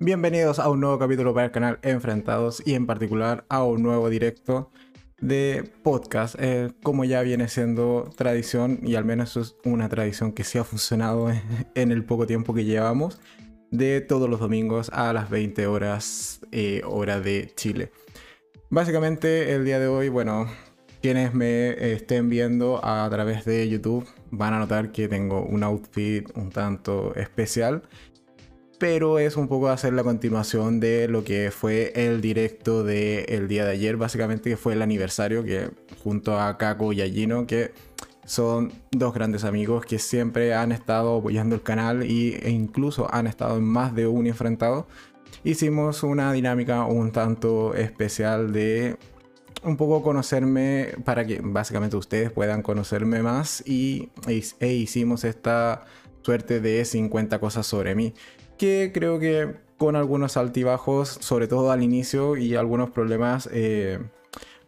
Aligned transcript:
Bienvenidos 0.00 0.58
a 0.58 0.68
un 0.68 0.80
nuevo 0.80 0.98
capítulo 0.98 1.32
para 1.34 1.46
el 1.46 1.52
canal 1.52 1.78
Enfrentados 1.82 2.60
y 2.66 2.74
en 2.74 2.84
particular 2.84 3.44
a 3.48 3.62
un 3.62 3.82
nuevo 3.84 4.10
directo 4.10 4.72
de 5.20 5.70
podcast, 5.84 6.34
eh, 6.40 6.72
como 6.82 7.04
ya 7.04 7.22
viene 7.22 7.46
siendo 7.46 8.10
tradición 8.16 8.80
y 8.82 8.96
al 8.96 9.04
menos 9.04 9.36
es 9.36 9.56
una 9.64 9.88
tradición 9.88 10.32
que 10.32 10.42
sí 10.42 10.58
ha 10.58 10.64
funcionado 10.64 11.30
en 11.76 11.92
el 11.92 12.04
poco 12.04 12.26
tiempo 12.26 12.54
que 12.54 12.64
llevamos, 12.64 13.20
de 13.70 14.00
todos 14.00 14.28
los 14.28 14.40
domingos 14.40 14.90
a 14.92 15.12
las 15.12 15.30
20 15.30 15.66
horas 15.68 16.40
eh, 16.50 16.82
hora 16.84 17.20
de 17.20 17.52
Chile. 17.54 17.92
Básicamente 18.70 19.54
el 19.54 19.64
día 19.64 19.78
de 19.78 19.86
hoy, 19.86 20.08
bueno, 20.08 20.48
quienes 21.02 21.34
me 21.34 21.92
estén 21.92 22.28
viendo 22.28 22.84
a 22.84 23.08
través 23.10 23.44
de 23.44 23.68
YouTube 23.68 24.08
van 24.32 24.54
a 24.54 24.58
notar 24.58 24.90
que 24.90 25.06
tengo 25.06 25.44
un 25.44 25.62
outfit 25.62 26.28
un 26.34 26.50
tanto 26.50 27.14
especial 27.14 27.84
pero 28.78 29.18
es 29.18 29.36
un 29.36 29.48
poco 29.48 29.68
hacer 29.68 29.92
la 29.92 30.02
continuación 30.02 30.80
de 30.80 31.08
lo 31.08 31.24
que 31.24 31.50
fue 31.50 31.92
el 31.94 32.20
directo 32.20 32.84
del 32.84 33.48
día 33.48 33.64
de 33.64 33.72
ayer, 33.72 33.96
básicamente 33.96 34.50
que 34.50 34.56
fue 34.56 34.74
el 34.74 34.82
aniversario 34.82 35.44
que 35.44 35.70
junto 36.02 36.38
a 36.38 36.58
Kako 36.58 36.92
y 36.92 37.02
a 37.02 37.06
Gino, 37.06 37.46
que 37.46 37.72
son 38.24 38.72
dos 38.90 39.14
grandes 39.14 39.44
amigos 39.44 39.84
que 39.84 39.98
siempre 39.98 40.54
han 40.54 40.72
estado 40.72 41.18
apoyando 41.18 41.54
el 41.54 41.62
canal 41.62 42.04
y, 42.04 42.34
e 42.42 42.50
incluso 42.50 43.12
han 43.12 43.26
estado 43.26 43.58
en 43.58 43.64
más 43.64 43.94
de 43.94 44.06
un 44.06 44.26
enfrentado. 44.26 44.86
Hicimos 45.44 46.02
una 46.02 46.32
dinámica 46.32 46.84
un 46.84 47.12
tanto 47.12 47.74
especial 47.74 48.52
de 48.52 48.96
un 49.62 49.76
poco 49.76 50.02
conocerme 50.02 50.88
para 51.04 51.26
que 51.26 51.40
básicamente 51.42 51.96
ustedes 51.96 52.30
puedan 52.30 52.62
conocerme 52.62 53.22
más 53.22 53.62
y 53.66 54.10
e 54.26 54.72
hicimos 54.72 55.24
esta 55.24 55.84
suerte 56.22 56.60
de 56.60 56.84
50 56.84 57.38
cosas 57.38 57.66
sobre 57.66 57.94
mí 57.94 58.14
que 58.58 58.90
creo 58.92 59.18
que 59.18 59.54
con 59.76 59.96
algunos 59.96 60.36
altibajos, 60.36 61.08
sobre 61.08 61.48
todo 61.48 61.70
al 61.70 61.82
inicio, 61.82 62.36
y 62.36 62.54
algunos 62.54 62.90
problemas 62.90 63.48
eh, 63.52 63.98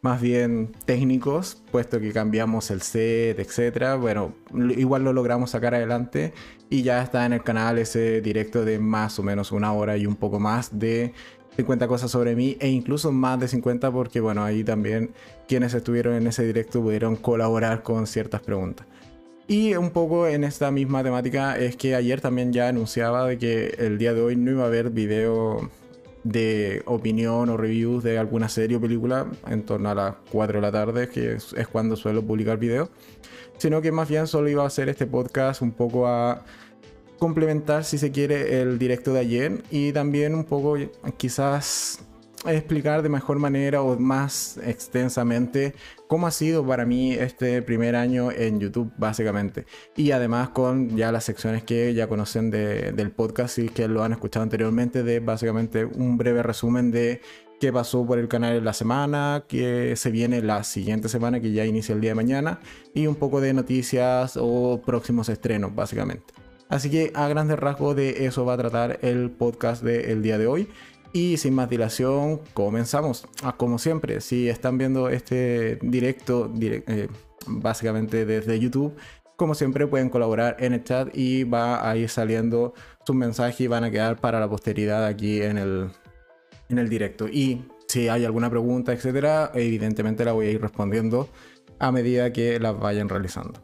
más 0.03 0.21
bien 0.21 0.73
técnicos, 0.85 1.63
puesto 1.71 2.01
que 2.01 2.13
cambiamos 2.13 2.71
el 2.71 2.83
set, 2.83 3.39
etc. 3.39 3.99
Bueno, 4.01 4.35
igual 4.77 5.05
lo 5.05 5.13
logramos 5.13 5.51
sacar 5.51 5.75
adelante 5.75 6.33
y 6.71 6.83
ya 6.83 7.03
está 7.03 7.27
en 7.27 7.33
el 7.33 7.43
canal 7.43 7.79
ese 7.79 8.21
directo 8.21 8.65
de 8.65 8.79
más 8.79 9.19
o 9.19 9.23
menos 9.23 9.53
una 9.53 9.73
hora 9.73 9.97
y 9.97 10.07
un 10.07 10.17
poco 10.17 10.39
más 10.39 10.79
de 10.79 11.13
50 11.57 11.89
cosas 11.89 12.11
sobre 12.11 12.37
mí 12.37 12.57
e 12.61 12.69
incluso 12.69 13.11
más 13.11 13.41
de 13.41 13.49
50 13.49 13.91
porque 13.91 14.21
bueno, 14.21 14.45
ahí 14.45 14.63
también 14.63 15.13
quienes 15.49 15.75
estuvieron 15.75 16.15
en 16.15 16.27
ese 16.27 16.45
directo 16.45 16.83
pudieron 16.83 17.17
colaborar 17.17 17.83
con 17.83 18.07
ciertas 18.07 18.43
preguntas. 18.43 18.87
Y 19.49 19.75
un 19.75 19.91
poco 19.91 20.27
en 20.27 20.43
esta 20.43 20.73
misma 20.73 21.05
temática 21.05 21.57
es 21.57 21.77
que 21.77 21.95
ayer 21.95 22.21
también 22.21 22.53
ya 22.53 22.69
anunciaba 22.69 23.27
de 23.27 23.39
que 23.39 23.77
el 23.79 23.97
día 23.97 24.13
de 24.13 24.21
hoy 24.21 24.35
no 24.35 24.51
iba 24.51 24.65
a 24.65 24.67
haber 24.67 24.91
video 24.91 25.71
de 26.25 26.83
opinión 26.87 27.49
o 27.51 27.57
reviews 27.57 28.03
de 28.03 28.19
alguna 28.19 28.49
serie 28.49 28.77
o 28.77 28.81
película 28.81 29.31
en 29.47 29.63
torno 29.63 29.91
a 29.91 29.95
las 29.95 30.15
4 30.33 30.57
de 30.57 30.63
la 30.63 30.73
tarde, 30.73 31.09
que 31.09 31.35
es, 31.35 31.55
cuando 31.71 31.95
suelo 31.95 32.27
publicar 32.27 32.59
video, 32.59 32.91
sino 33.59 33.81
que 33.81 33.93
más 33.93 34.09
bien 34.09 34.27
solo 34.27 34.49
iba 34.49 34.65
a 34.65 34.67
hacer 34.67 34.89
este 34.89 35.07
podcast 35.07 35.63
un 35.63 35.71
poco 35.71 36.09
a 36.09 36.43
complementar, 37.21 37.85
si 37.85 37.99
se 37.99 38.11
quiere, 38.11 38.61
el 38.61 38.81
directo 38.81 39.15
de 39.15 39.21
ayer 39.21 39.63
y 39.71 39.93
también 39.93 40.35
un 40.35 40.45
poco 40.45 40.77
quizás 41.17 42.01
explicar 42.55 43.03
de 43.03 43.09
mejor 43.09 43.39
manera 43.39 43.83
o 43.83 43.99
más 43.99 44.59
extensamente 44.65 45.75
cómo 46.07 46.27
ha 46.27 46.31
sido 46.31 46.67
para 46.67 46.85
mí 46.85 47.13
este 47.13 47.63
primer 47.63 47.97
año 47.97 48.31
en 48.31 48.61
YouTube, 48.61 48.93
básicamente. 48.97 49.67
Y 49.97 50.13
además 50.13 50.51
con 50.51 50.97
ya 50.97 51.13
las 51.13 51.25
secciones 51.25 51.65
que 51.65 51.95
ya 51.95 52.09
conocen 52.09 52.51
del 52.51 53.11
podcast 53.11 53.59
y 53.59 53.69
que 53.69 53.89
lo 53.89 54.03
han 54.03 54.13
escuchado 54.13 54.43
anteriormente, 54.43 55.03
de 55.03 55.21
básicamente 55.21 55.85
un 55.85 56.17
breve 56.17 56.43
resumen 56.43 56.91
de 56.91 57.21
qué 57.61 57.73
pasó 57.73 58.07
por 58.07 58.19
el 58.19 58.29
canal 58.29 58.57
en 58.57 58.65
la 58.65 58.73
semana, 58.73 59.45
qué 59.49 59.95
se 59.97 60.11
viene 60.11 60.43
la 60.43 60.63
siguiente 60.63 61.09
semana, 61.09 61.41
que 61.41 61.53
ya 61.53 61.65
inicia 61.65 61.95
el 61.95 62.01
día 62.01 62.11
de 62.11 62.17
mañana, 62.17 62.61
y 62.95 63.07
un 63.07 63.15
poco 63.15 63.41
de 63.41 63.55
noticias 63.55 64.39
o 64.41 64.83
próximos 64.85 65.29
estrenos, 65.29 65.75
básicamente. 65.75 66.35
Así 66.69 66.91
que 66.91 67.13
a 67.15 67.29
grandes 67.29 67.59
rasgos 67.59 67.95
de 67.95 68.27
eso 68.27 68.45
va 68.45 68.55
a 68.55 68.57
tratar 68.57 68.99
el 69.03 69.31
podcast 69.31 69.83
del 69.83 70.21
día 70.21 70.37
de 70.37 70.49
hoy. 70.49 70.69
Y 71.17 71.39
sin 71.39 71.55
más 71.55 71.71
dilación, 71.71 72.43
comenzamos. 72.53 73.27
Ah, 73.43 73.57
como 73.57 73.79
siempre, 73.79 74.21
si 74.21 74.51
están 74.51 74.77
viendo 74.77 75.09
este 75.09 75.79
directo 75.81 76.53
eh, 76.61 77.09
básicamente 77.47 78.27
desde 78.27 78.61
YouTube, 78.61 78.95
como 79.37 79.55
siempre 79.55 79.87
pueden 79.87 80.11
colaborar 80.11 80.59
en 80.59 80.75
el 80.75 80.85
chat 80.85 81.09
y 81.17 81.45
va 81.45 81.89
a 81.89 81.97
ir 81.97 82.11
saliendo 82.11 82.75
sus 83.07 83.17
mensajes 83.17 83.63
y 83.63 83.67
van 83.67 83.85
a 83.85 83.91
quedar 83.91 84.21
para 84.21 84.41
la 84.41 84.47
posteridad 84.51 85.07
aquí 85.07 85.41
en 85.41 85.57
el, 85.57 85.89
en 86.69 86.79
el 86.79 86.91
directo. 86.91 87.29
Y 87.29 87.65
si 87.89 88.09
hay 88.09 88.27
alguna 88.27 88.51
pregunta, 88.51 88.93
etcétera, 88.93 89.53
evidentemente 89.55 90.23
la 90.23 90.33
voy 90.33 90.49
a 90.49 90.51
ir 90.51 90.61
respondiendo 90.61 91.31
a 91.79 91.93
medida 91.93 92.31
que 92.31 92.61
las 92.61 92.79
vayan 92.79 93.09
realizando. 93.09 93.59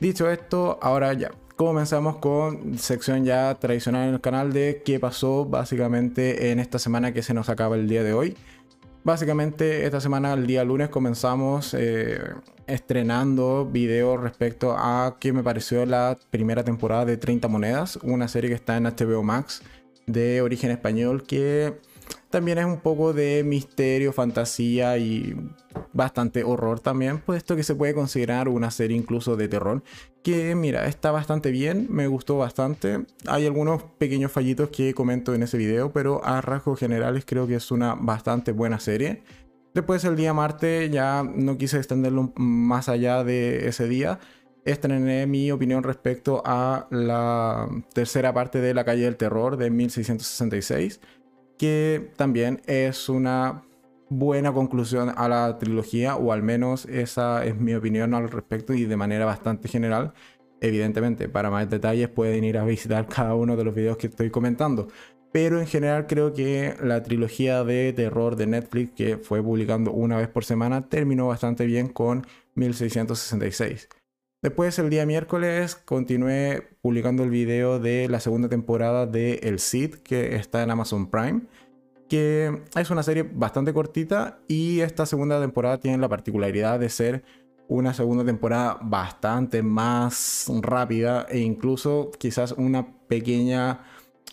Dicho 0.00 0.28
esto, 0.28 0.80
ahora 0.82 1.12
ya 1.12 1.30
comenzamos 1.56 2.18
con 2.18 2.78
sección 2.78 3.24
ya 3.24 3.54
tradicional 3.54 4.08
en 4.08 4.14
el 4.14 4.20
canal 4.20 4.52
de 4.52 4.82
qué 4.84 5.00
pasó 5.00 5.46
básicamente 5.46 6.50
en 6.50 6.60
esta 6.60 6.78
semana 6.78 7.12
que 7.12 7.22
se 7.22 7.34
nos 7.34 7.48
acaba 7.48 7.76
el 7.76 7.88
día 7.88 8.02
de 8.02 8.12
hoy. 8.12 8.36
Básicamente 9.04 9.84
esta 9.84 10.00
semana, 10.00 10.34
el 10.34 10.46
día 10.46 10.64
lunes, 10.64 10.88
comenzamos 10.90 11.74
eh, 11.74 12.18
estrenando 12.66 13.64
videos 13.64 14.20
respecto 14.20 14.74
a 14.76 15.16
qué 15.18 15.32
me 15.32 15.42
pareció 15.42 15.86
la 15.86 16.18
primera 16.30 16.64
temporada 16.64 17.04
de 17.04 17.16
30 17.16 17.48
Monedas, 17.48 17.98
una 18.02 18.28
serie 18.28 18.50
que 18.50 18.56
está 18.56 18.76
en 18.76 18.84
HBO 18.84 19.22
Max 19.22 19.62
de 20.06 20.42
origen 20.42 20.70
español 20.70 21.22
que 21.22 21.80
también 22.30 22.58
es 22.58 22.66
un 22.66 22.80
poco 22.80 23.12
de 23.12 23.44
misterio, 23.44 24.12
fantasía 24.12 24.98
y 24.98 25.34
bastante 25.92 26.44
horror 26.44 26.80
también, 26.80 27.18
puesto 27.18 27.56
que 27.56 27.62
se 27.62 27.74
puede 27.74 27.94
considerar 27.94 28.48
una 28.48 28.70
serie 28.70 28.96
incluso 28.96 29.36
de 29.36 29.48
terror. 29.48 29.82
Que 30.22 30.54
mira, 30.54 30.86
está 30.86 31.10
bastante 31.12 31.50
bien, 31.50 31.86
me 31.88 32.08
gustó 32.08 32.36
bastante. 32.36 33.06
Hay 33.26 33.46
algunos 33.46 33.84
pequeños 33.98 34.32
fallitos 34.32 34.68
que 34.70 34.92
comento 34.92 35.34
en 35.34 35.44
ese 35.44 35.56
video, 35.56 35.92
pero 35.92 36.24
a 36.24 36.40
rasgos 36.40 36.78
generales 36.78 37.24
creo 37.26 37.46
que 37.46 37.54
es 37.54 37.70
una 37.70 37.94
bastante 37.94 38.52
buena 38.52 38.80
serie. 38.80 39.22
Después 39.72 40.04
el 40.04 40.16
día 40.16 40.32
martes 40.32 40.90
ya 40.90 41.22
no 41.22 41.56
quise 41.58 41.76
extenderlo 41.76 42.32
más 42.36 42.88
allá 42.88 43.24
de 43.24 43.68
ese 43.68 43.88
día. 43.88 44.18
Estrené 44.64 45.26
mi 45.26 45.52
opinión 45.52 45.84
respecto 45.84 46.42
a 46.44 46.88
la 46.90 47.68
tercera 47.94 48.34
parte 48.34 48.60
de 48.60 48.74
La 48.74 48.84
calle 48.84 49.04
del 49.04 49.16
terror 49.16 49.56
de 49.56 49.70
1666 49.70 51.00
que 51.58 52.10
también 52.16 52.60
es 52.66 53.08
una 53.08 53.62
buena 54.08 54.52
conclusión 54.52 55.12
a 55.16 55.28
la 55.28 55.58
trilogía, 55.58 56.16
o 56.16 56.32
al 56.32 56.42
menos 56.42 56.86
esa 56.86 57.44
es 57.44 57.56
mi 57.56 57.74
opinión 57.74 58.14
al 58.14 58.30
respecto 58.30 58.74
y 58.74 58.84
de 58.84 58.96
manera 58.96 59.24
bastante 59.24 59.68
general. 59.68 60.12
Evidentemente, 60.60 61.28
para 61.28 61.50
más 61.50 61.68
detalles 61.68 62.08
pueden 62.08 62.44
ir 62.44 62.58
a 62.58 62.64
visitar 62.64 63.06
cada 63.14 63.34
uno 63.34 63.56
de 63.56 63.64
los 63.64 63.74
videos 63.74 63.96
que 63.96 64.06
estoy 64.08 64.30
comentando. 64.30 64.88
Pero 65.32 65.60
en 65.60 65.66
general 65.66 66.06
creo 66.06 66.32
que 66.32 66.74
la 66.82 67.02
trilogía 67.02 67.62
de 67.64 67.92
terror 67.92 68.36
de 68.36 68.46
Netflix, 68.46 68.92
que 68.92 69.18
fue 69.18 69.42
publicando 69.42 69.92
una 69.92 70.16
vez 70.16 70.28
por 70.28 70.44
semana, 70.44 70.88
terminó 70.88 71.26
bastante 71.26 71.66
bien 71.66 71.88
con 71.88 72.26
1666. 72.54 73.88
Después, 74.46 74.78
el 74.78 74.90
día 74.90 75.04
miércoles, 75.06 75.74
continué 75.74 76.68
publicando 76.80 77.24
el 77.24 77.30
video 77.30 77.80
de 77.80 78.06
la 78.08 78.20
segunda 78.20 78.48
temporada 78.48 79.04
de 79.04 79.40
El 79.42 79.58
Cid, 79.58 79.96
que 79.96 80.36
está 80.36 80.62
en 80.62 80.70
Amazon 80.70 81.10
Prime, 81.10 81.40
que 82.08 82.62
es 82.76 82.90
una 82.90 83.02
serie 83.02 83.24
bastante 83.24 83.74
cortita 83.74 84.38
y 84.46 84.82
esta 84.82 85.04
segunda 85.04 85.40
temporada 85.40 85.80
tiene 85.80 85.98
la 85.98 86.08
particularidad 86.08 86.78
de 86.78 86.90
ser 86.90 87.24
una 87.66 87.92
segunda 87.92 88.24
temporada 88.24 88.78
bastante 88.80 89.64
más 89.64 90.46
rápida 90.62 91.26
e 91.28 91.40
incluso 91.40 92.12
quizás 92.16 92.52
una 92.52 92.86
pequeña 93.08 93.80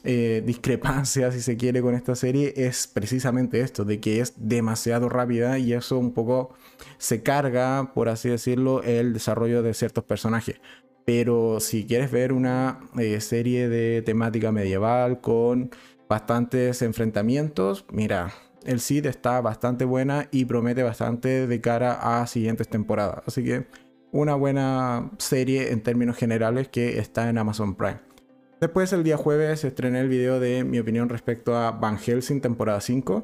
eh, 0.03 0.43
discrepancia, 0.45 1.31
si 1.31 1.39
se 1.41 1.55
quiere, 1.55 1.81
con 1.81 1.95
esta 1.95 2.15
serie 2.15 2.53
es 2.57 2.87
precisamente 2.87 3.61
esto, 3.61 3.85
de 3.85 3.99
que 4.01 4.19
es 4.19 4.33
demasiado 4.37 5.07
rápida 5.07 5.59
y 5.59 5.73
eso 5.73 5.97
un 5.97 6.13
poco 6.13 6.53
se 6.97 7.23
carga, 7.23 7.93
por 7.93 8.09
así 8.09 8.29
decirlo, 8.29 8.83
el 8.83 9.13
desarrollo 9.13 9.63
de 9.63 9.73
ciertos 9.73 10.03
personajes. 10.03 10.59
Pero 11.05 11.59
si 11.59 11.85
quieres 11.85 12.11
ver 12.11 12.33
una 12.33 12.79
eh, 12.97 13.21
serie 13.21 13.69
de 13.69 14.01
temática 14.01 14.51
medieval 14.51 15.21
con 15.21 15.71
bastantes 16.09 16.81
enfrentamientos, 16.81 17.85
mira, 17.91 18.33
el 18.65 18.79
Cid 18.79 19.05
está 19.05 19.41
bastante 19.41 19.85
buena 19.85 20.27
y 20.31 20.45
promete 20.45 20.83
bastante 20.83 21.47
de 21.47 21.61
cara 21.61 22.21
a 22.21 22.27
siguientes 22.27 22.67
temporadas. 22.67 23.23
Así 23.25 23.43
que 23.43 23.67
una 24.11 24.35
buena 24.35 25.11
serie 25.17 25.71
en 25.71 25.81
términos 25.81 26.17
generales 26.17 26.67
que 26.67 26.99
está 26.99 27.29
en 27.29 27.37
Amazon 27.37 27.75
Prime. 27.75 28.12
Después 28.63 28.93
el 28.93 29.03
día 29.03 29.17
jueves 29.17 29.65
estrené 29.65 29.99
el 29.99 30.07
video 30.07 30.39
de 30.39 30.63
mi 30.63 30.79
opinión 30.79 31.09
respecto 31.09 31.57
a 31.57 31.71
Van 31.71 31.97
Helsing 31.97 32.39
temporada 32.39 32.79
5. 32.79 33.21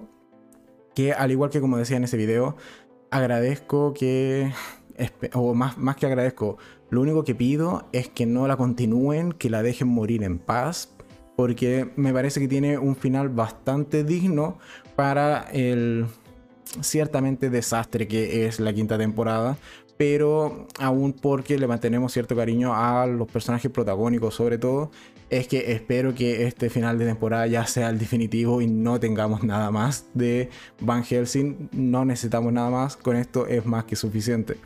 Que 0.94 1.14
al 1.14 1.32
igual 1.32 1.50
que 1.50 1.62
como 1.62 1.78
decía 1.78 1.96
en 1.96 2.04
ese 2.04 2.18
video, 2.18 2.58
agradezco 3.10 3.94
que... 3.94 4.52
O 5.34 5.54
más, 5.54 5.78
más 5.78 5.96
que 5.96 6.08
agradezco, 6.08 6.58
lo 6.90 7.00
único 7.00 7.24
que 7.24 7.36
pido 7.36 7.88
es 7.94 8.10
que 8.10 8.26
no 8.26 8.50
la 8.50 8.58
continúen, 8.58 9.32
que 9.32 9.50
la 9.50 9.64
dejen 9.64 9.88
morir 9.88 10.24
en 10.24 10.40
paz. 10.40 10.94
porque 11.38 11.90
me 11.96 12.12
parece 12.12 12.42
que 12.42 12.50
tiene 12.50 12.78
un 12.78 12.98
final 12.98 13.30
bastante 13.30 14.04
digno 14.04 14.58
para 14.98 15.48
el 15.54 16.08
ciertamente 16.82 17.50
desastre 17.50 18.10
que 18.10 18.46
es 18.46 18.60
la 18.60 18.74
quinta 18.74 18.98
temporada, 18.98 19.58
pero 19.96 20.68
aún 20.80 21.14
porque 21.14 21.58
le 21.58 21.66
mantenemos 21.66 22.12
cierto 22.12 22.36
cariño 22.36 22.74
a 22.76 23.08
los 23.08 23.26
personajes 23.32 23.72
protagónicos 23.72 24.36
sobre 24.36 24.58
todo, 24.58 24.92
es 25.30 25.48
que 25.48 25.72
espero 25.74 26.16
que 26.16 26.48
este 26.48 26.70
final 26.70 26.98
de 26.98 27.06
temporada 27.06 27.48
ya 27.48 27.66
sea 27.66 27.90
el 27.90 28.00
definitivo 28.00 28.62
y 28.62 28.68
no 28.68 29.00
tengamos 29.00 29.44
nada 29.44 29.72
más 29.72 30.06
de 30.14 30.50
Van 30.80 31.04
Helsing, 31.04 31.70
no 31.72 32.06
necesitamos 32.06 32.52
nada 32.52 32.70
más, 32.70 32.98
con 32.98 33.16
esto 33.16 33.48
es 33.48 33.66
más 33.66 33.86
que 33.86 33.96
suficiente. 33.96 34.58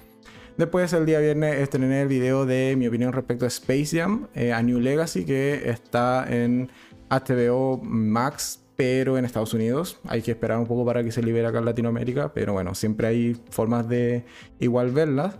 Después 0.57 0.93
el 0.93 1.05
día 1.05 1.19
viernes 1.19 1.55
estrené 1.55 2.03
el 2.03 2.07
video 2.07 2.45
de 2.45 2.75
mi 2.77 2.87
opinión 2.87 3.11
respecto 3.11 3.45
a 3.45 3.47
Space 3.47 3.97
Jam, 3.97 4.27
eh, 4.35 4.53
a 4.53 4.61
New 4.61 4.79
Legacy, 4.79 5.25
que 5.25 5.69
está 5.69 6.25
en 6.29 6.69
HBO 7.09 7.79
Max 7.83 8.59
pero 8.75 9.17
en 9.17 9.25
Estados 9.25 9.53
Unidos. 9.53 9.99
Hay 10.07 10.21
que 10.21 10.31
esperar 10.31 10.57
un 10.57 10.67
poco 10.67 10.85
para 10.85 11.03
que 11.03 11.11
se 11.11 11.21
libere 11.21 11.47
acá 11.47 11.59
en 11.59 11.65
Latinoamérica, 11.65 12.33
pero 12.33 12.53
bueno, 12.53 12.75
siempre 12.75 13.07
hay 13.07 13.37
formas 13.49 13.87
de 13.87 14.25
igual 14.59 14.91
verlas, 14.91 15.35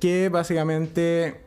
que 0.00 0.28
básicamente 0.28 1.40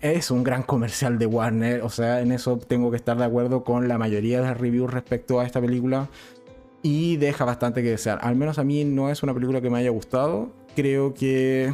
es 0.00 0.30
un 0.30 0.44
gran 0.44 0.62
comercial 0.62 1.18
de 1.18 1.26
Warner, 1.26 1.82
o 1.82 1.90
sea, 1.90 2.20
en 2.20 2.32
eso 2.32 2.58
tengo 2.58 2.90
que 2.90 2.96
estar 2.96 3.16
de 3.16 3.24
acuerdo 3.24 3.64
con 3.64 3.88
la 3.88 3.98
mayoría 3.98 4.40
de 4.40 4.46
las 4.46 4.58
reviews 4.58 4.92
respecto 4.92 5.40
a 5.40 5.46
esta 5.46 5.60
película 5.60 6.08
y 6.82 7.16
deja 7.16 7.44
bastante 7.44 7.82
que 7.82 7.90
desear. 7.90 8.18
Al 8.22 8.36
menos 8.36 8.58
a 8.58 8.64
mí 8.64 8.84
no 8.84 9.10
es 9.10 9.22
una 9.22 9.34
película 9.34 9.60
que 9.60 9.70
me 9.70 9.78
haya 9.78 9.90
gustado, 9.90 10.50
creo 10.76 11.14
que 11.14 11.72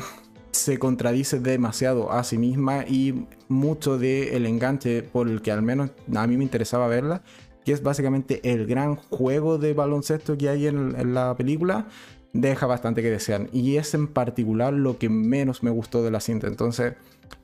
se 0.53 0.79
contradice 0.79 1.41
demasiado 1.41 2.13
a 2.13 2.25
sí 2.25 2.39
misma 2.39 2.85
y 2.87 3.27
mucho 3.49 3.99
del 3.99 4.47
enganche 4.47 5.03
por 5.03 5.29
el 5.29 5.43
que 5.43 5.51
al 5.51 5.63
menos 5.63 5.91
a 6.15 6.27
mí 6.27 6.37
me 6.37 6.45
interesaba 6.45 6.87
verla 6.87 7.23
que 7.65 7.73
es 7.73 7.83
básicamente 7.83 8.41
el 8.45 8.67
gran 8.67 8.97
juego 8.97 9.59
de 9.59 9.73
baloncesto 9.73 10.37
que 10.37 10.49
hay 10.49 10.67
en, 10.67 11.15
la 11.15 11.35
película, 11.37 11.87
deja 12.33 12.67
bastante 12.67 13.03
que 13.03 13.11
desear. 13.11 13.49
Y 13.53 13.77
es 13.77 13.95
en 13.95 14.07
particular 14.07 14.73
lo 14.73 14.99
que 14.99 15.09
menos 15.09 15.63
me 15.63 15.71
gustó 15.71 16.03
de 16.03 16.11
la 16.11 16.21
cinta. 16.21 16.47
Entonces, 16.47 16.95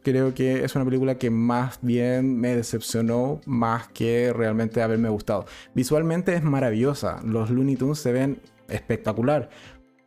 creo 0.03 0.35
que 0.35 0.65
es 0.65 0.75
una 0.75 0.85
película 0.85 1.17
que 1.17 1.31
más 1.31 1.79
bien 1.83 2.39
me 2.39 2.57
decepcionó 2.57 3.41
más 3.47 3.89
que 3.89 4.33
realmente 4.33 4.83
haberme 4.83 5.09
gustado. 5.09 5.47
Visualmente 5.75 6.35
es 6.35 6.43
maravillosa. 6.43 7.21
Los 7.25 7.51
Looney 7.51 7.77
Tunes 7.77 7.99
se 7.99 8.13
ven 8.13 8.41
espectacular. 8.69 9.51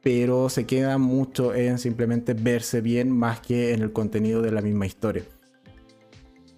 Pero 0.02 0.50
se 0.50 0.66
queda 0.66 0.98
mucho 0.98 1.56
en 1.56 1.78
simplemente 1.78 2.34
verse 2.34 2.82
bien 2.82 3.10
más 3.10 3.40
que 3.40 3.74
en 3.74 3.82
el 3.82 3.94
contenido 3.94 4.42
de 4.42 4.52
la 4.52 4.62
misma 4.62 4.86
historia. 4.86 5.24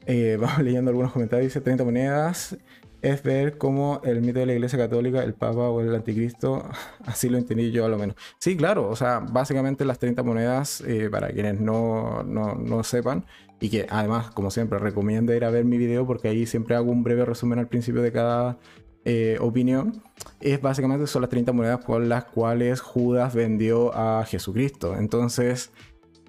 Eh, 0.07 0.37
vamos 0.41 0.63
leyendo 0.63 0.89
algunos 0.89 1.11
comentarios. 1.11 1.53
Dice 1.53 1.61
30 1.61 1.83
monedas 1.83 2.57
es 3.05 3.21
ver 3.21 3.59
cómo 3.59 4.01
el 4.03 4.21
mito 4.21 4.39
de 4.39 4.47
la 4.47 4.53
Iglesia 4.53 4.79
Católica, 4.79 5.23
el 5.23 5.35
Papa 5.35 5.69
o 5.69 5.79
el 5.79 5.93
Anticristo, 5.93 6.67
así 7.05 7.29
lo 7.29 7.37
entendí 7.37 7.71
yo 7.71 7.85
a 7.85 7.89
lo 7.89 7.99
menos. 7.99 8.15
Sí, 8.39 8.57
claro, 8.57 8.89
o 8.89 8.95
sea, 8.95 9.19
básicamente 9.19 9.85
las 9.85 9.99
30 9.99 10.23
monedas, 10.23 10.81
eh, 10.81 11.09
para 11.11 11.29
quienes 11.29 11.59
no, 11.59 12.23
no, 12.23 12.55
no, 12.55 12.83
sepan, 12.83 13.25
y 13.59 13.69
que 13.69 13.85
además, 13.89 14.31
como 14.31 14.49
siempre, 14.49 14.79
recomiendo 14.79 15.35
ir 15.35 15.45
a 15.45 15.51
ver 15.51 15.65
mi 15.65 15.77
video 15.77 16.07
porque 16.07 16.29
ahí 16.29 16.47
siempre 16.47 16.75
hago 16.75 16.91
un 16.91 17.03
breve 17.03 17.25
resumen 17.25 17.59
al 17.59 17.67
principio 17.67 18.01
de 18.01 18.11
cada 18.11 18.57
eh, 19.05 19.37
opinión, 19.39 20.01
es 20.41 20.59
básicamente 20.59 21.05
son 21.05 21.21
las 21.21 21.29
30 21.29 21.51
monedas 21.51 21.85
por 21.85 22.01
las 22.01 22.25
cuales 22.25 22.81
Judas 22.81 23.35
vendió 23.35 23.95
a 23.95 24.25
Jesucristo. 24.25 24.95
Entonces, 24.97 25.71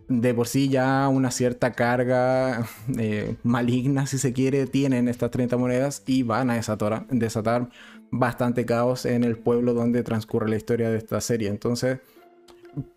de 0.08 0.34
por 0.34 0.46
sí 0.48 0.68
ya 0.68 1.08
una 1.08 1.30
cierta 1.30 1.72
carga 1.72 2.68
eh, 2.98 3.36
maligna, 3.42 4.06
si 4.06 4.18
se 4.18 4.32
quiere, 4.32 4.66
tienen 4.66 5.08
estas 5.08 5.30
30 5.30 5.56
monedas 5.56 6.02
y 6.06 6.22
van 6.22 6.50
a 6.50 6.54
desatar, 6.54 7.06
desatar 7.08 7.68
bastante 8.10 8.64
caos 8.64 9.04
en 9.04 9.24
el 9.24 9.36
pueblo 9.36 9.74
donde 9.74 10.02
transcurre 10.02 10.48
la 10.48 10.56
historia 10.56 10.90
de 10.90 10.98
esta 10.98 11.20
serie. 11.20 11.48
Entonces, 11.48 11.98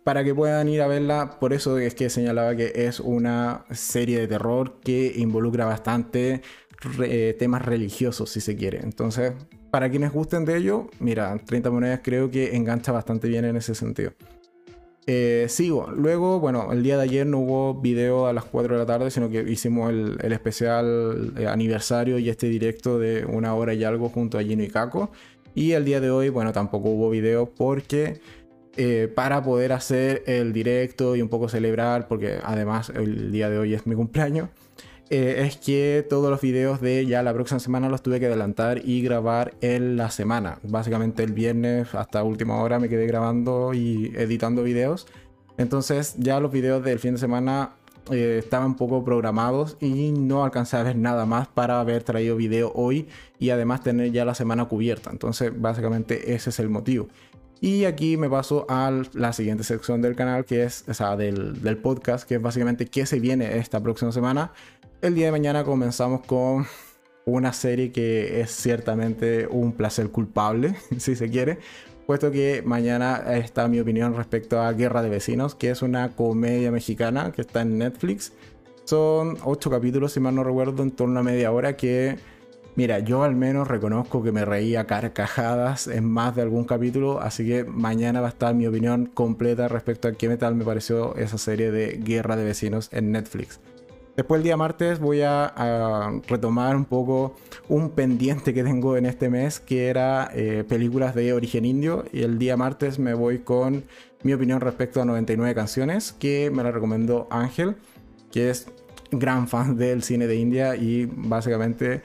para 0.04 0.22
que 0.24 0.34
puedan 0.34 0.68
ir 0.68 0.82
a 0.82 0.86
verla, 0.86 1.38
por 1.40 1.52
eso 1.52 1.78
es 1.78 1.94
que 1.94 2.10
señalaba 2.10 2.54
que 2.54 2.72
es 2.74 3.00
una 3.00 3.64
serie 3.70 4.20
de 4.20 4.28
terror 4.28 4.78
que 4.82 5.14
involucra 5.16 5.64
bastante 5.64 6.42
eh, 7.02 7.36
temas 7.38 7.64
religiosos, 7.64 8.30
si 8.30 8.40
se 8.40 8.56
quiere. 8.56 8.80
Entonces, 8.82 9.32
para 9.70 9.90
quienes 9.90 10.12
gusten 10.12 10.44
de 10.44 10.56
ello, 10.56 10.88
mira, 10.98 11.38
30 11.38 11.70
monedas 11.70 12.00
creo 12.02 12.30
que 12.30 12.56
engancha 12.56 12.92
bastante 12.92 13.28
bien 13.28 13.44
en 13.44 13.56
ese 13.56 13.74
sentido. 13.74 14.12
Eh, 15.06 15.46
sigo. 15.48 15.90
Luego, 15.90 16.40
bueno, 16.40 16.72
el 16.72 16.82
día 16.82 16.96
de 16.96 17.04
ayer 17.04 17.26
no 17.26 17.38
hubo 17.38 17.74
video 17.80 18.26
a 18.26 18.32
las 18.32 18.44
4 18.44 18.74
de 18.74 18.78
la 18.78 18.86
tarde, 18.86 19.10
sino 19.10 19.30
que 19.30 19.42
hicimos 19.42 19.90
el, 19.90 20.32
especial 20.32 21.32
eh, 21.38 21.46
aniversario 21.46 22.18
y 22.18 22.28
este 22.28 22.48
directo 22.48 22.98
de 22.98 23.24
una 23.24 23.54
hora 23.54 23.74
y 23.74 23.82
algo 23.84 24.08
junto 24.08 24.38
a 24.38 24.42
Gino 24.42 24.62
y 24.62 24.68
Caco. 24.68 25.10
Y 25.54 25.72
el 25.72 25.84
día 25.84 26.00
de 26.00 26.10
hoy, 26.10 26.28
bueno, 26.28 26.52
tampoco 26.52 26.90
hubo 26.90 27.10
video 27.10 27.46
porque 27.46 28.20
eh, 28.76 29.12
para 29.12 29.42
poder 29.42 29.72
hacer 29.72 30.22
el 30.26 30.52
directo 30.52 31.16
y 31.16 31.22
un 31.22 31.28
poco 31.28 31.48
celebrar, 31.48 32.06
porque 32.06 32.38
además 32.42 32.90
el 32.94 33.32
día 33.32 33.50
de 33.50 33.58
hoy 33.58 33.74
es 33.74 33.86
mi 33.86 33.96
cumpleaños, 33.96 34.48
eh, 35.10 35.44
es 35.44 35.56
que 35.56 36.06
todos 36.08 36.30
los 36.30 36.40
videos 36.40 36.80
de 36.80 37.04
ya 37.04 37.24
la 37.24 37.34
próxima 37.34 37.58
semana 37.58 37.88
los 37.88 38.00
tuve 38.00 38.20
que 38.20 38.26
adelantar 38.26 38.80
y 38.84 39.02
grabar 39.02 39.54
en 39.60 39.96
la 39.96 40.08
semana. 40.10 40.60
Básicamente 40.62 41.24
el 41.24 41.32
viernes 41.32 41.96
hasta 41.96 42.22
última 42.22 42.62
hora 42.62 42.78
me 42.78 42.88
quedé 42.88 43.06
grabando 43.06 43.74
y 43.74 44.12
editando 44.16 44.62
videos. 44.62 45.08
Entonces 45.58 46.14
ya 46.16 46.38
los 46.38 46.52
videos 46.52 46.84
del 46.84 47.00
fin 47.00 47.14
de 47.14 47.18
semana 47.18 47.72
eh, 48.12 48.36
estaban 48.38 48.76
poco 48.76 49.04
programados 49.04 49.76
y 49.80 50.12
no 50.12 50.44
alcancé 50.44 50.76
a 50.76 50.84
ver 50.84 50.94
nada 50.94 51.26
más 51.26 51.48
para 51.48 51.80
haber 51.80 52.04
traído 52.04 52.36
video 52.36 52.70
hoy 52.76 53.08
y 53.40 53.50
además 53.50 53.82
tener 53.82 54.12
ya 54.12 54.24
la 54.24 54.36
semana 54.36 54.66
cubierta. 54.66 55.10
Entonces 55.10 55.50
básicamente 55.60 56.34
ese 56.34 56.50
es 56.50 56.60
el 56.60 56.68
motivo. 56.68 57.08
Y 57.60 57.84
aquí 57.84 58.16
me 58.16 58.30
paso 58.30 58.64
a 58.68 58.90
la 59.12 59.32
siguiente 59.32 59.64
sección 59.64 60.00
del 60.00 60.16
canal, 60.16 60.46
que 60.46 60.62
es, 60.62 60.84
o 60.88 60.94
sea, 60.94 61.16
del, 61.16 61.60
del 61.60 61.76
podcast, 61.76 62.26
que 62.26 62.36
es 62.36 62.42
básicamente 62.42 62.86
qué 62.86 63.04
se 63.04 63.20
viene 63.20 63.58
esta 63.58 63.82
próxima 63.82 64.12
semana 64.12 64.52
el 65.02 65.14
día 65.14 65.26
de 65.26 65.32
mañana 65.32 65.64
comenzamos 65.64 66.20
con 66.26 66.66
una 67.24 67.52
serie 67.52 67.92
que 67.92 68.40
es 68.40 68.50
ciertamente 68.50 69.46
un 69.46 69.72
placer 69.72 70.10
culpable, 70.10 70.74
si 70.98 71.16
se 71.16 71.30
quiere, 71.30 71.58
puesto 72.06 72.30
que 72.30 72.62
mañana 72.64 73.36
está 73.36 73.68
mi 73.68 73.80
opinión 73.80 74.14
respecto 74.14 74.60
a 74.60 74.72
Guerra 74.72 75.02
de 75.02 75.08
Vecinos, 75.08 75.54
que 75.54 75.70
es 75.70 75.82
una 75.82 76.10
comedia 76.10 76.70
mexicana 76.70 77.32
que 77.32 77.42
está 77.42 77.62
en 77.62 77.78
Netflix. 77.78 78.32
Son 78.84 79.38
ocho 79.44 79.70
capítulos, 79.70 80.12
si 80.12 80.20
mal 80.20 80.34
no 80.34 80.44
recuerdo, 80.44 80.82
en 80.82 80.90
torno 80.90 81.20
a 81.20 81.22
media 81.22 81.52
hora 81.52 81.76
que... 81.76 82.18
Mira, 82.76 83.00
yo 83.00 83.24
al 83.24 83.34
menos 83.34 83.66
reconozco 83.66 84.22
que 84.22 84.30
me 84.30 84.44
reía 84.44 84.86
carcajadas 84.86 85.88
en 85.88 86.04
más 86.04 86.36
de 86.36 86.42
algún 86.42 86.64
capítulo, 86.64 87.20
así 87.20 87.44
que 87.44 87.64
mañana 87.64 88.20
va 88.20 88.28
a 88.28 88.30
estar 88.30 88.54
mi 88.54 88.66
opinión 88.66 89.06
completa 89.06 89.66
respecto 89.66 90.06
a 90.08 90.12
qué 90.12 90.34
tal 90.36 90.54
me 90.54 90.64
pareció 90.64 91.16
esa 91.16 91.36
serie 91.36 91.72
de 91.72 91.98
Guerra 92.02 92.36
de 92.36 92.44
Vecinos 92.44 92.88
en 92.92 93.10
Netflix. 93.10 93.60
Después 94.16 94.40
el 94.40 94.44
día 94.44 94.56
martes 94.56 94.98
voy 94.98 95.22
a, 95.22 96.20
retomar 96.28 96.76
un 96.76 96.84
poco 96.84 97.36
un 97.68 97.90
pendiente 97.90 98.52
que 98.52 98.62
tengo 98.62 98.96
en 98.96 99.06
este 99.06 99.30
mes, 99.30 99.60
que 99.60 99.88
era 99.88 100.30
eh, 100.34 100.64
películas 100.68 101.14
de 101.14 101.32
origen 101.32 101.64
indio. 101.64 102.04
Y 102.12 102.22
el 102.22 102.38
día 102.38 102.56
martes 102.56 102.98
me 102.98 103.14
voy 103.14 103.38
con 103.38 103.84
mi 104.22 104.32
opinión 104.32 104.60
respecto 104.60 105.00
a 105.00 105.04
99 105.04 105.54
canciones, 105.54 106.12
que 106.12 106.50
me 106.50 106.62
la 106.62 106.70
recomendó 106.70 107.28
Ángel, 107.30 107.76
que 108.30 108.50
es 108.50 108.66
gran 109.10 109.48
fan 109.48 109.76
del 109.76 110.02
cine 110.02 110.26
de 110.26 110.36
India 110.36 110.76
y 110.76 111.06
básicamente 111.06 112.02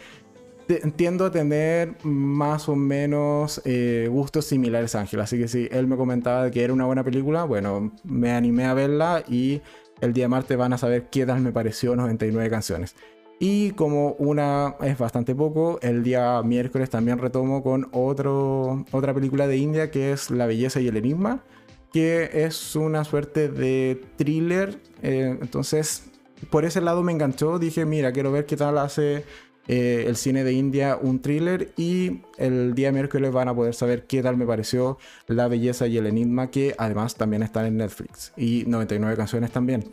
entiendo 0.67 1.29
tener 1.29 1.95
más 2.03 2.67
o 2.69 2.75
menos 2.75 3.61
eh, 3.65 4.07
gustos 4.09 4.45
similares 4.45 4.95
a 4.95 5.01
Ángel. 5.01 5.19
Así 5.19 5.37
que 5.37 5.47
si 5.47 5.67
él 5.71 5.87
me 5.87 5.95
comentaba 5.95 6.49
que 6.49 6.63
era 6.63 6.73
una 6.73 6.85
buena 6.85 7.03
película, 7.03 7.43
bueno, 7.43 7.91
me 8.03 8.31
animé 8.31 8.65
a 8.65 8.73
verla 8.73 9.23
y 9.27 9.61
el 10.01 10.13
día 10.13 10.27
martes 10.27 10.57
van 10.57 10.73
a 10.73 10.77
saber 10.77 11.09
qué 11.09 11.25
tal 11.25 11.41
me 11.41 11.51
pareció 11.51 11.95
99 11.95 12.49
canciones. 12.49 12.95
Y 13.39 13.71
como 13.71 14.13
una 14.13 14.75
es 14.81 14.97
bastante 14.97 15.35
poco, 15.35 15.77
el 15.81 16.03
día 16.03 16.41
miércoles 16.43 16.89
también 16.89 17.17
retomo 17.17 17.63
con 17.63 17.89
otro, 17.91 18.85
otra 18.91 19.13
película 19.13 19.45
de 19.47 19.57
India 19.57 19.91
que 19.91 20.13
es 20.13 20.29
La 20.31 20.45
belleza 20.45 20.79
y 20.79 20.87
el 20.87 20.95
enigma, 20.95 21.43
que 21.91 22.29
es 22.45 22.75
una 22.75 23.03
suerte 23.03 23.49
de 23.49 24.01
thriller. 24.15 24.79
Eh, 25.01 25.37
entonces, 25.41 26.03
por 26.49 26.63
ese 26.63 26.79
lado 26.79 27.03
me 27.03 27.11
enganchó, 27.11 27.59
dije, 27.59 27.85
mira, 27.85 28.13
quiero 28.13 28.31
ver 28.31 28.45
qué 28.45 28.55
tal 28.55 28.77
hace 28.77 29.25
eh, 29.67 30.05
el 30.07 30.15
cine 30.15 30.43
de 30.43 30.53
India 30.53 30.97
un 31.01 31.21
thriller 31.21 31.71
y 31.75 32.21
el 32.37 32.75
día 32.75 32.91
miércoles 32.91 33.31
van 33.31 33.47
a 33.47 33.55
poder 33.55 33.73
saber 33.73 34.05
qué 34.05 34.21
tal 34.21 34.37
me 34.37 34.45
pareció 34.45 34.99
La 35.27 35.47
belleza 35.47 35.87
y 35.87 35.97
el 35.97 36.05
enigma 36.05 36.51
que 36.51 36.75
además 36.77 37.15
también 37.15 37.41
están 37.41 37.65
en 37.65 37.77
Netflix 37.77 38.31
y 38.37 38.63
99 38.67 39.17
canciones 39.17 39.51
también. 39.51 39.83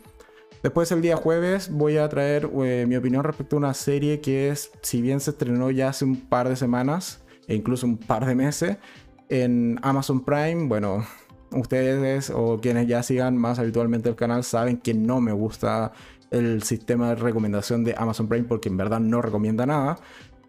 Después 0.61 0.91
el 0.91 1.01
día 1.01 1.17
jueves 1.17 1.69
voy 1.71 1.97
a 1.97 2.07
traer 2.07 2.49
eh, 2.63 2.85
mi 2.87 2.95
opinión 2.95 3.23
respecto 3.23 3.55
a 3.55 3.59
una 3.59 3.73
serie 3.73 4.21
que 4.21 4.49
es, 4.49 4.71
si 4.81 5.01
bien 5.01 5.19
se 5.19 5.31
estrenó 5.31 5.71
ya 5.71 5.89
hace 5.89 6.05
un 6.05 6.15
par 6.15 6.47
de 6.47 6.55
semanas 6.55 7.21
e 7.47 7.55
incluso 7.55 7.85
un 7.85 7.97
par 7.97 8.25
de 8.25 8.35
meses 8.35 8.77
en 9.27 9.79
Amazon 9.81 10.23
Prime, 10.23 10.67
bueno, 10.67 11.05
ustedes 11.51 12.29
o 12.29 12.59
quienes 12.61 12.87
ya 12.87 13.03
sigan 13.03 13.37
más 13.37 13.59
habitualmente 13.59 14.09
el 14.09 14.15
canal 14.15 14.43
saben 14.43 14.77
que 14.77 14.93
no 14.93 15.19
me 15.19 15.31
gusta 15.31 15.91
el 16.33 16.63
sistema 16.63 17.09
de 17.09 17.15
recomendación 17.15 17.83
de 17.83 17.95
Amazon 17.97 18.27
Prime 18.27 18.45
porque 18.45 18.69
en 18.69 18.77
verdad 18.77 18.99
no 18.99 19.21
recomienda 19.21 19.65
nada. 19.65 19.97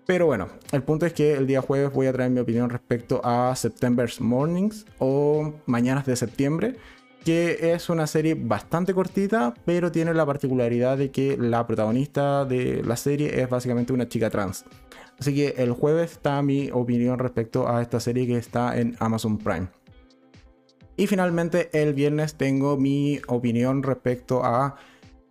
Pero 0.07 0.27
bueno, 0.27 0.49
el 0.73 0.83
punto 0.83 1.07
es 1.07 1.13
que 1.13 1.33
el 1.33 1.47
día 1.47 1.63
jueves 1.63 1.93
voy 1.93 2.07
a 2.07 2.13
traer 2.13 2.31
mi 2.31 2.41
opinión 2.41 2.69
respecto 2.69 3.21
a 3.25 3.55
September's 3.57 4.21
Mornings 4.21 4.85
o 4.99 5.55
Mañanas 5.67 6.05
de 6.05 6.17
Septiembre, 6.17 6.77
que 7.25 7.73
es 7.73 7.89
una 7.89 8.07
serie 8.07 8.35
bastante 8.35 8.93
cortita, 8.93 9.55
pero 9.65 9.91
tiene 9.91 10.13
la 10.13 10.27
particularidad 10.27 10.99
de 10.99 11.11
que 11.11 11.39
la 11.39 11.67
protagonista 11.67 12.45
de 12.45 12.83
la 12.85 12.97
serie 12.97 13.41
es 13.41 13.49
básicamente 13.49 13.95
una 13.95 14.09
chica 14.09 14.29
trans. 14.29 14.67
Así 15.19 15.35
que 15.35 15.55
el 15.57 15.73
jueves 15.73 16.13
está 16.13 16.43
mi 16.43 16.71
opinión 16.71 17.19
respecto 17.19 17.67
a 17.69 17.81
esta 17.81 17.99
serie 17.99 18.27
que 18.27 18.37
está 18.37 18.79
en 18.79 18.97
Amazon 18.99 19.39
Prime. 19.39 19.69
Y 20.97 21.07
finalmente 21.07 21.71
el 21.73 21.95
viernes 21.95 22.35
tengo 22.35 22.77
mi 22.77 23.21
opinión 23.27 23.83
respecto 23.83 24.45
a 24.45 24.77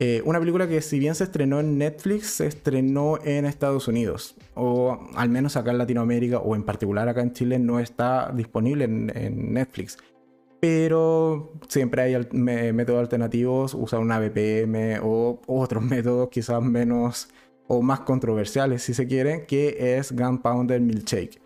eh, 0.06 0.22
una 0.26 0.38
película 0.38 0.68
que 0.68 0.82
si 0.82 1.00
bien 1.00 1.16
se 1.16 1.24
estrenó 1.24 1.62
en 1.62 1.78
Netflix, 1.78 2.28
se 2.28 2.46
estrenó 2.46 3.20
en 3.24 3.46
Estados 3.46 3.88
Unidos. 3.88 4.36
O 4.54 5.00
al 5.16 5.30
menos 5.30 5.56
acá 5.56 5.72
en 5.72 5.78
Latinoamérica 5.78 6.40
o 6.40 6.58
en 6.58 6.64
particular 6.64 7.08
acá 7.08 7.22
en 7.22 7.32
Chile 7.32 7.58
no 7.58 7.80
está 7.80 8.30
disponible 8.36 8.84
en, 8.84 9.54
Netflix. 9.54 9.98
Pero 10.60 11.54
siempre 11.70 12.02
hay 12.02 12.18
métodos 12.74 13.00
alternativos, 13.00 13.74
usar 13.74 14.02
una 14.02 14.20
VPN 14.20 15.00
o 15.02 15.40
otros 15.48 15.82
métodos 15.96 16.28
quizás 16.28 16.62
menos 16.62 17.30
o 17.68 17.82
más 17.82 18.02
controversiales 18.02 18.84
si 18.84 18.94
se 18.94 19.08
quiere, 19.08 19.46
que 19.46 19.98
es 19.98 20.12
Gunpowder 20.12 20.82
Milkshake. 20.82 21.42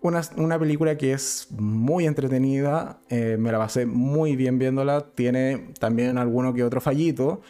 Una, 0.00 0.20
una, 0.36 0.58
película 0.58 0.98
que 0.98 1.12
es 1.12 1.46
muy 1.52 2.06
entretenida, 2.06 2.98
eh, 3.08 3.36
me 3.38 3.52
la 3.52 3.58
pasé 3.58 3.86
muy 3.86 4.34
bien 4.34 4.58
viéndola, 4.58 5.06
tiene 5.14 5.68
también 5.78 6.18
alguno 6.18 6.52
que 6.52 6.64
otro 6.64 6.80
fallito, 6.80 7.40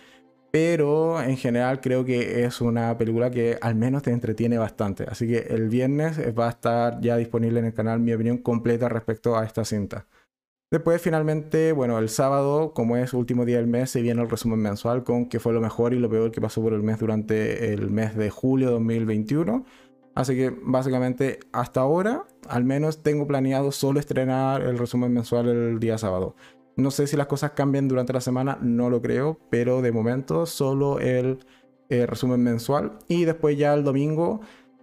pero 0.55 1.21
en 1.21 1.37
general 1.37 1.81
creo 1.81 2.05
que 2.05 2.45
es 2.45 2.61
una 2.61 2.97
película 2.97 3.29
que 3.29 3.59
al 3.61 3.75
menos 3.75 4.05
te 4.05 4.13
entretiene 4.13 4.57
bastante. 4.57 5.05
Así 5.09 5.27
que 5.27 5.39
el 5.39 5.69
viernes 5.69 6.17
va 6.39 6.47
a 6.47 6.51
estar 6.51 7.01
ya 7.01 7.17
disponible 7.17 7.59
en 7.59 7.67
el 7.67 7.75
canal 7.75 7.99
mi 7.99 8.13
opinión 8.13 8.39
completa 8.39 8.89
respecto 8.89 9.37
a 9.37 9.45
esta 9.45 9.65
cinta. 9.65 10.07
Después 10.71 11.03
finalmente, 11.03 11.73
bueno, 11.73 11.99
el 11.99 12.09
sábado, 12.09 12.73
como 12.73 12.97
es 12.97 13.15
último 13.15 13.45
día 13.45 13.57
del 13.57 13.67
mes, 13.67 13.91
se 13.91 14.01
viene 14.01 14.23
el 14.23 14.31
resumen 14.31 14.61
mensual 14.61 15.03
con 15.03 15.29
qué 15.29 15.41
fue 15.41 15.53
lo 15.53 15.61
mejor 15.61 15.93
y 15.93 15.99
lo 15.99 16.09
peor 16.09 16.31
que 16.31 16.41
pasó 16.41 16.63
por 16.63 16.73
el 16.73 16.85
mes 16.85 17.01
durante 17.01 17.73
el 17.73 17.91
mes 17.91 18.17
de 18.17 18.31
julio 18.31 18.69
de 18.69 18.75
2021. 18.75 19.65
Así 20.15 20.37
que 20.37 20.57
básicamente 20.63 21.41
hasta 21.51 21.81
ahora, 21.81 22.27
al 22.49 22.63
menos 22.63 23.03
tengo 23.03 23.27
planeado 23.27 23.73
solo 23.73 23.99
estrenar 23.99 24.63
el 24.63 24.79
resumen 24.79 25.13
mensual 25.13 25.49
el 25.49 25.81
día 25.81 25.99
sábado. 25.99 26.37
No 26.77 26.91
sé 26.91 27.07
si 27.07 27.17
las 27.17 27.27
cosas 27.27 27.53
cambian 27.53 27.89
durante 27.89 28.13
la 28.13 28.21
semana, 28.21 28.59
no 28.61 28.91
lo 28.91 29.01
creo, 29.01 29.39
pero 29.51 29.81
de 29.83 29.93
momento 29.93 30.47
solo 30.47 30.99
el 30.99 31.39
eh, 31.89 32.07
resumen 32.07 32.43
mensual. 32.43 32.99
Y 33.09 33.25
después 33.25 33.57
ya 33.57 33.75
el 33.75 33.85
domingo 33.85 34.41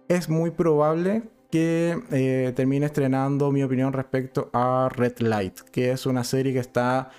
es 0.08 0.28
muy 0.28 0.50
probable 0.50 1.22
que 1.50 1.98
eh, 2.10 2.52
termine 2.56 2.86
estrenando 2.86 3.52
mi 3.52 3.62
opinión 3.62 3.92
respecto 3.92 4.48
a 4.54 4.88
Red 4.90 5.18
Light, 5.18 5.60
que 5.70 5.90
es 5.90 6.06
una 6.06 6.24
serie 6.24 6.54
que 6.54 6.60
está 6.60 7.10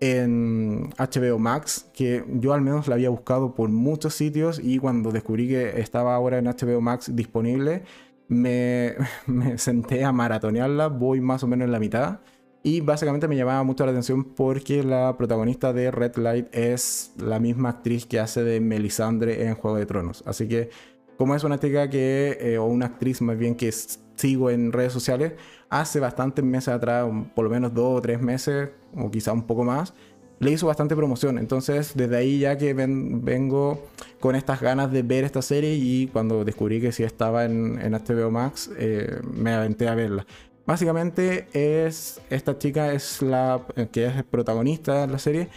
en 0.00 0.90
HBO 0.98 1.38
Max, 1.38 1.90
que 1.92 2.24
yo 2.26 2.54
al 2.54 2.62
menos 2.62 2.88
la 2.88 2.94
había 2.94 3.10
buscado 3.10 3.54
por 3.54 3.68
muchos 3.68 4.14
sitios 4.14 4.60
y 4.62 4.78
cuando 4.78 5.12
descubrí 5.12 5.46
que 5.46 5.78
estaba 5.80 6.14
ahora 6.14 6.38
en 6.38 6.46
HBO 6.46 6.80
Max 6.80 7.14
disponible, 7.14 7.84
me, 8.28 8.94
me 9.26 9.58
senté 9.58 10.04
a 10.04 10.12
maratonearla, 10.12 10.88
voy 10.88 11.20
más 11.20 11.44
o 11.44 11.46
menos 11.46 11.66
en 11.66 11.72
la 11.72 11.78
mitad. 11.78 12.20
Y 12.64 12.80
básicamente 12.80 13.26
me 13.26 13.36
llamaba 13.36 13.64
mucho 13.64 13.84
la 13.84 13.90
atención 13.90 14.22
porque 14.22 14.84
la 14.84 15.16
protagonista 15.16 15.72
de 15.72 15.90
Red 15.90 16.16
Light 16.16 16.46
es 16.54 17.12
la 17.18 17.40
misma 17.40 17.70
actriz 17.70 18.06
que 18.06 18.20
hace 18.20 18.44
de 18.44 18.60
Melisandre 18.60 19.46
en 19.46 19.56
Juego 19.56 19.78
de 19.78 19.86
Tronos. 19.86 20.22
Así 20.26 20.46
que, 20.46 20.70
como 21.16 21.34
es 21.34 21.42
una 21.42 21.58
chica 21.58 21.90
que, 21.90 22.38
eh, 22.40 22.58
o 22.58 22.66
una 22.66 22.86
actriz 22.86 23.20
más 23.20 23.36
bien 23.36 23.56
que 23.56 23.72
sigo 24.14 24.50
en 24.50 24.70
redes 24.70 24.92
sociales, 24.92 25.32
hace 25.70 25.98
bastantes 25.98 26.44
meses 26.44 26.68
atrás, 26.68 27.08
por 27.34 27.44
lo 27.44 27.50
menos 27.50 27.74
dos 27.74 27.98
o 27.98 28.00
tres 28.00 28.20
meses, 28.20 28.70
o 28.94 29.10
quizá 29.10 29.32
un 29.32 29.42
poco 29.42 29.64
más, 29.64 29.92
le 30.38 30.52
hizo 30.52 30.68
bastante 30.68 30.94
promoción. 30.94 31.38
Entonces, 31.38 31.92
desde 31.96 32.16
ahí 32.16 32.38
ya 32.40 32.56
que 32.58 32.74
vengo 32.74 33.88
con 34.20 34.36
estas 34.36 34.60
ganas 34.60 34.92
de 34.92 35.02
ver 35.02 35.24
esta 35.24 35.42
serie 35.42 35.74
y 35.74 36.06
cuando 36.08 36.44
descubrí 36.44 36.80
que 36.80 36.92
sí 36.92 37.02
estaba 37.02 37.44
en, 37.44 37.80
en 37.80 37.92
HBO 37.92 38.30
Max, 38.30 38.70
eh, 38.76 39.20
me 39.22 39.52
aventé 39.52 39.88
a 39.88 39.96
verla. 39.96 40.26
Básicamente 40.66 41.48
es 41.52 42.20
esta 42.30 42.56
chica 42.58 42.92
es 42.92 43.20
la 43.20 43.66
que 43.90 44.06
es 44.06 44.22
protagonista 44.24 45.06
de 45.06 45.12
la 45.12 45.18
serie 45.18 45.48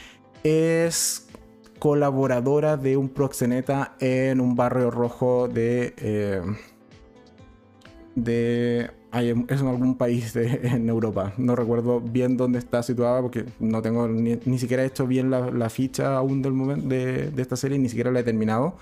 es 0.43 1.27
colaboradora 1.79 2.77
de 2.77 2.97
un 2.97 3.09
proxeneta 3.09 3.95
en 3.99 4.39
un 4.39 4.55
barrio 4.55 4.91
rojo 4.91 5.47
de 5.47 5.93
eh, 5.97 6.41
de 8.15 8.89
es 9.47 9.61
en 9.61 9.67
algún 9.67 9.95
país 9.95 10.35
en 10.35 10.89
Europa. 10.89 11.33
No 11.37 11.55
recuerdo 11.55 12.01
bien 12.01 12.37
dónde 12.37 12.59
está 12.59 12.83
situada 12.83 13.21
porque 13.21 13.45
no 13.59 13.81
tengo 13.81 14.07
ni, 14.07 14.59
siquiera 14.59 14.83
hecho 14.83 15.07
bien 15.07 15.29
la, 15.29 15.69
ficha 15.69 16.17
aún 16.17 16.41
del 16.41 16.53
momento 16.53 16.87
de, 16.87 17.31
de, 17.31 17.41
esta 17.41 17.55
serie, 17.55 17.79
ni 17.79 17.87
siquiera 17.87 18.11
la 18.11 18.19
he 18.19 18.23
terminado 18.23 18.75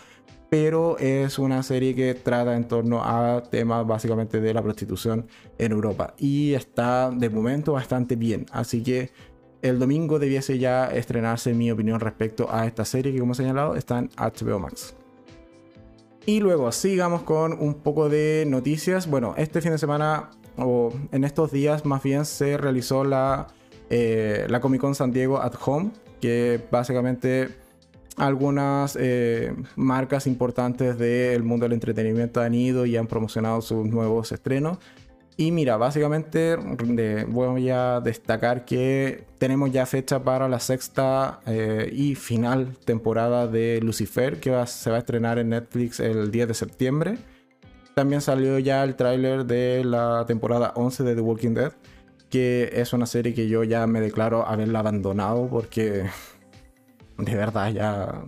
pero 0.53 0.99
es 0.99 1.39
una 1.39 1.63
serie 1.63 1.95
que 1.95 2.13
trata 2.13 2.55
en 2.55 2.67
torno 2.67 3.03
a 3.03 3.41
temas 3.41 3.87
básicamente 3.87 4.39
de 4.39 4.53
la 4.53 4.61
prostitución 4.61 5.25
en 5.57 5.71
Europa 5.71 6.13
y 6.19 6.53
está 6.53 7.09
de 7.09 7.27
momento 7.31 7.73
bastante 7.73 8.15
bien, 8.15 8.45
así 8.51 8.83
que 8.83 9.09
el 9.63 9.79
domingo 9.79 10.19
debiese 10.19 10.59
ya 10.59 10.91
estrenarse 10.91 11.55
mi 11.55 11.71
opinión 11.71 11.99
respecto 11.99 12.53
a 12.53 12.67
esta 12.67 12.85
serie 12.85 13.11
que 13.11 13.19
como 13.19 13.31
he 13.31 13.35
señalado 13.35 13.75
está 13.75 13.97
en 13.97 14.11
HBO 14.15 14.59
Max. 14.59 14.95
Y 16.27 16.39
luego 16.39 16.71
sigamos 16.71 17.23
con 17.23 17.53
un 17.53 17.73
poco 17.73 18.07
de 18.07 18.45
noticias. 18.47 19.09
Bueno, 19.09 19.33
este 19.37 19.59
fin 19.59 19.71
de 19.71 19.79
semana 19.79 20.29
o 20.55 20.93
en 21.11 21.23
estos 21.23 21.51
días 21.51 21.83
más 21.83 22.03
bien 22.03 22.25
se 22.25 22.57
realizó 22.57 23.03
la, 23.03 23.47
eh, 23.89 24.45
Comic 24.61 24.81
Con 24.81 24.93
San 24.93 25.11
Diego 25.11 25.41
at 25.41 25.55
Home, 25.65 25.89
que 26.21 26.61
básicamente 26.69 27.62
algunas 28.17 28.97
eh, 28.99 29.53
marcas 29.75 30.27
importantes 30.27 30.97
del 30.97 31.43
mundo 31.43 31.65
del 31.65 31.73
entretenimiento 31.73 32.41
han 32.41 32.53
ido 32.53 32.85
y 32.85 32.97
han 32.97 33.07
promocionado 33.07 33.61
sus 33.61 33.85
nuevos 33.87 34.31
estrenos. 34.31 34.77
Y 35.35 35.51
mira, 35.51 35.77
básicamente 35.77 36.55
voy 37.27 37.69
a 37.69 37.99
destacar 38.01 38.65
que 38.65 39.25
tenemos 39.39 39.71
ya 39.71 39.87
fecha 39.87 40.23
para 40.23 40.47
la 40.47 40.59
sexta 40.59 41.39
eh, 41.47 41.89
y 41.91 42.13
final 42.13 42.77
temporada 42.85 43.47
de 43.47 43.79
Lucifer, 43.81 44.39
que 44.39 44.51
se 44.67 44.91
va 44.91 44.97
a 44.97 44.99
estrenar 44.99 45.39
en 45.39 45.49
Netflix 45.49 45.99
el 45.99 46.29
10 46.29 46.49
de 46.49 46.53
septiembre. 46.53 47.17
También 47.95 48.21
salió 48.21 48.59
ya 48.59 48.83
el 48.83 48.95
tráiler 48.95 49.45
de 49.45 49.83
la 49.83 50.25
temporada 50.27 50.71
11 50.75 51.03
de 51.03 51.15
The 51.15 51.21
Walking 51.21 51.53
Dead, 51.55 51.73
que 52.29 52.69
es 52.73 52.93
una 52.93 53.07
serie 53.07 53.33
que 53.33 53.47
yo 53.47 53.63
ya 53.63 53.87
me 53.87 54.01
declaro 54.01 54.47
haberla 54.47 54.79
abandonado 54.79 55.47
porque 55.47 56.05
de 57.17 57.35
verdad 57.35 57.71
ya 57.71 58.25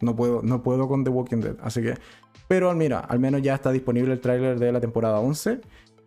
no 0.00 0.16
puedo, 0.16 0.42
no 0.42 0.62
puedo 0.62 0.88
con 0.88 1.04
The 1.04 1.10
Walking 1.10 1.38
Dead. 1.38 1.56
Así 1.62 1.82
que, 1.82 1.94
pero 2.48 2.74
mira, 2.74 3.00
al 3.00 3.18
menos 3.18 3.42
ya 3.42 3.54
está 3.54 3.72
disponible 3.72 4.12
el 4.12 4.20
tráiler 4.20 4.58
de 4.58 4.72
la 4.72 4.80
temporada 4.80 5.20
11. 5.20 5.60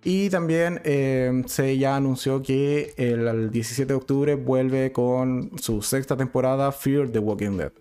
Y 0.03 0.29
también 0.29 0.79
eh, 0.85 1.43
se 1.47 1.77
ya 1.77 1.97
anunció 1.97 2.41
que 2.41 2.93
el, 2.95 3.51
17 3.51 3.91
de 3.91 3.97
octubre 3.97 4.35
vuelve 4.35 4.93
con 4.93 5.51
su 5.59 5.81
sexta 5.81 6.15
temporada 6.15 6.71
Fear 6.71 7.09
the 7.09 7.19
Walking 7.19 7.57
Dead. 7.57 7.73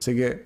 Así 0.00 0.14
que, 0.14 0.44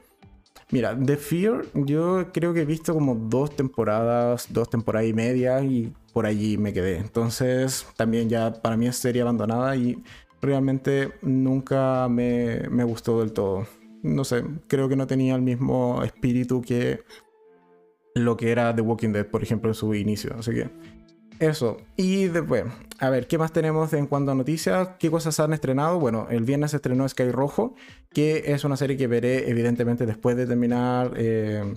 mira, 0.71 0.99
The 0.99 1.17
Fear 1.19 1.67
yo 1.75 2.33
creo 2.33 2.55
que 2.55 2.63
he 2.63 2.65
visto 2.65 2.95
como 2.95 3.15
dos 3.15 3.55
temporadas, 3.55 4.47
dos 4.51 4.71
temporadas 4.71 5.09
y 5.09 5.13
media 5.13 5.63
y 5.63 5.93
por 6.15 6.25
allí 6.25 6.57
me 6.57 6.73
quedé. 6.73 6.97
Entonces 6.97 7.87
también 7.97 8.31
ya 8.31 8.51
para 8.53 8.79
mí 8.79 8.87
es 8.87 8.97
serie 8.97 9.21
abandonada 9.21 9.77
y 9.77 10.03
realmente 10.41 11.13
nunca 11.23 12.09
me, 12.09 12.67
gustó 12.85 13.21
del 13.21 13.33
todo. 13.33 13.67
No 14.03 14.25
sé, 14.25 14.45
creo 14.69 14.89
que 14.89 14.97
no 14.97 15.07
tenía 15.07 15.35
el 15.35 15.43
mismo 15.43 16.03
espíritu 16.03 16.63
que 16.63 17.03
lo 18.15 18.37
que 18.37 18.51
era 18.51 18.75
The 18.75 18.83
Walking 18.83 19.13
Dead, 19.13 19.27
por 19.27 19.43
ejemplo, 19.43 19.71
en 19.71 19.75
su 19.75 19.95
inicio. 19.95 20.35
Así 20.39 20.53
que 20.53 20.71
eso. 21.39 21.79
Y 21.97 22.27
después, 22.27 22.65
a 22.99 23.11
ver, 23.11 23.27
¿qué 23.29 23.39
más 23.39 23.53
tenemos 23.53 23.93
en 23.93 24.07
cuanto 24.07 24.33
a 24.33 24.35
noticias? 24.35 24.91
¿Qué 24.99 25.11
cosas 25.11 25.39
han 25.41 25.53
estrenado? 25.53 25.99
Bueno, 25.99 26.27
el 26.31 26.45
viernes 26.45 26.73
se 26.73 26.77
estrenó 26.77 27.09
Sky 27.09 27.31
Rojo, 27.31 27.75
que 28.13 28.45
es 28.47 28.65
una 28.65 28.77
serie 28.77 28.97
que 28.97 29.07
veré 29.07 29.49
evidentemente 29.51 30.07
después 30.07 30.37
de 30.37 30.47
terminar 30.47 31.13
eh, 31.17 31.75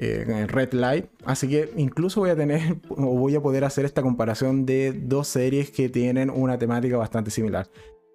eh, 0.00 0.46
Red 0.48 0.72
Light. 0.72 1.06
Así 1.24 1.48
que 1.48 1.70
incluso 1.76 2.20
voy 2.20 2.30
a 2.30 2.36
tener 2.36 2.78
o 2.88 3.16
voy 3.16 3.36
a 3.36 3.40
poder 3.40 3.64
hacer 3.64 3.84
esta 3.84 4.02
comparación 4.02 4.66
de 4.66 4.92
dos 4.92 5.28
series 5.28 5.70
que 5.70 5.88
tienen 5.88 6.30
una 6.30 6.58
temática 6.58 6.96
bastante 6.96 7.30
similar. 7.30 7.68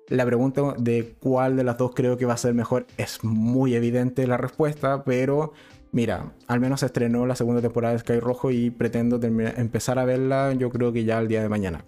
La 0.10 0.26
pregunta 0.26 0.76
de 0.78 1.16
cuál 1.20 1.56
de 1.56 1.64
las 1.64 1.78
dos 1.78 1.94
creo 1.96 2.18
que 2.18 2.26
va 2.26 2.34
a 2.34 2.38
ser 2.38 2.54
mejor 2.54 2.86
es 2.98 3.24
muy 3.24 3.74
evidente 3.76 4.28
la 4.28 4.38
respuesta, 4.38 5.04
pero 5.04 5.54
mira, 5.92 6.34
al 6.48 6.60
menos 6.60 6.82
se 6.82 6.88
estrenó 6.88 7.26
la 7.26 7.36
segunda 7.36 7.62
temporada 7.62 7.94
de 7.94 8.00
Sky 8.00 8.20
Rojo 8.20 8.52
y 8.52 8.70
pretendo 8.70 9.20
empezar 9.22 9.98
a 9.98 10.06
verla 10.06 10.54
yo 10.54 10.70
creo 10.70 10.92
que 10.92 11.06
ya 11.06 11.20
el 11.20 11.28
día 11.28 11.42
de 11.42 11.50
mañana. 11.50 11.86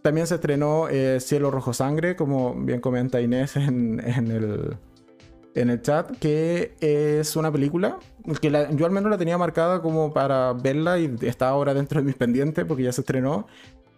También 0.00 0.26
se 0.26 0.36
estrenó 0.36 0.88
eh, 0.88 1.18
Cielo 1.20 1.50
Rojo 1.50 1.72
Sangre, 1.72 2.16
como 2.16 2.54
bien 2.54 2.80
comenta 2.80 3.20
Inés 3.20 3.56
en, 3.56 4.00
el, 4.00 4.76
en 5.54 5.70
el 5.70 5.82
chat, 5.82 6.16
que 6.18 6.74
es 6.80 7.34
una 7.34 7.50
película 7.50 7.98
que 8.40 8.50
yo 8.50 8.86
al 8.86 8.92
menos 8.92 9.10
la 9.10 9.18
tenía 9.18 9.38
marcada 9.38 9.80
como 9.80 10.12
para 10.12 10.52
verla 10.52 10.98
y 10.98 11.14
está 11.22 11.48
ahora 11.48 11.74
dentro 11.74 12.00
de 12.00 12.06
mis 12.06 12.16
pendientes 12.16 12.64
porque 12.64 12.82
ya 12.82 12.92
se 12.92 13.02
estrenó 13.02 13.46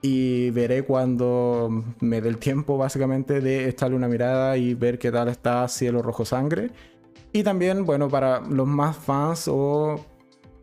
y 0.01 0.51
veré 0.51 0.85
cuando 0.85 1.85
me 2.01 2.21
dé 2.21 2.29
el 2.29 2.39
tiempo 2.39 2.79
básicamente 2.79 3.41
de 3.41 3.69
echarle 3.69 3.97
una 3.97 4.09
mirada 4.09 4.57
y 4.57 4.75
ver 4.75 4.99
qué 4.99 5.11
tal 5.11 5.29
está 5.29 5.67
Cielo 5.69 6.03
Rojo 6.03 6.25
Sangre. 6.25 6.71
Y 7.33 7.43
también, 7.43 7.85
bueno, 7.85 8.09
para 8.09 8.41
los 8.41 8.67
más 8.67 8.97
fans 8.97 9.49
o... 9.49 10.05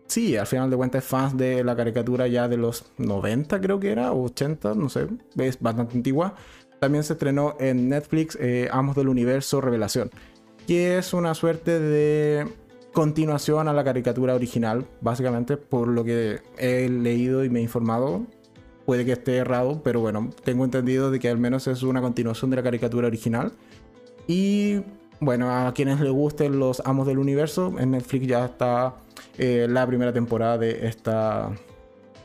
Sí, 0.07 0.38
al 0.38 0.45
final 0.45 0.69
de 0.69 0.77
cuentas 0.77 1.03
fans 1.03 1.36
de 1.36 1.63
la 1.63 1.75
caricatura 1.75 2.27
ya 2.27 2.48
de 2.48 2.57
los 2.57 2.91
90 2.98 3.60
creo 3.60 3.79
que 3.79 3.91
era, 3.91 4.12
o 4.12 4.25
80, 4.25 4.75
no 4.75 4.88
sé, 4.88 5.07
es 5.38 5.60
bastante 5.60 5.98
antigua. 5.98 6.36
También 6.79 7.03
se 7.03 7.13
estrenó 7.13 7.55
en 7.60 7.89
Netflix 7.89 8.38
eh, 8.39 8.69
Amos 8.72 8.95
del 8.95 9.10
Universo 9.10 9.62
Revelación, 9.62 10.12
que 10.67 11.00
es 11.00 11.13
una 11.13 11.34
suerte 11.34 11.79
de 11.79 12.48
continuación 12.95 13.67
a 13.67 13.73
la 13.73 13.83
caricatura 13.83 14.33
original, 14.33 14.87
básicamente, 15.01 15.57
por 15.57 15.89
lo 15.89 16.05
que 16.05 16.39
he 16.57 16.89
leído 16.89 17.43
y 17.43 17.49
me 17.49 17.59
he 17.59 17.61
informado. 17.61 18.25
Puede 18.85 19.03
que 19.03 19.11
esté 19.11 19.35
errado, 19.35 19.81
pero 19.83 19.99
bueno, 19.99 20.29
tengo 20.43 20.63
entendido 20.63 21.11
de 21.11 21.19
que 21.19 21.29
al 21.29 21.37
menos 21.37 21.67
es 21.67 21.83
una 21.83 22.01
continuación 22.01 22.49
de 22.51 22.55
la 22.55 22.63
caricatura 22.63 23.07
original. 23.07 23.51
Y 24.27 24.81
bueno, 25.19 25.51
a 25.51 25.73
quienes 25.73 25.99
les 25.99 26.11
gusten 26.11 26.57
los 26.57 26.81
Amos 26.85 27.05
del 27.05 27.19
Universo, 27.19 27.75
en 27.77 27.91
Netflix 27.91 28.27
ya 28.27 28.45
está 28.45 28.95
eh, 29.37 29.67
la 29.69 29.85
primera 29.85 30.13
temporada 30.13 30.57
de 30.57 30.87
esta, 30.87 31.51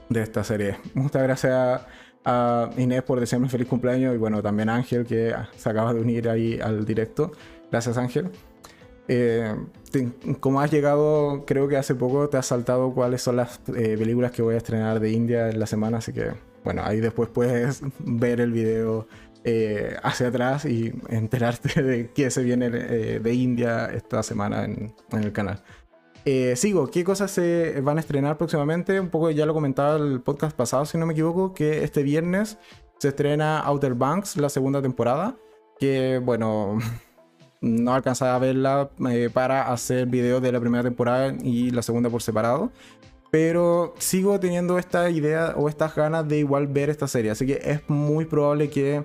de 0.08 0.22
esta 0.22 0.44
serie. 0.44 0.76
Muchas 0.94 1.22
gracias 1.22 1.82
a 2.24 2.70
Inés 2.76 3.02
por 3.02 3.18
desearme 3.18 3.48
feliz 3.48 3.66
cumpleaños 3.66 4.14
y 4.14 4.18
bueno, 4.18 4.40
también 4.40 4.68
a 4.68 4.76
Ángel 4.76 5.04
que 5.04 5.34
se 5.56 5.68
acaba 5.68 5.92
de 5.92 6.00
unir 6.00 6.28
ahí 6.28 6.60
al 6.60 6.84
directo. 6.84 7.32
Gracias 7.72 7.96
Ángel. 7.96 8.30
Eh, 9.08 9.52
como 10.40 10.60
has 10.60 10.70
llegado, 10.70 11.44
creo 11.46 11.68
que 11.68 11.76
hace 11.76 11.94
poco 11.94 12.28
te 12.28 12.36
has 12.36 12.46
saltado 12.46 12.92
cuáles 12.92 13.22
son 13.22 13.36
las 13.36 13.60
eh, 13.68 13.96
películas 13.98 14.30
que 14.32 14.42
voy 14.42 14.54
a 14.54 14.58
estrenar 14.58 15.00
de 15.00 15.10
India 15.10 15.48
en 15.48 15.58
la 15.58 15.66
semana, 15.66 15.98
así 15.98 16.12
que 16.12 16.32
bueno, 16.64 16.82
ahí 16.84 17.00
después 17.00 17.28
puedes 17.28 17.82
ver 17.98 18.40
el 18.40 18.52
video 18.52 19.06
eh, 19.44 19.96
hacia 20.02 20.28
atrás 20.28 20.64
y 20.64 20.92
enterarte 21.08 21.82
de 21.82 22.10
qué 22.10 22.30
se 22.30 22.42
viene 22.42 22.70
eh, 22.72 23.20
de 23.20 23.34
India 23.34 23.86
esta 23.86 24.22
semana 24.22 24.64
en, 24.64 24.94
el 25.12 25.32
canal. 25.32 25.62
Sigo, 26.54 26.88
¿qué 26.88 27.02
cosas 27.02 27.30
se 27.30 27.80
van 27.80 27.96
a 27.96 28.00
estrenar 28.00 28.36
próximamente? 28.36 29.00
Un 29.00 29.08
poco 29.08 29.30
ya 29.30 29.46
lo 29.46 29.54
comentaba 29.54 29.96
el 29.96 30.20
podcast 30.20 30.54
pasado, 30.56 30.84
si 30.84 30.96
no 30.96 31.06
me 31.06 31.14
equivoco, 31.14 31.54
que 31.54 31.82
este 31.82 32.04
viernes 32.04 32.58
se 32.98 33.08
estrena 33.08 33.60
Outer 33.60 33.94
Banks, 33.94 34.36
la 34.36 34.50
segunda 34.50 34.82
temporada, 34.82 35.36
que 35.78 36.20
bueno, 36.22 36.78
no 37.60 37.94
alcanzaba 37.94 38.34
a 38.34 38.38
verla 38.38 38.90
para 39.32 39.70
hacer 39.72 40.06
videos 40.06 40.42
de 40.42 40.52
la 40.52 40.60
primera 40.60 40.82
temporada 40.82 41.34
y 41.42 41.70
la 41.70 41.82
segunda 41.82 42.08
por 42.08 42.22
separado, 42.22 42.70
pero 43.30 43.94
sigo 43.98 44.40
teniendo 44.40 44.78
esta 44.78 45.10
idea 45.10 45.54
o 45.56 45.68
estas 45.68 45.94
ganas 45.94 46.26
de 46.26 46.38
igual 46.38 46.66
ver 46.66 46.90
esta 46.90 47.06
serie, 47.06 47.30
así 47.30 47.46
que 47.46 47.60
es 47.62 47.80
muy 47.88 48.24
probable 48.24 48.70
que 48.70 49.04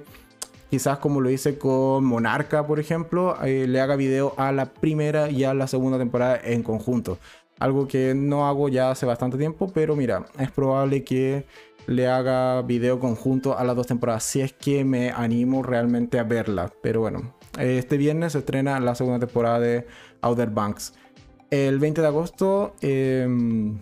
quizás 0.70 0.98
como 0.98 1.22
lo 1.22 1.30
hice 1.30 1.58
con 1.58 2.04
Monarca, 2.04 2.66
por 2.66 2.80
ejemplo, 2.80 3.38
eh, 3.44 3.66
le 3.68 3.80
haga 3.80 3.96
video 3.96 4.34
a 4.38 4.52
la 4.52 4.74
primera 4.74 5.30
y 5.30 5.44
a 5.44 5.54
la 5.54 5.68
segunda 5.68 5.98
temporada 5.98 6.40
en 6.44 6.64
conjunto. 6.64 7.18
Algo 7.60 7.88
que 7.88 8.14
no 8.14 8.48
hago 8.48 8.68
ya 8.68 8.92
hace 8.92 9.06
bastante 9.06 9.38
tiempo, 9.38 9.72
pero 9.74 9.96
mira, 9.96 10.26
es 10.38 10.52
probable 10.52 11.04
que 11.06 11.46
le 11.88 12.08
haga 12.08 12.62
video 12.64 13.00
conjunto 13.00 13.58
a 13.58 13.64
las 13.64 13.76
dos 13.76 13.88
temporadas, 13.88 14.24
si 14.24 14.42
es 14.42 14.52
que 14.54 14.84
me 14.84 15.12
animo 15.12 15.64
realmente 15.64 16.20
a 16.20 16.24
verla. 16.24 16.72
Pero 16.82 17.02
bueno, 17.02 17.36
este 17.60 17.98
viernes 17.98 18.34
se 18.34 18.40
estrena 18.40 18.80
la 18.80 18.96
segunda 18.96 19.20
temporada 19.20 19.60
de 19.60 19.88
Outer 20.22 20.50
Banks. 20.50 20.94
El 21.50 21.80
20 21.80 22.02
de 22.02 22.08
agosto 22.08 22.76
em, 22.82 23.78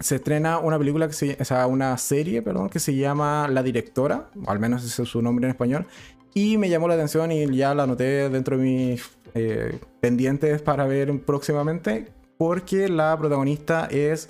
se 0.00 0.16
estrena 0.16 0.58
una 0.58 0.78
película, 0.78 1.06
que 1.06 1.12
se, 1.12 1.36
o 1.40 1.44
sea, 1.44 1.66
una 1.66 1.96
serie, 1.98 2.42
perdón, 2.42 2.68
que 2.68 2.78
se 2.78 2.94
llama 2.94 3.48
La 3.48 3.62
Directora, 3.62 4.30
o 4.44 4.50
al 4.50 4.58
menos 4.58 4.84
ese 4.84 5.02
es 5.02 5.08
su 5.08 5.22
nombre 5.22 5.46
en 5.46 5.50
español, 5.50 5.86
y 6.34 6.58
me 6.58 6.68
llamó 6.68 6.88
la 6.88 6.94
atención 6.94 7.32
y 7.32 7.46
ya 7.56 7.74
la 7.74 7.84
anoté 7.84 8.28
dentro 8.28 8.56
de 8.56 8.62
mis 8.62 9.10
eh, 9.34 9.78
pendientes 10.00 10.62
para 10.62 10.86
ver 10.86 11.20
próximamente, 11.22 12.08
porque 12.36 12.88
la 12.88 13.16
protagonista 13.18 13.86
es 13.90 14.28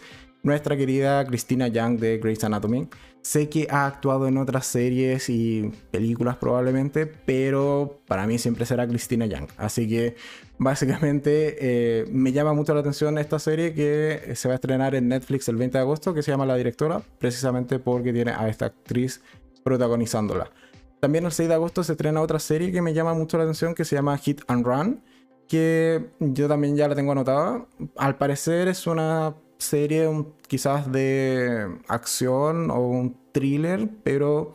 nuestra 0.49 0.79
querida 0.79 1.25
Christina 1.27 1.69
Young 1.69 1.99
de 1.99 2.17
Grey's 2.17 2.43
Anatomy. 2.43 2.89
Sé 3.21 3.51
que 3.51 3.69
ha 3.71 3.87
actuado 3.87 4.27
en 4.27 4.39
otras 4.39 4.67
series 4.67 5.29
y 5.29 5.71
películas 5.91 6.37
probablemente, 6.37 7.07
pero 7.07 8.01
para 8.09 8.27
mí 8.27 8.39
siempre 8.39 8.65
será 8.65 8.89
Christina 8.89 9.27
Young. 9.27 9.49
Así 9.59 9.87
que 9.87 10.17
básicamente 10.57 11.57
eh, 11.61 12.07
me 12.11 12.33
llama 12.33 12.55
mucho 12.55 12.73
la 12.73 12.81
atención 12.81 13.19
esta 13.19 13.39
serie 13.39 13.75
que 13.75 14.33
se 14.35 14.49
va 14.49 14.55
a 14.55 14.57
estrenar 14.57 14.95
en 14.95 15.09
Netflix 15.09 15.49
el 15.49 15.57
20 15.57 15.77
de 15.77 15.83
agosto, 15.83 16.15
que 16.15 16.23
se 16.23 16.31
llama 16.31 16.47
La 16.47 16.57
Directora, 16.57 17.03
precisamente 17.19 17.79
porque 17.79 18.15
tiene 18.15 18.31
a 18.31 18.49
esta 18.49 18.67
actriz 18.67 19.21
protagonizándola. 19.63 20.51
También 20.99 21.27
el 21.27 21.33
6 21.33 21.47
de 21.51 21.55
agosto 21.55 21.85
se 21.85 21.93
estrena 21.93 22.23
otra 22.23 22.39
serie 22.39 22.73
que 22.73 22.81
me 22.81 22.95
llama 22.95 23.13
mucho 23.13 23.37
la 23.37 23.45
atención 23.45 23.75
que 23.75 23.85
se 23.85 23.97
llama 23.97 24.17
Hit 24.17 24.41
and 24.47 24.65
Run, 24.65 25.03
que 25.47 26.09
yo 26.21 26.49
también 26.49 26.75
ya 26.75 26.89
la 26.89 26.95
tengo 26.95 27.13
anotada. 27.13 27.67
Al 27.97 28.17
parecer 28.17 28.69
es 28.69 28.87
una 28.87 29.35
serie 29.59 30.09
quizás 30.47 30.91
de 30.91 31.79
acción 31.89 32.71
o 32.71 32.81
un 32.89 33.17
thriller, 33.33 33.89
pero 34.03 34.55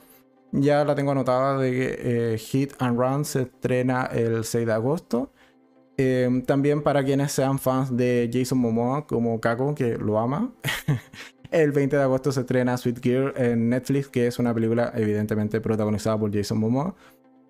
ya 0.52 0.86
la 0.86 0.96
tengo 0.96 1.12
anotada 1.12 1.58
de 1.58 2.34
eh, 2.34 2.38
Hit 2.38 2.74
and 2.80 2.98
Run 2.98 3.26
se 3.26 3.44
estrena 3.44 4.06
el 4.06 4.44
6 4.44 4.66
de 4.66 4.74
agosto. 4.74 5.32
Eh, 5.98 6.44
también 6.48 6.82
para 6.82 7.04
quienes 7.04 7.32
sean 7.32 7.60
fans 7.60 7.96
de 7.96 8.30
Jason 8.32 8.58
Momoa 8.58 9.06
como 9.06 9.40
Kako, 9.40 9.76
que 9.76 9.98
lo 9.98 10.20
ama. 10.20 10.54
el 11.52 11.72
20 11.72 11.96
de 11.96 12.04
agosto 12.04 12.32
se 12.32 12.42
estrena 12.42 12.78
Sweet 12.78 13.04
Gear 13.04 13.34
en 13.38 13.70
Netflix, 13.70 14.08
que 14.08 14.28
es 14.28 14.40
una 14.40 14.54
película 14.54 14.92
evidentemente 14.96 15.62
protagonizada 15.62 16.18
por 16.20 16.34
Jason 16.34 16.60
Momoa. 16.60 16.96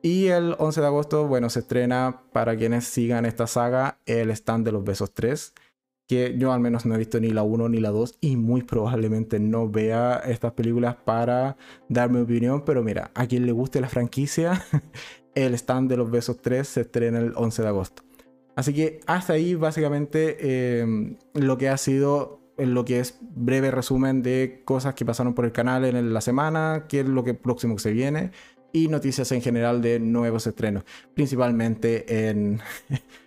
Y 0.01 0.27
el 0.27 0.55
11 0.57 0.81
de 0.81 0.87
agosto, 0.87 1.27
bueno, 1.27 1.49
se 1.49 1.59
estrena 1.59 2.23
para 2.33 2.57
quienes 2.57 2.85
sigan 2.85 3.25
esta 3.25 3.47
saga 3.47 3.99
El 4.05 4.31
Stand 4.31 4.65
de 4.65 4.73
los 4.73 4.83
Besos 4.83 5.13
3 5.13 5.53
que 6.07 6.35
yo 6.37 6.51
al 6.51 6.59
menos 6.59 6.85
no 6.85 6.95
he 6.95 6.97
visto 6.97 7.19
ni 7.19 7.29
la 7.29 7.43
1 7.43 7.69
ni 7.69 7.79
la 7.79 7.89
2 7.89 8.17
y 8.21 8.35
muy 8.35 8.63
probablemente 8.63 9.39
no 9.39 9.69
vea 9.69 10.21
estas 10.25 10.53
películas 10.53 10.95
para 10.95 11.57
dar 11.89 12.09
mi 12.09 12.19
opinión, 12.19 12.63
pero 12.65 12.83
mira, 12.83 13.11
a 13.15 13.27
quien 13.27 13.45
le 13.45 13.51
guste 13.51 13.81
la 13.81 13.89
franquicia, 13.89 14.65
el 15.35 15.53
stand 15.55 15.89
de 15.89 15.97
los 15.97 16.11
besos 16.11 16.41
3 16.41 16.67
se 16.67 16.81
estrena 16.81 17.19
el 17.19 17.33
11 17.35 17.61
de 17.61 17.67
agosto. 17.67 18.03
Así 18.55 18.73
que 18.73 18.99
hasta 19.07 19.33
ahí 19.33 19.55
básicamente 19.55 20.79
em, 20.81 21.17
lo 21.33 21.57
que 21.57 21.69
ha 21.69 21.77
sido 21.77 22.39
lo 22.57 22.85
que 22.85 22.99
es 22.99 23.17
breve 23.21 23.71
resumen 23.71 24.21
de 24.21 24.61
cosas 24.63 24.93
que 24.93 25.05
pasaron 25.05 25.33
por 25.33 25.45
el 25.45 25.51
canal 25.51 25.85
en 25.85 26.13
la 26.13 26.21
semana, 26.21 26.85
qué 26.87 26.99
es 26.99 27.07
lo 27.07 27.23
que 27.23 27.33
próximo 27.33 27.75
que 27.75 27.81
se 27.81 27.91
viene 27.91 28.31
y 28.71 28.87
noticias 28.89 29.31
en 29.31 29.41
general 29.41 29.81
de 29.81 29.99
nuevos 29.99 30.45
estrenos, 30.47 30.83
principalmente 31.13 32.27
en, 32.29 32.59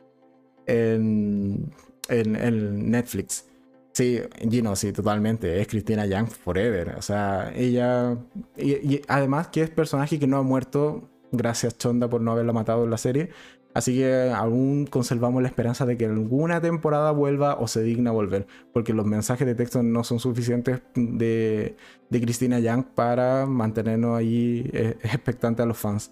en 0.66 1.72
en, 2.08 2.90
Netflix. 2.90 3.46
Sí, 3.92 4.20
Gino, 4.50 4.76
sí, 4.76 4.92
totalmente. 4.92 5.60
Es 5.60 5.68
Cristina 5.68 6.06
Young 6.06 6.28
Forever. 6.28 6.96
O 6.98 7.02
sea, 7.02 7.52
ella. 7.54 8.16
Y, 8.56 9.00
además 9.08 9.48
que 9.48 9.62
es 9.62 9.70
personaje 9.70 10.18
que 10.18 10.26
no 10.26 10.38
ha 10.38 10.42
muerto. 10.42 11.08
Gracias, 11.32 11.76
Chonda, 11.78 12.08
por 12.08 12.20
no 12.20 12.32
haberla 12.32 12.52
matado 12.52 12.84
en 12.84 12.90
la 12.90 12.98
serie. 12.98 13.30
Así 13.74 13.94
que 13.94 14.32
aún 14.34 14.86
conservamos 14.86 15.42
la 15.42 15.48
esperanza 15.48 15.84
de 15.84 15.98
que 15.98 16.06
alguna 16.06 16.62
temporada 16.62 17.10
vuelva 17.10 17.56
o 17.56 17.68
se 17.68 17.82
digna 17.82 18.10
volver. 18.10 18.46
Porque 18.72 18.94
los 18.94 19.04
mensajes 19.06 19.46
de 19.46 19.54
texto 19.54 19.82
no 19.82 20.04
son 20.04 20.18
suficientes 20.18 20.80
de, 20.94 21.76
de 22.08 22.20
Cristina 22.20 22.58
Young 22.58 22.84
para 22.94 23.46
mantenernos 23.46 24.18
ahí 24.18 24.70
eh, 24.72 24.96
expectantes 25.02 25.64
a 25.64 25.66
los 25.66 25.76
fans. 25.76 26.10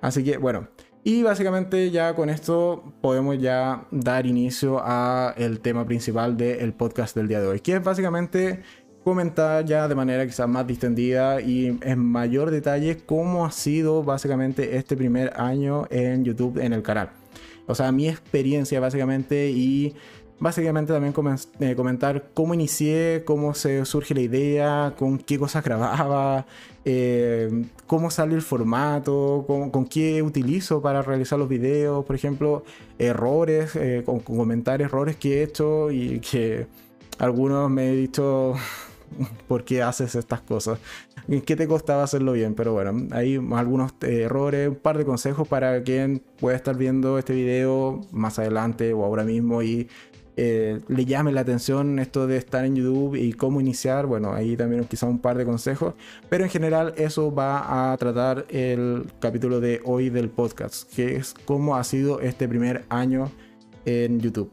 Así 0.00 0.24
que, 0.24 0.36
bueno. 0.36 0.68
Y 1.04 1.24
básicamente 1.24 1.90
ya 1.90 2.14
con 2.14 2.30
esto 2.30 2.92
podemos 3.00 3.36
ya 3.40 3.86
dar 3.90 4.24
inicio 4.24 4.80
a 4.80 5.34
el 5.36 5.58
tema 5.58 5.84
principal 5.84 6.36
del 6.36 6.72
podcast 6.74 7.16
del 7.16 7.26
día 7.26 7.40
de 7.40 7.48
hoy, 7.48 7.60
que 7.60 7.74
es 7.74 7.82
básicamente 7.82 8.62
comentar 9.02 9.64
ya 9.64 9.88
de 9.88 9.96
manera 9.96 10.24
quizás 10.24 10.48
más 10.48 10.64
distendida 10.64 11.40
y 11.40 11.76
en 11.82 11.98
mayor 11.98 12.52
detalle 12.52 12.98
cómo 12.98 13.44
ha 13.44 13.50
sido 13.50 14.04
básicamente 14.04 14.76
este 14.76 14.96
primer 14.96 15.32
año 15.34 15.86
en 15.90 16.24
YouTube 16.24 16.58
en 16.58 16.72
el 16.72 16.82
canal. 16.82 17.10
O 17.66 17.74
sea, 17.74 17.90
mi 17.90 18.08
experiencia 18.08 18.78
básicamente 18.78 19.50
y 19.50 19.94
básicamente 20.42 20.92
también 20.92 21.14
eh, 21.60 21.76
comentar 21.76 22.30
cómo 22.34 22.52
inicié, 22.52 23.22
cómo 23.24 23.54
se 23.54 23.84
surge 23.84 24.12
la 24.12 24.22
idea, 24.22 24.94
con 24.98 25.18
qué 25.18 25.38
cosas 25.38 25.62
grababa, 25.62 26.46
eh, 26.84 27.64
cómo 27.86 28.10
sale 28.10 28.34
el 28.34 28.42
formato, 28.42 29.44
con, 29.46 29.86
qué 29.86 30.20
utilizo 30.20 30.82
para 30.82 31.00
realizar 31.00 31.38
los 31.38 31.48
videos, 31.48 32.04
por 32.04 32.16
ejemplo, 32.16 32.64
errores, 32.98 33.76
eh, 33.76 34.02
con, 34.04 34.18
comentar 34.18 34.82
errores 34.82 35.14
que 35.14 35.38
he 35.38 35.42
hecho 35.44 35.92
y 35.92 36.18
que 36.18 36.66
algunos 37.18 37.70
me 37.70 37.90
he 37.90 37.96
dicho 37.96 38.54
por 39.46 39.62
qué 39.62 39.80
haces 39.80 40.16
estas 40.16 40.40
cosas. 40.40 40.80
¿Qué 41.46 41.54
te 41.54 41.68
costaba 41.68 42.02
hacerlo 42.02 42.32
bien? 42.32 42.54
Pero 42.56 42.72
bueno, 42.72 43.06
hay 43.12 43.36
algunos 43.54 43.92
errores, 44.00 44.70
un 44.70 44.74
par 44.74 44.98
de 44.98 45.04
consejos 45.04 45.46
para 45.46 45.84
quien 45.84 46.20
pueda 46.40 46.56
estar 46.56 46.76
viendo 46.76 47.16
este 47.16 47.32
video 47.32 48.00
más 48.10 48.40
adelante 48.40 48.92
o 48.92 49.04
ahora 49.04 49.22
mismo 49.22 49.62
y 49.62 49.88
eh, 50.36 50.80
le 50.88 51.04
llame 51.04 51.30
la 51.30 51.42
atención 51.42 51.98
esto 51.98 52.26
de 52.26 52.38
estar 52.38 52.64
en 52.64 52.74
YouTube 52.74 53.16
y 53.16 53.34
cómo 53.34 53.60
iniciar, 53.60 54.06
bueno, 54.06 54.32
ahí 54.32 54.56
también 54.56 54.84
quizá 54.84 55.06
un 55.06 55.18
par 55.18 55.36
de 55.36 55.44
consejos, 55.44 55.94
pero 56.30 56.44
en 56.44 56.50
general 56.50 56.94
eso 56.96 57.34
va 57.34 57.92
a 57.92 57.96
tratar 57.98 58.46
el 58.48 59.06
capítulo 59.20 59.60
de 59.60 59.82
hoy 59.84 60.08
del 60.08 60.30
podcast, 60.30 60.90
que 60.94 61.16
es 61.16 61.34
cómo 61.44 61.76
ha 61.76 61.84
sido 61.84 62.20
este 62.20 62.48
primer 62.48 62.84
año 62.88 63.30
en 63.84 64.20
YouTube. 64.20 64.50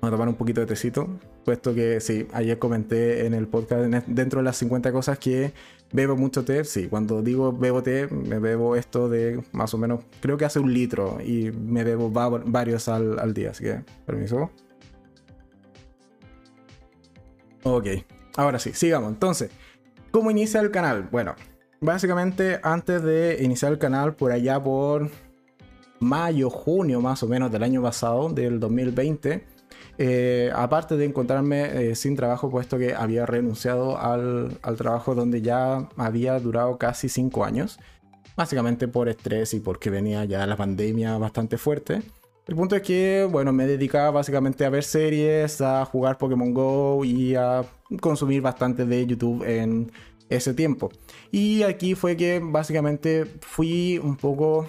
Vamos 0.00 0.14
a 0.14 0.16
tomar 0.16 0.28
un 0.28 0.34
poquito 0.34 0.60
de 0.60 0.66
tecito, 0.66 1.08
puesto 1.46 1.74
que 1.74 2.00
sí, 2.00 2.26
ayer 2.34 2.58
comenté 2.58 3.24
en 3.24 3.32
el 3.32 3.48
podcast 3.48 3.84
dentro 4.06 4.40
de 4.40 4.44
las 4.44 4.58
50 4.58 4.92
cosas 4.92 5.18
que 5.18 5.54
bebo 5.92 6.14
mucho 6.14 6.44
té, 6.44 6.62
sí, 6.64 6.88
cuando 6.88 7.22
digo 7.22 7.52
bebo 7.52 7.82
té, 7.82 8.06
me 8.08 8.38
bebo 8.38 8.76
esto 8.76 9.08
de 9.08 9.42
más 9.52 9.72
o 9.72 9.78
menos, 9.78 10.04
creo 10.20 10.36
que 10.36 10.44
hace 10.44 10.58
un 10.58 10.74
litro 10.74 11.18
y 11.24 11.50
me 11.52 11.84
bebo 11.84 12.10
varios 12.10 12.88
al, 12.88 13.18
al 13.18 13.32
día, 13.32 13.52
así 13.52 13.64
que 13.64 13.80
permiso. 14.04 14.50
Ok, 17.62 17.86
ahora 18.36 18.58
sí, 18.58 18.72
sigamos. 18.72 19.10
Entonces, 19.10 19.50
¿cómo 20.10 20.30
inicia 20.30 20.60
el 20.60 20.70
canal? 20.70 21.08
Bueno, 21.10 21.34
básicamente 21.80 22.58
antes 22.62 23.02
de 23.02 23.38
iniciar 23.42 23.72
el 23.72 23.78
canal, 23.78 24.14
por 24.14 24.32
allá 24.32 24.62
por 24.62 25.10
mayo, 25.98 26.48
junio 26.48 27.00
más 27.00 27.22
o 27.22 27.28
menos 27.28 27.52
del 27.52 27.62
año 27.62 27.82
pasado, 27.82 28.30
del 28.30 28.58
2020, 28.58 29.44
eh, 29.98 30.50
aparte 30.54 30.96
de 30.96 31.04
encontrarme 31.04 31.90
eh, 31.90 31.94
sin 31.94 32.16
trabajo, 32.16 32.48
puesto 32.50 32.78
que 32.78 32.94
había 32.94 33.26
renunciado 33.26 33.98
al, 33.98 34.58
al, 34.62 34.76
trabajo 34.76 35.14
donde 35.14 35.42
ya 35.42 35.88
había 35.98 36.38
durado 36.40 36.78
casi 36.78 37.10
5 37.10 37.44
años, 37.44 37.78
básicamente 38.34 38.88
por 38.88 39.10
estrés 39.10 39.52
y 39.52 39.60
porque 39.60 39.90
venía 39.90 40.24
ya 40.24 40.46
la 40.46 40.56
pandemia 40.56 41.18
bastante 41.18 41.58
fuerte. 41.58 42.00
El 42.46 42.56
punto 42.56 42.74
es 42.74 42.82
que, 42.82 43.28
bueno, 43.30 43.52
me 43.52 43.66
dedicaba 43.66 44.10
básicamente 44.10 44.64
a 44.64 44.70
ver 44.70 44.82
series, 44.82 45.60
a 45.60 45.84
jugar 45.84 46.18
Pokémon 46.18 46.52
Go 46.52 47.04
y 47.04 47.34
a 47.34 47.64
consumir 48.00 48.42
bastante 48.42 48.84
de 48.84 49.06
YouTube 49.06 49.44
en 49.44 49.92
ese 50.28 50.54
tiempo. 50.54 50.90
Y 51.30 51.62
aquí 51.62 51.94
fue 51.94 52.16
que 52.16 52.40
básicamente 52.42 53.26
fui 53.40 53.98
un 53.98 54.16
poco 54.16 54.66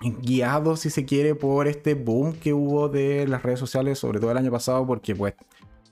guiado, 0.00 0.76
si 0.76 0.90
se 0.90 1.04
quiere, 1.04 1.34
por 1.34 1.68
este 1.68 1.94
boom 1.94 2.32
que 2.32 2.54
hubo 2.54 2.88
de 2.88 3.26
las 3.28 3.42
redes 3.42 3.58
sociales, 3.58 3.98
sobre 3.98 4.20
todo 4.20 4.30
el 4.30 4.38
año 4.38 4.50
pasado, 4.50 4.86
porque 4.86 5.14
pues, 5.14 5.34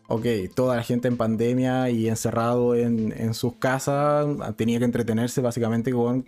ok, 0.08 0.24
toda 0.54 0.76
la 0.76 0.82
gente 0.82 1.08
en 1.08 1.16
pandemia 1.16 1.90
y 1.90 2.08
encerrado 2.08 2.74
en, 2.74 3.34
sus 3.34 3.56
casas 3.56 4.26
tenía 4.56 4.78
que 4.78 4.86
entretenerse 4.86 5.42
básicamente 5.42 5.92
con 5.92 6.24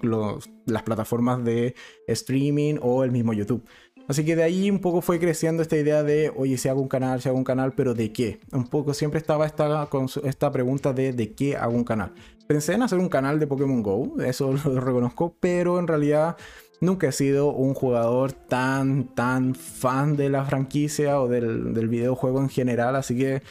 las 0.67 0.83
plataformas 0.83 1.43
de 1.45 1.75
streaming 2.07 2.77
o 2.83 3.05
el 3.05 3.11
mismo 3.11 3.33
YouTube. 3.33 3.65
Así 4.11 4.25
que 4.25 4.35
de 4.35 4.43
ahí 4.43 4.69
un 4.73 4.81
poco 4.81 5.03
fue 5.03 5.21
creciendo 5.21 5.63
esta 5.63 5.77
idea 5.77 6.03
de, 6.03 6.33
oye, 6.35 6.59
si 6.59 6.69
hago 6.69 6.81
un 6.81 6.89
canal, 6.89 7.23
si 7.23 7.29
hago 7.29 7.39
un 7.39 7.45
canal, 7.45 7.75
pero 7.75 7.95
¿de 7.95 8.11
qué? 8.11 8.41
Un 8.51 8.67
poco 8.67 8.93
siempre 8.93 9.19
estaba 9.19 9.47
esta, 9.47 9.89
esta 10.25 10.51
pregunta 10.51 10.93
de 10.93 11.13
¿de 11.13 11.33
qué 11.33 11.57
hago 11.57 11.77
un 11.77 11.85
canal? 11.85 12.13
Pensé 12.49 12.73
en 12.73 12.83
hacer 12.83 12.99
un 12.99 13.09
canal 13.09 13.39
de 13.39 13.47
Pokémon 13.47 13.85
Go, 13.85 14.21
eso 14.21 14.53
lo 14.65 14.81
reconozco, 14.81 15.37
pero 15.39 15.79
en 15.79 15.87
realidad 15.87 16.37
nunca 16.81 17.07
he 17.07 17.13
sido 17.13 17.53
un 17.53 17.73
jugador 17.73 18.33
tan, 18.33 19.15
tan 19.15 19.55
fan 19.55 20.17
de 20.17 20.29
la 20.29 20.45
franquicia 20.45 21.21
o 21.21 21.29
del, 21.29 21.73
del 21.73 21.89
videojuego 21.89 22.41
en 22.41 22.49
general, 22.49 22.97
así 22.97 23.17
que 23.17 23.43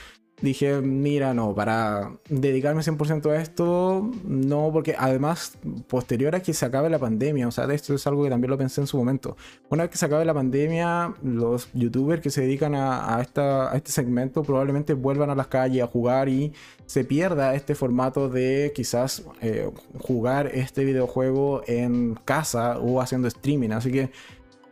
dije, 0.41 0.81
mira, 0.81 1.33
no, 1.33 1.53
para 1.53 2.11
dedicarme 2.29 2.81
100% 2.81 3.29
a 3.31 3.41
esto, 3.41 4.09
no, 4.23 4.69
porque 4.71 4.95
además, 4.97 5.57
posterior 5.87 6.35
a 6.35 6.41
que 6.41 6.53
se 6.53 6.65
acabe 6.65 6.89
la 6.89 6.99
pandemia, 6.99 7.47
o 7.47 7.51
sea, 7.51 7.67
de 7.67 7.75
esto 7.75 7.93
es 7.93 8.05
algo 8.07 8.23
que 8.23 8.29
también 8.29 8.51
lo 8.51 8.57
pensé 8.57 8.81
en 8.81 8.87
su 8.87 8.97
momento, 8.97 9.37
una 9.69 9.83
vez 9.83 9.91
que 9.91 9.97
se 9.97 10.05
acabe 10.05 10.25
la 10.25 10.33
pandemia, 10.33 11.13
los 11.23 11.69
youtubers 11.73 12.21
que 12.21 12.29
se 12.29 12.41
dedican 12.41 12.75
a, 12.75 13.19
esta, 13.21 13.71
a 13.71 13.75
este 13.75 13.91
segmento 13.91 14.43
probablemente 14.43 14.93
vuelvan 14.93 15.29
a 15.29 15.35
las 15.35 15.47
calles 15.47 15.83
a 15.83 15.87
jugar 15.87 16.29
y 16.29 16.53
se 16.85 17.03
pierda 17.03 17.53
este 17.53 17.75
formato 17.75 18.29
de 18.29 18.71
quizás 18.73 19.23
eh, 19.41 19.69
jugar 19.99 20.47
este 20.53 20.83
videojuego 20.83 21.61
en 21.67 22.15
casa 22.25 22.79
o 22.79 23.01
haciendo 23.01 23.27
streaming, 23.27 23.71
así 23.71 23.91
que 23.91 24.09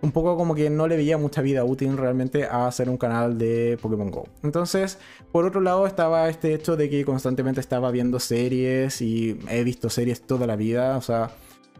un 0.01 0.11
poco 0.11 0.37
como 0.37 0.55
que 0.55 0.69
no 0.69 0.87
le 0.87 0.95
veía 0.95 1.17
mucha 1.17 1.41
vida 1.41 1.63
útil 1.63 1.97
realmente 1.97 2.45
a 2.45 2.67
hacer 2.67 2.89
un 2.89 2.97
canal 2.97 3.37
de 3.37 3.77
Pokémon 3.81 4.11
Go. 4.11 4.27
Entonces, 4.43 4.99
por 5.31 5.45
otro 5.45 5.61
lado 5.61 5.87
estaba 5.87 6.29
este 6.29 6.53
hecho 6.53 6.75
de 6.75 6.89
que 6.89 7.03
constantemente 7.05 7.61
estaba 7.61 7.91
viendo 7.91 8.19
series 8.19 9.01
y 9.01 9.39
he 9.49 9.63
visto 9.63 9.89
series 9.89 10.21
toda 10.21 10.45
la 10.47 10.55
vida, 10.55 10.97
o 10.97 11.01
sea, 11.01 11.31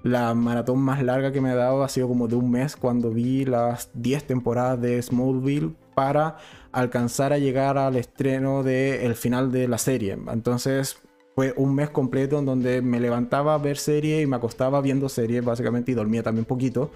la 0.03 0.34
maratón 0.34 0.80
más 0.80 1.03
larga 1.03 1.32
que 1.32 1.41
me 1.41 1.51
ha 1.51 1.56
dado 1.56 1.84
ha 1.84 1.89
sido 1.89 2.08
como 2.08 2.27
de 2.27 2.36
un 2.36 2.51
mes 2.51 2.75
cuando 2.75 3.12
vi 3.12 3.45
las 3.45 3.89
10 3.93 4.25
temporadas 4.25 4.82
de 4.82 5.01
Smallville 5.01 5.75
para 5.95 6.38
alcanzar 6.71 7.34
a 7.34 7.39
llegar 7.39 7.77
al 7.77 7.95
estreno 7.95 8.63
del 8.63 9.15
final 9.15 9.51
de 9.51 9.67
la 9.67 9.77
serie. 9.77 10.17
Entonces, 10.32 10.97
fue 11.38 11.53
un 11.56 11.75
mes 11.75 11.89
completo 11.91 12.39
en 12.39 12.45
donde 12.45 12.82
me 12.82 12.99
levantaba 12.99 13.53
a 13.53 13.58
ver 13.60 13.77
series 13.77 14.23
y 14.23 14.25
me 14.25 14.38
acostaba 14.38 14.82
viendo 14.82 15.08
series 15.08 15.45
básicamente 15.45 15.91
y 15.91 15.95
dormía 15.95 16.23
también 16.23 16.45
poquito. 16.45 16.89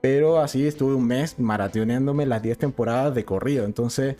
Pero 0.00 0.38
así 0.38 0.66
estuve 0.66 0.94
un 0.94 1.06
mes 1.06 1.38
maratoneándome 1.38 2.26
las 2.26 2.42
10 2.42 2.58
temporadas 2.58 3.14
de 3.14 3.24
corrido. 3.24 3.64
Entonces, 3.64 4.16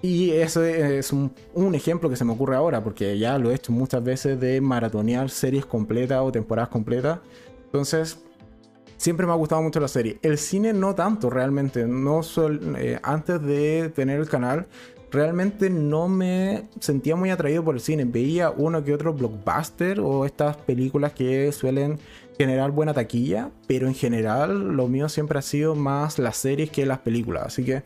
y 0.00 0.30
eso 0.30 0.64
es 0.64 1.12
un, 1.12 1.32
ejemplo 1.74 2.08
que 2.08 2.16
se 2.16 2.24
me 2.24 2.32
ocurre 2.32 2.54
ahora, 2.54 2.82
porque 2.84 3.18
ya 3.18 3.36
lo 3.38 3.50
he 3.50 3.54
hecho 3.54 3.72
muchas 3.72 4.02
veces 4.02 4.38
de 4.38 4.60
maratonear 4.60 5.28
series 5.28 5.66
completas 5.66 6.20
o 6.22 6.30
temporadas 6.30 6.68
completas. 6.68 7.18
Entonces, 7.64 8.18
siempre 8.96 9.26
me 9.26 9.32
ha 9.32 9.36
gustado 9.36 9.60
mucho 9.60 9.80
la 9.80 9.88
serie. 9.88 10.18
El 10.22 10.38
cine 10.38 10.72
no 10.72 10.94
tanto 10.94 11.30
realmente. 11.30 11.86
No 11.86 12.20
eh, 12.78 13.00
antes 13.02 13.42
de 13.42 13.90
tener 13.94 14.20
el 14.20 14.28
canal, 14.28 14.66
realmente 15.10 15.68
no 15.68 16.08
me 16.08 16.68
sentía 16.78 17.16
muy 17.16 17.30
atraído 17.30 17.64
por 17.64 17.74
el 17.74 17.80
cine. 17.80 18.04
Veía 18.04 18.50
uno 18.50 18.84
que 18.84 18.94
otro 18.94 19.12
blockbuster 19.12 19.98
o 19.98 20.24
estas 20.24 20.56
películas 20.58 21.12
que 21.12 21.50
suelen 21.50 21.98
generar 22.38 22.70
buena 22.70 22.94
taquilla, 22.94 23.50
pero 23.66 23.88
en 23.88 23.94
general 23.94 24.76
lo 24.76 24.86
mío 24.86 25.08
siempre 25.08 25.40
ha 25.40 25.42
sido 25.42 25.74
más 25.74 26.18
las 26.20 26.36
series 26.36 26.70
que 26.70 26.86
las 26.86 27.00
películas. 27.00 27.46
Así 27.46 27.64
que 27.64 27.82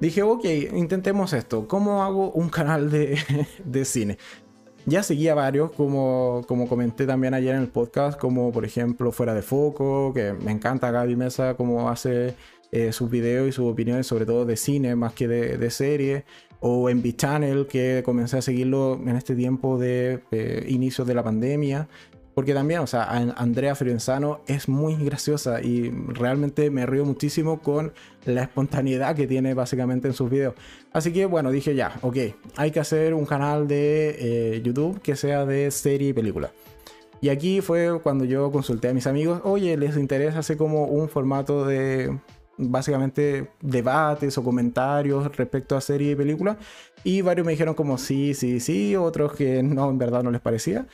dije, 0.00 0.22
ok, 0.22 0.44
intentemos 0.74 1.34
esto. 1.34 1.68
¿Cómo 1.68 2.02
hago 2.02 2.32
un 2.32 2.48
canal 2.48 2.90
de, 3.64 3.84
cine? 3.84 4.16
Ya 4.86 5.02
seguía 5.02 5.34
varios, 5.34 5.70
como, 5.72 6.42
como 6.48 6.68
comenté 6.68 7.06
también 7.06 7.34
ayer 7.34 7.54
en 7.54 7.62
el 7.62 7.68
podcast, 7.68 8.18
como 8.18 8.50
por 8.50 8.64
ejemplo 8.64 9.12
Fuera 9.12 9.34
de 9.34 9.42
Foco, 9.42 10.12
que 10.14 10.32
me 10.32 10.50
encanta 10.50 10.90
Gaby 10.90 11.14
Mesa, 11.14 11.54
como 11.54 11.90
hace 11.90 12.34
eh, 12.72 12.92
sus 12.92 13.10
videos 13.10 13.46
y 13.48 13.52
sus 13.52 13.70
opiniones, 13.70 14.06
sobre 14.06 14.24
todo 14.24 14.46
de 14.46 14.56
cine 14.56 14.96
más 14.96 15.12
que 15.12 15.28
de, 15.28 15.58
de 15.58 15.70
serie 15.70 16.24
o 16.64 16.88
en 16.88 17.02
B-Channel, 17.02 17.66
que 17.66 18.02
comencé 18.04 18.38
a 18.38 18.42
seguirlo 18.42 18.94
en 18.94 19.16
este 19.16 19.34
tiempo 19.34 19.78
de 19.78 20.20
eh, 20.30 20.64
inicio 20.68 21.04
de 21.04 21.12
la 21.12 21.24
pandemia. 21.24 21.88
Porque 22.34 22.54
también, 22.54 22.80
o 22.80 22.86
sea, 22.86 23.04
Andrea 23.36 23.74
Frienzano 23.74 24.40
es 24.46 24.68
muy 24.68 24.96
graciosa 24.96 25.60
y 25.60 25.90
realmente 25.90 26.70
me 26.70 26.86
río 26.86 27.04
muchísimo 27.04 27.60
con 27.60 27.92
la 28.24 28.42
espontaneidad 28.42 29.14
que 29.14 29.26
tiene 29.26 29.52
básicamente 29.52 30.08
en 30.08 30.14
sus 30.14 30.30
videos. 30.30 30.54
Así 30.92 31.12
que 31.12 31.26
bueno, 31.26 31.50
dije 31.50 31.74
ya, 31.74 31.98
ok, 32.00 32.16
hay 32.56 32.70
que 32.70 32.80
hacer 32.80 33.12
un 33.12 33.26
canal 33.26 33.68
de 33.68 34.16
eh, 34.56 34.62
YouTube 34.62 35.00
que 35.02 35.14
sea 35.14 35.44
de 35.44 35.70
serie 35.70 36.08
y 36.08 36.12
película. 36.12 36.52
Y 37.20 37.28
aquí 37.28 37.60
fue 37.60 38.00
cuando 38.02 38.24
yo 38.24 38.50
consulté 38.50 38.88
a 38.88 38.94
mis 38.94 39.06
amigos, 39.06 39.40
oye, 39.44 39.76
¿les 39.76 39.96
interesa 39.96 40.40
hacer 40.40 40.56
como 40.56 40.86
un 40.86 41.08
formato 41.08 41.66
de 41.66 42.18
básicamente 42.58 43.50
debates 43.60 44.36
o 44.38 44.44
comentarios 44.44 45.36
respecto 45.36 45.76
a 45.76 45.80
serie 45.80 46.12
y 46.12 46.16
película. 46.16 46.56
Y 47.04 47.22
varios 47.22 47.46
me 47.46 47.52
dijeron 47.52 47.74
como 47.74 47.98
sí, 47.98 48.34
sí, 48.34 48.60
sí, 48.60 48.96
otros 48.96 49.34
que 49.34 49.62
no, 49.62 49.90
en 49.90 49.98
verdad 49.98 50.22
no 50.22 50.30
les 50.30 50.40
parecía. 50.40 50.86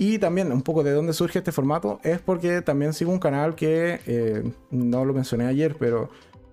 Y 0.00 0.18
también 0.18 0.50
un 0.50 0.62
poco 0.62 0.82
de 0.82 0.92
dónde 0.92 1.12
surge 1.12 1.40
este 1.40 1.52
formato 1.52 2.00
es 2.02 2.20
porque 2.20 2.62
también 2.62 2.94
sigo 2.94 3.12
un 3.12 3.18
canal 3.18 3.54
que 3.54 4.00
eh, 4.06 4.50
no 4.70 5.04
lo 5.04 5.12
mencioné 5.12 5.44
ayer, 5.44 5.76
pero 5.78 6.08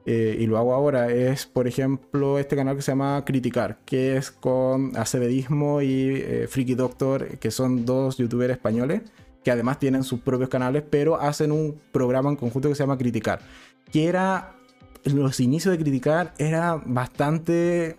eh, 0.06 0.36
y 0.38 0.46
lo 0.48 0.58
hago 0.58 0.74
ahora. 0.74 1.10
Es, 1.10 1.46
por 1.46 1.66
ejemplo, 1.66 2.40
este 2.40 2.58
canal 2.58 2.76
que 2.76 2.82
se 2.82 2.92
llama 2.92 3.24
Criticar, 3.26 3.80
que 3.86 4.18
es 4.18 4.32
con 4.32 4.98
Acebedismo 4.98 5.82
y 5.82 6.22
eh, 6.24 6.48
Freaky 6.50 6.76
Doctor, 6.76 7.38
que 7.40 7.50
son 7.50 7.86
dos 7.86 8.18
youtubers 8.18 8.52
españoles 8.52 9.02
que 9.44 9.52
además 9.52 9.80
tienen 9.80 10.04
sus 10.04 10.20
propios 10.20 10.50
canales, 10.50 10.84
pero 10.90 11.16
hacen 11.16 11.54
un 11.54 11.80
programa 11.94 12.30
en 12.30 12.36
conjunto 12.36 12.68
que 12.68 12.76
se 12.76 12.84
llama 12.84 12.98
Criticar 12.98 13.40
que 13.92 14.08
era, 14.08 14.56
los 15.06 15.40
inicios 15.40 15.78
de 15.78 15.84
criticar 15.84 16.34
era 16.38 16.82
bastante, 16.86 17.98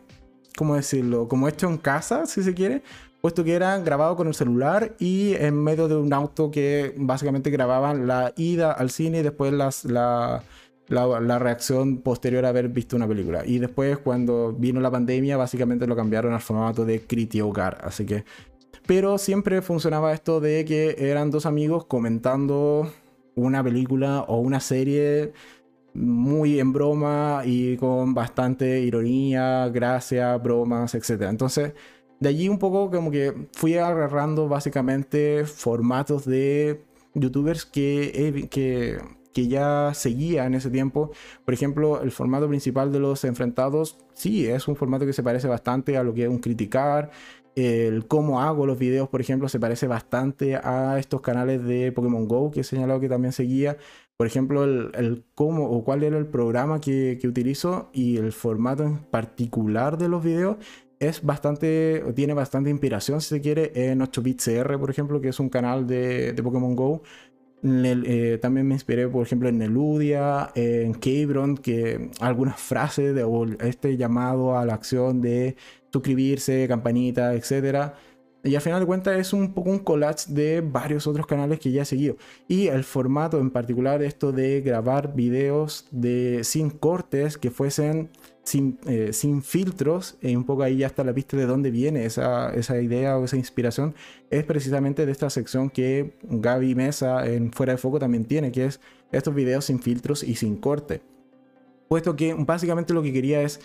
¿cómo 0.56 0.76
decirlo? 0.76 1.28
Como 1.28 1.48
hecho 1.48 1.68
en 1.68 1.78
casa, 1.78 2.26
si 2.26 2.42
se 2.42 2.54
quiere, 2.54 2.82
puesto 3.20 3.44
que 3.44 3.54
era 3.54 3.78
grabado 3.78 4.16
con 4.16 4.28
el 4.28 4.35
celular 4.35 4.94
y 4.98 5.35
en 5.35 5.62
medio 5.62 5.88
de 5.88 5.96
un 5.96 6.12
auto 6.12 6.50
que 6.50 6.94
básicamente 6.96 7.50
grababan 7.50 8.07
la 8.07 8.33
ida 8.37 8.72
al 8.72 8.90
cine 8.90 9.20
y 9.20 9.22
después 9.22 9.52
las, 9.52 9.85
la, 9.85 10.42
la, 10.88 11.38
reacción 11.38 11.98
posterior 11.98 12.44
a 12.44 12.50
haber 12.50 12.68
visto 12.68 12.96
una 12.96 13.09
película. 13.09 13.42
Y 13.44 13.59
después, 13.59 13.98
cuando 13.98 14.52
vino 14.52 14.81
la 14.81 14.90
pandemia, 14.90 15.37
básicamente 15.37 15.87
lo 15.87 15.96
cambiaron 15.96 16.33
al 16.33 16.40
formato 16.40 16.85
de 16.85 17.02
Criti 17.02 17.40
Hogar. 17.40 17.78
Así 17.83 18.07
que 18.07 18.24
Pero 18.87 19.18
siempre 19.18 19.62
funcionaba 19.62 20.12
esto 20.12 20.40
de 20.40 20.64
que 20.64 20.96
eran 20.98 21.31
dos 21.31 21.46
amigos 21.46 21.87
comentando 21.87 22.90
una 23.35 23.62
película 23.62 24.24
o 24.28 24.38
una 24.38 24.61
serie 24.61 25.33
muy 25.94 26.61
en 26.61 26.72
broma 26.72 27.42
y 27.44 27.76
con 27.76 28.14
bastante 28.14 28.81
ironía, 28.81 29.68
gracia, 29.68 30.37
bromas, 30.37 30.94
etc. 30.94 31.22
Entonces, 31.22 31.72
de 32.20 32.28
allí 32.28 32.48
un 32.48 32.59
poco 32.59 32.90
como 32.90 33.11
que 33.11 33.48
fui 33.52 33.76
agarrando 33.76 34.48
básicamente 34.48 35.44
formatos 35.44 36.24
de 36.24 36.85
youtubers 37.14 37.64
que, 37.64 38.48
que, 38.50 38.98
que 39.33 39.48
ya 39.48 39.92
seguía 39.94 40.46
en 40.46 40.54
ese 40.54 40.70
tiempo. 40.70 41.12
Por 41.44 41.54
ejemplo, 41.54 42.02
el 42.02 42.11
formato 42.11 42.48
principal 42.48 42.92
de 42.92 43.00
los 43.00 43.24
enfrentados, 43.24 43.98
sí, 44.14 44.46
es 44.46 44.68
un 44.68 44.76
formato 44.76 45.07
que 45.07 45.12
se 45.12 45.22
parece 45.22 45.48
bastante 45.48 45.96
a 45.96 46.02
lo 46.02 46.14
que 46.14 46.24
es 46.24 46.28
un 46.28 46.38
criticar. 46.38 47.11
El 47.54 48.07
cómo 48.07 48.40
hago 48.40 48.66
los 48.66 48.78
videos, 48.78 49.09
por 49.09 49.20
ejemplo, 49.20 49.48
se 49.48 49.59
parece 49.59 49.88
bastante 49.88 50.57
a 50.57 50.96
estos 50.98 51.20
canales 51.20 51.64
de 51.64 51.90
Pokémon 51.92 52.28
Go 52.28 52.50
que 52.50 52.61
he 52.61 52.64
señalado 52.64 53.00
que 53.00 53.09
también 53.09 53.33
seguía. 53.33 53.76
Por 54.16 54.26
ejemplo, 54.26 54.64
el, 54.64 55.24
cómo 55.35 55.70
o 55.70 55.85
cuál 55.85 56.02
era 56.02 56.18
el 56.18 56.26
programa 56.26 56.81
que, 56.81 57.18
que 57.20 57.28
utilizo 57.28 57.90
y 57.92 58.16
el 58.16 58.33
formato 58.33 58.83
en 58.85 58.98
particular 58.98 59.98
de 59.98 60.09
los 60.09 60.22
videos 60.24 60.57
es 61.00 61.22
bastante, 61.22 62.02
tiene 62.14 62.34
bastante 62.34 62.70
inspiración, 62.70 63.20
si 63.20 63.28
se 63.28 63.40
quiere, 63.40 63.72
en 63.74 64.00
8-bit 64.00 64.40
CR, 64.42 64.78
por 64.78 64.90
ejemplo, 64.90 65.20
que 65.20 65.28
es 65.28 65.40
un 65.40 65.48
canal 65.48 65.87
de, 65.87 66.32
de 66.32 66.42
Pokémon 66.42 66.74
Go. 66.74 67.02
Eh, 67.62 68.38
también 68.40 68.66
me 68.68 68.74
inspiré, 68.74 69.08
por 69.08 69.26
ejemplo, 69.26 69.48
en 69.48 69.58
Neludia, 69.58 70.50
en 70.54 70.94
Kebron, 70.94 71.56
que 71.56 72.11
algunas 72.20 72.61
frases 72.61 73.14
de 73.14 73.26
este 73.61 73.96
llamado 73.96 74.56
a 74.56 74.64
la 74.64 74.74
acción 74.74 75.20
de 75.20 75.56
suscribirse, 75.90 76.66
campanita, 76.68 77.34
etcétera 77.34 77.94
y 78.44 78.54
al 78.54 78.62
final 78.62 78.80
de 78.80 78.87
cuentas 78.87 79.18
es 79.18 79.32
un 79.32 79.52
poco 79.52 79.70
un 79.70 79.80
collage 79.80 80.32
de 80.32 80.61
varios 80.61 81.06
otros 81.06 81.26
canales 81.26 81.58
que 81.58 81.72
ya 81.72 81.82
he 81.82 81.84
seguido. 81.84 82.16
Y 82.46 82.68
el 82.68 82.84
formato 82.84 83.38
en 83.40 83.50
particular, 83.50 84.02
esto 84.02 84.32
de 84.32 84.61
grabar 84.61 85.14
videos 85.14 85.87
de, 85.90 86.44
sin 86.44 86.70
cortes, 86.70 87.37
que 87.37 87.50
fuesen 87.50 88.11
sin, 88.48 88.78
eh, 88.87 89.12
sin 89.12 89.42
filtros, 89.42 90.16
y 90.22 90.34
un 90.34 90.44
poco 90.44 90.62
ahí 90.62 90.78
ya 90.78 90.87
está 90.87 91.04
la 91.04 91.12
pista 91.12 91.37
de 91.37 91.44
dónde 91.44 91.70
viene 91.70 92.06
esa, 92.06 92.50
esa 92.54 92.80
idea 92.80 93.18
o 93.18 93.24
esa 93.24 93.37
inspiración, 93.37 93.94
es 94.30 94.44
precisamente 94.44 95.04
de 95.04 95.12
esta 95.12 95.28
sección 95.28 95.68
que 95.68 96.14
Gaby 96.22 96.74
Mesa 96.74 97.26
en 97.26 97.52
Fuera 97.52 97.72
de 97.72 97.78
Foco 97.78 97.98
también 97.98 98.24
tiene, 98.24 98.50
que 98.50 98.64
es 98.64 98.80
estos 99.12 99.34
videos 99.34 99.66
sin 99.66 99.80
filtros 99.80 100.22
y 100.22 100.34
sin 100.34 100.56
corte. 100.56 101.02
Puesto 101.88 102.16
que 102.16 102.34
básicamente 102.34 102.94
lo 102.94 103.02
que 103.02 103.12
quería 103.12 103.42
es 103.42 103.61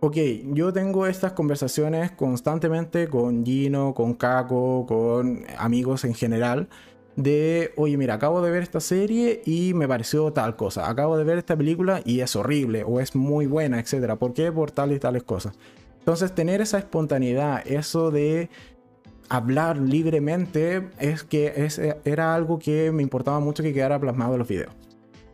ok, 0.00 0.16
yo 0.52 0.72
tengo 0.72 1.06
estas 1.06 1.32
conversaciones 1.32 2.12
constantemente 2.12 3.08
con 3.08 3.44
Gino, 3.44 3.92
con 3.94 4.14
Kako, 4.14 4.86
con 4.86 5.44
amigos 5.58 6.04
en 6.04 6.14
general, 6.14 6.68
de, 7.16 7.72
oye, 7.76 7.96
mira, 7.96 8.14
acabo 8.14 8.42
de 8.42 8.50
ver 8.50 8.62
esta 8.62 8.80
serie 8.80 9.42
y 9.44 9.74
me 9.74 9.88
pareció 9.88 10.32
tal 10.32 10.54
cosa, 10.56 10.88
acabo 10.88 11.16
de 11.16 11.24
ver 11.24 11.38
esta 11.38 11.56
película 11.56 12.02
y 12.04 12.20
es 12.20 12.36
horrible 12.36 12.84
o 12.84 13.00
es 13.00 13.16
muy 13.16 13.46
buena, 13.46 13.80
etc. 13.80 14.14
¿Por 14.18 14.34
qué? 14.34 14.52
Por 14.52 14.70
tales 14.70 14.98
y 14.98 15.00
tales 15.00 15.22
cosas. 15.22 15.54
Entonces, 15.98 16.34
tener 16.34 16.60
esa 16.60 16.78
espontaneidad, 16.78 17.66
eso 17.66 18.10
de 18.10 18.48
hablar 19.28 19.78
libremente, 19.78 20.88
es 21.00 21.24
que 21.24 21.68
era 22.04 22.34
algo 22.34 22.58
que 22.58 22.92
me 22.92 23.02
importaba 23.02 23.40
mucho 23.40 23.62
que 23.62 23.72
quedara 23.72 23.98
plasmado 23.98 24.34
en 24.34 24.38
los 24.38 24.48
videos. 24.48 24.72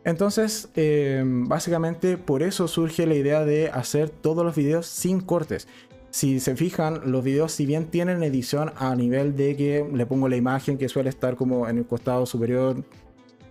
Entonces, 0.05 0.69
em, 0.75 1.47
básicamente 1.47 2.17
por 2.17 2.43
eso 2.43 2.67
surge 2.67 3.05
la 3.05 3.15
idea 3.15 3.45
de 3.45 3.69
hacer 3.69 4.09
todos 4.09 4.43
los 4.43 4.55
videos 4.55 4.87
sin 4.87 5.21
cortes. 5.21 5.67
Si 6.13 6.39
se 6.39 6.55
fijan, 6.55 7.11
los 7.11 7.23
videos 7.23 7.53
si 7.53 7.65
bien 7.65 7.87
tienen 7.87 8.21
edición 8.21 8.71
a 8.75 8.95
nivel 8.95 9.35
de 9.35 9.55
que 9.55 9.83
le 9.91 10.05
pongo 10.05 10.29
la 10.29 10.35
imagen 10.35 10.77
que 10.77 10.87
suele 10.87 11.09
estar 11.09 11.35
como 11.35 11.67
en 11.67 11.79
el 11.79 11.87
costado 11.87 12.27
superior 12.27 12.83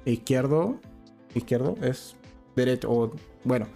izquierdo, 0.05 0.77
izquierdo 1.35 1.75
es 1.83 2.15
derecho 2.55 2.89
o 2.89 3.11
bueno, 3.43 3.67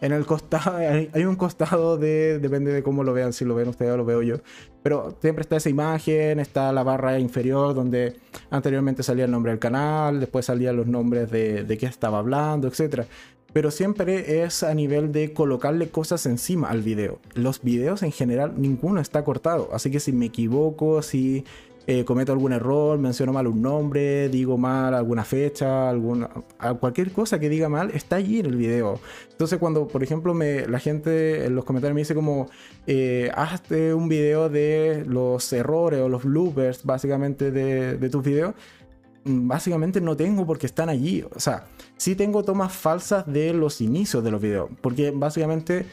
en 0.00 0.12
el 0.12 0.24
costado, 0.24 0.78
hay 1.12 1.24
un 1.26 1.36
costado 1.36 1.98
de, 1.98 2.38
depende 2.38 2.72
de 2.72 2.82
cómo 2.82 3.04
lo 3.04 3.12
vean, 3.12 3.34
si 3.34 3.44
lo 3.44 3.54
ven 3.54 3.68
ustedes 3.68 3.92
o 3.92 3.98
lo 3.98 4.06
veo 4.06 4.22
yo, 4.22 4.36
pero 4.82 5.14
siempre 5.20 5.42
está 5.42 5.56
esa 5.56 5.68
imagen, 5.68 6.40
está 6.40 6.72
la 6.72 6.82
barra 6.82 7.18
inferior 7.18 7.74
donde 7.74 8.16
anteriormente 8.48 9.02
salía 9.02 9.26
el 9.26 9.30
nombre 9.30 9.52
del 9.52 9.58
canal, 9.58 10.18
después 10.18 10.46
salían 10.46 10.76
los 10.76 10.86
nombres 10.86 11.30
de, 11.30 11.64
de 11.64 11.76
qué 11.76 11.84
estaba 11.84 12.20
hablando, 12.20 12.68
etc. 12.68 13.04
Pero 13.52 13.70
siempre 13.70 14.44
es 14.44 14.62
a 14.62 14.74
nivel 14.74 15.12
de 15.12 15.32
colocarle 15.32 15.88
cosas 15.88 16.26
encima 16.26 16.68
al 16.68 16.82
video. 16.82 17.18
Los 17.34 17.62
videos 17.62 18.02
en 18.02 18.12
general, 18.12 18.54
ninguno 18.56 19.00
está 19.00 19.24
cortado. 19.24 19.70
Así 19.72 19.90
que 19.90 20.00
si 20.00 20.12
me 20.12 20.26
equivoco, 20.26 21.02
si 21.02 21.44
eh, 21.86 22.04
cometo 22.04 22.32
algún 22.32 22.52
error, 22.52 22.98
menciono 22.98 23.32
mal 23.32 23.48
un 23.48 23.62
nombre, 23.62 24.28
digo 24.28 24.56
mal 24.58 24.94
alguna 24.94 25.24
fecha, 25.24 25.88
alguna, 25.88 26.30
cualquier 26.78 27.10
cosa 27.10 27.40
que 27.40 27.48
diga 27.48 27.68
mal 27.68 27.90
está 27.92 28.16
allí 28.16 28.38
en 28.38 28.46
el 28.46 28.56
video. 28.56 29.00
Entonces 29.30 29.58
cuando, 29.58 29.88
por 29.88 30.02
ejemplo, 30.02 30.34
me, 30.34 30.68
la 30.68 30.78
gente 30.78 31.46
en 31.46 31.54
los 31.56 31.64
comentarios 31.64 31.94
me 31.94 32.02
dice 32.02 32.14
como, 32.14 32.48
eh, 32.86 33.30
hazte 33.34 33.94
un 33.94 34.08
video 34.08 34.48
de 34.48 35.04
los 35.06 35.52
errores 35.52 36.00
o 36.00 36.08
los 36.08 36.22
bloopers 36.22 36.84
básicamente 36.84 37.50
de, 37.50 37.96
de 37.96 38.08
tus 38.10 38.22
videos, 38.22 38.54
básicamente 39.24 40.00
no 40.00 40.16
tengo 40.16 40.46
porque 40.46 40.66
están 40.66 40.88
allí. 40.88 41.24
O 41.34 41.40
sea, 41.40 41.66
sí 41.96 42.14
tengo 42.16 42.42
tomas 42.42 42.72
falsas 42.72 43.26
de 43.26 43.52
los 43.52 43.80
inicios 43.80 44.24
de 44.24 44.30
los 44.30 44.40
videos, 44.40 44.70
porque 44.80 45.10
básicamente 45.10 45.86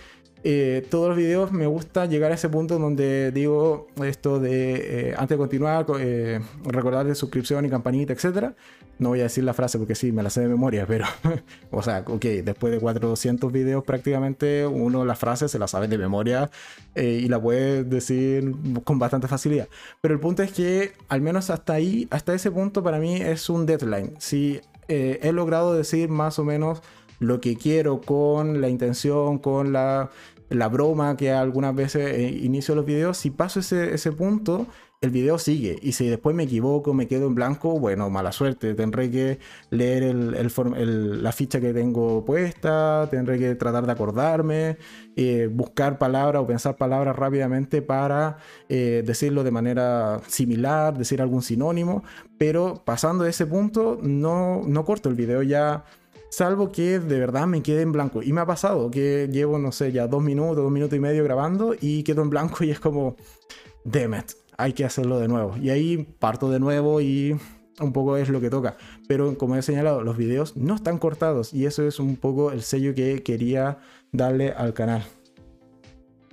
eh, 0.49 0.87
todos 0.89 1.09
los 1.09 1.17
videos 1.17 1.51
me 1.51 1.67
gusta 1.67 2.05
llegar 2.05 2.31
a 2.31 2.35
ese 2.35 2.47
punto 2.47 2.79
donde 2.79 3.33
digo 3.33 3.89
esto 4.01 4.39
de, 4.39 5.09
eh, 5.09 5.13
antes 5.17 5.35
de 5.35 5.37
continuar, 5.37 5.85
eh, 5.99 6.39
recordar 6.63 7.05
de 7.05 7.15
suscripción 7.15 7.65
y 7.65 7.69
campanita, 7.69 8.13
etc. 8.13 8.53
No 8.97 9.09
voy 9.09 9.19
a 9.19 9.23
decir 9.23 9.43
la 9.43 9.53
frase 9.53 9.77
porque 9.77 9.93
sí, 9.93 10.13
me 10.13 10.23
la 10.23 10.29
sé 10.29 10.39
de 10.39 10.47
memoria, 10.47 10.85
pero, 10.87 11.03
o 11.69 11.83
sea, 11.83 12.05
ok, 12.07 12.23
después 12.45 12.71
de 12.71 12.79
400 12.79 13.51
videos 13.51 13.83
prácticamente, 13.83 14.65
uno 14.65 15.03
la 15.03 15.17
frase 15.17 15.49
se 15.49 15.59
la 15.59 15.67
sabe 15.67 15.89
de 15.89 15.97
memoria 15.97 16.49
y 16.95 17.27
la 17.27 17.41
puede 17.41 17.83
decir 17.83 18.55
con 18.85 18.99
bastante 18.99 19.27
facilidad. 19.27 19.67
Pero 19.99 20.13
el 20.13 20.21
punto 20.21 20.43
es 20.43 20.53
que, 20.53 20.93
al 21.09 21.19
menos 21.19 21.49
hasta 21.49 21.73
ahí, 21.73 22.07
hasta 22.09 22.33
ese 22.33 22.51
punto, 22.51 22.83
para 22.83 22.99
mí 22.99 23.17
es 23.17 23.49
un 23.49 23.65
deadline. 23.65 24.13
Si 24.17 24.61
he 24.87 25.31
logrado 25.33 25.73
decir 25.73 26.07
más 26.07 26.39
o 26.39 26.45
menos 26.45 26.81
lo 27.19 27.41
que 27.41 27.55
quiero 27.55 28.01
con 28.01 28.61
la 28.61 28.69
intención, 28.69 29.39
con 29.39 29.73
la, 29.73 30.09
broma 30.49 31.17
que 31.17 31.31
algunas 31.31 31.75
veces 31.75 32.11
eh, 32.11 32.29
inicio 32.29 32.75
los 32.75 32.85
videos, 32.85 33.17
si 33.17 33.31
paso 33.31 33.59
ese, 33.59 33.93
ese 33.93 34.11
punto, 34.11 34.67
el 34.99 35.11
video 35.11 35.37
sigue. 35.37 35.77
Y 35.81 35.91
si 35.91 36.07
después 36.07 36.35
me 36.35 36.43
equivoco, 36.43 36.93
me 36.93 37.07
quedo 37.07 37.27
en 37.27 37.35
blanco, 37.35 37.79
bueno, 37.79 38.09
mala 38.09 38.31
suerte. 38.31 38.73
Tendré 38.73 39.11
que 39.11 39.39
leer 39.69 40.03
el, 40.03 41.23
la 41.23 41.31
ficha 41.31 41.61
que 41.61 41.73
tengo 41.73 42.25
puesta, 42.25 43.07
tendré 43.11 43.37
que 43.37 43.55
tratar 43.55 43.85
de 43.85 43.91
acordarme, 43.91 44.77
eh, 45.15 45.49
buscar 45.51 45.99
palabras 45.99 46.41
o 46.41 46.47
pensar 46.47 46.77
palabras 46.77 47.15
rápidamente 47.15 47.81
para 47.83 48.37
eh, 48.69 49.03
decirlo 49.05 49.43
de 49.43 49.51
manera 49.51 50.19
similar, 50.27 50.97
decir 50.97 51.21
algún 51.21 51.43
sinónimo. 51.43 52.03
Pero 52.39 52.81
pasando 52.83 53.25
ese 53.25 53.45
punto, 53.45 53.99
no, 54.01 54.63
no 54.65 54.83
corto 54.85 55.09
el 55.09 55.15
video 55.15 55.43
ya 55.43 55.85
Salvo 56.29 56.71
que 56.71 56.99
de 56.99 57.19
verdad 57.19 57.47
me 57.47 57.63
quede 57.63 57.81
en 57.81 57.91
blanco. 57.91 58.21
Y 58.21 58.33
me 58.33 58.41
ha 58.41 58.45
pasado 58.45 58.91
que 58.91 59.29
llevo, 59.31 59.59
no 59.59 59.71
sé, 59.71 59.91
ya 59.91 60.07
dos 60.07 60.21
minutos, 60.21 60.57
dos 60.57 60.71
minutos 60.71 60.97
y 60.97 60.99
medio 60.99 61.23
grabando 61.23 61.75
y 61.79 62.03
quedo 62.03 62.21
en 62.21 62.29
blanco 62.29 62.63
y 62.63 62.71
es 62.71 62.79
como, 62.79 63.15
damn 63.83 64.15
it, 64.15 64.31
hay 64.57 64.73
que 64.73 64.85
hacerlo 64.85 65.19
de 65.19 65.27
nuevo. 65.27 65.55
Y 65.57 65.69
ahí 65.69 65.97
parto 66.19 66.49
de 66.49 66.59
nuevo 66.59 67.01
y 67.01 67.37
un 67.79 67.93
poco 67.93 68.17
es 68.17 68.29
lo 68.29 68.41
que 68.41 68.49
toca. 68.49 68.77
Pero 69.07 69.37
como 69.37 69.55
he 69.55 69.61
señalado, 69.61 70.03
los 70.03 70.17
videos 70.17 70.57
no 70.57 70.75
están 70.75 70.97
cortados 70.97 71.53
y 71.53 71.65
eso 71.65 71.87
es 71.87 71.99
un 71.99 72.15
poco 72.15 72.51
el 72.51 72.61
sello 72.61 72.93
que 72.93 73.23
quería 73.23 73.77
darle 74.11 74.51
al 74.51 74.73
canal. 74.73 75.03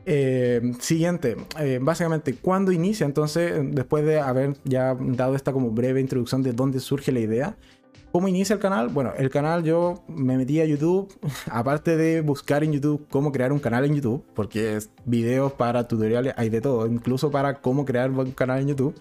Eh, 0.07 0.73
siguiente, 0.81 1.37
eh, 1.59 1.79
básicamente, 1.81 2.35
¿cuándo 2.35 2.73
inicia? 2.73 3.07
Entonces, 3.07 3.55
después 3.71 4.05
de 4.05 4.21
haber 4.21 4.55
ya 4.65 4.95
dado 5.01 5.35
esta 5.35 5.53
como 5.53 5.71
breve 5.71 6.01
introducción 6.01 6.43
de 6.43 6.53
dónde 6.53 6.81
surge 6.81 7.11
la 7.11 7.21
idea, 7.21 7.57
¿Cómo 8.15 8.29
inicia 8.29 8.55
el 8.55 8.61
canal? 8.61 8.91
Bueno, 8.91 9.13
el 9.19 9.29
canal 9.29 9.65
yo 9.65 10.05
me 10.07 10.37
metí 10.37 10.61
a 10.61 10.65
YouTube, 10.65 11.13
aparte 11.51 11.97
de 11.97 12.21
buscar 12.21 12.63
en 12.63 12.73
YouTube 12.73 13.09
cómo 13.11 13.33
crear 13.33 13.53
un 13.53 13.59
canal 13.59 13.85
en 13.87 13.97
YouTube, 13.97 14.25
porque 14.37 14.77
es 14.77 14.89
videos 15.05 15.53
para 15.55 15.89
tutoriales, 15.89 16.33
hay 16.37 16.49
de 16.49 16.61
todo, 16.61 16.87
incluso 16.87 17.33
para 17.33 17.61
cómo 17.61 17.85
crear 17.85 18.13
un 18.13 18.31
canal 18.31 18.61
en 18.61 18.69
YouTube. 18.69 18.95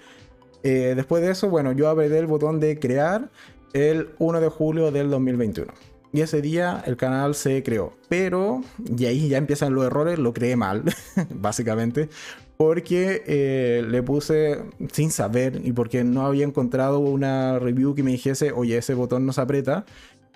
Eh, 0.64 0.94
después 0.96 1.22
de 1.22 1.30
eso, 1.30 1.48
bueno, 1.48 1.74
yo 1.74 1.90
apreté 1.90 2.18
el 2.18 2.26
botón 2.26 2.60
de 2.60 2.80
crear 2.80 3.30
el 3.74 4.10
1 4.18 4.42
de 4.42 4.50
julio 4.50 4.90
del 4.90 5.12
2021. 5.12 5.72
Y 6.12 6.22
ese 6.22 6.42
día 6.42 6.82
el 6.88 6.98
canal 6.98 7.36
se 7.36 7.62
creó. 7.62 7.94
Pero, 8.10 8.64
y 8.98 9.06
ahí 9.06 9.30
ya 9.30 9.38
empiezan 9.38 9.76
los 9.76 9.86
errores, 9.86 10.18
lo 10.18 10.34
creé 10.34 10.56
mal, 10.56 10.86
básicamente 11.30 12.10
porque 12.58 13.24
eh, 13.26 13.84
le 13.88 14.04
puse 14.04 14.64
sin 14.92 15.12
saber 15.12 15.62
y 15.64 15.72
porque 15.72 16.04
no 16.04 16.26
había 16.26 16.46
encontrado 16.46 17.00
una 17.00 17.60
review 17.60 17.96
que 17.96 18.04
me 18.04 18.12
dijese, 18.12 18.52
oye, 18.52 18.78
ese 18.78 18.94
botón 18.94 19.26
no 19.26 19.34
se 19.34 19.42
aprieta. 19.42 19.86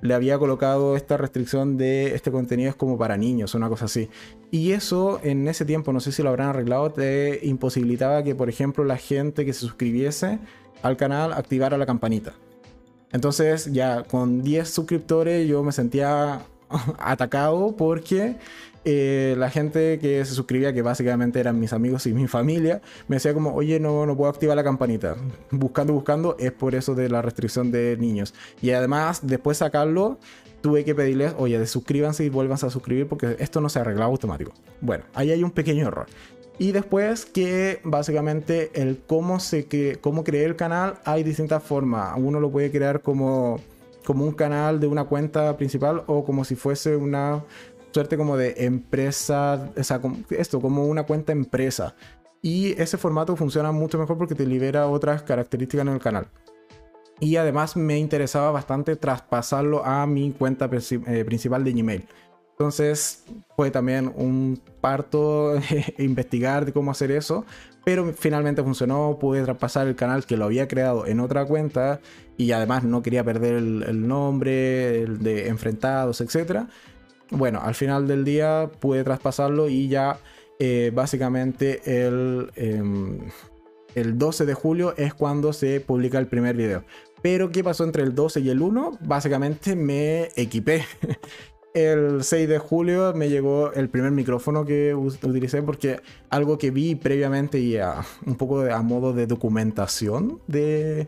le 0.02 0.14
había 0.14 0.38
colocado 0.38 0.96
esta 0.96 1.18
restricción 1.18 1.78
de 1.78 2.14
este 2.14 2.32
contenido 2.32 2.70
es 2.70 2.76
como 2.76 2.98
para 2.98 3.18
niños, 3.18 3.56
una 3.56 3.70
cosa 3.70 3.86
así. 3.86 4.10
Y 4.52 4.72
eso 4.74 5.20
en 5.24 5.48
ese 5.48 5.66
tiempo, 5.66 5.92
no 5.94 6.00
sé 6.00 6.12
si 6.12 6.22
lo 6.24 6.30
habrán 6.30 6.50
arreglado, 6.50 6.92
te 6.92 7.40
imposibilitaba 7.44 8.24
que, 8.24 8.36
por 8.36 8.50
ejemplo, 8.50 8.84
la 8.84 8.98
gente 8.98 9.46
que 9.46 9.54
se 9.54 9.62
suscribiese 9.62 10.40
al 10.84 10.98
canal 10.98 11.34
activara 11.34 11.78
la 11.78 11.86
campanita. 11.86 12.34
Entonces 13.12 13.72
ya 13.72 14.04
con 14.04 14.44
10 14.44 14.70
suscriptores 14.70 15.48
yo 15.48 15.64
me 15.64 15.72
sentía 15.72 16.42
atacado 17.00 17.76
porque 17.76 18.36
eh, 18.90 19.36
la 19.38 19.50
gente 19.50 20.00
que 20.00 20.24
se 20.24 20.34
suscribía, 20.34 20.72
que 20.72 20.82
básicamente 20.82 21.42
eran 21.42 21.60
mis 21.60 21.74
amigos 21.74 22.06
y 22.08 22.14
mi 22.14 22.26
familia, 22.26 22.82
me 23.10 23.18
decía 23.18 23.34
como, 23.34 23.54
oye, 23.54 23.82
no, 23.82 24.06
no 24.06 24.16
puedo 24.16 24.30
activar 24.30 24.56
la 24.56 24.64
campanita. 24.64 25.18
Buscando, 25.52 25.92
buscando, 25.92 26.38
es 26.40 26.54
por 26.54 26.74
eso 26.74 26.96
de 26.96 27.10
la 27.10 27.22
restricción 27.22 27.70
de 27.70 27.98
niños. 27.98 28.34
Y 28.62 28.72
además, 28.72 29.20
después 29.24 29.58
sacarlo, 29.58 30.20
tuve 30.62 30.86
que 30.86 30.96
pedirles, 30.96 31.34
oye, 31.38 31.68
suscríbanse 31.68 32.24
y 32.24 32.30
vuelvan 32.30 32.58
a 32.62 32.70
suscribir 32.70 33.10
porque 33.10 33.36
esto 33.40 33.60
no 33.60 33.68
se 33.68 33.80
arreglaba 33.80 34.10
automático. 34.10 34.54
Bueno, 34.80 35.04
ahí 35.14 35.32
hay 35.32 35.44
un 35.44 35.52
pequeño 35.52 35.86
error. 35.86 36.06
Y 36.58 36.72
después 36.72 37.26
que 37.26 37.82
básicamente 37.84 38.72
el 38.74 39.00
cómo 39.06 39.42
se 39.42 39.66
que, 39.66 39.98
cómo 40.00 40.24
creé 40.24 40.46
el 40.46 40.56
canal 40.56 41.00
hay 41.04 41.24
distintas 41.24 41.62
formas. 41.62 42.14
Uno 42.16 42.40
lo 42.40 42.50
puede 42.52 42.72
crear 42.72 43.02
como 43.02 43.60
como 44.06 44.24
un 44.24 44.32
canal 44.32 44.80
de 44.80 44.88
una 44.88 45.04
cuenta 45.04 45.58
principal 45.58 46.04
o 46.08 46.24
como 46.24 46.46
si 46.46 46.56
fuese 46.56 46.96
una 46.96 47.44
suerte 47.98 48.16
como 48.16 48.38
de 48.38 48.54
empresa, 48.58 49.72
o 49.76 49.84
sea, 49.84 50.00
esto, 50.30 50.62
como 50.62 50.86
una 50.86 51.02
cuenta 51.02 51.32
empresa. 51.32 51.96
Y 52.44 52.80
ese 52.80 52.96
formato 52.96 53.36
funciona 53.36 53.72
mucho 53.72 53.98
mejor 53.98 54.20
porque 54.20 54.36
te 54.36 54.46
libera 54.46 54.86
otras 54.88 55.24
características 55.24 55.88
en 55.88 55.94
el 55.94 56.00
canal. 56.00 56.28
Y 57.20 57.38
además 57.38 57.76
me 57.76 57.98
interesaba 57.98 58.52
bastante 58.52 58.96
traspasarlo 58.96 59.84
a 59.84 60.06
mi 60.06 60.32
cuenta 60.32 60.70
eh, 60.72 61.26
principal 61.26 61.64
de 61.64 61.74
Gmail. 61.74 62.08
Entonces 62.52 63.24
fue 63.56 63.72
también 63.72 64.14
un 64.16 64.62
parto 64.80 65.56
investigar 65.98 66.66
de 66.66 66.74
cómo 66.74 66.92
hacer 66.92 67.10
eso, 67.10 67.46
pero 67.84 68.14
finalmente 68.14 68.62
funcionó, 68.62 69.18
pude 69.20 69.42
traspasar 69.42 69.88
el 69.88 69.96
canal 69.96 70.24
que 70.24 70.38
lo 70.38 70.46
había 70.46 70.68
creado 70.68 71.08
en 71.08 71.20
otra 71.20 71.46
cuenta 71.46 72.00
y 72.38 72.52
además 72.52 72.84
no 72.84 73.02
quería 73.02 73.24
perder 73.24 73.56
el, 73.56 74.08
nombre 74.08 75.02
el 75.02 75.18
de 75.24 75.48
enfrentados, 75.48 76.22
etc. 76.22 76.68
Bueno, 77.32 77.60
al 77.62 77.76
final 77.76 78.08
del 78.08 78.24
día 78.24 78.70
pude 78.80 79.04
traspasarlo 79.04 79.70
y 79.70 79.88
ya 79.88 80.20
eh, 80.60 80.92
básicamente 80.94 81.82
el, 81.86 82.52
em, 82.56 83.20
el 83.96 84.18
12 84.18 84.46
de 84.46 84.54
julio 84.54 84.94
es 84.98 85.14
cuando 85.14 85.54
se 85.54 85.82
publica 85.82 86.20
el 86.20 86.28
primer 86.28 86.56
video. 86.56 86.84
Pero 87.22 87.52
¿qué 87.52 87.64
pasó 87.64 87.84
entre 87.84 88.04
el 88.04 88.16
12 88.16 88.42
y 88.42 88.50
el 88.50 88.62
1? 88.62 89.00
Básicamente 89.02 89.76
me 89.76 90.30
equipé. 90.36 90.86
el 91.74 92.24
6 92.24 92.48
de 92.48 92.58
julio 92.60 93.14
me 93.14 93.30
llegó 93.30 93.72
el 93.74 93.90
primer 93.90 94.12
micrófono 94.12 94.66
que 94.66 94.96
utilicé 94.96 95.62
porque 95.62 96.00
algo 96.30 96.58
que 96.58 96.72
vi 96.72 96.96
previamente 96.96 97.60
y 97.60 97.78
un 98.26 98.36
poco 98.36 98.62
a 98.62 98.82
modo 98.82 99.14
de 99.14 99.28
documentación 99.28 100.42
de, 100.48 101.08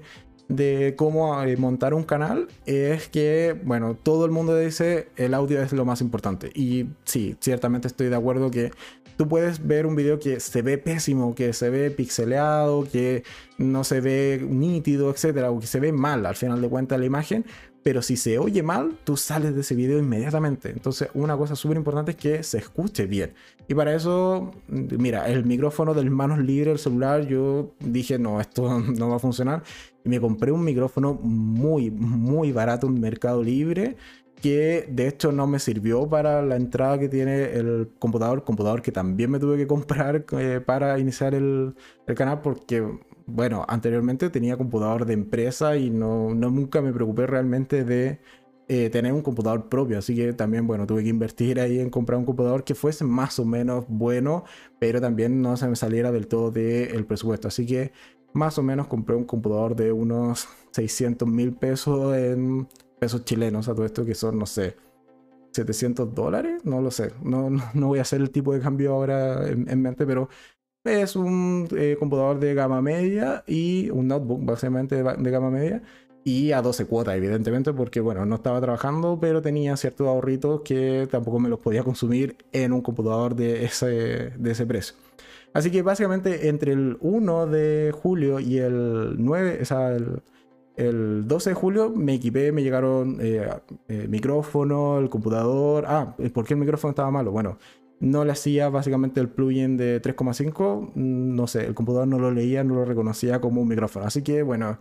de 0.50 0.96
cómo 0.98 1.42
eh, 1.44 1.56
montar 1.56 1.94
un 1.94 2.04
canal 2.04 2.48
es 2.66 3.08
que, 3.08 3.56
bueno, 3.64 3.96
todo 3.96 4.26
el 4.26 4.32
mundo 4.32 4.58
dice 4.58 5.08
el 5.16 5.34
audio 5.34 5.62
es 5.62 5.72
lo 5.72 5.86
más 5.86 6.02
importante. 6.02 6.52
Y 6.54 6.88
sí, 7.06 7.38
ciertamente 7.40 7.88
estoy 7.88 8.10
de 8.10 8.16
acuerdo 8.16 8.52
que 8.52 8.72
tú 9.16 9.28
puedes 9.28 9.66
ver 9.66 9.86
un 9.86 9.96
video 9.96 10.20
que 10.20 10.40
se 10.40 10.62
ve 10.62 10.78
pésimo, 10.78 11.36
que 11.36 11.54
se 11.54 11.70
ve 11.70 11.92
pixeleado, 11.92 12.88
que 12.92 13.24
no 13.58 13.84
se 13.84 14.02
ve 14.02 14.46
nítido, 14.50 15.12
etcétera, 15.12 15.52
o 15.52 15.60
que 15.60 15.68
se 15.68 15.80
ve 15.80 15.92
mal 15.92 16.26
al 16.26 16.36
final 16.36 16.62
de 16.62 16.70
cuentas 16.70 17.00
la 17.00 17.06
imagen, 17.06 17.46
pero 17.84 18.02
si 18.02 18.18
se 18.18 18.38
oye 18.40 18.62
mal, 18.64 18.98
tú 19.04 19.18
sales 19.18 19.56
de 19.56 19.62
ese 19.62 19.76
video 19.76 20.00
inmediatamente. 20.00 20.70
Entonces, 20.70 21.10
una 21.14 21.38
cosa 21.38 21.56
súper 21.56 21.78
importante 21.78 22.12
es 22.12 22.18
que 22.18 22.44
se 22.44 22.58
escuche 22.58 23.08
bien. 23.08 23.34
Y 23.68 23.74
para 23.74 23.96
eso, 23.96 24.52
mira, 24.68 25.30
el 25.30 25.46
micrófono 25.46 25.94
de 25.94 26.10
manos 26.10 26.40
libres, 26.40 26.74
el 26.74 26.80
celular, 26.80 27.28
yo 27.28 27.74
dije, 27.80 28.20
no, 28.20 28.42
esto 28.42 28.80
no 28.98 29.10
va 29.10 29.16
a 29.18 29.20
funcionar. 29.20 29.64
Me 30.10 30.20
compré 30.20 30.52
un 30.52 30.64
micrófono 30.64 31.14
muy, 31.14 31.92
muy 31.92 32.52
barato 32.52 32.88
en 32.88 33.00
Mercado 33.00 33.44
Libre 33.44 33.96
que 34.42 34.88
de 34.90 35.08
hecho 35.08 35.32
no 35.32 35.48
me 35.48 35.60
sirvió 35.60 36.08
para 36.10 36.42
la 36.42 36.56
entrada 36.56 36.98
que 36.98 37.10
tiene 37.10 37.52
el 37.52 37.92
computador, 38.00 38.44
computador 38.44 38.82
que 38.82 38.92
también 38.92 39.32
me 39.32 39.40
tuve 39.40 39.58
que 39.58 39.68
comprar 39.68 40.26
eh, 40.32 40.62
para 40.66 40.98
iniciar 41.00 41.36
el, 41.36 41.76
canal 42.16 42.42
porque 42.42 42.84
bueno, 43.26 43.66
anteriormente 43.68 44.30
tenía 44.30 44.58
computador 44.58 45.06
de 45.06 45.14
empresa 45.14 45.76
y 45.78 45.90
no, 45.90 46.34
nunca 46.34 46.82
me 46.82 46.92
preocupé 46.92 47.28
realmente 47.28 47.84
de 47.84 48.20
eh, 48.68 48.90
tener 48.92 49.14
un 49.14 49.22
computador 49.22 49.70
propio. 49.70 50.00
Así 50.00 50.16
que 50.16 50.34
también, 50.34 50.68
bueno, 50.68 50.88
tuve 50.88 51.04
que 51.04 51.10
invertir 51.10 51.60
ahí 51.60 51.80
en 51.80 51.90
comprar 51.90 52.20
un 52.20 52.26
computador 52.26 52.64
que 52.64 52.76
fuese 52.76 53.04
más 53.04 53.40
o 53.40 53.46
menos 53.46 53.86
bueno, 53.88 54.46
pero 54.80 55.02
también 55.02 55.42
no 55.42 55.58
se 55.58 55.68
me 55.68 55.76
saliera 55.76 56.12
del 56.12 56.28
todo 56.28 56.52
del 56.52 57.06
presupuesto. 57.06 57.48
Así 57.48 57.66
que 57.66 57.92
más 58.34 58.58
o 58.58 58.64
menos 58.64 58.88
compré 58.88 59.16
un 59.16 59.26
computador 59.26 59.76
de 59.76 59.92
unos 59.92 60.48
600 60.72 61.28
mil 61.28 61.54
pesos 61.54 62.16
en 62.16 62.68
pesos 63.00 63.26
chilenos 63.26 63.68
a 63.68 63.74
todo 63.76 63.86
esto, 63.86 64.06
que 64.06 64.16
son, 64.16 64.38
no 64.38 64.46
sé, 64.46 64.76
700 65.52 66.14
dólares, 66.14 66.64
no 66.66 66.82
lo 66.82 66.92
sé. 66.92 67.12
No, 67.24 67.50
no, 67.74 67.88
voy 67.88 68.00
a 68.00 68.04
hacer 68.04 68.22
el 68.22 68.32
tipo 68.32 68.54
de 68.54 68.60
cambio 68.60 68.94
ahora 68.94 69.48
en 69.48 69.82
mente, 69.82 70.06
pero 70.06 70.30
es 70.84 71.16
un 71.16 71.68
eh, 71.76 71.98
computador 72.00 72.40
de 72.40 72.54
gama 72.54 72.82
media 72.82 73.44
y 73.48 73.90
un 73.90 74.08
notebook 74.08 74.46
básicamente 74.46 75.04
de, 75.04 75.32
gama 75.32 75.50
media 75.50 75.82
y 76.24 76.52
a 76.52 76.62
12 76.62 76.86
cuotas, 76.86 77.16
evidentemente, 77.16 77.74
porque 77.74 78.02
bueno, 78.02 78.26
no 78.26 78.36
estaba 78.36 78.62
trabajando, 78.62 79.18
pero 79.20 79.42
tenía 79.42 79.76
ciertos 79.78 80.08
ahorritos 80.08 80.62
que 80.62 81.08
tampoco 81.10 81.40
me 81.40 81.50
los 81.50 81.60
podía 81.60 81.84
consumir 81.84 82.38
en 82.52 82.74
un 82.74 82.82
computador 82.82 83.36
de 83.36 83.66
ese, 83.66 84.32
de 84.38 84.52
ese 84.52 84.66
precio. 84.66 84.96
Así 85.54 85.72
que 85.72 85.82
básicamente 85.82 86.48
entre 86.48 86.74
el 86.74 86.98
1 87.02 87.48
de 87.48 87.92
julio 87.94 88.40
y 88.40 88.58
el 88.58 89.16
9, 89.18 89.60
o 89.62 89.66
sea, 89.66 89.96
el, 89.96 91.28
12 91.28 91.50
de 91.50 91.54
julio 91.56 91.90
me 91.90 92.14
equipé, 92.14 92.52
me 92.52 92.64
llegaron 92.64 93.18
eh, 93.20 93.46
eh, 93.90 94.08
micrófono, 94.08 95.00
el 95.00 95.10
computador. 95.10 95.86
Ah, 95.88 96.16
¿por 96.34 96.46
qué 96.46 96.54
el 96.54 96.60
micrófono 96.60 96.92
estaba 96.92 97.12
malo? 97.12 97.32
Bueno, 97.32 97.58
no 98.00 98.24
le 98.24 98.32
hacía 98.32 98.70
básicamente 98.70 99.20
el 99.20 99.30
plugin 99.30 99.76
de 99.78 100.02
3,5, 100.02 100.92
mm, 100.96 101.36
no 101.36 101.48
sé, 101.48 101.66
el 101.66 101.76
computador 101.76 102.08
no 102.08 102.20
lo 102.20 102.32
leía, 102.32 102.64
no 102.64 102.76
lo 102.76 102.86
reconocía 102.86 103.42
como 103.42 103.62
un 103.62 103.68
micrófono. 103.68 104.06
Así 104.06 104.22
que 104.24 104.42
bueno, 104.44 104.80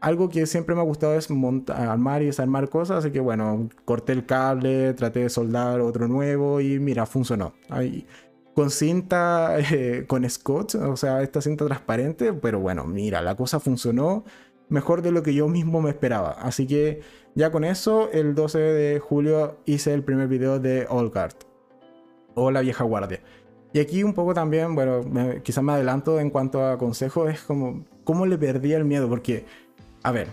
algo 0.00 0.28
que 0.28 0.46
siempre 0.46 0.74
me 0.74 0.80
ha 0.80 0.84
gustado 0.84 1.14
es 1.14 1.30
montar, 1.30 1.80
armar 1.88 2.22
y 2.22 2.26
desarmar 2.26 2.68
cosas, 2.68 2.98
así 2.98 3.10
que 3.12 3.20
bueno, 3.20 3.68
corté 3.84 4.12
el 4.12 4.26
cable, 4.26 4.94
traté 4.94 5.20
de 5.20 5.30
soldar 5.30 5.80
otro 5.80 6.08
nuevo 6.08 6.60
y 6.60 6.78
mira, 6.78 7.06
funcionó. 7.06 7.54
Ahí, 7.68 8.06
con 8.54 8.70
cinta, 8.70 9.58
eh, 9.58 10.04
con 10.06 10.28
scotch, 10.28 10.74
o 10.76 10.96
sea, 10.96 11.22
esta 11.22 11.40
cinta 11.40 11.64
transparente, 11.66 12.32
pero 12.32 12.60
bueno, 12.60 12.84
mira, 12.84 13.22
la 13.22 13.34
cosa 13.34 13.60
funcionó 13.60 14.24
mejor 14.68 15.02
de 15.02 15.12
lo 15.12 15.22
que 15.22 15.34
yo 15.34 15.48
mismo 15.48 15.80
me 15.80 15.90
esperaba. 15.90 16.32
Así 16.32 16.66
que 16.66 17.00
ya 17.34 17.50
con 17.50 17.64
eso, 17.64 18.10
el 18.12 18.34
12 18.34 18.58
de 18.58 19.00
julio 19.00 19.58
hice 19.64 19.94
el 19.94 20.02
primer 20.02 20.28
video 20.28 20.58
de 20.58 20.86
All 20.88 21.10
Guard 21.10 21.34
o 22.34 22.50
la 22.50 22.60
vieja 22.60 22.84
guardia. 22.84 23.20
Y 23.72 23.80
aquí 23.80 24.02
un 24.02 24.12
poco 24.12 24.34
también, 24.34 24.74
bueno, 24.74 25.00
quizás 25.42 25.64
me 25.64 25.72
adelanto 25.72 26.20
en 26.20 26.30
cuanto 26.30 26.66
a 26.66 26.76
consejos, 26.76 27.30
es 27.30 27.40
como 27.40 27.86
cómo 28.04 28.26
le 28.26 28.36
perdí 28.36 28.74
el 28.74 28.84
miedo, 28.84 29.08
porque, 29.08 29.46
a 30.02 30.12
ver, 30.12 30.28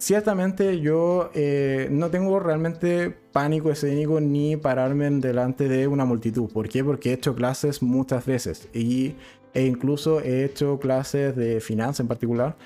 ciertamente 0.00 0.80
yo 0.80 1.30
eh, 1.34 1.88
no 1.90 2.10
tengo 2.10 2.40
realmente 2.40 3.10
pánico 3.10 3.70
escénico 3.70 4.20
ni 4.20 4.56
pararme 4.56 5.08
delante 5.10 5.68
de 5.68 5.86
una 5.86 6.04
multitud. 6.04 6.50
¿Por 6.50 6.68
qué? 6.68 6.82
Porque 6.82 7.10
he 7.10 7.12
hecho 7.12 7.34
clases 7.34 7.82
muchas 7.82 8.26
veces 8.26 8.68
y, 8.74 9.14
e 9.54 9.66
incluso 9.66 10.20
he 10.20 10.44
hecho 10.44 10.80
clases 10.80 11.36
de 11.36 11.60
finanzas 11.60 12.00
en 12.00 12.08
particular 12.08 12.56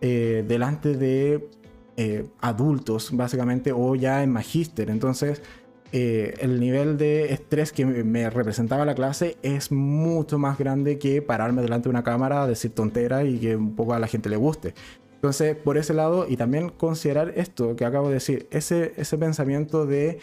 eh, 0.00 0.44
delante 0.46 0.94
de 0.94 1.48
eh, 1.96 2.26
adultos, 2.40 3.10
básicamente, 3.12 3.72
o 3.72 3.94
ya 3.96 4.22
en 4.22 4.30
magíster. 4.30 4.90
Entonces, 4.90 5.42
eh, 5.92 6.34
el 6.40 6.58
nivel 6.58 6.98
de 6.98 7.32
estrés 7.32 7.70
que 7.72 7.86
me 7.86 8.28
representaba 8.28 8.84
la 8.84 8.96
clase 8.96 9.36
es 9.42 9.70
mucho 9.70 10.38
más 10.38 10.58
grande 10.58 10.98
que 10.98 11.22
pararme 11.22 11.62
delante 11.62 11.84
de 11.84 11.90
una 11.90 12.02
cámara, 12.02 12.48
decir 12.48 12.72
tonteras 12.72 13.24
y 13.26 13.38
que 13.38 13.54
un 13.54 13.76
poco 13.76 13.94
a 13.94 14.00
la 14.00 14.08
gente 14.08 14.28
le 14.28 14.36
guste. 14.36 14.74
Entonces, 15.24 15.56
por 15.56 15.78
ese 15.78 15.94
lado, 15.94 16.26
y 16.28 16.36
también 16.36 16.68
considerar 16.68 17.32
esto 17.36 17.76
que 17.76 17.86
acabo 17.86 18.08
de 18.08 18.14
decir, 18.14 18.46
ese, 18.50 18.92
ese 18.98 19.16
pensamiento 19.16 19.86
de, 19.86 20.18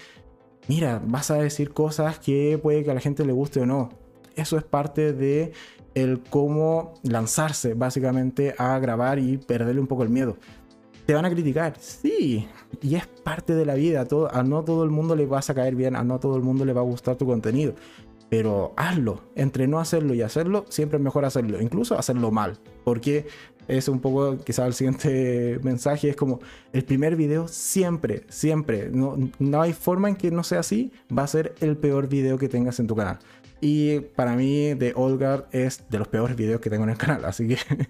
mira, 0.68 1.02
vas 1.04 1.32
a 1.32 1.38
decir 1.38 1.74
cosas 1.74 2.20
que 2.20 2.60
puede 2.62 2.84
que 2.84 2.92
a 2.92 2.94
la 2.94 3.00
gente 3.00 3.26
le 3.26 3.34
guste 3.34 3.62
o 3.62 3.66
no. 3.66 3.90
Eso 4.36 4.58
es 4.60 4.64
parte 4.64 5.12
de 5.12 5.54
el 5.96 6.22
cómo 6.30 6.94
lanzarse 7.02 7.74
básicamente 7.74 8.54
a 8.60 8.78
grabar 8.78 9.18
y 9.18 9.38
perderle 9.38 9.82
un 9.82 9.88
poco 9.88 10.04
el 10.04 10.10
miedo. 10.10 10.38
¿Te 11.08 11.16
van 11.16 11.26
a 11.26 11.32
criticar? 11.32 11.74
Sí, 11.80 12.48
y 12.80 12.94
es 12.94 13.08
parte 13.08 13.56
de 13.56 13.66
la 13.66 13.74
vida. 13.74 14.06
Todo, 14.06 14.32
a 14.32 14.44
no 14.44 14.64
todo 14.64 14.84
el 14.84 14.92
mundo 14.92 15.16
le 15.16 15.26
vas 15.26 15.50
a 15.50 15.56
caer 15.56 15.74
bien, 15.74 15.96
a 15.96 16.04
no 16.04 16.20
todo 16.20 16.36
el 16.36 16.44
mundo 16.44 16.64
le 16.64 16.74
va 16.74 16.82
a 16.82 16.84
gustar 16.84 17.16
tu 17.16 17.26
contenido. 17.26 17.74
Pero 18.30 18.72
hazlo. 18.78 19.24
Entre 19.36 19.68
no 19.68 19.80
hacerlo 19.80 20.14
y 20.14 20.22
hacerlo, 20.22 20.64
siempre 20.70 21.00
es 21.00 21.04
mejor 21.04 21.26
hacerlo. 21.26 21.60
Incluso 21.60 21.98
hacerlo 21.98 22.30
mal. 22.30 22.60
Porque 22.86 23.26
es 23.68 23.88
un 23.88 24.00
poco 24.00 24.38
quizás 24.38 24.68
el 24.68 24.74
siguiente 24.74 25.60
mensaje, 25.64 26.10
es 26.10 26.16
como 26.16 26.40
el 26.74 26.84
primer 26.84 27.16
video 27.16 27.48
siempre, 27.48 28.24
siempre, 28.30 28.90
no, 28.92 29.18
no 29.40 29.62
hay 29.62 29.74
forma 29.74 30.10
en 30.10 30.16
que 30.16 30.32
no 30.32 30.44
sea 30.44 30.60
así, 30.60 30.92
va 31.16 31.24
a 31.24 31.28
ser 31.28 31.56
el 31.62 31.78
peor 31.78 32.08
video 32.08 32.38
que 32.38 32.50
tengas 32.50 32.80
en 32.80 32.88
tu 32.88 32.96
canal. 32.96 33.20
Y 33.62 34.00
para 34.00 34.36
mí, 34.36 34.74
The 34.78 34.94
Old 34.96 35.20
Guard 35.20 35.46
es 35.52 35.84
de 35.90 36.00
los 36.00 36.08
peores 36.08 36.36
videos 36.36 36.60
que 36.60 36.70
tengo 36.70 36.84
en 36.84 36.90
el 36.90 36.98
canal, 36.98 37.24
así 37.26 37.48
que... 37.48 37.58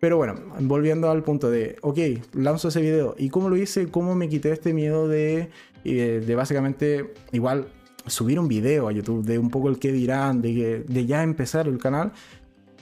Pero 0.00 0.18
bueno, 0.18 0.34
volviendo 0.60 1.10
al 1.10 1.22
punto 1.22 1.50
de, 1.50 1.76
ok, 1.80 1.98
lanzo 2.34 2.68
ese 2.68 2.82
video. 2.82 3.14
¿Y 3.16 3.30
cómo 3.30 3.48
lo 3.48 3.56
hice? 3.56 3.88
¿Cómo 3.88 4.14
me 4.14 4.28
quité 4.28 4.52
este 4.52 4.74
miedo 4.74 5.08
de, 5.08 5.48
eh, 5.82 6.22
de 6.26 6.34
básicamente, 6.34 7.14
igual, 7.32 7.68
subir 8.06 8.38
un 8.38 8.46
video 8.46 8.88
a 8.88 8.92
YouTube, 8.92 9.24
de 9.24 9.38
un 9.38 9.48
poco 9.48 9.70
el 9.70 9.78
que 9.78 9.92
dirán, 9.92 10.42
de, 10.42 10.84
de 10.86 11.06
ya 11.06 11.22
empezar 11.22 11.68
el 11.68 11.78
canal? 11.78 12.12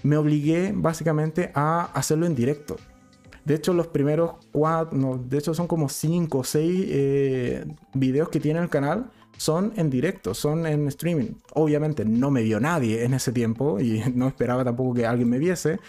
Me 0.02 0.16
obligué 0.16 0.72
básicamente 0.74 1.50
a 1.54 1.84
hacerlo 1.94 2.26
en 2.26 2.34
directo. 2.34 2.76
De 3.44 3.54
hecho, 3.54 3.72
los 3.72 3.88
primeros 3.88 4.34
cuatro, 4.52 5.20
de 5.28 5.38
hecho 5.38 5.52
son 5.54 5.66
como 5.66 5.88
cinco 5.88 6.38
o 6.38 6.44
seis 6.44 6.86
eh, 6.88 7.64
videos 7.94 8.28
que 8.28 8.40
tiene 8.40 8.60
el 8.60 8.68
canal 8.68 9.10
son 9.42 9.72
en 9.76 9.90
directo, 9.90 10.34
son 10.34 10.66
en 10.66 10.86
streaming. 10.86 11.34
Obviamente 11.54 12.04
no 12.04 12.30
me 12.30 12.42
vio 12.42 12.60
nadie 12.60 13.04
en 13.04 13.12
ese 13.14 13.32
tiempo 13.32 13.80
y 13.80 14.00
no 14.14 14.28
esperaba 14.28 14.64
tampoco 14.64 14.94
que 14.94 15.06
alguien 15.06 15.28
me 15.28 15.38
viese, 15.38 15.80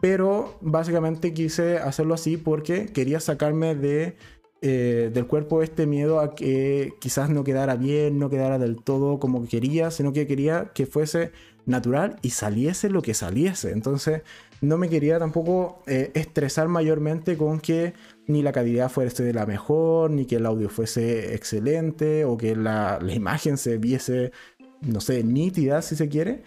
pero 0.00 0.56
básicamente 0.62 1.34
quise 1.34 1.78
hacerlo 1.78 2.14
así 2.14 2.38
porque 2.38 2.86
quería 2.86 3.20
sacarme 3.20 3.74
de, 3.74 4.16
eh, 4.62 5.10
del 5.12 5.26
cuerpo 5.26 5.62
este 5.62 5.86
miedo 5.86 6.20
a 6.20 6.34
que 6.34 6.94
quizás 6.98 7.28
no 7.28 7.44
quedara 7.44 7.76
bien, 7.76 8.18
no 8.18 8.30
quedara 8.30 8.58
del 8.58 8.82
todo 8.82 9.18
como 9.18 9.46
quería, 9.46 9.90
sino 9.90 10.14
que 10.14 10.26
quería 10.26 10.72
que 10.74 10.86
fuese 10.86 11.32
natural 11.66 12.16
y 12.22 12.30
saliese 12.30 12.90
lo 12.90 13.02
que 13.02 13.14
saliese. 13.14 13.72
Entonces 13.72 14.22
no 14.60 14.78
me 14.78 14.88
quería 14.88 15.18
tampoco 15.18 15.82
eh, 15.86 16.10
estresar 16.14 16.68
mayormente 16.68 17.36
con 17.36 17.60
que 17.60 17.94
ni 18.26 18.42
la 18.42 18.52
calidad 18.52 18.90
fuese 18.90 19.22
de 19.22 19.34
la 19.34 19.46
mejor, 19.46 20.10
ni 20.10 20.26
que 20.26 20.36
el 20.36 20.46
audio 20.46 20.68
fuese 20.68 21.34
excelente, 21.34 22.24
o 22.24 22.36
que 22.36 22.56
la, 22.56 22.98
imagen 23.12 23.58
se 23.58 23.78
viese, 23.78 24.32
no 24.80 25.00
sé, 25.00 25.22
nítida 25.22 25.82
si 25.82 25.96
se 25.96 26.08
quiere. 26.08 26.42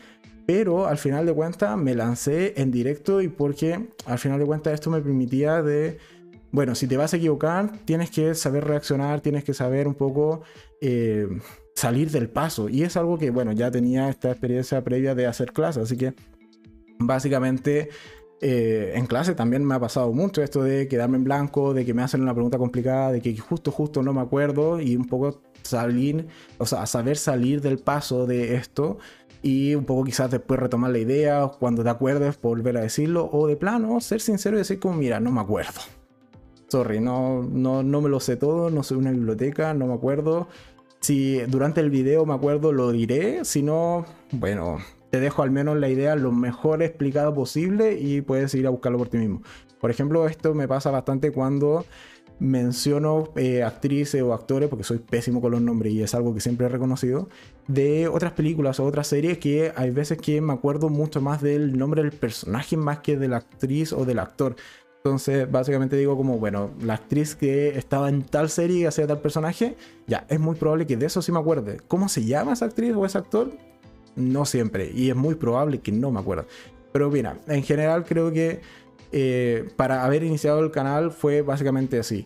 Pero 0.45 0.87
al 0.87 0.97
final 0.97 1.25
de 1.25 1.33
cuentas 1.33 1.77
me 1.77 1.93
lancé 1.93 2.53
en 2.57 2.71
directo 2.71 3.21
y 3.21 3.27
porque 3.27 3.87
al 4.05 4.17
final 4.17 4.39
de 4.39 4.45
cuentas 4.45 4.73
esto 4.73 4.89
me 4.89 5.01
permitía 5.01 5.61
de, 5.61 5.97
bueno, 6.51 6.73
si 6.73 6.87
te 6.87 6.95
vas 6.95 7.13
a 7.13 7.17
equivocar, 7.17 7.77
tienes 7.83 8.09
que 8.09 8.33
saber 8.33 8.63
reaccionar, 8.63 9.19
tienes 9.19 9.43
que 9.43 9.53
saber 9.53 9.87
un 9.87 9.95
poco 9.95 10.41
eh, 10.79 11.27
salir 11.77 12.09
del 12.09 12.27
paso. 12.27 12.69
Y 12.69 12.83
es 12.83 12.97
algo 12.97 13.19
que, 13.19 13.29
bueno, 13.29 13.51
ya 13.51 13.69
tenía 13.69 14.09
esta 14.09 14.31
experiencia 14.31 14.83
previa 14.83 15.13
de 15.13 15.27
hacer 15.27 15.53
clases, 15.53 15.83
así 15.83 15.95
que 15.95 16.15
básicamente 16.97 17.89
eh, 18.41 18.93
en 18.95 19.05
clase 19.05 19.35
también 19.35 19.63
me 19.63 19.75
ha 19.75 19.79
pasado 19.79 20.11
mucho 20.11 20.41
esto 20.41 20.63
de 20.63 20.87
quedarme 20.87 21.17
en 21.17 21.23
blanco, 21.23 21.75
de 21.75 21.85
que 21.85 21.93
me 21.93 22.01
hacen 22.01 22.21
una 22.21 22.33
pregunta 22.33 22.57
complicada, 22.57 23.11
de 23.11 23.21
que 23.21 23.37
justo, 23.37 23.71
justo 23.71 24.01
no 24.01 24.11
me 24.11 24.21
acuerdo 24.21 24.81
y 24.81 24.95
un 24.95 25.05
poco 25.05 25.39
salir, 25.61 26.27
o 26.57 26.65
sea, 26.65 26.87
saber 26.87 27.15
salir 27.15 27.61
del 27.61 27.77
paso 27.77 28.25
de 28.25 28.55
esto 28.55 28.97
y 29.43 29.75
un 29.75 29.85
poco 29.85 30.03
quizás 30.03 30.31
después 30.31 30.59
retomar 30.59 30.89
la 30.89 30.97
idea, 30.97 31.47
cuando 31.59 31.83
te 31.83 31.89
acuerdes 31.91 32.41
volver 32.41 32.77
a 32.77 32.81
decirlo 32.81 33.29
o 33.31 33.45
de 33.45 33.55
plano 33.55 34.01
ser 34.01 34.19
sincero 34.19 34.57
y 34.57 34.59
decir 34.59 34.79
como, 34.79 34.95
mira, 34.95 35.19
no 35.19 35.31
me 35.31 35.41
acuerdo. 35.41 35.81
Sorry, 36.69 36.99
no, 36.99 37.43
no, 37.43 37.83
no 37.83 38.01
me 38.01 38.09
lo 38.09 38.19
sé 38.19 38.35
todo, 38.35 38.71
no 38.71 38.81
soy 38.81 38.97
una 38.97 39.11
biblioteca, 39.11 39.75
no 39.75 39.85
me 39.85 39.93
acuerdo. 39.93 40.47
Si 40.99 41.39
durante 41.47 41.81
el 41.81 41.89
video 41.89 42.25
me 42.25 42.33
acuerdo, 42.33 42.71
lo 42.71 42.91
diré. 42.91 43.45
Si 43.45 43.61
no, 43.63 44.05
bueno, 44.31 44.79
te 45.09 45.19
dejo 45.19 45.41
al 45.43 45.51
menos 45.51 45.77
la 45.77 45.89
idea 45.89 46.15
lo 46.15 46.31
mejor 46.31 46.83
explicado 46.83 47.33
posible 47.33 47.97
y 47.99 48.21
puedes 48.21 48.53
ir 48.55 48.67
a 48.67 48.71
buscarlo 48.71 48.97
por 48.97 49.09
ti 49.09 49.17
mismo. 49.17 49.41
Por 49.79 49.91
ejemplo, 49.91 50.27
esto 50.27 50.53
me 50.53 50.67
pasa 50.67 50.91
bastante 50.91 51.31
cuando 51.31 51.85
menciono 52.39 53.29
eh, 53.35 53.63
actrices 53.63 54.21
o 54.21 54.33
actores, 54.33 54.69
porque 54.69 54.83
soy 54.83 54.99
pésimo 54.99 55.41
con 55.41 55.51
los 55.51 55.61
nombres 55.61 55.93
y 55.93 56.03
es 56.03 56.13
algo 56.13 56.33
que 56.33 56.41
siempre 56.41 56.67
he 56.67 56.69
reconocido, 56.69 57.29
de 57.67 58.07
otras 58.07 58.33
películas 58.33 58.79
o 58.79 58.85
otras 58.85 59.07
series 59.07 59.37
que 59.39 59.71
hay 59.75 59.91
veces 59.91 60.19
que 60.19 60.39
me 60.41 60.53
acuerdo 60.53 60.89
mucho 60.89 61.21
más 61.21 61.41
del 61.41 61.77
nombre 61.77 62.03
del 62.03 62.11
personaje 62.11 62.77
más 62.77 62.99
que 62.99 63.17
de 63.17 63.27
la 63.27 63.37
actriz 63.37 63.93
o 63.93 64.05
del 64.05 64.19
actor. 64.19 64.55
Entonces, 65.07 65.49
básicamente 65.49 65.95
digo 65.95 66.17
como, 66.17 66.37
bueno, 66.37 66.71
la 66.81 66.95
actriz 66.95 67.35
que 67.35 67.77
estaba 67.77 68.09
en 68.09 68.23
tal 68.23 68.49
serie 68.49 68.79
y 68.79 68.85
hacía 68.85 69.07
tal 69.07 69.19
personaje, 69.19 69.77
ya, 70.05 70.25
es 70.29 70.39
muy 70.39 70.55
probable 70.55 70.85
que 70.85 70.97
de 70.97 71.05
eso 71.05 71.21
sí 71.21 71.31
me 71.31 71.39
acuerde. 71.39 71.79
¿Cómo 71.87 72.09
se 72.09 72.25
llama 72.25 72.53
esa 72.53 72.65
actriz 72.65 72.93
o 72.95 73.05
ese 73.05 73.17
actor? 73.17 73.51
no 74.17 74.45
siempre, 74.45 74.91
y 74.93 75.09
es 75.09 75.15
muy 75.15 75.35
probable 75.35 75.79
que 75.79 75.91
no 75.91 76.11
me 76.11 76.19
acuerdo. 76.19 76.45
Pero 76.91 77.09
mira, 77.09 77.37
en 77.47 77.63
general 77.63 78.03
creo 78.03 78.33
que 78.33 78.59
eh, 79.11 79.69
para 79.77 80.03
haber 80.03 80.23
iniciado 80.23 80.59
el 80.59 80.71
canal 80.71 81.11
fue 81.11 81.41
básicamente 81.41 81.99
así, 81.99 82.25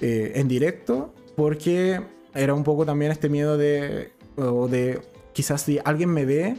eh, 0.00 0.32
en 0.36 0.48
directo, 0.48 1.12
porque 1.36 2.00
era 2.34 2.54
un 2.54 2.64
poco 2.64 2.86
también 2.86 3.12
este 3.12 3.28
miedo 3.28 3.58
de, 3.58 4.12
de 4.36 5.00
quizás 5.32 5.62
si 5.62 5.78
alguien 5.84 6.10
me 6.10 6.24
ve, 6.24 6.56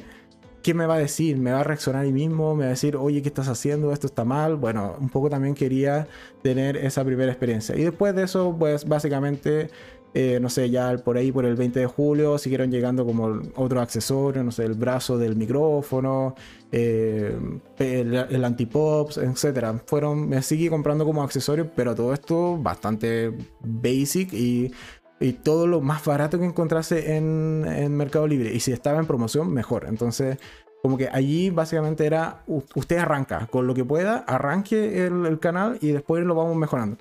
¿qué 0.64 0.74
me 0.74 0.88
va 0.88 0.96
a 0.96 0.98
decir? 0.98 1.38
¿Me 1.38 1.52
va 1.52 1.60
a 1.60 1.64
reaccionar 1.64 2.04
ahí 2.04 2.14
mismo? 2.14 2.56
¿Me 2.56 2.64
va 2.64 2.68
a 2.68 2.70
decir, 2.70 2.96
oye, 2.96 3.22
¿qué 3.22 3.28
estás 3.28 3.48
haciendo? 3.48 3.92
¿Esto 3.92 4.08
está 4.08 4.26
mal? 4.26 4.56
Bueno, 4.56 4.96
un 5.00 5.10
poco 5.10 5.30
también 5.30 5.54
quería 5.54 6.08
tener 6.42 6.78
esa 6.78 7.04
primera 7.04 7.32
experiencia. 7.32 7.76
Y 7.76 7.84
después 7.84 8.16
de 8.16 8.24
eso, 8.24 8.56
pues 8.58 8.86
básicamente 8.86 9.70
eh, 10.16 10.40
no 10.40 10.50
sé, 10.50 10.70
ya 10.70 10.96
por 10.98 11.18
ahí, 11.18 11.32
por 11.32 11.46
el 11.46 11.56
20 11.56 11.80
de 11.80 11.86
julio, 11.88 12.38
siguieron 12.38 12.70
llegando 12.70 13.04
como 13.04 13.42
otros 13.56 13.82
accesorios, 13.82 14.46
no 14.46 14.52
sé, 14.52 14.64
el 14.66 14.76
brazo 14.76 15.18
del 15.18 15.36
micrófono, 15.36 16.36
eh, 16.72 17.36
el, 17.80 18.14
el 18.14 18.46
antipops, 18.46 19.18
etc. 19.18 19.82
Fueron, 19.88 20.30
me 20.30 20.42
seguí 20.44 20.70
comprando 20.70 21.04
como 21.04 21.24
accesorios, 21.24 21.68
pero 21.76 21.96
todo 21.96 22.14
esto 22.14 22.58
bastante 22.62 23.34
basic 23.62 24.34
y, 24.34 24.72
y 25.20 25.34
todo 25.34 25.68
lo 25.68 25.82
más 25.82 26.04
barato 26.06 26.40
que 26.40 26.46
encontrase 26.46 27.16
en, 27.16 27.66
en, 27.68 27.96
Mercado 27.96 28.28
Libre. 28.28 28.54
Y 28.54 28.60
si 28.60 28.72
estaba 28.72 29.00
en 29.00 29.06
promoción, 29.06 29.54
mejor. 29.54 29.86
Entonces, 29.88 30.38
como 30.84 30.98
que 30.98 31.08
allí 31.08 31.50
básicamente 31.50 32.06
era, 32.06 32.44
usted 32.46 32.98
arranca 32.98 33.48
con 33.48 33.66
lo 33.68 33.74
que 33.74 33.86
pueda, 33.86 34.18
arranque 34.28 35.06
el, 35.06 35.40
canal 35.40 35.78
y 35.80 35.94
después 35.94 36.26
lo 36.26 36.36
vamos 36.36 36.58
mejorando. 36.58 36.98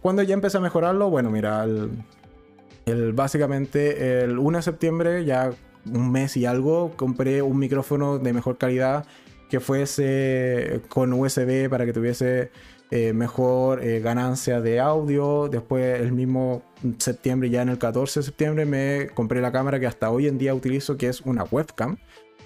Cuando 0.00 0.22
ya 0.22 0.34
empecé 0.34 0.58
a 0.58 0.60
mejorarlo, 0.60 1.10
bueno, 1.10 1.28
mira, 1.28 1.64
el, 1.64 3.12
básicamente 3.14 4.22
el 4.22 4.38
1 4.38 4.58
de 4.58 4.62
septiembre, 4.62 5.24
ya 5.24 5.50
un 5.92 6.12
mes 6.12 6.36
y 6.36 6.46
algo, 6.46 6.92
compré 6.94 7.42
un 7.42 7.58
micrófono 7.58 8.20
de 8.20 8.32
mejor 8.32 8.58
calidad 8.58 9.06
que 9.50 9.58
fuese 9.58 10.82
con 10.88 11.12
USB 11.12 11.68
para 11.68 11.84
que 11.84 11.92
tuviese 11.92 12.52
eh, 12.90 13.12
mejor 13.12 13.82
eh, 13.84 14.00
ganancia 14.00 14.60
de 14.60 14.80
audio. 14.80 15.48
Después 15.48 16.00
el 16.00 16.12
mismo 16.12 16.62
septiembre, 16.98 17.50
ya 17.50 17.62
en 17.62 17.68
el 17.68 17.78
14 17.78 18.20
de 18.20 18.24
septiembre, 18.24 18.64
me 18.64 19.08
compré 19.14 19.40
la 19.40 19.50
cámara 19.50 19.80
que 19.80 19.86
hasta 19.86 20.10
hoy 20.10 20.28
en 20.28 20.38
día 20.38 20.54
utilizo, 20.54 20.96
que 20.96 21.08
es 21.08 21.20
una 21.22 21.44
webcam. 21.44 21.96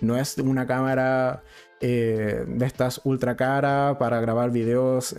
No 0.01 0.17
es 0.17 0.39
una 0.39 0.67
cámara 0.67 1.43
eh, 1.81 2.45
de 2.47 2.67
estas 2.67 3.03
ultra 3.05 3.37
cara 3.37 3.99
para 3.99 4.21
grabar 4.21 4.51
videos. 4.51 5.15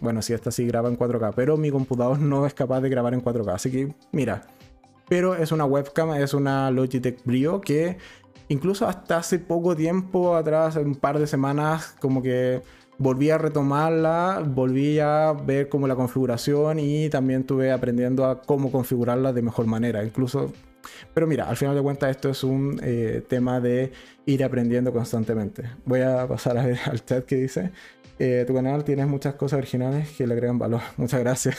bueno, 0.00 0.20
si 0.20 0.34
esta 0.34 0.50
sí 0.50 0.66
graba 0.66 0.90
en 0.90 0.98
4K, 0.98 1.32
pero 1.34 1.56
mi 1.56 1.70
computador 1.70 2.18
no 2.18 2.46
es 2.46 2.52
capaz 2.52 2.82
de 2.82 2.90
grabar 2.90 3.14
en 3.14 3.24
4K. 3.24 3.54
Así 3.54 3.70
que, 3.70 3.94
mira, 4.12 4.42
pero 5.08 5.34
es 5.34 5.52
una 5.52 5.64
webcam, 5.64 6.12
es 6.14 6.34
una 6.34 6.70
Logitech 6.70 7.24
Brio 7.24 7.60
que 7.60 7.96
incluso 8.48 8.86
hasta 8.86 9.18
hace 9.18 9.38
poco 9.38 9.74
tiempo 9.76 10.36
atrás, 10.36 10.76
un 10.76 10.96
par 10.96 11.18
de 11.18 11.26
semanas, 11.26 11.94
como 12.00 12.22
que 12.22 12.62
volví 12.98 13.30
a 13.30 13.38
retomarla, 13.38 14.42
volví 14.46 14.98
a 14.98 15.32
ver 15.32 15.68
como 15.68 15.86
la 15.86 15.94
configuración 15.94 16.78
y 16.78 17.08
también 17.08 17.40
estuve 17.40 17.72
aprendiendo 17.72 18.24
a 18.26 18.42
cómo 18.42 18.70
configurarla 18.70 19.32
de 19.32 19.42
mejor 19.42 19.66
manera. 19.66 20.04
Incluso, 20.04 20.52
pero 21.14 21.26
mira, 21.26 21.48
al 21.48 21.56
final 21.56 21.74
de 21.74 21.82
cuentas 21.82 22.10
esto 22.10 22.30
es 22.30 22.44
un 22.44 22.80
eh, 22.82 23.22
tema 23.28 23.60
de 23.60 23.92
ir 24.26 24.44
aprendiendo 24.44 24.92
constantemente. 24.92 25.64
Voy 25.84 26.00
a 26.00 26.26
pasar 26.26 26.58
a 26.58 26.66
ver 26.66 26.78
al 26.86 27.04
chat 27.04 27.24
que 27.24 27.36
dice, 27.36 27.72
eh, 28.18 28.44
tu 28.46 28.54
canal 28.54 28.84
tienes 28.84 29.06
muchas 29.06 29.34
cosas 29.34 29.58
originales 29.58 30.10
que 30.16 30.26
le 30.26 30.34
agregan 30.34 30.58
valor. 30.58 30.80
Muchas 30.96 31.20
gracias. 31.20 31.56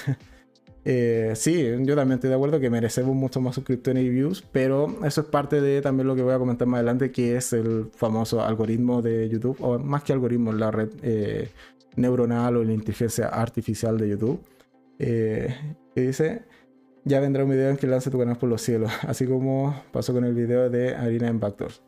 Eh, 0.90 1.34
sí, 1.36 1.70
yo 1.82 1.98
también 1.98 2.14
estoy 2.14 2.30
de 2.30 2.38
acuerdo 2.38 2.62
que 2.62 2.70
merecemos 2.70 3.14
mucho 3.14 3.42
más 3.42 3.56
suscriptores 3.56 4.02
y 4.06 4.08
views, 4.08 4.42
pero 4.54 4.88
eso 5.04 5.20
es 5.20 5.28
parte 5.28 5.60
de 5.60 5.82
también 5.82 6.08
lo 6.08 6.16
que 6.16 6.22
voy 6.22 6.34
a 6.34 6.40
comentar 6.40 6.66
más 6.66 6.78
adelante, 6.78 7.12
que 7.12 7.36
es 7.36 7.52
el 7.52 7.90
famoso 7.94 8.42
algoritmo 8.42 9.02
de 9.02 9.28
YouTube, 9.28 9.58
o 9.60 9.78
más 9.80 10.04
que 10.04 10.14
algoritmo, 10.14 10.54
la 10.54 10.72
red 10.72 10.90
eh, 11.02 11.50
neuronal 11.98 12.56
o 12.56 12.64
la 12.64 12.72
inteligencia 12.72 13.28
artificial 13.28 13.98
de 13.98 14.08
YouTube, 14.08 14.40
eh, 14.98 15.54
que 15.94 16.02
dice, 16.04 16.44
ya 17.04 17.20
vendrá 17.20 17.44
un 17.44 17.50
video 17.50 17.70
en 17.70 17.76
que 17.76 17.86
lance 17.86 18.10
tu 18.10 18.18
canal 18.18 18.38
por 18.38 18.48
los 18.48 18.62
cielos, 18.62 18.90
así 19.02 19.26
como 19.26 19.84
pasó 19.92 20.14
con 20.14 20.24
el 20.24 20.36
video 20.36 20.70
de 20.70 20.96
Harina 20.96 21.28
Impactors. 21.28 21.82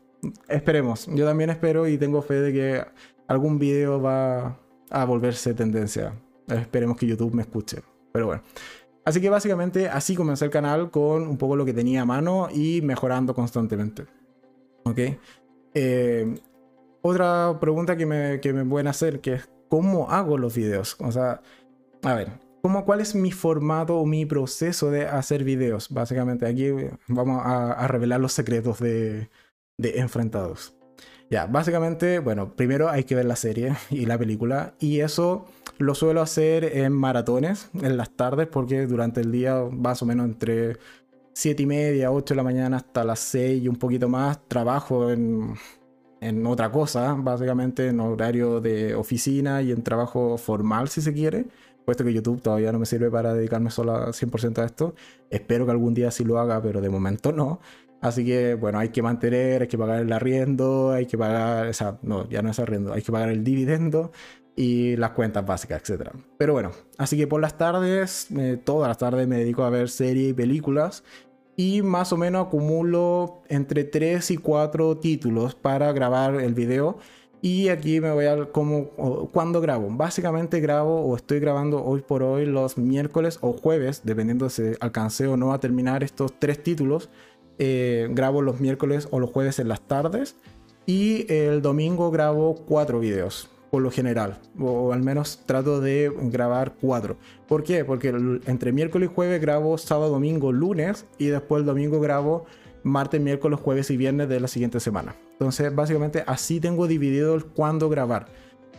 Esperemos, 0.46 1.06
yo 1.06 1.24
también 1.24 1.48
espero 1.48 1.88
y 1.88 1.96
tengo 1.96 2.20
fe 2.20 2.34
de 2.34 2.52
que 2.52 2.84
algún 3.28 3.58
video 3.58 4.02
va 4.02 4.58
a 4.90 5.04
volverse 5.06 5.54
tendencia. 5.54 6.12
Esperemos 6.48 6.98
que 6.98 7.06
YouTube 7.06 7.32
me 7.32 7.40
escuche. 7.40 7.78
Pero 8.12 8.26
bueno. 8.26 8.42
Así 9.04 9.20
que 9.20 9.30
básicamente 9.30 9.88
así 9.88 10.14
comencé 10.14 10.44
el 10.44 10.50
canal 10.50 10.90
con 10.90 11.26
un 11.26 11.38
poco 11.38 11.56
lo 11.56 11.64
que 11.64 11.72
tenía 11.72 12.02
a 12.02 12.06
mano 12.06 12.48
y 12.52 12.82
mejorando 12.82 13.34
constantemente. 13.34 14.06
¿Ok? 14.84 14.98
Eh, 15.74 16.34
otra 17.02 17.58
pregunta 17.60 17.96
que 17.96 18.06
me, 18.06 18.40
que 18.40 18.52
me 18.52 18.64
pueden 18.64 18.88
hacer, 18.88 19.20
que 19.20 19.34
es 19.34 19.48
cómo 19.68 20.10
hago 20.10 20.36
los 20.36 20.54
videos. 20.54 20.96
O 21.00 21.10
sea, 21.12 21.40
a 22.02 22.14
ver, 22.14 22.28
¿cómo, 22.62 22.84
¿cuál 22.84 23.00
es 23.00 23.14
mi 23.14 23.32
formato 23.32 23.98
o 23.98 24.06
mi 24.06 24.26
proceso 24.26 24.90
de 24.90 25.06
hacer 25.06 25.44
videos? 25.44 25.88
Básicamente 25.90 26.46
aquí 26.46 26.70
vamos 27.08 27.42
a, 27.44 27.86
revelar 27.88 28.20
los 28.20 28.32
secretos 28.32 28.80
de, 28.80 29.30
de 29.78 29.98
Enfrentados. 30.00 30.74
Ya, 31.30 31.46
básicamente, 31.46 32.18
bueno, 32.18 32.56
primero 32.56 32.90
hay 32.90 33.04
que 33.04 33.14
ver 33.14 33.24
la 33.24 33.36
serie 33.36 33.76
y 33.88 34.04
la 34.06 34.18
película 34.18 34.74
y 34.80 35.00
eso 35.00 35.46
lo 35.80 35.94
suelo 35.94 36.20
hacer 36.20 36.76
en 36.76 36.92
maratones, 36.92 37.70
en 37.72 37.96
las 37.96 38.10
tardes, 38.10 38.46
porque 38.46 38.86
durante 38.86 39.22
el 39.22 39.32
día 39.32 39.64
más 39.72 40.02
o 40.02 40.06
menos 40.06 40.26
entre 40.26 40.76
7 41.32 41.62
y 41.62 41.66
media, 41.66 42.12
8 42.12 42.34
de 42.34 42.36
la 42.36 42.42
mañana 42.42 42.76
hasta 42.76 43.02
las 43.02 43.20
6 43.20 43.62
y 43.62 43.68
un 43.68 43.76
poquito 43.76 44.06
más 44.06 44.46
trabajo 44.46 45.10
en, 45.10 45.54
en 46.20 46.46
otra 46.46 46.70
cosa, 46.70 47.14
básicamente 47.14 47.88
en 47.88 47.98
horario 48.00 48.60
de 48.60 48.94
oficina 48.94 49.62
y 49.62 49.72
en 49.72 49.82
trabajo 49.82 50.36
formal 50.36 50.90
si 50.90 51.00
se 51.00 51.14
quiere, 51.14 51.46
puesto 51.86 52.04
que 52.04 52.12
YouTube 52.12 52.42
todavía 52.42 52.72
no 52.72 52.78
me 52.78 52.84
sirve 52.84 53.10
para 53.10 53.32
dedicarme 53.32 53.70
solo 53.70 53.92
a 53.94 54.12
100% 54.12 54.58
a 54.58 54.66
esto. 54.66 54.94
Espero 55.30 55.64
que 55.64 55.72
algún 55.72 55.94
día 55.94 56.10
sí 56.10 56.24
lo 56.24 56.38
haga, 56.38 56.60
pero 56.60 56.82
de 56.82 56.90
momento 56.90 57.32
no. 57.32 57.60
Así 58.02 58.24
que, 58.24 58.54
bueno, 58.54 58.78
hay 58.78 58.90
que 58.90 59.02
mantener, 59.02 59.62
hay 59.62 59.68
que 59.68 59.76
pagar 59.78 60.00
el 60.00 60.12
arriendo, 60.12 60.90
hay 60.92 61.06
que 61.06 61.18
pagar, 61.18 61.68
o 61.68 61.72
sea, 61.72 61.98
no, 62.02 62.28
ya 62.28 62.42
no 62.42 62.50
es 62.50 62.58
arriendo, 62.58 62.92
hay 62.92 63.02
que 63.02 63.12
pagar 63.12 63.30
el 63.30 63.44
dividendo 63.44 64.10
y 64.56 64.96
las 64.96 65.10
cuentas 65.10 65.46
básicas, 65.46 65.88
etc. 65.88 66.10
Pero 66.36 66.52
bueno, 66.52 66.70
así 66.98 67.16
que 67.16 67.26
por 67.26 67.40
las 67.40 67.56
tardes, 67.56 68.28
eh, 68.36 68.58
todas 68.62 68.88
las 68.88 68.98
tardes 68.98 69.26
me 69.26 69.38
dedico 69.38 69.64
a 69.64 69.70
ver 69.70 69.88
series 69.88 70.30
y 70.30 70.32
películas 70.32 71.04
y 71.56 71.82
más 71.82 72.12
o 72.12 72.16
menos 72.16 72.46
acumulo 72.46 73.42
entre 73.48 73.84
3 73.84 74.30
y 74.30 74.36
4 74.36 74.98
títulos 74.98 75.54
para 75.54 75.92
grabar 75.92 76.36
el 76.36 76.54
video. 76.54 76.98
Y 77.42 77.68
aquí 77.68 78.02
me 78.02 78.12
voy 78.12 78.26
a 78.26 78.46
cómo, 78.52 78.90
cuando 79.32 79.62
grabo. 79.62 79.88
Básicamente 79.90 80.60
grabo 80.60 81.00
o 81.02 81.16
estoy 81.16 81.40
grabando 81.40 81.82
hoy 81.82 82.02
por 82.02 82.22
hoy 82.22 82.44
los 82.44 82.76
miércoles 82.76 83.38
o 83.40 83.54
jueves, 83.54 84.02
dependiendo 84.04 84.50
si 84.50 84.72
alcancé 84.80 85.26
o 85.26 85.38
no 85.38 85.54
a 85.54 85.60
terminar 85.60 86.04
estos 86.04 86.38
tres 86.38 86.62
títulos 86.62 87.08
eh, 87.62 88.08
grabo 88.12 88.40
los 88.40 88.58
miércoles 88.58 89.06
o 89.10 89.20
los 89.20 89.28
jueves 89.28 89.58
en 89.58 89.68
las 89.68 89.82
tardes 89.82 90.34
y 90.86 91.30
el 91.30 91.60
domingo 91.60 92.10
grabo 92.10 92.54
cuatro 92.54 93.00
videos 93.00 93.50
por 93.70 93.82
lo 93.82 93.90
general, 93.90 94.38
o 94.58 94.92
al 94.92 95.02
menos 95.02 95.42
trato 95.46 95.80
de 95.80 96.12
grabar 96.22 96.74
cuatro. 96.80 97.16
¿Por 97.46 97.62
qué? 97.62 97.84
Porque 97.84 98.08
entre 98.46 98.72
miércoles 98.72 99.10
y 99.10 99.14
jueves 99.14 99.40
grabo 99.40 99.78
sábado, 99.78 100.10
domingo, 100.10 100.52
lunes 100.52 101.06
y 101.18 101.26
después 101.26 101.60
el 101.60 101.66
domingo 101.66 102.00
grabo 102.00 102.46
martes, 102.82 103.20
miércoles, 103.20 103.60
jueves 103.62 103.90
y 103.90 103.96
viernes 103.96 104.28
de 104.28 104.40
la 104.40 104.48
siguiente 104.48 104.80
semana. 104.80 105.14
Entonces, 105.32 105.74
básicamente 105.74 106.24
así 106.26 106.60
tengo 106.60 106.86
dividido 106.86 107.34
el 107.34 107.44
cuándo 107.44 107.88
grabar. 107.88 108.26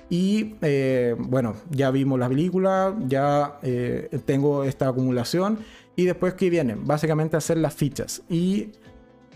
Y 0.10 0.56
eh, 0.62 1.16
bueno, 1.18 1.56
ya 1.70 1.89
vimos 1.89 2.20
la 2.20 2.28
película, 2.28 2.96
ya 3.08 3.60
eh, 3.64 4.10
tengo 4.26 4.66
esta 4.66 4.89
acumulación 4.89 5.60
y 5.96 6.06
después, 6.06 6.34
¿qué 6.34 6.50
viene? 6.50 6.76
Básicamente 6.78 7.38
hacer 7.38 7.58
las 7.58 7.74
fichas. 7.74 8.22
Y 8.30 8.72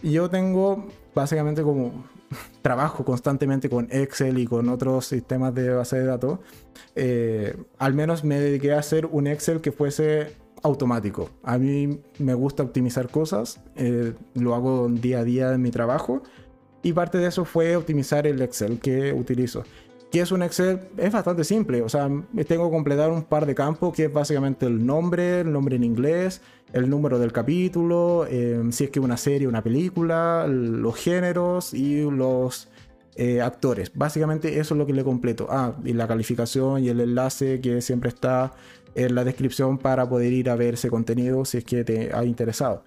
yo 0.03 0.29
tengo 0.29 0.87
básicamente 1.13 1.63
como 1.63 2.03
trabajo 2.61 3.05
constantemente 3.05 3.69
con 3.69 3.87
Excel 3.91 4.37
y 4.39 4.45
con 4.45 4.69
otros 4.69 5.05
sistemas 5.05 5.53
de 5.53 5.69
base 5.69 5.99
de 5.99 6.05
datos. 6.05 6.39
Eh, 6.95 7.55
al 7.77 7.93
menos 7.93 8.23
me 8.23 8.39
dediqué 8.39 8.73
a 8.73 8.79
hacer 8.79 9.05
un 9.05 9.27
Excel 9.27 9.61
que 9.61 9.71
fuese 9.71 10.35
automático. 10.63 11.29
A 11.43 11.57
mí 11.57 12.01
me 12.17 12.33
gusta 12.33 12.63
optimizar 12.63 13.09
cosas, 13.09 13.61
eh, 13.75 14.13
lo 14.33 14.55
hago 14.55 14.87
día 14.89 15.19
a 15.19 15.23
día 15.23 15.53
en 15.53 15.61
mi 15.61 15.69
trabajo 15.69 16.23
y 16.81 16.93
parte 16.93 17.17
de 17.17 17.27
eso 17.27 17.45
fue 17.45 17.75
optimizar 17.75 18.25
el 18.27 18.41
Excel 18.41 18.79
que 18.79 19.13
utilizo. 19.13 19.63
¿Qué 20.15 20.21
es 20.21 20.31
un 20.31 20.43
Excel? 20.43 20.79
Es 20.95 21.11
bastante 21.11 21.43
simple. 21.43 21.81
O 21.81 21.89
sea, 21.89 22.07
tengo 22.47 22.69
que 22.69 22.71
completar 22.71 23.11
un 23.11 23.23
par 23.23 23.45
de 23.45 23.53
campos 23.53 23.93
que 23.93 24.05
es 24.05 24.13
básicamente 24.13 24.65
el 24.65 24.85
nombre, 24.85 25.41
el 25.41 25.51
nombre 25.51 25.75
en 25.75 25.83
inglés, 25.83 26.39
el 26.71 26.89
número 26.89 27.19
del 27.19 27.33
capítulo, 27.33 28.25
em, 28.25 28.71
si 28.71 28.85
es 28.85 28.91
que 28.91 29.01
una 29.01 29.17
serie, 29.17 29.45
una 29.45 29.61
película, 29.61 30.47
los 30.47 30.95
géneros 30.95 31.73
y 31.73 32.09
los 32.09 32.69
eh, 33.17 33.41
actores. 33.41 33.91
Básicamente 33.93 34.57
eso 34.57 34.73
es 34.73 34.77
lo 34.77 34.85
que 34.85 34.93
le 34.93 35.03
completo. 35.03 35.47
Ah, 35.49 35.73
y 35.83 35.91
la 35.91 36.07
calificación 36.07 36.81
y 36.81 36.87
el 36.87 37.01
enlace 37.01 37.59
que 37.59 37.81
siempre 37.81 38.07
está 38.07 38.53
en 38.95 39.15
la 39.15 39.25
descripción 39.25 39.77
para 39.77 40.07
poder 40.07 40.31
ir 40.31 40.49
a 40.49 40.55
ver 40.55 40.75
ese 40.75 40.89
contenido 40.89 41.43
si 41.43 41.57
es 41.57 41.65
que 41.65 41.83
te 41.83 42.15
ha 42.15 42.23
interesado. 42.23 42.85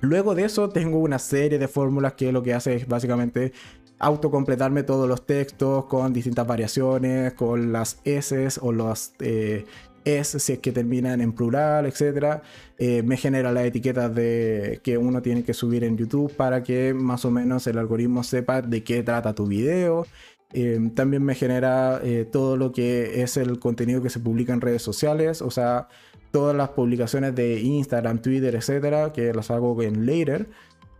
Luego 0.00 0.34
de 0.34 0.44
eso 0.44 0.70
tengo 0.70 0.98
una 0.98 1.18
serie 1.18 1.58
de 1.58 1.68
fórmulas 1.68 2.14
que 2.14 2.32
lo 2.32 2.42
que 2.42 2.54
hace 2.54 2.76
es 2.76 2.88
básicamente 2.88 3.52
autocompletarme 3.98 4.82
todos 4.82 5.08
los 5.08 5.26
textos 5.26 5.86
con 5.86 6.12
distintas 6.12 6.46
variaciones, 6.46 7.34
con 7.34 7.72
las 7.72 8.00
S 8.04 8.48
o 8.60 8.72
los 8.72 9.12
eh, 9.20 9.64
S 10.04 10.38
si 10.38 10.52
es 10.54 10.58
que 10.60 10.72
terminan 10.72 11.20
en 11.20 11.32
plural, 11.32 11.86
etc. 11.86 12.40
Eh, 12.78 13.02
me 13.02 13.16
genera 13.16 13.52
las 13.52 13.64
etiquetas 13.64 14.14
de 14.14 14.80
que 14.82 14.96
uno 14.96 15.20
tiene 15.20 15.42
que 15.42 15.54
subir 15.54 15.84
en 15.84 15.96
YouTube 15.96 16.32
para 16.34 16.62
que 16.62 16.94
más 16.94 17.24
o 17.24 17.30
menos 17.30 17.66
el 17.66 17.78
algoritmo 17.78 18.22
sepa 18.22 18.62
de 18.62 18.84
qué 18.84 19.02
trata 19.02 19.34
tu 19.34 19.46
video. 19.46 20.06
Eh, 20.54 20.80
también 20.94 21.22
me 21.22 21.34
genera 21.34 22.00
todo 22.32 22.56
lo 22.56 22.72
que 22.72 23.22
es 23.22 23.36
el 23.36 23.58
contenido 23.58 24.00
que 24.00 24.08
se 24.08 24.20
publica 24.20 24.54
en 24.54 24.62
redes 24.62 24.80
sociales, 24.80 25.42
o 25.42 25.50
sea, 25.50 25.88
todas 26.30 26.56
las 26.56 26.70
publicaciones 26.70 27.34
de 27.34 27.60
Instagram, 27.60 28.22
Twitter, 28.22 28.54
etcétera, 28.54 29.12
que 29.12 29.34
las 29.34 29.50
hago 29.50 29.82
en 29.82 30.06
Later. 30.06 30.48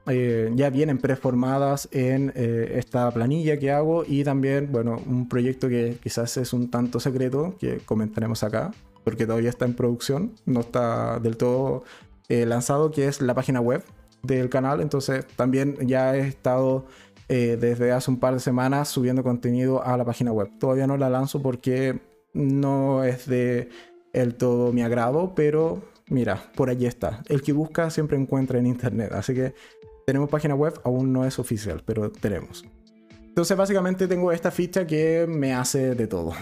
Eh, 0.08 0.50
ya 0.54 0.70
vienen 0.70 0.98
preformadas 0.98 1.88
en 1.92 2.32
eh, 2.34 2.74
esta 2.76 3.10
planilla 3.10 3.58
que 3.58 3.70
hago 3.70 4.04
y 4.06 4.24
también, 4.24 4.72
bueno, 4.72 5.02
un 5.06 5.28
proyecto 5.28 5.68
que 5.68 5.98
quizás 6.02 6.36
es 6.36 6.52
un 6.52 6.70
tanto 6.70 6.98
secreto 6.98 7.56
que 7.58 7.78
comentaremos 7.78 8.42
acá, 8.42 8.72
porque 9.04 9.26
todavía 9.26 9.50
está 9.50 9.64
en 9.66 9.74
producción, 9.74 10.32
no 10.46 10.60
está 10.60 11.18
del 11.20 11.36
todo 11.36 11.84
eh, 12.28 12.46
lanzado, 12.46 12.90
que 12.90 13.06
es 13.06 13.20
la 13.20 13.34
página 13.34 13.60
web 13.60 13.84
del 14.22 14.48
canal. 14.48 14.80
Entonces 14.80 15.26
también 15.36 15.76
ya 15.86 16.16
he 16.16 16.20
estado 16.20 16.86
desde 17.28 17.92
hace 17.92 18.10
un 18.10 18.18
par 18.18 18.32
de 18.32 18.40
semanas 18.40 18.88
subiendo 18.88 19.22
contenido 19.22 19.84
a 19.84 19.98
la 19.98 20.04
página 20.06 20.32
web. 20.32 20.48
Todavía 20.58 20.86
no 20.86 20.96
la 20.96 21.10
lanzo 21.10 21.42
porque 21.42 22.00
no 22.32 23.04
es 23.04 23.26
de 23.26 23.68
el 24.14 24.34
todo 24.34 24.72
mi 24.72 24.80
agrado, 24.80 25.34
pero 25.34 25.82
mira, 26.08 26.42
por 26.54 26.70
allí 26.70 26.86
está. 26.86 27.22
El 27.28 27.42
que 27.42 27.52
busca 27.52 27.90
siempre 27.90 28.16
encuentra 28.16 28.58
en 28.58 28.66
internet. 28.66 29.12
Así 29.12 29.34
que 29.34 29.54
tenemos 30.08 30.30
página 30.30 30.54
web, 30.54 30.72
aún 30.84 31.12
no 31.12 31.26
es 31.26 31.38
oficial, 31.38 31.82
pero 31.84 32.10
tenemos. 32.10 32.64
Entonces 33.26 33.54
básicamente 33.54 34.08
tengo 34.08 34.32
esta 34.32 34.50
ficha 34.50 34.86
que 34.86 35.26
me 35.28 35.52
hace 35.52 35.94
de 35.94 36.06
todo. 36.06 36.32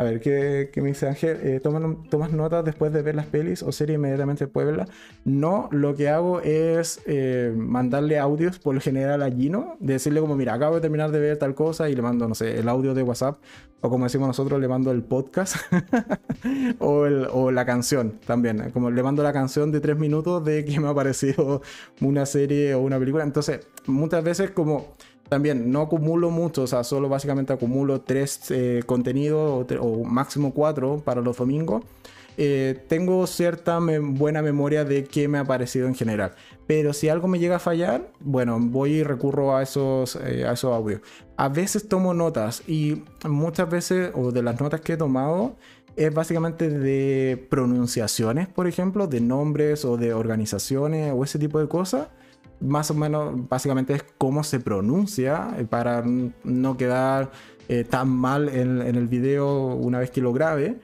A 0.00 0.02
ver, 0.02 0.18
¿qué, 0.18 0.70
me 0.76 0.88
dice 0.88 1.08
Ángel? 1.08 1.38
Eh, 1.42 1.60
¿tomas, 1.60 2.32
notas 2.32 2.64
después 2.64 2.90
de 2.90 3.02
ver 3.02 3.14
las 3.14 3.26
pelis 3.26 3.62
o 3.62 3.70
series 3.70 3.98
inmediatamente 3.98 4.46
verlas? 4.46 4.88
No, 5.26 5.68
lo 5.72 5.94
que 5.94 6.08
hago 6.08 6.40
es 6.40 7.02
eh, 7.04 7.52
mandarle 7.54 8.18
audios 8.18 8.58
por 8.58 8.74
lo 8.74 8.80
general 8.80 9.22
a 9.22 9.30
Gino, 9.30 9.76
decirle 9.78 10.22
como, 10.22 10.36
mira, 10.36 10.54
acabo 10.54 10.76
de 10.76 10.80
terminar 10.80 11.10
de 11.10 11.20
ver 11.20 11.36
tal 11.36 11.54
cosa 11.54 11.90
y 11.90 11.94
le 11.94 12.00
mando, 12.00 12.26
no 12.26 12.34
sé, 12.34 12.58
el 12.58 12.70
audio 12.70 12.94
de 12.94 13.02
WhatsApp, 13.02 13.42
o 13.82 13.90
como 13.90 14.04
decimos 14.04 14.26
nosotros, 14.26 14.58
le 14.58 14.68
mando 14.68 14.90
el 14.90 15.02
podcast, 15.02 15.56
o, 16.78 17.00
o, 17.32 17.50
la 17.50 17.66
canción 17.66 18.20
también, 18.24 18.70
como 18.70 18.90
le 18.90 19.02
mando 19.02 19.22
la 19.22 19.34
canción 19.34 19.70
de 19.70 19.80
tres 19.80 19.98
minutos 19.98 20.42
de 20.46 20.64
que 20.64 20.80
me 20.80 20.88
ha 20.88 20.94
parecido 20.94 21.60
una 22.00 22.24
serie 22.24 22.72
o 22.72 22.80
una 22.80 22.98
película. 22.98 23.22
Entonces, 23.22 23.68
muchas 23.86 24.24
veces 24.24 24.50
como 24.50 24.96
también 25.30 25.70
no 25.70 25.82
acumulo 25.82 26.30
mucho, 26.30 26.62
o 26.62 26.66
sea, 26.66 26.82
solo 26.82 27.08
básicamente 27.08 27.52
acumulo 27.52 28.00
tres 28.00 28.50
eh, 28.50 28.82
contenidos 28.84 29.64
o, 29.78 30.04
máximo 30.04 30.52
cuatro 30.52 31.00
para 31.04 31.20
los 31.20 31.36
domingos. 31.36 31.84
Eh, 32.36 32.84
tengo 32.88 33.26
cierta 33.28 33.78
buena 33.78 34.42
memoria 34.42 34.84
de 34.84 35.04
qué 35.04 35.28
me 35.28 35.38
ha 35.38 35.44
parecido 35.44 35.86
en 35.86 35.94
general. 35.94 36.32
Pero 36.66 36.92
si 36.92 37.08
algo 37.08 37.28
me 37.28 37.38
llega 37.38 37.56
a 37.56 37.58
fallar, 37.60 38.10
bueno, 38.18 38.58
voy 38.60 38.94
y 38.94 39.02
recurro 39.04 39.56
a 39.56 39.62
esos, 39.62 40.16
eh, 40.16 40.44
a 40.46 40.52
esos 40.52 40.74
audios. 40.74 41.00
A 41.36 41.48
veces 41.48 41.88
tomo 41.88 42.12
notas 42.12 42.64
y 42.66 43.04
muchas 43.28 43.70
veces, 43.70 44.10
o 44.14 44.32
de 44.32 44.42
las 44.42 44.60
notas 44.60 44.80
que 44.80 44.94
he 44.94 44.96
tomado, 44.96 45.54
es 45.94 46.12
básicamente 46.12 46.68
de 46.68 47.46
pronunciaciones, 47.50 48.48
por 48.48 48.66
ejemplo, 48.66 49.06
de 49.06 49.20
nombres 49.20 49.84
o 49.84 49.96
de 49.96 50.12
organizaciones 50.12 51.12
o 51.14 51.22
ese 51.22 51.38
tipo 51.38 51.60
de 51.60 51.68
cosas 51.68 52.08
más 52.60 52.90
o 52.90 52.94
menos 52.94 53.48
básicamente 53.48 53.94
es 53.94 54.04
cómo 54.18 54.44
se 54.44 54.60
pronuncia 54.60 55.54
eh, 55.58 55.64
para 55.64 56.04
no 56.44 56.76
quedar 56.76 57.30
eh, 57.68 57.84
tan 57.84 58.08
mal 58.08 58.48
en, 58.48 58.80
el 58.80 59.08
video 59.08 59.74
una 59.74 59.98
vez 59.98 60.10
que 60.10 60.20
lo 60.20 60.32
grabe. 60.32 60.78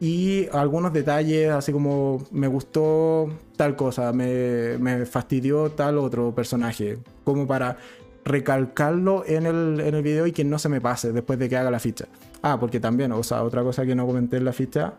Y 0.00 0.46
algunos 0.52 0.92
detalles, 0.92 1.50
así 1.50 1.72
como 1.72 2.22
me 2.30 2.46
gustó 2.46 3.28
tal 3.56 3.74
cosa, 3.74 4.12
me, 4.12 4.78
me 4.78 5.04
fastidió 5.06 5.70
tal 5.72 5.98
otro 5.98 6.32
personaje, 6.32 6.98
como 7.24 7.48
para 7.48 7.76
recalcarlo 8.24 9.24
en 9.26 9.46
el, 9.46 9.80
en 9.80 9.94
el 9.94 10.02
video 10.02 10.26
y 10.26 10.32
que 10.32 10.44
no 10.44 10.58
se 10.58 10.68
me 10.68 10.80
pase 10.80 11.12
después 11.12 11.38
de 11.38 11.48
que 11.48 11.56
haga 11.56 11.70
la 11.70 11.80
ficha. 11.80 12.06
Ah, 12.42 12.58
porque 12.60 12.78
también, 12.78 13.10
o 13.10 13.22
sea, 13.24 13.42
otra 13.42 13.62
cosa 13.62 13.84
que 13.84 13.96
no 13.96 14.06
comenté 14.06 14.36
en 14.36 14.44
la 14.44 14.52
ficha. 14.52 14.94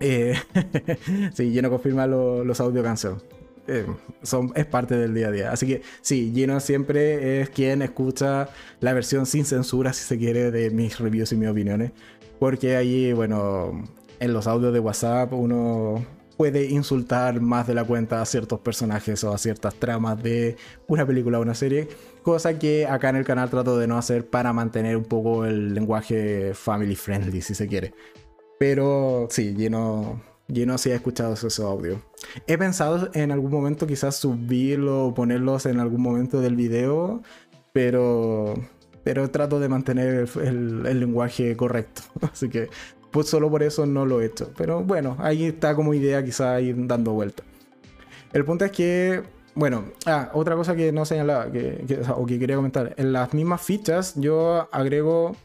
Eh, 0.00 0.34
sí, 1.34 1.50
lleno 1.50 1.70
confirma 1.70 2.06
los 2.06 2.60
audio 2.60 2.82
canción. 2.82 3.22
Eh, 3.66 3.86
son, 4.22 4.52
es 4.54 4.66
parte 4.66 4.96
del 4.96 5.14
día 5.14 5.28
a 5.28 5.30
día. 5.30 5.52
Así 5.52 5.66
que 5.66 5.82
sí, 6.02 6.32
Gino 6.34 6.60
siempre 6.60 7.40
es 7.40 7.50
quien 7.50 7.82
escucha 7.82 8.48
la 8.80 8.92
versión 8.92 9.26
sin 9.26 9.44
censura, 9.44 9.92
si 9.92 10.04
se 10.04 10.18
quiere, 10.18 10.50
de 10.50 10.70
mis 10.70 10.98
reviews 10.98 11.32
y 11.32 11.36
mis 11.36 11.48
opiniones. 11.48 11.92
porque 12.38 12.76
ahí, 12.76 13.12
bueno, 13.12 13.84
en 14.20 14.32
los 14.32 14.46
audios 14.46 14.72
de 14.72 14.80
WhatsApp 14.80 15.32
uno 15.32 16.04
puede 16.36 16.66
insultar 16.66 17.40
más 17.40 17.66
de 17.66 17.74
la 17.74 17.84
cuenta 17.84 18.20
a 18.20 18.26
ciertos 18.26 18.60
personajes 18.60 19.22
o 19.24 19.32
a 19.32 19.38
ciertas 19.38 19.74
tramas 19.76 20.22
de 20.22 20.56
una 20.88 21.06
película 21.06 21.38
o 21.38 21.42
una 21.42 21.54
serie, 21.54 21.88
cosa 22.22 22.58
que 22.58 22.86
acá 22.86 23.10
en 23.10 23.16
el 23.16 23.24
canal 23.24 23.50
trato 23.50 23.78
de 23.78 23.86
no 23.86 23.96
hacer 23.96 24.28
para 24.28 24.52
mantener 24.52 24.96
un 24.96 25.04
poco 25.04 25.44
el 25.44 25.74
lenguaje 25.74 26.52
family 26.54 26.96
friendly, 26.96 27.40
si 27.40 27.54
se 27.54 27.66
quiere. 27.68 27.94
Pero 28.58 29.28
sí, 29.30 29.54
lleno, 29.54 30.20
lleno 30.48 30.78
sí 30.78 30.90
he 30.90 30.94
escuchado 30.94 31.34
esos 31.34 31.58
audios. 31.60 32.00
He 32.46 32.58
pensado 32.58 33.10
en 33.14 33.30
algún 33.32 33.50
momento 33.50 33.86
quizás 33.86 34.16
subirlo 34.16 35.06
o 35.06 35.14
ponerlos 35.14 35.66
en 35.66 35.80
algún 35.80 36.02
momento 36.02 36.40
del 36.40 36.56
video, 36.56 37.22
pero, 37.72 38.54
pero 39.02 39.30
trato 39.30 39.60
de 39.60 39.68
mantener 39.68 40.28
el, 40.42 41.00
lenguaje 41.00 41.56
correcto. 41.56 42.02
Así 42.32 42.48
que 42.48 42.68
pues 43.10 43.28
solo 43.28 43.48
por 43.48 43.62
eso 43.62 43.86
no 43.86 44.06
lo 44.06 44.20
he 44.20 44.26
hecho. 44.26 44.50
Pero 44.56 44.82
bueno, 44.82 45.16
ahí 45.20 45.44
está 45.44 45.74
como 45.74 45.94
idea 45.94 46.24
quizá 46.24 46.60
ir 46.60 46.74
dando 46.86 47.12
vuelta. 47.12 47.44
El 48.32 48.44
punto 48.44 48.64
es 48.64 48.72
que, 48.72 49.22
bueno, 49.54 49.84
ah, 50.06 50.30
otra 50.34 50.56
cosa 50.56 50.74
que 50.74 50.90
no 50.90 51.04
señalaba, 51.04 51.52
que, 51.52 52.02
o 52.16 52.26
que 52.26 52.40
quería 52.40 52.56
comentar, 52.56 52.92
en 52.96 53.12
las 53.12 53.32
mismas 53.32 53.62
fichas 53.62 54.14
yo 54.16 54.68
agrego 54.72 55.36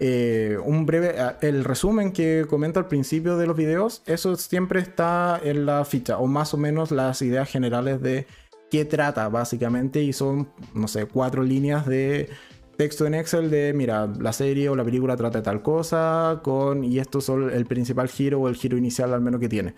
eh, 0.00 0.58
un 0.64 0.86
breve, 0.86 1.18
ah, 1.18 1.38
el 1.40 1.64
resumen 1.64 2.12
que 2.12 2.46
comento 2.48 2.78
al 2.78 2.86
principio 2.86 3.36
de 3.36 3.46
los 3.46 3.56
videos, 3.56 4.02
eso 4.06 4.36
siempre 4.36 4.80
está 4.80 5.40
en 5.42 5.66
la 5.66 5.84
ficha, 5.84 6.18
o 6.18 6.26
más 6.26 6.54
o 6.54 6.56
menos 6.56 6.90
las 6.90 7.20
ideas 7.22 7.50
generales 7.50 8.00
de 8.00 8.26
qué 8.70 8.84
trata 8.84 9.28
básicamente, 9.28 10.02
y 10.02 10.12
son, 10.12 10.48
no 10.74 10.88
sé, 10.88 11.06
cuatro 11.06 11.42
líneas 11.42 11.86
de 11.86 12.28
texto 12.76 13.06
en 13.06 13.14
Excel 13.14 13.50
de, 13.50 13.72
mira, 13.74 14.06
la 14.06 14.32
serie 14.32 14.68
o 14.68 14.76
la 14.76 14.84
película 14.84 15.16
trata 15.16 15.38
de 15.38 15.44
tal 15.44 15.62
cosa, 15.62 16.40
con, 16.44 16.84
y 16.84 17.00
esto 17.00 17.18
es 17.18 17.28
el 17.28 17.66
principal 17.66 18.08
giro 18.08 18.40
o 18.40 18.48
el 18.48 18.54
giro 18.54 18.76
inicial 18.76 19.12
al 19.12 19.20
menos 19.20 19.40
que 19.40 19.48
tiene. 19.48 19.74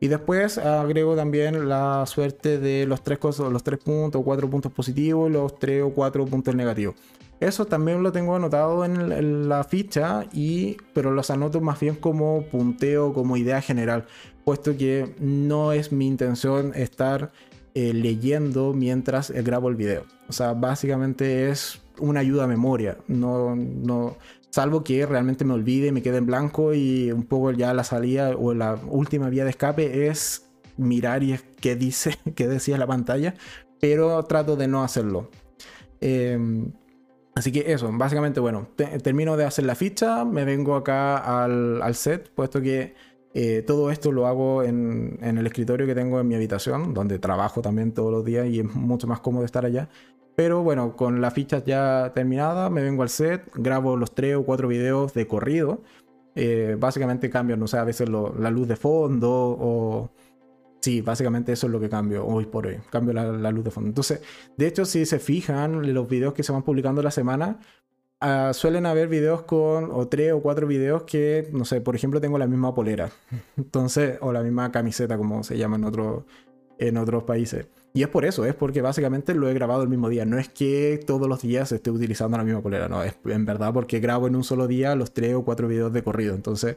Y 0.00 0.08
después 0.08 0.56
agrego 0.56 1.14
también 1.14 1.68
la 1.68 2.06
suerte 2.06 2.58
de 2.58 2.86
los 2.86 3.02
tres 3.02 3.18
cosas, 3.18 3.52
los 3.52 3.62
tres 3.62 3.80
puntos 3.80 4.22
o 4.22 4.24
cuatro 4.24 4.48
puntos 4.48 4.72
positivos, 4.72 5.30
los 5.30 5.58
tres 5.58 5.82
o 5.82 5.90
cuatro 5.90 6.24
puntos 6.24 6.54
negativos. 6.54 6.94
Eso 7.40 7.66
también 7.66 8.02
lo 8.02 8.12
tengo 8.12 8.34
anotado 8.34 8.84
en, 8.84 9.48
la 9.48 9.64
ficha, 9.64 10.26
y, 10.32 10.76
pero 10.92 11.12
los 11.12 11.30
anoto 11.30 11.60
más 11.60 11.78
bien 11.78 11.94
como 11.94 12.42
punteo, 12.50 13.12
como 13.12 13.36
idea 13.36 13.60
general, 13.60 14.06
puesto 14.44 14.76
que 14.76 15.14
no 15.20 15.72
es 15.72 15.92
mi 15.92 16.06
intención 16.06 16.72
estar 16.74 17.30
eh, 17.74 17.92
leyendo 17.94 18.72
mientras 18.74 19.30
grabo 19.30 19.68
el 19.68 19.76
video. 19.76 20.04
O 20.28 20.32
sea, 20.32 20.52
básicamente 20.54 21.48
es 21.48 21.80
una 22.00 22.20
ayuda 22.20 22.44
a 22.44 22.46
memoria. 22.48 22.98
No, 23.06 23.54
no, 23.54 24.16
salvo 24.50 24.82
que 24.82 25.06
realmente 25.06 25.44
me 25.44 25.54
olvide, 25.54 25.92
me 25.92 26.02
quede 26.02 26.18
en 26.18 26.26
blanco 26.26 26.74
y 26.74 27.12
un 27.12 27.24
poco 27.24 27.52
ya 27.52 27.74
la 27.74 27.84
salida 27.84 28.30
o 28.36 28.54
la 28.54 28.78
última 28.88 29.28
vía 29.28 29.44
de 29.44 29.50
escape 29.50 30.08
es 30.08 30.46
mirar 30.76 31.22
y 31.22 31.38
qué 31.60 31.76
dice, 31.76 32.16
qué 32.34 32.48
decía 32.48 32.78
la 32.78 32.86
pantalla, 32.86 33.34
pero 33.80 34.22
trato 34.24 34.56
de 34.56 34.68
no 34.68 34.82
hacerlo. 34.82 35.30
Em, 36.00 36.72
así 37.38 37.52
que 37.52 37.72
eso, 37.72 37.90
básicamente, 37.92 38.40
bueno, 38.40 38.68
termino 39.02 39.36
de 39.36 39.44
hacer 39.44 39.64
la 39.64 39.74
ficha, 39.74 40.24
me 40.24 40.44
vengo 40.44 40.74
acá 40.74 41.44
al, 41.44 41.80
al 41.82 41.94
set, 41.94 42.30
puesto 42.34 42.60
que 42.60 42.94
eh, 43.34 43.62
todo 43.66 43.90
esto 43.90 44.10
lo 44.10 44.26
hago 44.26 44.62
en, 44.62 45.18
en, 45.22 45.38
el 45.38 45.46
escritorio 45.46 45.86
que 45.86 45.94
tengo 45.94 46.18
en 46.20 46.26
mi 46.26 46.34
habitación, 46.34 46.94
donde 46.94 47.18
trabajo 47.18 47.62
también 47.62 47.92
todos 47.92 48.10
los 48.10 48.24
días 48.24 48.46
y 48.46 48.60
es 48.60 48.74
mucho 48.74 49.06
más 49.06 49.20
cómodo 49.20 49.44
estar 49.44 49.64
allá. 49.64 49.88
Pero 50.34 50.62
bueno, 50.62 50.96
con 50.96 51.20
las 51.20 51.34
fichas 51.34 51.64
ya 51.64 52.12
terminadas, 52.14 52.70
me 52.70 52.82
vengo 52.82 53.02
al 53.02 53.08
set, 53.08 53.50
grabo 53.54 53.96
los 53.96 54.14
tres 54.14 54.36
o 54.36 54.44
cuatro 54.44 54.68
videos 54.68 55.14
de 55.14 55.26
corrido. 55.26 55.82
Eh, 56.34 56.76
básicamente 56.78 57.28
cambio, 57.30 57.56
no 57.56 57.66
sé, 57.66 57.78
a 57.78 57.84
veces 57.84 58.08
la 58.08 58.50
luz 58.50 58.68
de 58.68 58.76
fondo 58.76 59.30
o... 59.30 60.10
Sí, 60.80 61.00
básicamente 61.00 61.52
eso 61.52 61.66
es 61.66 61.72
lo 61.72 61.80
que 61.80 61.88
cambio 61.88 62.24
hoy 62.26 62.46
por 62.46 62.66
hoy. 62.66 62.78
Cambio 62.90 63.12
la, 63.12 63.50
luz 63.50 63.64
de 63.64 63.70
fondo. 63.70 63.88
Entonces, 63.88 64.20
de 64.56 64.66
hecho, 64.66 64.84
si 64.84 65.06
se 65.06 65.18
fijan, 65.18 65.92
los 65.92 66.08
videos 66.08 66.34
que 66.34 66.42
se 66.42 66.52
van 66.52 66.62
publicando 66.62 67.02
la 67.02 67.10
semana, 67.10 67.58
ah, 68.20 68.52
suelen 68.54 68.86
haber 68.86 69.08
videos 69.08 69.42
con, 69.42 69.90
o 69.92 70.08
tres 70.08 70.32
o 70.32 70.40
cuatro 70.40 70.66
videos 70.66 71.02
que, 71.02 71.48
no 71.52 71.64
sé, 71.64 71.80
por 71.80 71.96
ejemplo, 71.96 72.20
tengo 72.20 72.38
la 72.38 72.46
misma 72.46 72.74
polera. 72.74 73.10
Entonces, 73.56 74.18
o 74.20 74.32
la 74.32 74.42
misma 74.42 74.70
camiseta, 74.70 75.16
como 75.16 75.42
se 75.42 75.58
llama 75.58 75.76
en, 75.76 75.84
otro, 75.84 76.26
en 76.78 76.96
otros 76.96 77.24
países. 77.24 77.66
Y 77.92 78.02
es 78.02 78.08
por 78.08 78.24
eso, 78.24 78.44
es 78.44 78.54
porque 78.54 78.80
básicamente 78.80 79.34
lo 79.34 79.48
he 79.48 79.54
grabado 79.54 79.82
el 79.82 79.88
mismo 79.88 80.08
día. 80.08 80.24
No 80.24 80.38
es 80.38 80.48
que 80.48 81.00
todos 81.04 81.26
los 81.26 81.42
días 81.42 81.72
esté 81.72 81.90
utilizando 81.90 82.36
la 82.36 82.44
misma 82.44 82.60
polera, 82.60 82.88
no, 82.88 83.02
es 83.02 83.16
en 83.24 83.44
verdad 83.44 83.72
porque 83.72 83.98
grabo 83.98 84.28
en 84.28 84.36
un 84.36 84.44
solo 84.44 84.68
día 84.68 84.94
los 84.94 85.12
tres 85.12 85.34
o 85.34 85.44
cuatro 85.44 85.66
videos 85.66 85.92
de 85.92 86.04
corrido. 86.04 86.34
Entonces, 86.34 86.76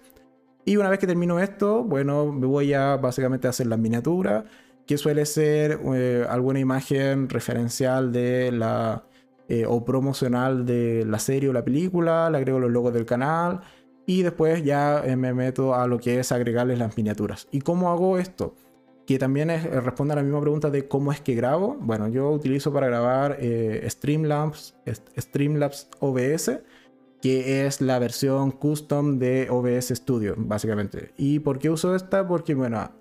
y 0.66 0.78
una 0.78 0.90
vez 0.90 1.00
que 1.00 1.08
termino 1.08 1.40
esto, 1.40 1.84
bueno, 1.84 2.32
me 2.32 2.46
voy 2.48 2.74
a 2.74 2.98
básicamente 2.98 3.48
hacer 3.48 3.68
la 3.68 3.78
miniatura, 3.78 4.46
que 4.86 4.98
suele 4.98 5.26
ser 5.26 5.80
eh, 5.96 6.26
alguna 6.30 6.60
imagen 6.60 7.30
referencial 7.30 8.12
de 8.12 8.52
la 8.52 9.04
eh, 9.48 9.66
o 9.68 9.84
promocional 9.84 10.66
de 10.66 11.06
la 11.06 11.20
serie 11.20 11.50
o 11.50 11.54
la 11.54 11.64
película, 11.64 12.30
le 12.30 12.38
agrego 12.38 12.60
los 12.60 12.72
logos 12.72 12.94
del 12.94 13.06
canal 13.06 13.62
y 14.06 14.24
después 14.24 14.64
ya 14.64 15.04
eh, 15.06 15.16
me 15.16 15.34
meto 15.34 15.76
a 15.76 15.88
lo 15.88 16.00
que 16.00 16.20
es 16.20 16.32
agregarles 16.32 16.80
las 16.80 16.98
miniaturas. 16.98 17.48
¿Y 17.52 17.62
cómo 17.62 17.90
hago 17.92 18.18
esto? 18.18 18.56
que 19.06 19.20
también 19.20 19.50
es, 19.50 19.66
eh, 19.66 19.82
responde 19.82 20.14
a 20.14 20.16
la 20.16 20.24
misma 20.24 20.42
pregunta 20.42 20.70
de 20.70 20.88
cómo 20.88 21.12
es 21.12 21.22
que 21.22 21.36
grabo. 21.36 21.78
Bueno, 21.82 22.08
yo 22.08 22.30
utilizo 22.32 22.72
para 22.72 22.88
grabar 22.88 23.38
eh, 23.40 23.86
Streamlabs, 23.90 24.76
Streamlabs 25.18 25.90
OBS, 26.00 26.60
que 27.22 27.66
es 27.66 27.82
la 27.82 28.00
versión 28.00 28.52
custom 28.52 29.20
de 29.20 29.48
OBS 29.50 29.90
Studio, 29.90 30.36
básicamente. 30.38 31.14
¿Y 31.18 31.40
por 31.40 31.60
qué 31.60 31.70
uso 31.70 31.96
esta? 31.96 32.28
Porque, 32.28 32.56
bueno, 32.56 32.92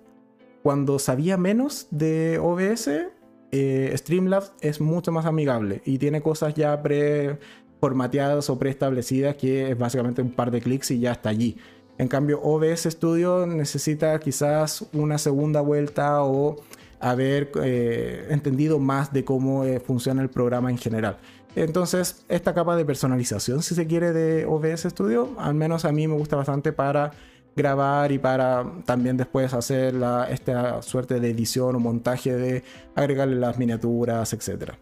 cuando 0.61 0.99
sabía 0.99 1.37
menos 1.37 1.87
de 1.89 2.37
OBS, 2.39 2.89
eh, 3.51 3.93
Streamlabs 3.97 4.53
es 4.61 4.79
mucho 4.79 5.11
más 5.11 5.25
amigable 5.25 5.81
y 5.85 5.97
tiene 5.97 6.21
cosas 6.21 6.53
ya 6.53 6.81
preformateadas 6.81 8.49
o 8.49 8.57
preestablecidas 8.57 9.35
que 9.35 9.71
es 9.71 9.77
básicamente 9.77 10.21
un 10.21 10.31
par 10.31 10.51
de 10.51 10.61
clics 10.61 10.91
y 10.91 10.99
ya 10.99 11.11
está 11.13 11.29
allí. 11.29 11.57
En 11.97 12.07
cambio, 12.07 12.39
OBS 12.41 12.83
Studio 12.83 13.45
necesita 13.45 14.17
quizás 14.19 14.85
una 14.93 15.17
segunda 15.17 15.61
vuelta 15.61 16.23
o 16.23 16.57
haber 16.99 17.51
eh, 17.61 18.27
entendido 18.29 18.79
más 18.79 19.11
de 19.11 19.25
cómo 19.25 19.65
eh, 19.65 19.79
funciona 19.79 20.21
el 20.21 20.29
programa 20.29 20.69
en 20.69 20.77
general. 20.77 21.17
Entonces, 21.55 22.23
esta 22.29 22.53
capa 22.53 22.75
de 22.75 22.85
personalización, 22.85 23.61
si 23.61 23.75
se 23.75 23.85
quiere, 23.87 24.13
de 24.13 24.45
OBS 24.45 24.83
Studio, 24.83 25.35
al 25.37 25.53
menos 25.53 25.85
a 25.85 25.91
mí 25.91 26.07
me 26.07 26.15
gusta 26.15 26.37
bastante 26.37 26.71
para 26.71 27.11
grabar 27.55 28.11
y 28.11 28.19
para 28.19 28.65
también 28.85 29.17
después 29.17 29.53
hacer 29.53 29.95
esta 30.29 30.81
suerte 30.81 31.19
de 31.19 31.29
edición 31.29 31.75
o 31.75 31.79
montaje 31.79 32.33
de 32.33 32.63
agregarle 32.95 33.35
las 33.35 33.57
miniaturas, 33.57 34.31
etc. 34.33 34.73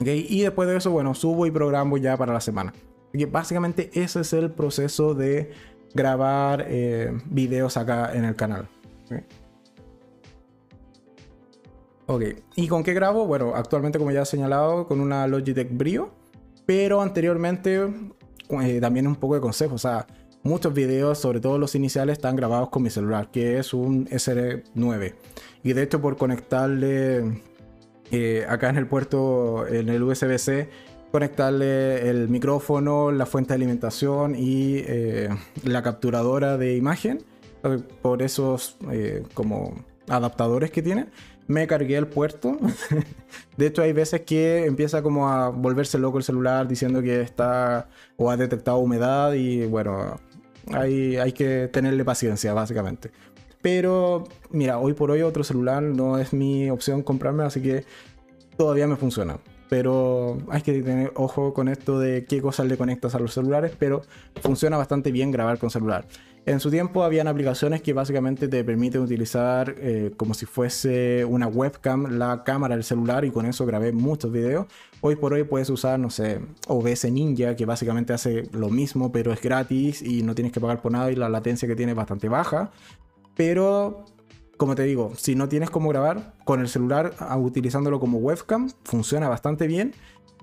Y 0.00 0.42
después 0.42 0.68
de 0.68 0.76
eso, 0.76 0.90
bueno, 0.90 1.14
subo 1.14 1.46
y 1.46 1.50
programo 1.50 1.96
ya 1.96 2.16
para 2.16 2.32
la 2.32 2.40
semana. 2.40 2.72
Y 3.12 3.24
básicamente 3.24 3.90
ese 3.94 4.20
es 4.20 4.32
el 4.34 4.50
proceso 4.50 5.14
de 5.14 5.50
grabar 5.94 6.66
eh, 6.68 7.10
videos 7.24 7.76
acá 7.76 8.12
en 8.14 8.24
el 8.24 8.36
canal. 8.36 8.68
Ok, 12.08 12.22
¿y 12.56 12.66
con 12.66 12.82
qué 12.82 12.92
grabo? 12.92 13.26
Bueno, 13.26 13.52
actualmente 13.54 13.98
como 13.98 14.10
ya 14.10 14.22
he 14.22 14.26
señalado, 14.26 14.88
con 14.88 15.00
una 15.00 15.28
Logitech 15.28 15.68
Brio, 15.70 16.10
pero 16.66 17.00
anteriormente 17.00 17.86
eh, 18.60 18.80
también 18.80 19.06
un 19.06 19.14
poco 19.14 19.36
de 19.36 19.40
consejo, 19.40 19.76
o 19.76 19.78
sea, 19.78 20.08
muchos 20.42 20.74
videos, 20.74 21.18
sobre 21.18 21.38
todo 21.38 21.56
los 21.58 21.76
iniciales, 21.76 22.14
están 22.14 22.34
grabados 22.34 22.70
con 22.70 22.82
mi 22.82 22.90
celular, 22.90 23.30
que 23.30 23.58
es 23.58 23.72
un 23.72 24.06
SR9. 24.06 25.14
Y 25.62 25.72
de 25.72 25.82
hecho 25.82 26.00
por 26.00 26.16
conectarle 26.16 27.42
eh, 28.10 28.44
acá 28.48 28.70
en 28.70 28.78
el 28.78 28.88
puerto, 28.88 29.68
en 29.68 29.88
el 29.88 30.02
USB-C, 30.02 30.68
conectarle 31.10 32.08
el 32.08 32.28
micrófono, 32.28 33.10
la 33.10 33.26
fuente 33.26 33.50
de 33.50 33.54
alimentación 33.56 34.34
y 34.36 34.76
eh, 34.78 35.28
la 35.64 35.82
capturadora 35.82 36.56
de 36.56 36.76
imagen 36.76 37.24
eh, 37.64 37.78
por 38.02 38.22
esos 38.22 38.76
eh, 38.90 39.22
como 39.34 39.74
adaptadores 40.08 40.70
que 40.70 40.82
tiene. 40.82 41.06
Me 41.48 41.66
cargué 41.66 41.96
el 41.96 42.06
puerto. 42.06 42.56
de 43.56 43.66
hecho, 43.66 43.82
hay 43.82 43.92
veces 43.92 44.20
que 44.20 44.66
empieza 44.66 45.02
como 45.02 45.28
a 45.28 45.48
volverse 45.48 45.98
loco 45.98 46.18
el 46.18 46.24
celular 46.24 46.68
diciendo 46.68 47.02
que 47.02 47.20
está 47.20 47.88
o 48.16 48.30
ha 48.30 48.36
detectado 48.36 48.78
humedad 48.78 49.32
y 49.32 49.66
bueno, 49.66 50.20
hay, 50.72 51.16
hay 51.16 51.32
que 51.32 51.68
tenerle 51.72 52.04
paciencia 52.04 52.54
básicamente. 52.54 53.10
Pero 53.60 54.24
mira, 54.50 54.78
hoy 54.78 54.92
por 54.92 55.10
hoy 55.10 55.22
otro 55.22 55.42
celular 55.42 55.82
no 55.82 56.18
es 56.18 56.32
mi 56.32 56.70
opción 56.70 57.02
comprarme, 57.02 57.42
así 57.42 57.60
que 57.60 57.84
todavía 58.56 58.86
me 58.86 58.94
funciona 58.94 59.38
pero 59.68 60.38
hay 60.50 60.62
que 60.62 60.82
tener 60.82 61.12
ojo 61.14 61.52
con 61.52 61.68
esto 61.68 61.98
de 61.98 62.24
qué 62.24 62.40
cosas 62.40 62.66
le 62.66 62.76
conectas 62.76 63.14
a 63.14 63.18
los 63.18 63.34
celulares, 63.34 63.72
pero 63.78 64.02
funciona 64.40 64.76
bastante 64.76 65.12
bien 65.12 65.30
grabar 65.30 65.58
con 65.58 65.70
celular. 65.70 66.06
En 66.48 66.60
su 66.60 66.70
tiempo 66.70 67.04
habían 67.04 67.28
aplicaciones 67.28 67.82
que 67.82 67.92
básicamente 67.92 68.48
te 68.48 68.64
permiten 68.64 69.02
utilizar 69.02 69.74
eh, 69.76 70.12
como 70.16 70.32
si 70.32 70.46
fuese 70.46 71.22
una 71.26 71.46
webcam 71.46 72.16
la 72.18 72.42
cámara 72.42 72.74
del 72.74 72.84
celular 72.84 73.26
y 73.26 73.30
con 73.30 73.44
eso 73.44 73.66
grabé 73.66 73.92
muchos 73.92 74.32
videos. 74.32 74.64
Hoy 75.02 75.16
por 75.16 75.34
hoy 75.34 75.44
puedes 75.44 75.68
usar, 75.68 76.00
no 76.00 76.08
sé, 76.08 76.40
OBS 76.66 77.04
Ninja 77.12 77.54
que 77.54 77.66
básicamente 77.66 78.14
hace 78.14 78.48
lo 78.52 78.70
mismo 78.70 79.12
pero 79.12 79.30
es 79.30 79.42
gratis 79.42 80.00
y 80.00 80.22
no 80.22 80.34
tienes 80.34 80.50
que 80.50 80.58
pagar 80.58 80.80
por 80.80 80.90
nada 80.90 81.12
y 81.12 81.16
la 81.16 81.28
latencia 81.28 81.68
que 81.68 81.76
tiene 81.76 81.92
es 81.92 81.96
bastante 81.96 82.30
baja. 82.30 82.70
Pero, 83.36 84.06
como 84.56 84.74
te 84.74 84.84
digo, 84.84 85.12
si 85.18 85.34
no 85.34 85.50
tienes 85.50 85.68
cómo 85.68 85.90
grabar 85.90 86.32
con 86.44 86.60
el 86.60 86.68
celular 86.68 87.12
utilizándolo 87.36 88.00
como 88.00 88.16
webcam, 88.20 88.70
funciona 88.84 89.28
bastante 89.28 89.66
bien. 89.66 89.92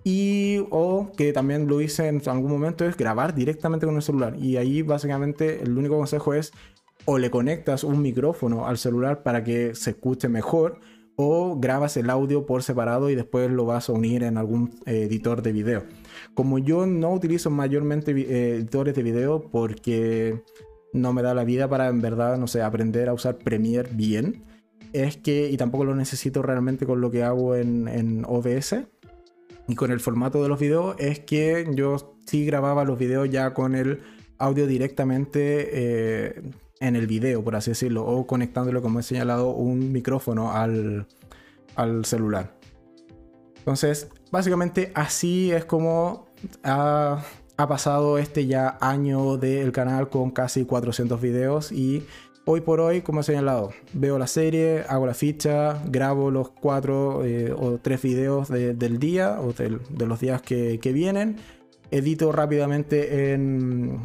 Y 0.07 0.59
o 0.69 1.11
que 1.17 1.33
también 1.33 1.67
lo 1.67 1.81
hice 1.81 2.07
en 2.07 2.21
algún 2.27 2.51
momento 2.51 2.85
es 2.85 2.95
grabar 2.95 3.33
directamente 3.33 3.87
con 3.87 3.95
el 3.95 4.03
celular. 4.03 4.37
Y 4.39 4.57
ahí 4.57 4.83
básicamente 4.83 5.63
el 5.63 5.75
único 5.75 5.97
consejo 5.97 6.35
es 6.35 6.53
o 7.05 7.17
le 7.17 7.31
conectas 7.31 7.83
un 7.83 8.03
micrófono 8.03 8.67
al 8.67 8.77
celular 8.77 9.23
para 9.23 9.43
que 9.43 9.73
se 9.73 9.89
escuche 9.89 10.29
mejor 10.29 10.79
o 11.15 11.57
grabas 11.59 11.97
el 11.97 12.09
audio 12.11 12.45
por 12.45 12.61
separado 12.61 13.09
y 13.09 13.15
después 13.15 13.49
lo 13.49 13.65
vas 13.65 13.89
a 13.89 13.93
unir 13.93 14.23
en 14.23 14.37
algún 14.37 14.79
eh, 14.85 15.03
editor 15.03 15.41
de 15.41 15.51
video. 15.53 15.83
Como 16.35 16.59
yo 16.59 16.85
no 16.85 17.11
utilizo 17.11 17.49
mayormente 17.49 18.11
eh, 18.11 18.57
editores 18.57 18.93
de 18.93 19.01
video 19.01 19.49
porque 19.49 20.43
no 20.93 21.13
me 21.13 21.23
da 21.23 21.33
la 21.33 21.45
vida 21.45 21.67
para 21.67 21.87
en 21.87 22.01
verdad, 22.01 22.37
no 22.37 22.45
sé, 22.45 22.61
aprender 22.61 23.09
a 23.09 23.13
usar 23.13 23.37
Premiere 23.39 23.89
bien, 23.91 24.43
es 24.93 25.17
que, 25.17 25.49
y 25.49 25.57
tampoco 25.57 25.83
lo 25.83 25.95
necesito 25.95 26.41
realmente 26.41 26.85
con 26.85 27.01
lo 27.01 27.11
que 27.11 27.23
hago 27.23 27.55
en, 27.55 27.87
en 27.87 28.23
OBS, 28.25 28.75
y 29.67 29.75
con 29.75 29.91
el 29.91 29.99
formato 29.99 30.41
de 30.43 30.49
los 30.49 30.59
videos 30.59 30.95
es 30.99 31.19
que 31.19 31.67
yo 31.73 32.15
sí 32.25 32.45
grababa 32.45 32.83
los 32.83 32.97
videos 32.97 33.29
ya 33.29 33.53
con 33.53 33.75
el 33.75 34.01
audio 34.37 34.67
directamente 34.67 35.69
eh, 35.71 36.41
en 36.79 36.95
el 36.95 37.07
video, 37.07 37.43
por 37.43 37.55
así 37.55 37.71
decirlo, 37.71 38.05
o 38.05 38.27
conectándolo, 38.27 38.81
como 38.81 38.99
he 38.99 39.03
señalado, 39.03 39.51
un 39.51 39.91
micrófono 39.91 40.51
al, 40.51 41.07
al 41.75 42.05
celular. 42.05 42.53
Entonces, 43.57 44.09
básicamente 44.31 44.91
así 44.93 45.51
es 45.51 45.65
como 45.65 46.27
ha, 46.63 47.23
ha 47.57 47.67
pasado 47.67 48.17
este 48.17 48.45
ya 48.45 48.77
año 48.81 49.37
del 49.37 49.71
canal 49.71 50.09
con 50.09 50.31
casi 50.31 50.65
400 50.65 51.19
videos 51.21 51.71
y 51.71 52.05
Hoy 52.47 52.61
por 52.61 52.79
hoy, 52.79 53.01
como 53.01 53.21
he 53.21 53.23
señalado, 53.23 53.71
veo 53.93 54.19
la 54.19 54.27
serie, 54.27 54.83
hago 54.87 55.07
la 55.07 55.15
ficha, 55.15 55.81
grabo 55.87 56.29
los 56.29 56.51
cuatro 56.51 57.25
eh, 57.25 57.51
o 57.51 57.79
tres 57.79 58.03
videos 58.03 58.49
del 58.49 58.99
día 58.99 59.41
o 59.41 59.51
de 59.53 60.05
los 60.05 60.19
días 60.19 60.43
que, 60.43 60.77
vienen, 60.93 61.37
edito 61.89 62.31
rápidamente 62.31 63.33
en, 63.33 63.99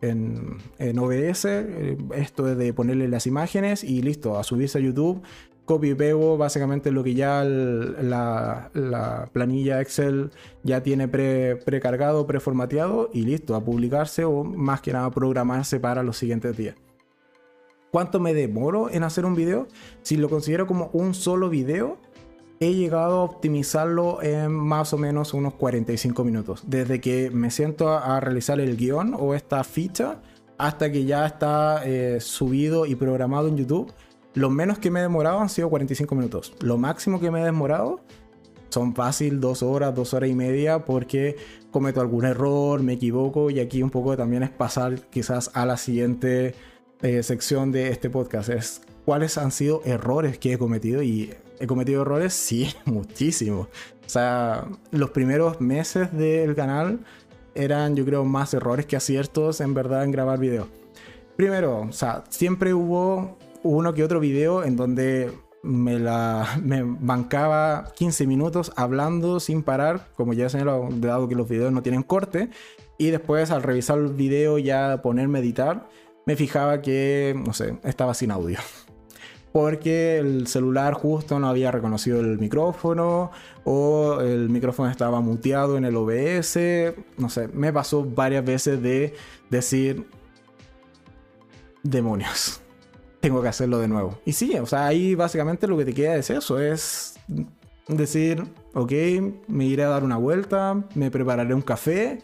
en, 0.00 0.98
OBS, 0.98 1.44
eh, 1.44 1.98
esto 2.14 2.50
es 2.50 2.56
de 2.56 2.72
ponerle 2.72 3.08
las 3.08 3.26
imágenes 3.26 3.84
y 3.84 4.00
listo, 4.00 4.38
a 4.38 4.44
subirse 4.44 4.78
a 4.78 4.80
YouTube. 4.80 5.20
Copy 5.66 5.90
y 5.90 5.94
pego 5.94 6.38
básicamente 6.38 6.90
lo 6.92 7.04
que 7.04 7.14
ya 7.14 7.44
la, 7.44 8.70
la, 8.72 9.28
planilla 9.32 9.82
Excel 9.82 10.30
ya 10.62 10.82
tiene 10.82 11.08
pre, 11.08 11.56
precargado, 11.56 12.26
preformateado 12.26 13.10
y 13.12 13.26
listo, 13.26 13.54
a 13.54 13.62
publicarse 13.62 14.24
o 14.24 14.44
más 14.44 14.80
que 14.80 14.94
nada 14.94 15.10
programarse 15.10 15.78
para 15.78 16.02
los 16.02 16.16
siguientes 16.16 16.56
días 16.56 16.74
cuánto 17.92 18.18
me 18.18 18.34
demoro 18.34 18.90
en 18.90 19.04
hacer 19.04 19.26
un 19.26 19.36
video, 19.36 19.68
si 20.00 20.16
lo 20.16 20.28
considero 20.28 20.66
como 20.66 20.90
un 20.94 21.14
solo 21.14 21.50
video, 21.50 21.98
he 22.58 22.72
llegado 22.72 23.20
a 23.20 23.24
optimizarlo 23.24 24.22
en 24.22 24.50
más 24.50 24.94
o 24.94 24.98
menos 24.98 25.34
unos 25.34 25.54
45 25.54 26.24
minutos. 26.24 26.64
Desde 26.66 27.00
que 27.00 27.30
me 27.30 27.50
siento 27.50 27.90
a, 27.90 28.18
realizar 28.18 28.60
el 28.60 28.76
guion 28.76 29.14
o 29.18 29.34
esta 29.34 29.62
ficha 29.62 30.22
hasta 30.56 30.90
que 30.90 31.04
ya 31.04 31.26
está 31.26 31.82
eh, 31.84 32.18
subido 32.20 32.86
y 32.86 32.94
programado 32.94 33.48
en 33.48 33.58
YouTube. 33.58 33.92
Lo 34.34 34.48
menos 34.48 34.78
que 34.78 34.90
me 34.90 35.00
he 35.00 35.02
demorado 35.02 35.40
han 35.40 35.50
sido 35.50 35.68
45 35.68 36.14
minutos. 36.14 36.54
Lo 36.60 36.78
máximo 36.78 37.20
que 37.20 37.30
me 37.30 37.42
he 37.42 37.44
demorado 37.44 38.00
son 38.70 38.94
fácil 38.94 39.38
dos 39.38 39.62
horas, 39.62 39.94
dos 39.94 40.14
horas 40.14 40.30
y 40.30 40.34
media 40.34 40.86
porque 40.86 41.36
cometo 41.70 42.00
algún 42.00 42.24
error, 42.24 42.82
me 42.82 42.94
equivoco 42.94 43.50
y 43.50 43.60
aquí 43.60 43.82
un 43.82 43.90
poco 43.90 44.16
también 44.16 44.44
es 44.44 44.50
pasar 44.50 44.98
quizás 45.10 45.50
a 45.52 45.66
la 45.66 45.76
siguiente 45.76 46.54
eh, 47.02 47.22
sección 47.22 47.72
de 47.72 47.88
este 47.88 48.10
podcast 48.10 48.48
es 48.48 48.80
cuáles 49.04 49.36
han 49.36 49.50
sido 49.50 49.82
errores 49.84 50.38
que 50.38 50.52
he 50.52 50.58
cometido 50.58 51.02
y 51.02 51.34
he 51.58 51.66
cometido 51.66 52.02
errores, 52.02 52.32
sí, 52.32 52.72
muchísimo. 52.84 53.68
O 54.06 54.08
sea, 54.08 54.68
los 54.90 55.10
primeros 55.10 55.60
meses 55.60 56.12
del 56.12 56.54
canal 56.54 57.00
eran 57.54 57.96
yo 57.96 58.04
creo 58.04 58.24
más 58.24 58.54
errores 58.54 58.86
que 58.86 58.96
aciertos 58.96 59.60
en 59.60 59.74
verdad 59.74 60.04
en 60.04 60.12
grabar 60.12 60.38
video. 60.38 60.68
Primero, 61.36 61.80
o 61.80 61.92
sea, 61.92 62.24
siempre 62.28 62.72
hubo 62.72 63.36
uno 63.62 63.94
que 63.94 64.04
otro 64.04 64.20
video 64.20 64.64
en 64.64 64.76
donde 64.76 65.32
me 65.62 65.98
la 65.98 66.46
me 66.62 66.82
bancaba 66.82 67.92
15 67.96 68.26
minutos 68.26 68.72
hablando 68.76 69.40
sin 69.40 69.62
parar, 69.62 70.08
como 70.14 70.34
ya 70.34 70.46
he 70.46 70.50
señalado, 70.50 70.88
dado 70.92 71.28
que 71.28 71.34
los 71.34 71.48
videos 71.48 71.72
no 71.72 71.82
tienen 71.82 72.02
corte, 72.02 72.50
y 72.98 73.10
después 73.10 73.50
al 73.50 73.62
revisar 73.62 73.98
el 73.98 74.08
video 74.08 74.58
ya 74.58 75.00
ponerme 75.02 75.38
a 75.38 75.42
editar 75.42 75.88
me 76.26 76.36
fijaba 76.36 76.80
que, 76.82 77.34
no 77.44 77.52
sé, 77.52 77.78
estaba 77.84 78.14
sin 78.14 78.30
audio. 78.30 78.58
Porque 79.52 80.18
el 80.18 80.46
celular 80.46 80.94
justo 80.94 81.38
no 81.38 81.46
había 81.48 81.70
reconocido 81.70 82.20
el 82.20 82.38
micrófono 82.38 83.30
o 83.64 84.20
el 84.22 84.48
micrófono 84.48 84.90
estaba 84.90 85.20
muteado 85.20 85.76
en 85.76 85.84
el 85.84 85.94
OBS. 85.94 86.56
No 87.18 87.28
sé, 87.28 87.48
me 87.48 87.70
pasó 87.70 88.02
varias 88.02 88.44
veces 88.46 88.80
de 88.80 89.14
decir, 89.50 90.06
demonios, 91.82 92.62
tengo 93.20 93.42
que 93.42 93.48
hacerlo 93.48 93.78
de 93.78 93.88
nuevo. 93.88 94.18
Y 94.24 94.32
sí, 94.32 94.56
o 94.56 94.64
sea, 94.64 94.86
ahí 94.86 95.14
básicamente 95.14 95.66
lo 95.66 95.76
que 95.76 95.84
te 95.84 95.92
queda 95.92 96.16
es 96.16 96.30
eso, 96.30 96.58
es 96.58 97.18
decir, 97.88 98.44
ok, 98.72 98.92
me 99.48 99.66
iré 99.66 99.84
a 99.84 99.88
dar 99.88 100.02
una 100.02 100.16
vuelta, 100.16 100.82
me 100.94 101.10
prepararé 101.10 101.52
un 101.52 101.62
café 101.62 102.22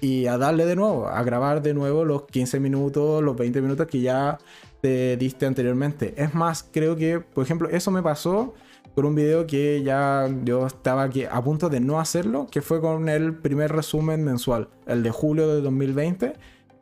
y 0.00 0.26
a 0.26 0.38
darle 0.38 0.66
de 0.66 0.76
nuevo, 0.76 1.08
a 1.08 1.22
grabar 1.22 1.62
de 1.62 1.74
nuevo 1.74 2.04
los 2.04 2.26
15 2.26 2.60
minutos, 2.60 3.22
los 3.22 3.36
20 3.36 3.60
minutos 3.60 3.86
que 3.86 4.00
ya 4.00 4.38
te 4.80 5.16
diste 5.16 5.46
anteriormente. 5.46 6.14
Es 6.16 6.34
más, 6.34 6.68
creo 6.70 6.96
que, 6.96 7.20
por 7.20 7.44
ejemplo, 7.44 7.68
eso 7.68 7.90
me 7.90 8.02
pasó 8.02 8.54
con 8.94 9.06
un 9.06 9.14
video 9.14 9.46
que 9.46 9.82
ya 9.82 10.28
yo 10.44 10.66
estaba 10.66 11.04
aquí 11.04 11.24
a 11.24 11.42
punto 11.42 11.68
de 11.68 11.80
no 11.80 12.00
hacerlo, 12.00 12.46
que 12.50 12.62
fue 12.62 12.80
con 12.80 13.08
el 13.08 13.34
primer 13.34 13.72
resumen 13.72 14.24
mensual, 14.24 14.68
el 14.86 15.02
de 15.02 15.10
julio 15.10 15.48
de 15.54 15.60
2020. 15.60 16.32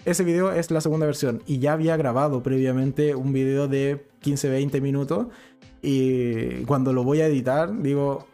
Ese 0.05 0.25
video 0.25 0.53
es 0.53 0.71
la 0.71 0.81
segunda 0.81 1.05
versión 1.05 1.43
y 1.47 1.59
ya 1.59 1.73
había 1.73 1.97
grabado 1.97 2.43
previamente 2.43 3.15
un 3.15 3.33
video 3.33 3.67
de 3.67 4.07
15-20 4.23 4.81
minutos 4.81 5.27
y 5.83 6.65
cuando 6.65 6.93
lo 6.93 7.03
voy 7.03 7.21
a 7.21 7.27
editar 7.27 7.83
digo, 7.83 8.27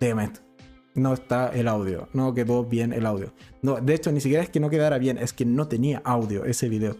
damn 0.00 0.47
no 0.94 1.12
está 1.12 1.48
el 1.48 1.68
audio, 1.68 2.08
no 2.12 2.34
quedó 2.34 2.64
bien 2.64 2.92
el 2.92 3.06
audio. 3.06 3.32
No, 3.62 3.76
de 3.76 3.94
hecho, 3.94 4.12
ni 4.12 4.20
siquiera 4.20 4.42
es 4.42 4.50
que 4.50 4.60
no 4.60 4.70
quedara 4.70 4.98
bien, 4.98 5.18
es 5.18 5.32
que 5.32 5.44
no 5.44 5.68
tenía 5.68 6.00
audio 6.04 6.44
ese 6.44 6.68
video. 6.68 6.96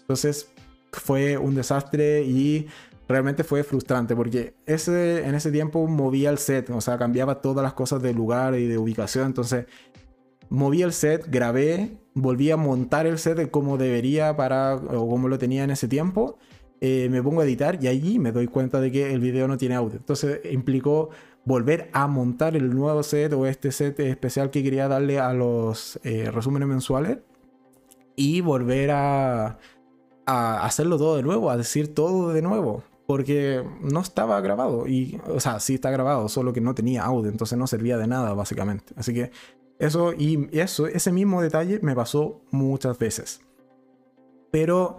Entonces 0.00 0.50
fue 0.92 1.36
un 1.36 1.54
desastre 1.54 2.22
y 2.22 2.66
realmente 3.08 3.44
fue 3.44 3.62
frustrante 3.62 4.16
porque 4.16 4.54
ese, 4.66 5.26
en 5.26 5.34
ese 5.34 5.50
tiempo 5.50 5.86
movía 5.86 6.30
el 6.30 6.38
set, 6.38 6.70
o 6.70 6.80
sea, 6.80 6.98
cambiaba 6.98 7.40
todas 7.40 7.62
las 7.62 7.74
cosas 7.74 8.02
de 8.02 8.12
lugar 8.14 8.54
y 8.54 8.66
de 8.66 8.78
ubicación. 8.78 9.26
Entonces 9.26 9.66
moví 10.48 10.82
el 10.82 10.92
set, 10.92 11.26
grabé, 11.28 11.96
volví 12.14 12.50
a 12.50 12.56
montar 12.56 13.06
el 13.06 13.18
set 13.18 13.50
como 13.50 13.78
debería 13.78 14.36
para, 14.36 14.76
o 14.76 15.08
como 15.08 15.28
lo 15.28 15.38
tenía 15.38 15.64
en 15.64 15.70
ese 15.70 15.88
tiempo. 15.88 16.38
Eh, 16.80 17.08
me 17.10 17.22
pongo 17.22 17.40
a 17.40 17.44
editar 17.44 17.82
y 17.82 17.88
allí 17.88 18.18
me 18.18 18.32
doy 18.32 18.48
cuenta 18.48 18.80
de 18.80 18.92
que 18.92 19.12
el 19.12 19.20
video 19.20 19.48
no 19.48 19.56
tiene 19.56 19.74
audio. 19.74 19.96
Entonces 19.96 20.40
implicó 20.50 21.10
volver 21.46 21.88
a 21.92 22.08
montar 22.08 22.56
el 22.56 22.74
nuevo 22.74 23.02
set 23.02 23.32
o 23.32 23.46
este 23.46 23.72
set 23.72 23.98
especial 24.00 24.50
que 24.50 24.62
quería 24.62 24.88
darle 24.88 25.18
a 25.18 25.32
los 25.32 25.98
eh, 26.02 26.30
resúmenes 26.30 26.68
mensuales 26.68 27.18
y 28.16 28.40
volver 28.40 28.90
a, 28.90 29.58
a, 30.26 30.66
hacerlo 30.66 30.98
todo 30.98 31.16
de 31.16 31.22
nuevo, 31.22 31.48
a 31.50 31.56
decir 31.56 31.94
todo 31.94 32.32
de 32.34 32.42
nuevo. 32.42 32.82
Porque 33.06 33.64
no 33.80 34.00
estaba 34.00 34.40
grabado. 34.40 34.88
Y, 34.88 35.20
o 35.28 35.38
sea, 35.38 35.60
sí 35.60 35.74
está 35.74 35.92
grabado, 35.92 36.28
solo 36.28 36.52
que 36.52 36.60
no 36.60 36.74
tenía 36.74 37.04
audio, 37.04 37.30
entonces 37.30 37.56
no 37.56 37.68
servía 37.68 37.96
de 37.96 38.08
nada, 38.08 38.34
básicamente. 38.34 38.92
Así 38.96 39.14
que 39.14 39.30
eso 39.78 40.12
y 40.12 40.48
eso, 40.58 40.88
ese 40.88 41.12
mismo 41.12 41.40
detalle 41.40 41.78
me 41.80 41.94
pasó 41.94 42.40
muchas 42.50 42.98
veces. 42.98 43.40
Pero 44.50 44.98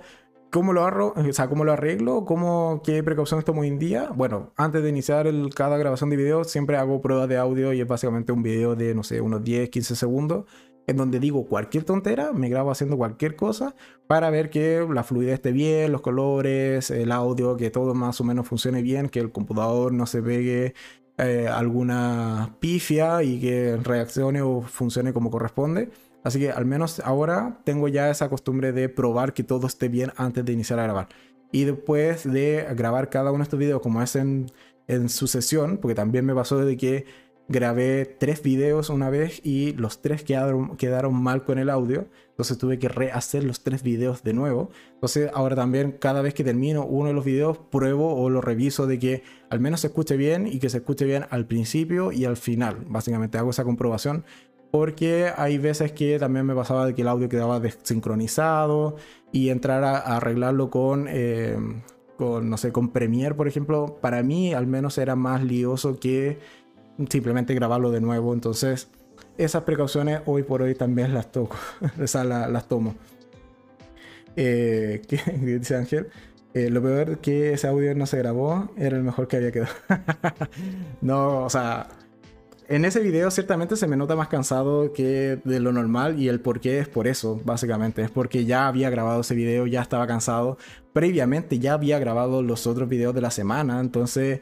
¿Cómo 0.51 0.71
lo, 0.71 0.85
arro 0.85 1.13
o 1.15 1.33
sea, 1.33 1.49
¿Cómo 1.49 1.65
lo 1.65 1.73
arreglo? 1.73 2.23
¿Cómo, 2.23 2.81
¿Qué 2.83 3.03
precauciones 3.03 3.43
tomo 3.43 3.61
hoy 3.61 3.67
en 3.67 3.79
día? 3.79 4.09
Bueno, 4.15 4.53
antes 4.55 4.81
de 4.81 4.89
iniciar 4.89 5.27
cada 5.53 5.77
grabación 5.77 6.09
de 6.09 6.15
video, 6.15 6.45
siempre 6.45 6.77
hago 6.77 7.01
pruebas 7.01 7.27
de 7.27 7.37
audio 7.37 7.73
y 7.73 7.81
es 7.81 7.87
básicamente 7.87 8.31
un 8.31 8.43
video 8.43 8.75
de, 8.75 8.95
no 8.95 9.03
sé, 9.03 9.19
unos 9.19 9.43
10, 9.43 9.69
15 9.69 9.95
segundos, 9.97 10.45
en 10.87 10.95
donde 10.95 11.19
digo 11.19 11.47
cualquier 11.47 11.83
tontera, 11.83 12.31
me 12.31 12.47
grabo 12.47 12.71
haciendo 12.71 12.95
cualquier 12.95 13.35
cosa 13.35 13.75
para 14.07 14.29
ver 14.29 14.49
que 14.49 14.87
la 14.89 15.03
fluidez 15.03 15.33
esté 15.33 15.51
bien, 15.51 15.91
los 15.91 16.01
colores, 16.01 16.91
el 16.91 17.11
audio, 17.11 17.57
que 17.57 17.69
todo 17.69 17.93
más 17.93 18.21
o 18.21 18.23
menos 18.23 18.47
funcione 18.47 18.81
bien, 18.81 19.09
que 19.09 19.19
el 19.19 19.33
computador 19.33 19.91
no 19.91 20.05
se 20.05 20.21
pegue 20.23 20.73
eh, 21.17 21.47
alguna 21.49 22.55
pifia 22.61 23.21
y 23.21 23.41
que 23.41 23.75
reaccione 23.83 24.41
o 24.41 24.61
funcione 24.61 25.11
como 25.11 25.29
corresponde. 25.29 25.89
Así 26.23 26.39
que 26.39 26.51
al 26.51 26.65
menos 26.65 26.99
ahora 26.99 27.59
tengo 27.63 27.87
ya 27.87 28.09
esa 28.09 28.29
costumbre 28.29 28.71
de 28.71 28.89
probar 28.89 29.33
que 29.33 29.43
todo 29.43 29.67
esté 29.67 29.87
bien 29.87 30.11
antes 30.17 30.43
de 30.43 30.53
iniciar 30.53 30.79
a 30.79 30.83
grabar. 30.83 31.07
Y 31.51 31.63
después 31.63 32.29
de 32.29 32.67
grabar 32.75 33.09
cada 33.09 33.31
uno 33.31 33.39
de 33.39 33.43
estos 33.43 33.59
videos 33.59 33.81
como 33.81 34.01
es 34.01 34.15
en, 34.15 34.51
en 34.87 35.09
sucesión, 35.09 35.77
porque 35.77 35.95
también 35.95 36.25
me 36.25 36.35
pasó 36.35 36.57
de 36.57 36.75
que 36.75 37.05
grabé 37.49 38.05
tres 38.05 38.43
videos 38.43 38.89
una 38.89 39.09
vez 39.09 39.39
y 39.43 39.73
los 39.73 40.01
tres 40.01 40.23
quedaron, 40.23 40.75
quedaron 40.75 41.15
mal 41.15 41.45
con 41.45 41.59
el 41.59 41.69
audio. 41.69 42.07
Entonces 42.29 42.57
tuve 42.57 42.77
que 42.77 42.89
rehacer 42.89 43.43
los 43.43 43.63
tres 43.63 43.83
videos 43.83 44.23
de 44.23 44.33
nuevo. 44.33 44.69
Entonces 44.93 45.29
ahora 45.33 45.55
también 45.55 45.93
cada 45.93 46.21
vez 46.21 46.33
que 46.33 46.43
termino 46.43 46.85
uno 46.85 47.07
de 47.07 47.13
los 47.13 47.25
videos 47.25 47.57
pruebo 47.57 48.15
o 48.15 48.29
lo 48.29 48.41
reviso 48.41 48.85
de 48.85 48.99
que 48.99 49.23
al 49.49 49.59
menos 49.59 49.81
se 49.81 49.87
escuche 49.87 50.17
bien 50.17 50.45
y 50.47 50.59
que 50.59 50.69
se 50.69 50.77
escuche 50.77 51.05
bien 51.05 51.25
al 51.29 51.47
principio 51.47 52.11
y 52.11 52.25
al 52.25 52.37
final. 52.37 52.85
Básicamente 52.87 53.37
hago 53.37 53.51
esa 53.51 53.63
comprobación 53.63 54.25
porque 54.71 55.31
hay 55.35 55.57
veces 55.57 55.91
que 55.91 56.19
también 56.19 56.45
me 56.45 56.55
pasaba 56.55 56.85
de 56.85 56.95
que 56.95 57.01
el 57.01 57.07
audio 57.07 57.29
quedaba 57.29 57.59
desincronizado 57.59 58.95
y 59.31 59.49
entrar 59.49 59.83
a, 59.83 59.97
arreglarlo 59.97 60.69
con... 60.69 61.07
Eh, 61.09 61.57
con, 62.17 62.49
no 62.49 62.57
sé, 62.57 62.71
con 62.71 62.89
Premiere, 62.89 63.35
por 63.35 63.47
ejemplo, 63.47 63.99
para 64.01 64.23
mí 64.23 64.51
al 64.51 64.65
menos 64.65 64.97
era 64.97 65.15
más 65.15 65.43
lioso 65.43 65.99
que 65.99 66.39
simplemente 67.09 67.53
grabarlo 67.53 67.91
de 67.91 68.01
nuevo. 68.01 68.33
Entonces, 68.33 68.89
esas 69.37 69.63
precauciones 69.63 70.21
hoy 70.25 70.43
por 70.43 70.63
hoy 70.63 70.75
también 70.75 71.13
las 71.13 71.31
toco, 71.31 71.55
o 72.01 72.07
sea, 72.07 72.23
las 72.23 72.67
tomo. 72.67 72.95
Eh, 74.35 75.01
¿qué, 75.07 75.19
dice 75.59 75.75
Ángel? 75.75 76.07
Eh, 76.53 76.69
lo 76.69 76.81
peor 76.81 77.19
que 77.19 77.53
ese 77.53 77.67
audio 77.67 77.93
no 77.93 78.05
se 78.05 78.17
grabó 78.17 78.71
era 78.77 78.97
el 78.97 79.03
mejor 79.03 79.27
que 79.27 79.37
había 79.37 79.51
quedado. 79.51 79.73
no, 81.01 81.43
o 81.45 81.49
sea, 81.49 81.87
en 82.69 82.85
ese 82.85 82.99
video 82.99 83.31
ciertamente 83.31 83.75
se 83.75 83.87
me 83.87 83.95
nota 83.95 84.15
más 84.15 84.27
cansado 84.27 84.91
que 84.91 85.39
de 85.43 85.59
lo 85.59 85.71
normal 85.71 86.19
y 86.19 86.27
el 86.27 86.41
por 86.41 86.59
qué 86.59 86.79
es 86.79 86.87
por 86.87 87.07
eso, 87.07 87.39
básicamente. 87.45 88.01
Es 88.01 88.11
porque 88.11 88.45
ya 88.45 88.67
había 88.67 88.89
grabado 88.89 89.21
ese 89.21 89.35
video, 89.35 89.67
ya 89.67 89.81
estaba 89.81 90.07
cansado. 90.07 90.57
Previamente 90.93 91.59
ya 91.59 91.73
había 91.73 91.99
grabado 91.99 92.41
los 92.41 92.67
otros 92.67 92.89
videos 92.89 93.15
de 93.15 93.21
la 93.21 93.31
semana, 93.31 93.79
entonces 93.79 94.41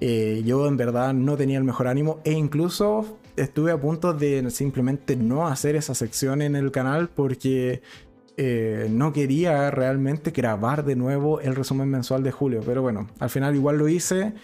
eh, 0.00 0.42
yo 0.44 0.66
en 0.66 0.76
verdad 0.76 1.14
no 1.14 1.36
tenía 1.36 1.58
el 1.58 1.64
mejor 1.64 1.88
ánimo 1.88 2.20
e 2.24 2.32
incluso 2.32 3.18
estuve 3.36 3.72
a 3.72 3.80
punto 3.80 4.12
de 4.12 4.50
simplemente 4.50 5.16
no 5.16 5.46
hacer 5.46 5.76
esa 5.76 5.94
sección 5.94 6.42
en 6.42 6.56
el 6.56 6.70
canal 6.70 7.08
porque 7.08 7.82
eh, 8.36 8.88
no 8.90 9.12
quería 9.12 9.70
realmente 9.70 10.32
grabar 10.32 10.84
de 10.84 10.96
nuevo 10.96 11.40
el 11.40 11.54
resumen 11.54 11.88
mensual 11.88 12.22
de 12.22 12.32
julio. 12.32 12.62
Pero 12.64 12.82
bueno, 12.82 13.08
al 13.18 13.30
final 13.30 13.54
igual 13.54 13.78
lo 13.78 13.88
hice. 13.88 14.34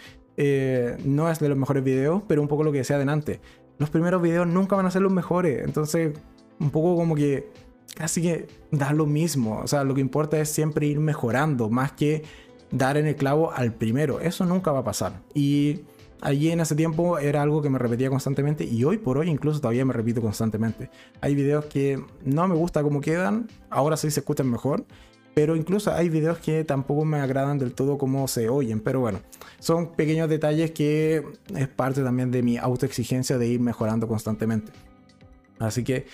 Eh, 0.42 0.96
no 1.04 1.30
es 1.30 1.38
de 1.38 1.50
los 1.50 1.58
mejores 1.58 1.84
videos, 1.84 2.22
pero 2.26 2.40
un 2.40 2.48
poco 2.48 2.64
lo 2.64 2.72
que 2.72 2.78
decía 2.78 2.96
adelante. 2.96 3.42
Los 3.76 3.90
primeros 3.90 4.22
videos 4.22 4.46
nunca 4.46 4.74
van 4.74 4.86
a 4.86 4.90
ser 4.90 5.02
los 5.02 5.12
mejores. 5.12 5.62
Entonces, 5.62 6.18
un 6.58 6.70
poco 6.70 6.96
como 6.96 7.14
que 7.14 7.50
casi 7.94 8.22
que 8.22 8.48
da 8.70 8.94
lo 8.94 9.04
mismo. 9.04 9.60
O 9.62 9.66
sea, 9.66 9.84
lo 9.84 9.94
que 9.94 10.00
importa 10.00 10.40
es 10.40 10.48
siempre 10.48 10.86
ir 10.86 10.98
mejorando, 10.98 11.68
más 11.68 11.92
que 11.92 12.22
dar 12.70 12.96
en 12.96 13.06
el 13.06 13.16
clavo 13.16 13.52
al 13.52 13.74
primero. 13.74 14.18
Eso 14.18 14.46
nunca 14.46 14.72
va 14.72 14.78
a 14.78 14.84
pasar. 14.84 15.20
Y 15.34 15.82
allí 16.22 16.50
en 16.50 16.60
ese 16.60 16.74
tiempo 16.74 17.18
era 17.18 17.42
algo 17.42 17.60
que 17.60 17.68
me 17.68 17.78
repetía 17.78 18.08
constantemente 18.08 18.64
y 18.64 18.82
hoy 18.84 18.96
por 18.96 19.18
hoy 19.18 19.28
incluso 19.28 19.60
todavía 19.60 19.84
me 19.84 19.92
repito 19.92 20.22
constantemente. 20.22 20.88
Hay 21.20 21.34
videos 21.34 21.66
que 21.66 22.02
no 22.24 22.48
me 22.48 22.54
gusta 22.54 22.82
cómo 22.82 23.02
quedan, 23.02 23.48
ahora 23.68 23.98
sí 23.98 24.10
se 24.10 24.20
escuchan 24.20 24.50
mejor, 24.50 24.86
pero 25.40 25.56
incluso 25.56 25.90
hay 25.90 26.10
videos 26.10 26.36
que 26.36 26.64
tampoco 26.64 27.02
me 27.06 27.18
agradan 27.18 27.58
del 27.58 27.72
todo 27.72 27.96
como 27.96 28.28
se 28.28 28.50
oyen, 28.50 28.78
pero 28.78 29.00
bueno, 29.00 29.20
son 29.58 29.92
pequeños 29.92 30.28
detalles 30.28 30.72
que 30.72 31.24
es 31.56 31.66
parte 31.66 32.02
también 32.02 32.30
de 32.30 32.42
mi 32.42 32.58
autoexigencia 32.58 33.38
de 33.38 33.46
ir 33.46 33.58
mejorando 33.58 34.06
constantemente. 34.06 34.70
Así 35.58 35.82
que 35.82 36.04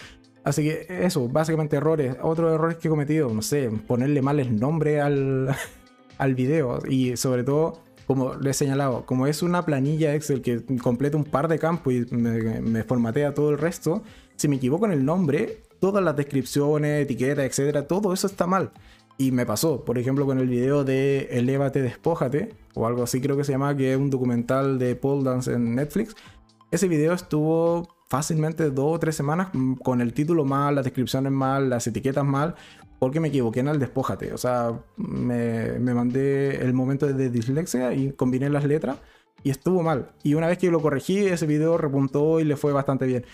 Así 0.44 0.62
que 0.62 0.86
eso, 0.88 1.28
básicamente 1.28 1.76
errores. 1.76 2.14
Otros 2.22 2.54
errores 2.54 2.76
que 2.76 2.86
he 2.86 2.88
cometido, 2.88 3.28
no 3.34 3.42
sé, 3.42 3.68
ponerle 3.88 4.22
mal 4.22 4.38
el 4.38 4.60
nombre 4.60 5.00
al, 5.00 5.48
al 6.18 6.34
video 6.36 6.78
y 6.88 7.16
sobre 7.16 7.42
todo 7.42 7.82
como 8.06 8.34
le 8.34 8.50
he 8.50 8.54
señalado, 8.54 9.04
como 9.06 9.26
es 9.26 9.42
una 9.42 9.66
planilla 9.66 10.14
Excel 10.14 10.40
que 10.40 10.64
completa 10.80 11.16
un 11.16 11.24
par 11.24 11.48
de 11.48 11.58
campos 11.58 11.92
y 11.92 12.06
me, 12.12 12.84
formatea 12.84 13.34
todo 13.34 13.50
el 13.50 13.58
resto, 13.58 14.04
si 14.36 14.46
me 14.46 14.54
equivoco 14.54 14.86
en 14.86 14.92
el 14.92 15.04
nombre, 15.04 15.62
todas 15.80 16.04
las 16.04 16.14
descripciones, 16.14 17.02
etiquetas, 17.02 17.44
etcétera, 17.44 17.88
todo 17.88 18.12
eso 18.12 18.28
está 18.28 18.46
mal. 18.46 18.70
Y 19.18 19.32
me 19.32 19.46
pasó, 19.46 19.84
por 19.84 19.98
ejemplo, 19.98 20.26
con 20.26 20.38
el 20.38 20.46
video 20.46 20.84
de 20.84 21.28
Elévate, 21.30 21.80
Despójate, 21.80 22.54
o 22.74 22.86
algo 22.86 23.02
así 23.02 23.20
creo 23.20 23.36
que 23.36 23.44
se 23.44 23.52
llama, 23.52 23.76
que 23.76 23.92
es 23.92 23.98
un 23.98 24.10
documental 24.10 24.78
de 24.78 24.94
Paul 24.94 25.24
Dance 25.24 25.52
en 25.52 25.74
Netflix. 25.74 26.14
Ese 26.70 26.86
video 26.88 27.14
estuvo 27.14 27.88
fácilmente 28.08 28.70
dos 28.70 28.96
o 28.96 28.98
tres 28.98 29.16
semanas 29.16 29.48
con 29.82 30.00
el 30.00 30.12
título 30.12 30.44
mal, 30.44 30.74
las 30.74 30.84
descripciones 30.84 31.32
mal, 31.32 31.70
las 31.70 31.86
etiquetas 31.86 32.24
mal, 32.24 32.54
porque 32.98 33.20
me 33.20 33.28
equivoqué 33.28 33.60
en 33.60 33.68
el 33.68 33.78
despójate. 33.78 34.32
O 34.32 34.38
sea, 34.38 34.78
me, 34.96 35.78
mandé 35.78 36.62
el 36.62 36.72
momento 36.74 37.06
de 37.06 37.30
dislexia 37.30 37.94
y 37.94 38.12
combiné 38.12 38.50
las 38.50 38.64
letras 38.64 38.98
y 39.42 39.50
estuvo 39.50 39.82
mal. 39.82 40.12
Y 40.22 40.34
una 40.34 40.48
vez 40.48 40.58
que 40.58 40.70
lo 40.70 40.80
corregí, 40.80 41.18
ese 41.18 41.46
video 41.46 41.78
repuntó 41.78 42.40
y 42.40 42.44
le 42.44 42.56
fue 42.56 42.72
bastante 42.72 43.06
bien. 43.06 43.24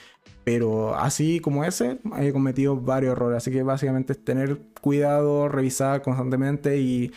Pero 0.44 0.94
así 0.94 1.40
como 1.40 1.64
ese, 1.64 1.98
he 2.18 2.32
cometido 2.32 2.76
varios 2.76 3.12
errores. 3.12 3.38
Así 3.38 3.50
que 3.50 3.62
básicamente 3.62 4.12
es 4.14 4.24
tener 4.24 4.58
cuidado, 4.80 5.48
revisar 5.48 6.02
constantemente 6.02 6.78
y 6.78 7.12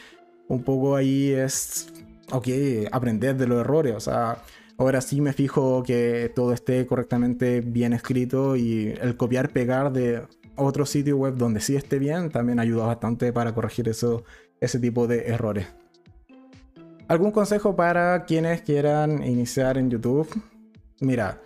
un 0.48 0.64
poco 0.64 0.96
ahí 0.96 1.32
es, 1.32 1.92
ok, 2.32 2.48
aprender 2.92 3.36
de 3.36 3.48
los 3.48 3.62
errores. 3.62 3.96
O 3.96 4.00
sea, 4.00 4.44
ahora 4.78 5.02
sí 5.02 5.22
me 5.22 5.34
fijo 5.34 5.84
que 5.84 6.32
todo 6.36 6.54
esté 6.54 6.86
correctamente 6.86 7.62
bien 7.62 7.94
escrito 7.94 8.56
y 8.56 8.94
el 9.02 9.18
copiar, 9.18 9.50
pegar 9.50 9.92
de 9.92 10.22
otro 10.56 10.86
sitio 10.86 11.18
web 11.18 11.36
donde 11.36 11.60
sí 11.60 11.76
esté 11.76 12.00
bien 12.00 12.30
también 12.30 12.60
ayuda 12.60 12.86
bastante 12.86 13.34
para 13.34 13.54
corregir 13.54 13.90
eso, 13.90 14.24
ese 14.62 14.80
tipo 14.80 15.08
de 15.08 15.28
errores. 15.28 15.68
¿Algún 17.08 17.32
consejo 17.32 17.76
para 17.76 18.26
quienes 18.26 18.62
quieran 18.62 19.24
iniciar 19.24 19.78
en 19.78 19.92
YouTube? 19.92 20.28
Mira, 21.02 21.42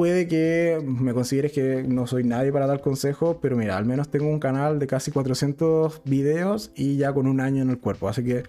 puede 0.00 0.26
que 0.26 0.82
me 0.82 1.12
consideres 1.12 1.52
que 1.52 1.84
no 1.86 2.06
soy 2.06 2.24
nadie 2.24 2.50
para 2.50 2.66
dar 2.66 2.80
consejos, 2.80 3.36
pero 3.42 3.54
mira, 3.54 3.76
al 3.76 3.84
menos 3.84 4.08
tengo 4.08 4.30
un 4.30 4.40
canal 4.40 4.78
de 4.78 4.86
casi 4.86 5.10
400 5.10 6.00
videos 6.06 6.70
y 6.74 6.96
ya 6.96 7.12
con 7.12 7.26
un 7.26 7.38
año 7.38 7.60
en 7.60 7.68
el 7.68 7.78
cuerpo. 7.78 8.08
Así 8.08 8.24
que 8.24 8.44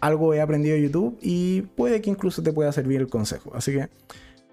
algo 0.00 0.32
he 0.32 0.40
aprendido 0.40 0.76
de 0.76 0.80
YouTube 0.80 1.18
y 1.20 1.60
puede 1.60 2.00
que 2.00 2.08
incluso 2.08 2.42
te 2.42 2.54
pueda 2.54 2.72
servir 2.72 3.02
el 3.02 3.08
consejo. 3.08 3.52
Así 3.54 3.72
que 3.72 3.90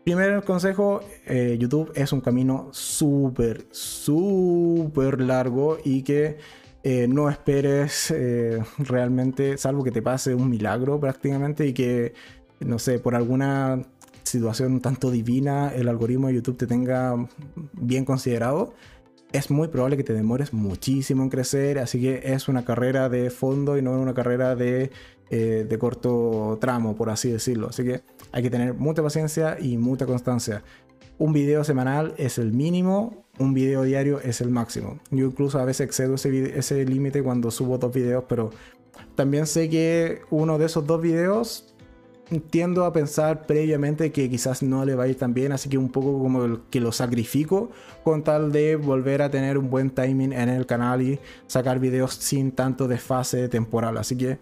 Primer 0.03 0.43
consejo, 0.43 0.99
eh, 1.25 1.55
YouTube 1.57 1.93
es 1.95 2.11
un 2.11 2.19
camino 2.19 2.67
súper, 2.73 3.67
súper 3.71 5.21
largo 5.21 5.77
y 5.81 6.01
que 6.01 6.37
eh, 6.83 7.07
no 7.07 7.29
esperes 7.29 8.11
eh, 8.11 8.61
realmente, 8.77 9.57
salvo 9.57 9.85
que 9.85 9.91
te 9.91 10.01
pase 10.01 10.35
un 10.35 10.49
milagro 10.49 10.99
prácticamente 10.99 11.65
y 11.65 11.71
que, 11.71 12.13
no 12.59 12.77
sé, 12.77 12.99
por 12.99 13.15
alguna 13.15 13.83
situación 14.31 14.81
tanto 14.81 15.11
divina 15.11 15.71
el 15.73 15.87
algoritmo 15.87 16.27
de 16.27 16.35
YouTube 16.35 16.57
te 16.57 16.67
tenga 16.67 17.27
bien 17.73 18.05
considerado, 18.05 18.73
es 19.31 19.49
muy 19.49 19.67
probable 19.69 19.97
que 19.97 20.03
te 20.03 20.13
demores 20.13 20.53
muchísimo 20.53 21.23
en 21.23 21.29
crecer, 21.29 21.79
así 21.79 22.01
que 22.01 22.21
es 22.33 22.47
una 22.47 22.65
carrera 22.65 23.09
de 23.09 23.29
fondo 23.29 23.77
y 23.77 23.81
no 23.81 23.91
una 23.99 24.13
carrera 24.13 24.55
de, 24.55 24.91
de 25.29 25.77
corto 25.79 26.57
tramo, 26.59 26.95
por 26.95 27.09
así 27.09 27.31
decirlo. 27.31 27.69
Así 27.69 27.83
que 27.83 28.01
hay 28.33 28.43
que 28.43 28.49
tener 28.49 28.73
mucha 28.73 29.01
paciencia 29.01 29.57
y 29.59 29.77
mucha 29.77 30.05
constancia. 30.05 30.63
Un 31.17 31.33
video 31.33 31.63
semanal 31.63 32.13
es 32.17 32.39
el 32.39 32.51
mínimo, 32.51 33.25
un 33.39 33.53
video 33.53 33.83
diario 33.83 34.19
es 34.19 34.41
el 34.41 34.49
máximo. 34.49 34.99
Yo 35.11 35.27
incluso 35.27 35.59
a 35.59 35.65
veces 35.65 35.85
excedo 35.85 36.15
ese, 36.15 36.57
ese 36.57 36.83
límite 36.83 37.23
cuando 37.23 37.51
subo 37.51 37.77
dos 37.77 37.93
videos, 37.93 38.25
pero 38.27 38.49
también 39.15 39.45
sé 39.45 39.69
que 39.69 40.21
uno 40.29 40.57
de 40.57 40.65
esos 40.65 40.85
dos 40.85 41.01
videos 41.01 41.70
tiendo 42.39 42.85
a 42.85 42.93
pensar 42.93 43.45
previamente 43.45 44.11
que 44.11 44.29
quizás 44.29 44.63
no 44.63 44.85
le 44.85 44.95
va 44.95 45.03
a 45.03 45.07
ir 45.07 45.17
tan 45.17 45.33
bien, 45.33 45.51
así 45.51 45.69
que 45.69 45.77
un 45.77 45.89
poco 45.89 46.19
como 46.19 46.69
que 46.69 46.79
lo 46.79 46.91
sacrifico 46.91 47.71
con 48.03 48.23
tal 48.23 48.51
de 48.51 48.75
volver 48.75 49.21
a 49.21 49.29
tener 49.29 49.57
un 49.57 49.69
buen 49.69 49.89
timing 49.89 50.33
en 50.33 50.49
el 50.49 50.65
canal 50.65 51.01
y 51.01 51.19
sacar 51.47 51.79
videos 51.79 52.13
sin 52.13 52.51
tanto 52.51 52.87
desfase 52.87 53.49
temporal. 53.49 53.97
Así 53.97 54.15
que 54.15 54.39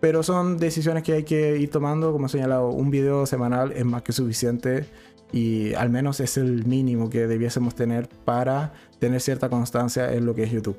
pero 0.00 0.22
son 0.22 0.58
decisiones 0.58 1.02
que 1.02 1.14
hay 1.14 1.24
que 1.24 1.58
ir 1.58 1.70
tomando. 1.70 2.12
Como 2.12 2.26
he 2.26 2.28
señalado, 2.28 2.68
un 2.70 2.90
video 2.90 3.26
semanal 3.26 3.72
es 3.72 3.84
más 3.84 4.02
que 4.02 4.12
suficiente 4.12 4.86
y 5.32 5.74
al 5.74 5.90
menos 5.90 6.20
es 6.20 6.36
el 6.36 6.64
mínimo 6.66 7.10
que 7.10 7.26
debiésemos 7.26 7.74
tener 7.74 8.08
para 8.24 8.72
tener 8.98 9.20
cierta 9.20 9.48
constancia 9.48 10.12
en 10.12 10.26
lo 10.26 10.34
que 10.34 10.44
es 10.44 10.50
YouTube. 10.50 10.76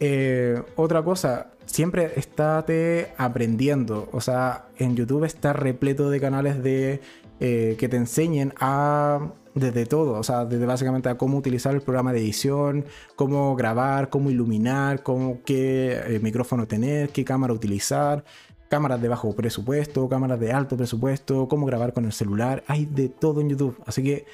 Eh, 0.00 0.60
otra 0.76 1.02
cosa, 1.02 1.52
siempre 1.66 2.12
estate 2.16 3.12
aprendiendo. 3.16 4.08
O 4.12 4.20
sea, 4.20 4.66
en 4.76 4.96
YouTube 4.96 5.24
está 5.24 5.52
repleto 5.52 6.10
de 6.10 6.20
canales 6.20 6.62
de 6.62 7.00
eh, 7.40 7.76
que 7.78 7.88
te 7.88 7.96
enseñen 7.96 8.54
a 8.60 9.32
desde 9.54 9.86
todo, 9.86 10.18
o 10.18 10.22
sea, 10.22 10.44
desde 10.44 10.66
básicamente 10.66 11.08
a 11.08 11.16
cómo 11.16 11.38
utilizar 11.38 11.74
el 11.74 11.80
programa 11.80 12.12
de 12.12 12.18
edición, 12.20 12.84
cómo 13.14 13.54
grabar, 13.54 14.10
cómo 14.10 14.30
iluminar, 14.30 15.02
cómo 15.02 15.42
qué 15.44 16.00
eh, 16.06 16.18
micrófono 16.20 16.66
tener, 16.66 17.10
qué 17.10 17.24
cámara 17.24 17.52
utilizar, 17.52 18.24
cámaras 18.68 19.00
de 19.00 19.08
bajo 19.08 19.32
presupuesto, 19.34 20.08
cámaras 20.08 20.40
de 20.40 20.52
alto 20.52 20.76
presupuesto, 20.76 21.48
cómo 21.48 21.66
grabar 21.66 21.92
con 21.92 22.04
el 22.04 22.12
celular, 22.12 22.64
hay 22.66 22.86
de 22.86 23.08
todo 23.08 23.40
en 23.40 23.50
YouTube, 23.50 23.80
así 23.86 24.02
que 24.02 24.26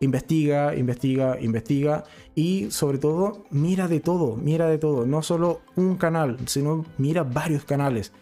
investiga, 0.00 0.74
investiga, 0.74 1.40
investiga 1.40 2.04
y 2.34 2.70
sobre 2.70 2.98
todo 2.98 3.44
mira 3.50 3.88
de 3.88 4.00
todo, 4.00 4.36
mira 4.36 4.66
de 4.66 4.78
todo, 4.78 5.06
no 5.06 5.22
solo 5.22 5.60
un 5.76 5.96
canal, 5.96 6.38
sino 6.46 6.84
mira 6.98 7.24
varios 7.24 7.64
canales. 7.64 8.12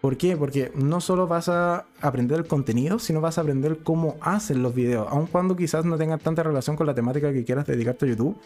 ¿Por 0.00 0.16
qué? 0.16 0.36
Porque 0.36 0.70
no 0.74 1.00
solo 1.00 1.26
vas 1.26 1.48
a 1.48 1.86
aprender 2.00 2.38
el 2.38 2.46
contenido, 2.46 2.98
sino 2.98 3.20
vas 3.20 3.38
a 3.38 3.40
aprender 3.40 3.78
cómo 3.82 4.16
hacen 4.20 4.62
los 4.62 4.74
videos, 4.74 5.08
aun 5.10 5.26
cuando 5.26 5.56
quizás 5.56 5.84
no 5.84 5.98
tengan 5.98 6.20
tanta 6.20 6.42
relación 6.42 6.76
con 6.76 6.86
la 6.86 6.94
temática 6.94 7.32
que 7.32 7.44
quieras 7.44 7.66
dedicarte 7.66 8.06
a 8.06 8.08
YouTube. 8.10 8.36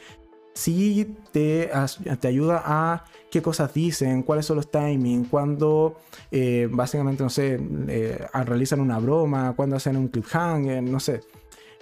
Sí 0.54 1.16
te, 1.32 1.70
te 2.18 2.28
ayuda 2.28 2.62
a 2.64 3.04
qué 3.30 3.40
cosas 3.40 3.72
dicen, 3.72 4.22
cuáles 4.22 4.46
son 4.46 4.56
los 4.56 4.70
timings, 4.70 5.28
cuando 5.28 5.96
eh, 6.30 6.68
básicamente, 6.70 7.22
no 7.22 7.30
sé, 7.30 7.60
eh, 7.88 8.26
realizan 8.44 8.80
una 8.80 8.98
broma, 8.98 9.52
cuando 9.54 9.76
hacen 9.76 9.96
un 9.96 10.08
cliffhanger, 10.08 10.82
no 10.82 10.98
sé 10.98 11.20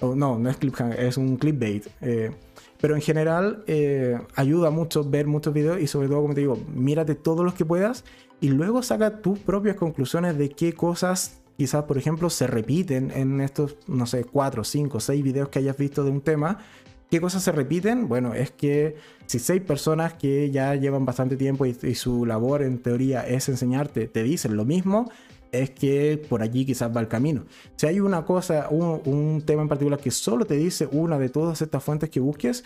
no, 0.01 0.38
no 0.38 0.51
es 0.51 0.57
cliffhanger, 0.57 1.01
es 1.01 1.16
un 1.16 1.36
clickbait. 1.36 1.86
Eh, 2.01 2.30
pero 2.80 2.94
en 2.94 3.03
general 3.03 3.64
eh, 3.66 4.18
ayuda 4.34 4.70
mucho 4.70 5.03
ver 5.05 5.26
muchos 5.26 5.53
videos 5.53 5.80
y 5.80 5.86
sobre 5.86 6.09
todo, 6.09 6.22
como 6.22 6.34
te 6.34 6.40
digo, 6.40 6.59
mírate 6.72 7.14
todos 7.14 7.44
los 7.44 7.55
que 7.55 7.64
puedas 7.64 8.05
y 8.40 8.49
luego 8.51 8.82
saca 8.82 9.20
tus 9.20 9.38
propias 9.40 9.76
conclusiones 9.76 10.38
de 10.38 10.51
qué 10.51 10.72
cosas 10.72 11.40
quizás, 11.57 11.84
por 11.84 11.99
ejemplo, 11.99 12.30
se 12.30 12.46
repiten 12.46 13.11
en 13.11 13.40
estos, 13.40 13.76
no 13.88 14.07
sé, 14.07 14.24
4, 14.24 14.62
5, 14.62 15.01
6 15.01 15.24
videos 15.24 15.49
que 15.49 15.59
hayas 15.59 15.76
visto 15.76 16.05
de 16.05 16.11
un 16.11 16.20
tema. 16.20 16.59
¿Qué 17.11 17.20
cosas 17.20 17.42
se 17.42 17.53
repiten? 17.53 18.07
Bueno, 18.07 18.34
es 18.34 18.51
que 18.51 18.96
si 19.26 19.38
seis 19.38 19.62
personas 19.62 20.12
que 20.12 20.51
ya 20.51 20.74
llevan 20.74 21.07
bastante 21.07 21.36
tiempo 21.36 21.64
y, 21.64 21.74
y 21.82 21.94
su 21.94 22.26
labor 22.26 22.62
en 22.62 22.78
teoría 22.78 23.26
es 23.26 23.49
enseñarte, 23.49 24.09
te 24.09 24.22
dicen 24.22 24.57
lo 24.57 24.66
mismo, 24.66 25.11
es 25.53 25.70
que 25.70 26.22
por 26.28 26.42
allí 26.42 26.64
quizás 26.64 26.94
va 26.94 27.01
el 27.01 27.09
camino. 27.09 27.44
Si 27.76 27.86
hay 27.86 28.01
una 28.01 28.24
cosa, 28.24 28.68
un, 28.70 29.42
tema 29.42 29.62
en 29.62 29.68
particular 29.68 29.99
que 29.99 30.11
solo 30.11 30.44
te 30.44 30.55
dice 30.55 30.88
una 30.90 31.18
de 31.18 31.28
todas 31.28 31.62
estas 31.62 31.82
fuentes 31.82 32.11
que 32.11 32.20
busques, 32.20 32.64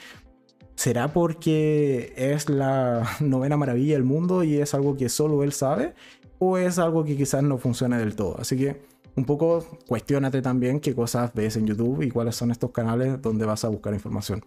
¿será 0.75 1.13
porque 1.13 2.13
es 2.17 2.49
la 2.49 3.09
novena 3.21 3.57
maravilla 3.57 3.95
del 3.95 4.05
mundo 4.05 4.43
y 4.43 4.57
es 4.57 4.75
algo 4.75 4.97
que 4.97 5.09
solo 5.09 5.43
él 5.43 5.53
sabe? 5.53 5.95
¿O 6.39 6.59
es 6.59 6.79
algo 6.79 7.05
que 7.05 7.17
quizás 7.17 7.43
no 7.43 7.59
funciona 7.59 7.99
del 7.99 8.17
todo? 8.17 8.37
Así 8.39 8.57
que 8.57 8.81
un 9.15 9.25
poco 9.25 9.65
cuestionate 9.87 10.43
también 10.43 10.81
qué 10.81 10.95
cosas 10.95 11.33
ves 11.35 11.57
en 11.57 11.67
YouTube 11.67 12.03
y 12.03 12.11
cuáles 12.11 12.35
son 12.35 12.51
estos 12.51 12.71
canales 12.71 13.21
donde 13.21 13.45
vas 13.45 13.65
a 13.65 13.69
buscar 13.69 13.93
información. 13.95 14.45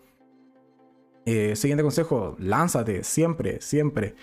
Eh, 1.25 1.55
siguiente 1.55 1.83
consejo, 1.83 2.36
lánzate, 2.38 3.03
siempre, 3.03 3.59
siempre 3.59 4.15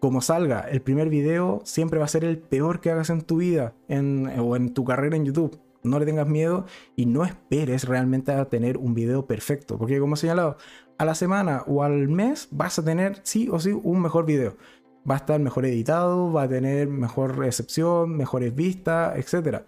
como 0.00 0.20
salga 0.20 0.60
el 0.60 0.82
primer 0.82 1.08
video, 1.08 1.60
siempre 1.64 1.98
va 1.98 2.04
a 2.04 2.08
ser 2.08 2.24
el 2.24 2.38
peor 2.38 2.80
que 2.80 2.90
hagas 2.90 3.10
en 3.10 3.22
tu 3.22 3.38
vida 3.38 3.74
o 3.88 4.56
en 4.56 4.74
tu 4.74 4.84
carrera 4.84 5.16
en 5.16 5.24
YouTube. 5.24 5.58
No 5.82 5.98
le 5.98 6.06
tengas 6.06 6.26
miedo 6.26 6.66
y 6.96 7.06
no 7.06 7.24
esperes 7.24 7.84
realmente 7.84 8.32
a 8.32 8.44
tener 8.46 8.76
un 8.76 8.94
video 8.94 9.26
perfecto. 9.26 9.78
Porque 9.78 10.00
como 10.00 10.14
he 10.14 10.18
señalado, 10.18 10.56
a 10.98 11.04
la 11.04 11.14
semana 11.14 11.62
o 11.66 11.82
al 11.82 12.08
mes 12.08 12.48
vas 12.50 12.78
a 12.78 12.84
tener 12.84 13.20
sí 13.22 13.48
o 13.50 13.58
sí 13.60 13.72
un 13.72 14.00
mejor 14.00 14.26
video. 14.26 14.56
Va 15.08 15.14
a 15.14 15.18
estar 15.18 15.38
mejor 15.38 15.64
editado, 15.66 16.32
va 16.32 16.42
a 16.42 16.48
tener 16.48 16.88
mejor 16.88 17.38
recepción, 17.38 18.16
mejores 18.16 18.54
vistas, 18.54 19.16
etc. 19.16 19.62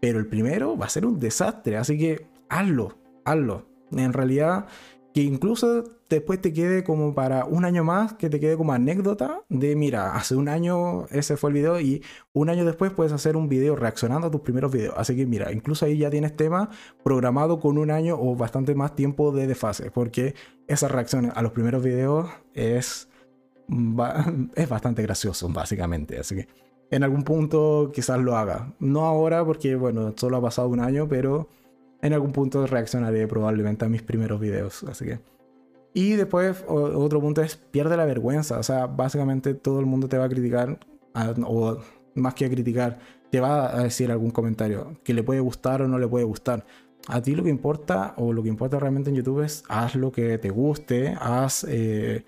Pero 0.00 0.18
el 0.18 0.26
primero 0.26 0.78
va 0.78 0.86
a 0.86 0.90
ser 0.90 1.04
un 1.04 1.18
desastre. 1.18 1.76
Así 1.76 1.98
que 1.98 2.26
hazlo, 2.48 2.96
hazlo. 3.24 3.66
En 3.90 4.12
realidad 4.12 4.66
que 5.14 5.22
incluso 5.22 5.84
después 6.10 6.40
te 6.40 6.52
quede 6.52 6.82
como 6.82 7.14
para 7.14 7.44
un 7.44 7.64
año 7.64 7.84
más, 7.84 8.14
que 8.14 8.28
te 8.28 8.40
quede 8.40 8.56
como 8.56 8.72
anécdota 8.72 9.42
de, 9.48 9.76
mira, 9.76 10.16
hace 10.16 10.34
un 10.34 10.48
año 10.48 11.06
ese 11.06 11.36
fue 11.36 11.50
el 11.50 11.54
video 11.54 11.80
y 11.80 12.02
un 12.32 12.50
año 12.50 12.64
después 12.64 12.90
puedes 12.90 13.12
hacer 13.12 13.36
un 13.36 13.48
video 13.48 13.76
reaccionando 13.76 14.26
a 14.26 14.30
tus 14.32 14.40
primeros 14.40 14.72
videos. 14.72 14.96
Así 14.98 15.14
que 15.14 15.24
mira, 15.24 15.52
incluso 15.52 15.86
ahí 15.86 15.98
ya 15.98 16.10
tienes 16.10 16.34
tema 16.36 16.68
programado 17.04 17.60
con 17.60 17.78
un 17.78 17.92
año 17.92 18.18
o 18.20 18.34
bastante 18.34 18.74
más 18.74 18.96
tiempo 18.96 19.30
de 19.30 19.46
desfase, 19.46 19.92
porque 19.92 20.34
esa 20.66 20.88
reacción 20.88 21.30
a 21.32 21.42
los 21.42 21.52
primeros 21.52 21.84
videos 21.84 22.28
es, 22.52 23.08
es 24.56 24.68
bastante 24.68 25.02
gracioso, 25.02 25.48
básicamente. 25.48 26.18
Así 26.18 26.34
que 26.34 26.48
en 26.90 27.04
algún 27.04 27.22
punto 27.22 27.92
quizás 27.94 28.18
lo 28.18 28.36
haga. 28.36 28.74
No 28.80 29.02
ahora, 29.02 29.44
porque 29.44 29.76
bueno, 29.76 30.12
solo 30.16 30.38
ha 30.38 30.42
pasado 30.42 30.66
un 30.66 30.80
año, 30.80 31.06
pero 31.08 31.48
en 32.04 32.12
algún 32.12 32.32
punto 32.32 32.66
reaccionaré 32.66 33.26
probablemente 33.26 33.86
a 33.86 33.88
mis 33.88 34.02
primeros 34.02 34.38
videos. 34.38 34.84
Así 34.84 35.06
que. 35.06 35.20
Y 35.94 36.12
después, 36.16 36.62
otro 36.68 37.20
punto 37.20 37.40
es 37.40 37.56
pierde 37.56 37.96
la 37.96 38.04
vergüenza. 38.04 38.58
O 38.58 38.62
sea, 38.62 38.86
básicamente 38.86 39.54
todo 39.54 39.80
el 39.80 39.86
mundo 39.86 40.06
te 40.06 40.18
va 40.18 40.24
a 40.24 40.28
criticar, 40.28 40.78
o 41.46 41.78
más 42.14 42.34
que 42.34 42.44
a 42.44 42.50
criticar, 42.50 42.98
te 43.30 43.40
va 43.40 43.74
a 43.74 43.84
decir 43.84 44.12
algún 44.12 44.30
comentario 44.30 44.98
que 45.02 45.14
le 45.14 45.22
puede 45.22 45.40
gustar 45.40 45.80
o 45.80 45.88
no 45.88 45.98
le 45.98 46.06
puede 46.06 46.26
gustar. 46.26 46.66
A 47.08 47.22
ti 47.22 47.34
lo 47.34 47.42
que 47.42 47.50
importa, 47.50 48.12
o 48.18 48.34
lo 48.34 48.42
que 48.42 48.50
importa 48.50 48.78
realmente 48.78 49.08
en 49.08 49.16
YouTube 49.16 49.42
es 49.42 49.64
haz 49.68 49.94
lo 49.94 50.12
que 50.12 50.36
te 50.36 50.50
guste, 50.50 51.16
haz 51.18 51.64
eh, 51.68 52.24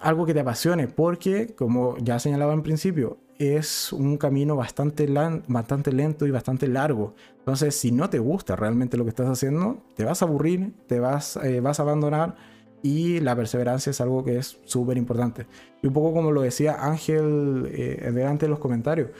algo 0.00 0.24
que 0.24 0.32
te 0.32 0.40
apasione, 0.40 0.88
porque 0.88 1.54
como 1.54 1.98
ya 1.98 2.18
señalaba 2.18 2.54
en 2.54 2.62
principio, 2.62 3.18
es 3.38 3.92
un 3.92 4.16
camino 4.16 4.56
bastante, 4.56 5.06
lento 5.06 6.26
y 6.26 6.30
bastante 6.30 6.68
largo. 6.68 7.14
Entonces, 7.38 7.74
si 7.74 7.92
no 7.92 8.10
te 8.10 8.18
gusta 8.18 8.56
realmente 8.56 8.96
lo 8.96 9.04
que 9.04 9.10
estás 9.10 9.28
haciendo, 9.28 9.82
te 9.94 10.04
vas 10.04 10.22
a 10.22 10.24
aburrir, 10.24 10.72
te 10.86 11.00
vas, 11.00 11.36
eh, 11.42 11.60
vas 11.60 11.80
a 11.80 11.82
abandonar 11.82 12.36
y 12.82 13.20
la 13.20 13.34
perseverancia 13.34 13.90
es 13.90 14.00
algo 14.00 14.24
que 14.24 14.38
es 14.38 14.58
súper 14.64 14.96
importante. 14.96 15.46
Y 15.82 15.86
un 15.86 15.92
poco 15.92 16.12
como 16.12 16.32
lo 16.32 16.42
decía 16.42 16.76
Ángel 16.80 17.68
eh, 17.72 18.10
delante 18.12 18.46
de 18.46 18.50
los 18.50 18.58
comentarios, 18.58 19.10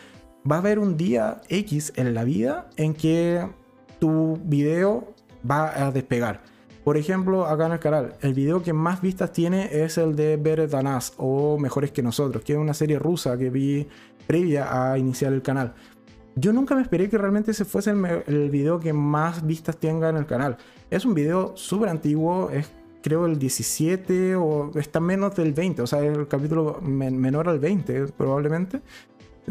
va 0.51 0.57
a 0.57 0.59
haber 0.61 0.79
un 0.79 0.97
día 0.97 1.41
X 1.49 1.93
en 1.97 2.14
la 2.14 2.25
vida 2.25 2.71
en 2.77 2.95
que 2.95 3.47
tu 3.99 4.39
video 4.45 5.12
va 5.49 5.87
a 5.87 5.91
despegar 5.91 6.56
por 6.87 6.97
ejemplo, 6.97 7.47
acá 7.47 7.66
en 7.66 7.72
el 7.72 7.78
canal, 7.80 8.14
el 8.20 8.32
video 8.32 8.62
que 8.62 8.72
más 8.72 9.01
vistas 9.01 9.32
tiene 9.32 9.68
es 9.72 9.99
el 9.99 10.14
de 10.14 10.39
Us 10.97 11.14
o 11.16 11.59
Mejores 11.59 11.91
que 11.91 12.01
Nosotros, 12.01 12.45
que 12.45 12.53
es 12.53 12.59
una 12.61 12.74
serie 12.74 12.97
rusa 12.97 13.37
que 13.37 13.51
vi 13.51 13.89
previa 14.24 14.93
a 14.93 14.97
iniciar 14.97 15.32
el 15.32 15.43
canal. 15.43 15.74
Yo 16.37 16.53
nunca 16.53 16.76
me 16.76 16.82
esperé 16.82 17.11
que 17.11 17.18
realmente 17.18 17.51
ese 17.51 17.64
fuese 17.64 17.91
el, 17.91 18.51
video 18.51 18.78
que 18.78 18.93
más 18.93 19.45
vistas 19.45 19.78
tenga 19.78 20.11
en 20.11 20.16
el 20.16 20.26
canal. 20.26 20.59
Es 20.89 21.05
un 21.05 21.12
video 21.12 21.57
súper 21.57 21.89
antiguo, 21.89 22.51
es 22.51 22.70
creo 23.03 23.26
el 23.26 23.37
17 23.37 24.37
o 24.37 24.70
está 24.76 25.01
menos 25.01 25.34
del 25.34 25.55
20, 25.55 25.82
o 25.82 25.89
sea, 25.89 26.05
el 26.05 26.28
capítulo 26.28 26.80
menor 26.82 27.49
al 27.49 27.59
20 27.59 28.07
probablemente, 28.16 28.80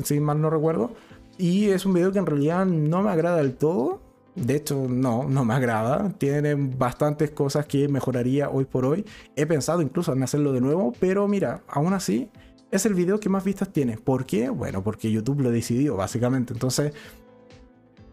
si 0.05 0.21
mal 0.21 0.39
no 0.39 0.49
recuerdo. 0.49 0.91
Y 1.37 1.65
es 1.65 1.85
un 1.85 1.95
video 1.95 2.13
que 2.13 2.19
en 2.19 2.27
realidad 2.27 2.65
no 2.65 3.03
me 3.03 3.09
agrada 3.09 3.35
del 3.39 3.55
todo, 3.55 4.04
de 4.35 4.55
hecho, 4.55 4.87
no, 4.89 5.23
no 5.29 5.45
me 5.45 5.53
agrada. 5.53 6.09
Tiene 6.17 6.55
bastantes 6.55 7.31
cosas 7.31 7.65
que 7.65 7.87
mejoraría 7.87 8.49
hoy 8.49 8.65
por 8.65 8.85
hoy. 8.85 9.05
He 9.35 9.45
pensado 9.45 9.81
incluso 9.81 10.13
en 10.13 10.23
hacerlo 10.23 10.51
de 10.51 10.61
nuevo, 10.61 10.93
pero 10.99 11.27
mira, 11.27 11.63
aún 11.67 11.93
así 11.93 12.29
es 12.69 12.85
el 12.85 12.93
video 12.93 13.19
que 13.19 13.29
más 13.29 13.43
vistas 13.43 13.71
tiene. 13.71 13.97
¿Por 13.97 14.25
qué? 14.25 14.49
Bueno, 14.49 14.83
porque 14.83 15.09
YouTube 15.09 15.41
lo 15.41 15.51
decidió, 15.51 15.95
básicamente. 15.95 16.53
Entonces, 16.53 16.93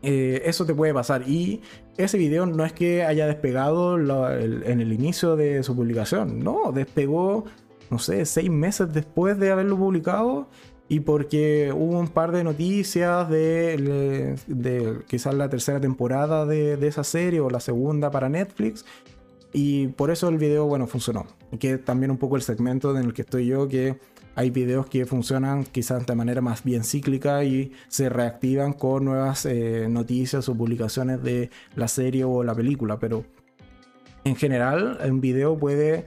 eh, 0.03 0.43
eso 0.45 0.65
te 0.65 0.75
puede 0.75 0.95
pasar. 0.95 1.29
Y 1.29 1.61
ese 1.97 2.19
video 2.19 2.47
no 2.47 2.65
es 2.65 2.73
que 2.73 3.05
haya 3.05 3.27
despegado 3.27 3.99
en 3.99 4.81
el 4.81 4.93
inicio 4.93 5.35
de 5.35 5.65
su 5.65 5.75
publicación. 5.75 6.39
No, 6.39 6.71
despegó, 6.73 7.45
no 7.91 7.99
sé, 7.99 8.25
seis 8.27 8.51
meses 8.51 8.93
después 8.93 9.39
de 9.39 9.51
haberlo 9.51 9.77
publicado 9.77 10.49
y 10.93 11.01
porque 11.01 11.73
hubo 11.75 11.99
un 11.99 12.09
par 12.09 12.33
de 12.33 12.45
noticias 12.45 13.27
de, 13.31 14.37
quizás 15.07 15.33
la 15.33 15.49
tercera 15.49 15.81
temporada 15.81 16.45
de, 16.45 16.87
esa 16.87 17.03
serie 17.03 17.41
o 17.41 17.49
la 17.49 17.61
segunda 17.61 18.11
para 18.11 18.29
Netflix. 18.29 18.85
Y 19.55 19.87
por 19.87 20.11
eso 20.11 20.29
el 20.29 20.37
video, 20.37 20.67
bueno, 20.67 20.87
funcionó. 20.87 21.25
Que 21.59 21.79
también 21.79 22.11
un 22.11 22.19
poco 22.19 22.37
el 22.37 22.43
segmento 22.43 22.95
en 22.95 23.07
el 23.07 23.15
que 23.15 23.23
estoy 23.23 23.47
yo, 23.47 23.69
que 23.69 23.99
hay 24.35 24.51
videos 24.51 24.85
que 24.85 25.07
funcionan 25.07 25.65
quizás 25.65 26.05
de 26.05 26.15
manera 26.15 26.43
más 26.43 26.63
bien 26.63 26.85
cíclica 26.85 27.43
y 27.43 27.73
se 27.89 28.11
reactivan 28.11 28.75
con 28.75 29.07
nuevas 29.07 29.47
eh, 29.47 29.87
noticias 29.89 30.47
o 30.51 30.55
publicaciones 30.55 31.23
de 31.23 31.49
la 31.75 31.89
serie 31.89 32.25
o 32.25 32.45
la 32.45 32.55
película. 32.55 32.99
Pero 32.99 33.25
en 34.25 34.37
general, 34.37 34.99
un 35.09 35.23
video 35.23 35.57
puede 35.57 36.07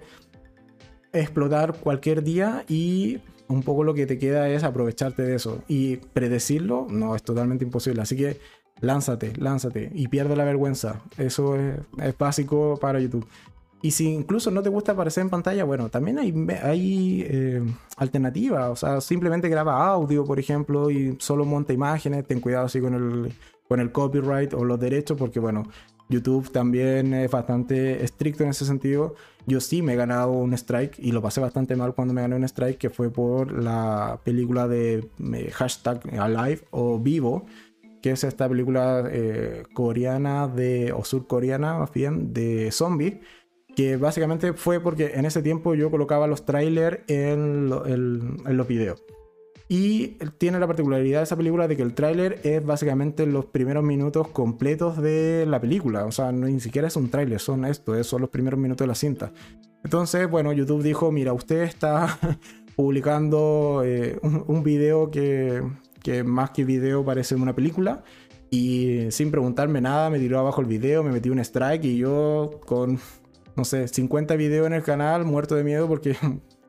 explotar 1.11 1.73
cualquier 1.79 2.21
día 2.21 2.63
y 2.69 3.17
un 3.47 3.63
poco 3.63 3.83
lo 3.83 3.93
que 3.93 4.05
te 4.05 4.17
queda 4.17 4.49
es 4.49 4.63
aprovecharte 4.63 5.23
de 5.23 5.35
eso. 5.35 5.61
Y 5.67 5.97
predecirlo, 5.97 6.87
no, 6.89 7.15
es 7.15 7.23
totalmente 7.23 7.63
imposible. 7.63 8.01
Así 8.01 8.15
que 8.15 8.39
lánzate, 8.81 9.33
lánzate 9.37 9.91
y 9.93 10.07
pierde 10.07 10.35
la 10.35 10.45
vergüenza. 10.45 11.01
Eso 11.17 11.55
es, 11.55 12.17
básico 12.17 12.77
para 12.79 12.99
YouTube. 12.99 13.27
Y 13.81 13.91
si 13.91 14.07
incluso 14.07 14.49
no 14.49 14.63
te 14.63 14.69
gusta 14.69 14.93
aparecer 14.93 15.21
en 15.21 15.29
pantalla, 15.29 15.63
bueno, 15.63 15.89
también 15.89 16.17
hay, 16.17 16.33
hay 16.63 17.25
eh, 17.27 17.63
alternativas. 17.97 18.71
O 18.71 18.75
sea, 18.75 19.01
simplemente 19.01 19.47
graba 19.47 19.85
audio, 19.85 20.23
por 20.25 20.39
ejemplo, 20.39 20.89
y 20.89 21.17
solo 21.19 21.45
monta 21.45 21.71
imágenes. 21.71 22.25
Ten 22.25 22.39
cuidado 22.39 22.65
así 22.65 22.81
con 22.81 22.95
el, 22.95 23.33
con 23.67 23.79
el 23.79 23.91
copyright 23.91 24.53
o 24.55 24.63
los 24.65 24.79
derechos, 24.79 25.17
porque 25.17 25.39
bueno, 25.39 25.63
YouTube 26.09 26.51
también 26.51 27.13
es 27.13 27.31
bastante 27.31 28.03
estricto 28.03 28.43
en 28.43 28.49
ese 28.49 28.65
sentido. 28.65 29.15
Yo 29.47 29.59
sí 29.59 29.81
me 29.81 29.93
he 29.93 29.95
ganado 29.95 30.31
un 30.31 30.53
strike 30.53 30.97
y 30.99 31.11
lo 31.11 31.21
pasé 31.21 31.39
bastante 31.41 31.75
mal 31.75 31.93
cuando 31.93 32.13
me 32.13 32.21
gané 32.21 32.35
un 32.35 32.43
strike, 32.43 32.77
que 32.77 32.89
fue 32.89 33.09
por 33.11 33.51
la 33.51 34.19
película 34.23 34.67
de 34.67 35.07
eh, 35.33 35.51
hashtag 35.51 36.01
Alive 36.19 36.61
o 36.71 36.99
Vivo, 36.99 37.45
que 38.01 38.11
es 38.11 38.23
esta 38.23 38.47
película 38.47 39.03
eh, 39.11 39.63
coreana 39.73 40.47
de, 40.47 40.93
o 40.93 41.03
surcoreana 41.03 41.79
más 41.79 41.91
bien, 41.91 42.33
de 42.33 42.71
zombies, 42.71 43.17
que 43.75 43.97
básicamente 43.97 44.53
fue 44.53 44.79
porque 44.79 45.11
en 45.15 45.25
ese 45.25 45.41
tiempo 45.41 45.75
yo 45.75 45.91
colocaba 45.91 46.27
los 46.27 46.45
trailers 46.45 46.99
en, 47.07 47.71
en 47.85 48.57
los 48.57 48.67
videos. 48.67 49.03
Y 49.67 50.17
tiene 50.37 50.59
la 50.59 50.67
particularidad 50.67 51.19
de 51.19 51.23
esa 51.23 51.35
película 51.35 51.67
de 51.67 51.75
que 51.75 51.81
el 51.81 51.95
tráiler 51.95 52.39
es 52.43 52.63
básicamente 52.63 53.25
los 53.25 53.45
primeros 53.45 53.83
minutos 53.83 54.27
completos 54.27 55.01
de 55.01 55.45
la 55.47 55.59
película. 55.59 56.05
O 56.05 56.11
sea, 56.11 56.31
ni 56.31 56.59
siquiera 56.59 56.87
es 56.87 56.95
un 56.95 57.09
tráiler, 57.09 57.39
son 57.39 57.65
esto, 57.65 58.03
son 58.03 58.21
los 58.21 58.29
primeros 58.29 58.59
minutos 58.59 58.85
de 58.85 58.87
la 58.87 58.95
cinta. 58.95 59.31
Entonces, 59.83 60.29
bueno, 60.29 60.53
YouTube 60.53 60.83
dijo, 60.83 61.11
mira, 61.11 61.33
usted 61.33 61.63
está 61.63 62.19
publicando 62.75 63.81
eh, 63.83 64.19
un, 64.21 64.63
video 64.63 65.09
que, 65.09 65.63
que 66.03 66.23
más 66.23 66.51
que 66.51 66.63
video 66.63 67.03
parece 67.03 67.33
una 67.35 67.55
película. 67.55 68.03
Y 68.51 69.07
sin 69.09 69.31
preguntarme 69.31 69.81
nada, 69.81 70.11
me 70.11 70.19
tiró 70.19 70.39
abajo 70.39 70.61
el 70.61 70.67
video, 70.67 71.03
me 71.03 71.11
metí 71.11 71.29
un 71.29 71.39
strike 71.39 71.85
y 71.85 71.97
yo 71.97 72.61
con, 72.65 72.99
no 73.55 73.65
sé, 73.65 73.87
50 73.87 74.35
videos 74.35 74.67
en 74.67 74.73
el 74.73 74.83
canal, 74.83 75.25
muerto 75.25 75.55
de 75.55 75.63
miedo 75.63 75.87
porque 75.87 76.15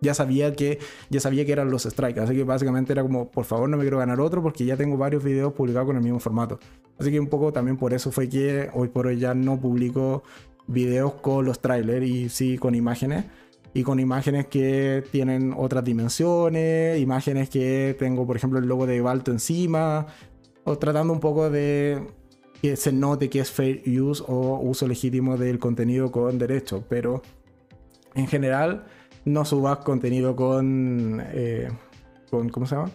ya 0.00 0.14
sabía 0.14 0.52
que 0.54 0.78
ya 1.10 1.20
sabía 1.20 1.44
que 1.44 1.52
eran 1.52 1.70
los 1.70 1.84
strikes. 1.84 2.20
Así 2.20 2.34
que 2.34 2.44
básicamente 2.44 2.92
era 2.92 3.02
como, 3.02 3.30
por 3.30 3.44
favor, 3.44 3.68
no 3.68 3.76
me 3.76 3.82
quiero 3.84 3.98
ganar 3.98 4.20
otro 4.20 4.42
porque 4.42 4.64
ya 4.64 4.76
tengo 4.76 4.96
varios 4.96 5.22
videos 5.24 5.52
publicados 5.52 5.86
con 5.86 5.96
el 5.96 6.02
mismo 6.02 6.20
formato. 6.20 6.58
Así 6.98 7.10
que 7.10 7.20
un 7.20 7.28
poco 7.28 7.52
también 7.52 7.76
por 7.76 7.92
eso 7.92 8.10
fue 8.10 8.28
que 8.28 8.70
hoy 8.74 8.88
por 8.88 9.06
hoy 9.06 9.18
ya 9.18 9.34
no 9.34 9.60
publico 9.60 10.22
videos 10.66 11.14
con 11.14 11.44
los 11.44 11.60
trailers 11.60 12.06
y 12.06 12.28
sí 12.28 12.58
con 12.58 12.74
imágenes. 12.74 13.24
Y 13.74 13.82
con 13.82 14.00
imágenes 14.00 14.46
que 14.46 15.04
tienen 15.12 15.52
otras 15.54 15.84
dimensiones, 15.84 16.98
imágenes 16.98 17.50
que 17.50 17.94
tengo, 17.98 18.26
por 18.26 18.34
ejemplo, 18.36 18.58
el 18.58 18.66
logo 18.66 18.86
de 18.86 19.02
Balto 19.02 19.32
encima, 19.32 20.06
o 20.64 20.78
tratando 20.78 21.12
un 21.12 21.20
poco 21.20 21.50
de 21.50 22.00
que 22.62 22.76
se 22.76 22.90
note 22.90 23.28
que 23.28 23.40
es 23.40 23.50
fair 23.50 23.82
use 24.00 24.24
o 24.26 24.58
uso 24.60 24.88
legítimo 24.88 25.36
del 25.36 25.58
contenido 25.58 26.10
con 26.10 26.38
derecho. 26.38 26.84
Pero 26.88 27.20
en 28.14 28.26
general, 28.28 28.86
no 29.26 29.44
subas 29.44 29.78
contenido 29.78 30.34
con, 30.34 31.22
eh, 31.32 31.68
con 32.30 32.48
¿cómo 32.48 32.64
se 32.64 32.76
llama? 32.76 32.90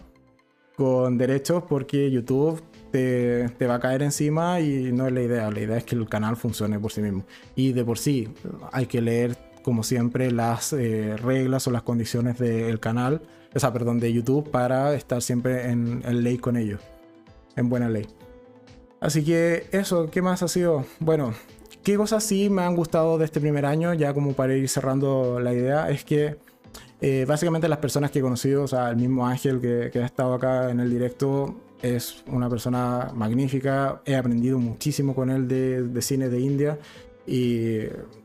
Con 0.76 1.18
derechos 1.18 1.62
porque 1.68 2.10
YouTube 2.10 2.60
te, 2.90 3.48
te, 3.50 3.66
va 3.66 3.74
a 3.74 3.80
caer 3.80 4.02
encima 4.02 4.58
y 4.58 4.90
no 4.92 5.06
es 5.06 5.12
la 5.12 5.22
idea. 5.22 5.50
La 5.50 5.60
idea 5.60 5.76
es 5.76 5.84
que 5.84 5.94
el 5.94 6.08
canal 6.08 6.36
funcione 6.36 6.80
por 6.80 6.90
sí 6.90 7.02
mismo. 7.02 7.24
Y 7.54 7.72
de 7.72 7.84
por 7.84 7.98
sí 7.98 8.28
hay 8.72 8.86
que 8.86 9.02
leer, 9.02 9.36
como 9.62 9.82
siempre, 9.82 10.30
las 10.32 10.72
eh, 10.72 11.16
reglas 11.18 11.68
o 11.68 11.70
las 11.70 11.82
condiciones 11.82 12.38
del 12.38 12.80
canal, 12.80 13.20
o 13.54 13.60
sea, 13.60 13.72
perdón, 13.72 14.00
de 14.00 14.12
YouTube 14.12 14.50
para 14.50 14.94
estar 14.94 15.20
siempre 15.20 15.70
en, 15.70 16.02
en 16.04 16.24
ley 16.24 16.38
con 16.38 16.56
ellos. 16.56 16.80
En 17.56 17.68
buena 17.68 17.90
ley. 17.90 18.06
Así 19.00 19.22
que 19.22 19.66
eso, 19.70 20.10
¿qué 20.10 20.22
más 20.22 20.42
ha 20.42 20.48
sido? 20.48 20.86
Bueno, 20.98 21.34
¿Qué 21.82 21.96
cosas 21.96 22.22
sí 22.22 22.48
me 22.48 22.62
han 22.62 22.76
gustado 22.76 23.18
de 23.18 23.24
este 23.24 23.40
primer 23.40 23.66
año? 23.66 23.92
Ya 23.92 24.14
como 24.14 24.34
para 24.34 24.54
ir 24.54 24.68
cerrando 24.68 25.40
la 25.40 25.52
idea, 25.52 25.90
es 25.90 26.04
que 26.04 26.36
eh, 27.00 27.24
básicamente 27.26 27.68
las 27.68 27.78
personas 27.78 28.12
que 28.12 28.20
he 28.20 28.22
conocido, 28.22 28.62
o 28.62 28.68
sea, 28.68 28.88
el 28.90 28.96
mismo 28.96 29.26
Ángel 29.26 29.60
que, 29.60 29.98
ha 29.98 30.06
estado 30.06 30.34
acá 30.34 30.70
en 30.70 30.78
el 30.78 30.88
directo, 30.88 31.56
es 31.82 32.22
una 32.28 32.48
persona 32.48 33.10
magnífica. 33.12 34.00
He 34.04 34.14
aprendido 34.14 34.60
muchísimo 34.60 35.12
con 35.12 35.28
él 35.28 35.48
de, 35.48 36.02
cine 36.02 36.28
de 36.28 36.38
India 36.38 36.78
y 37.26 37.80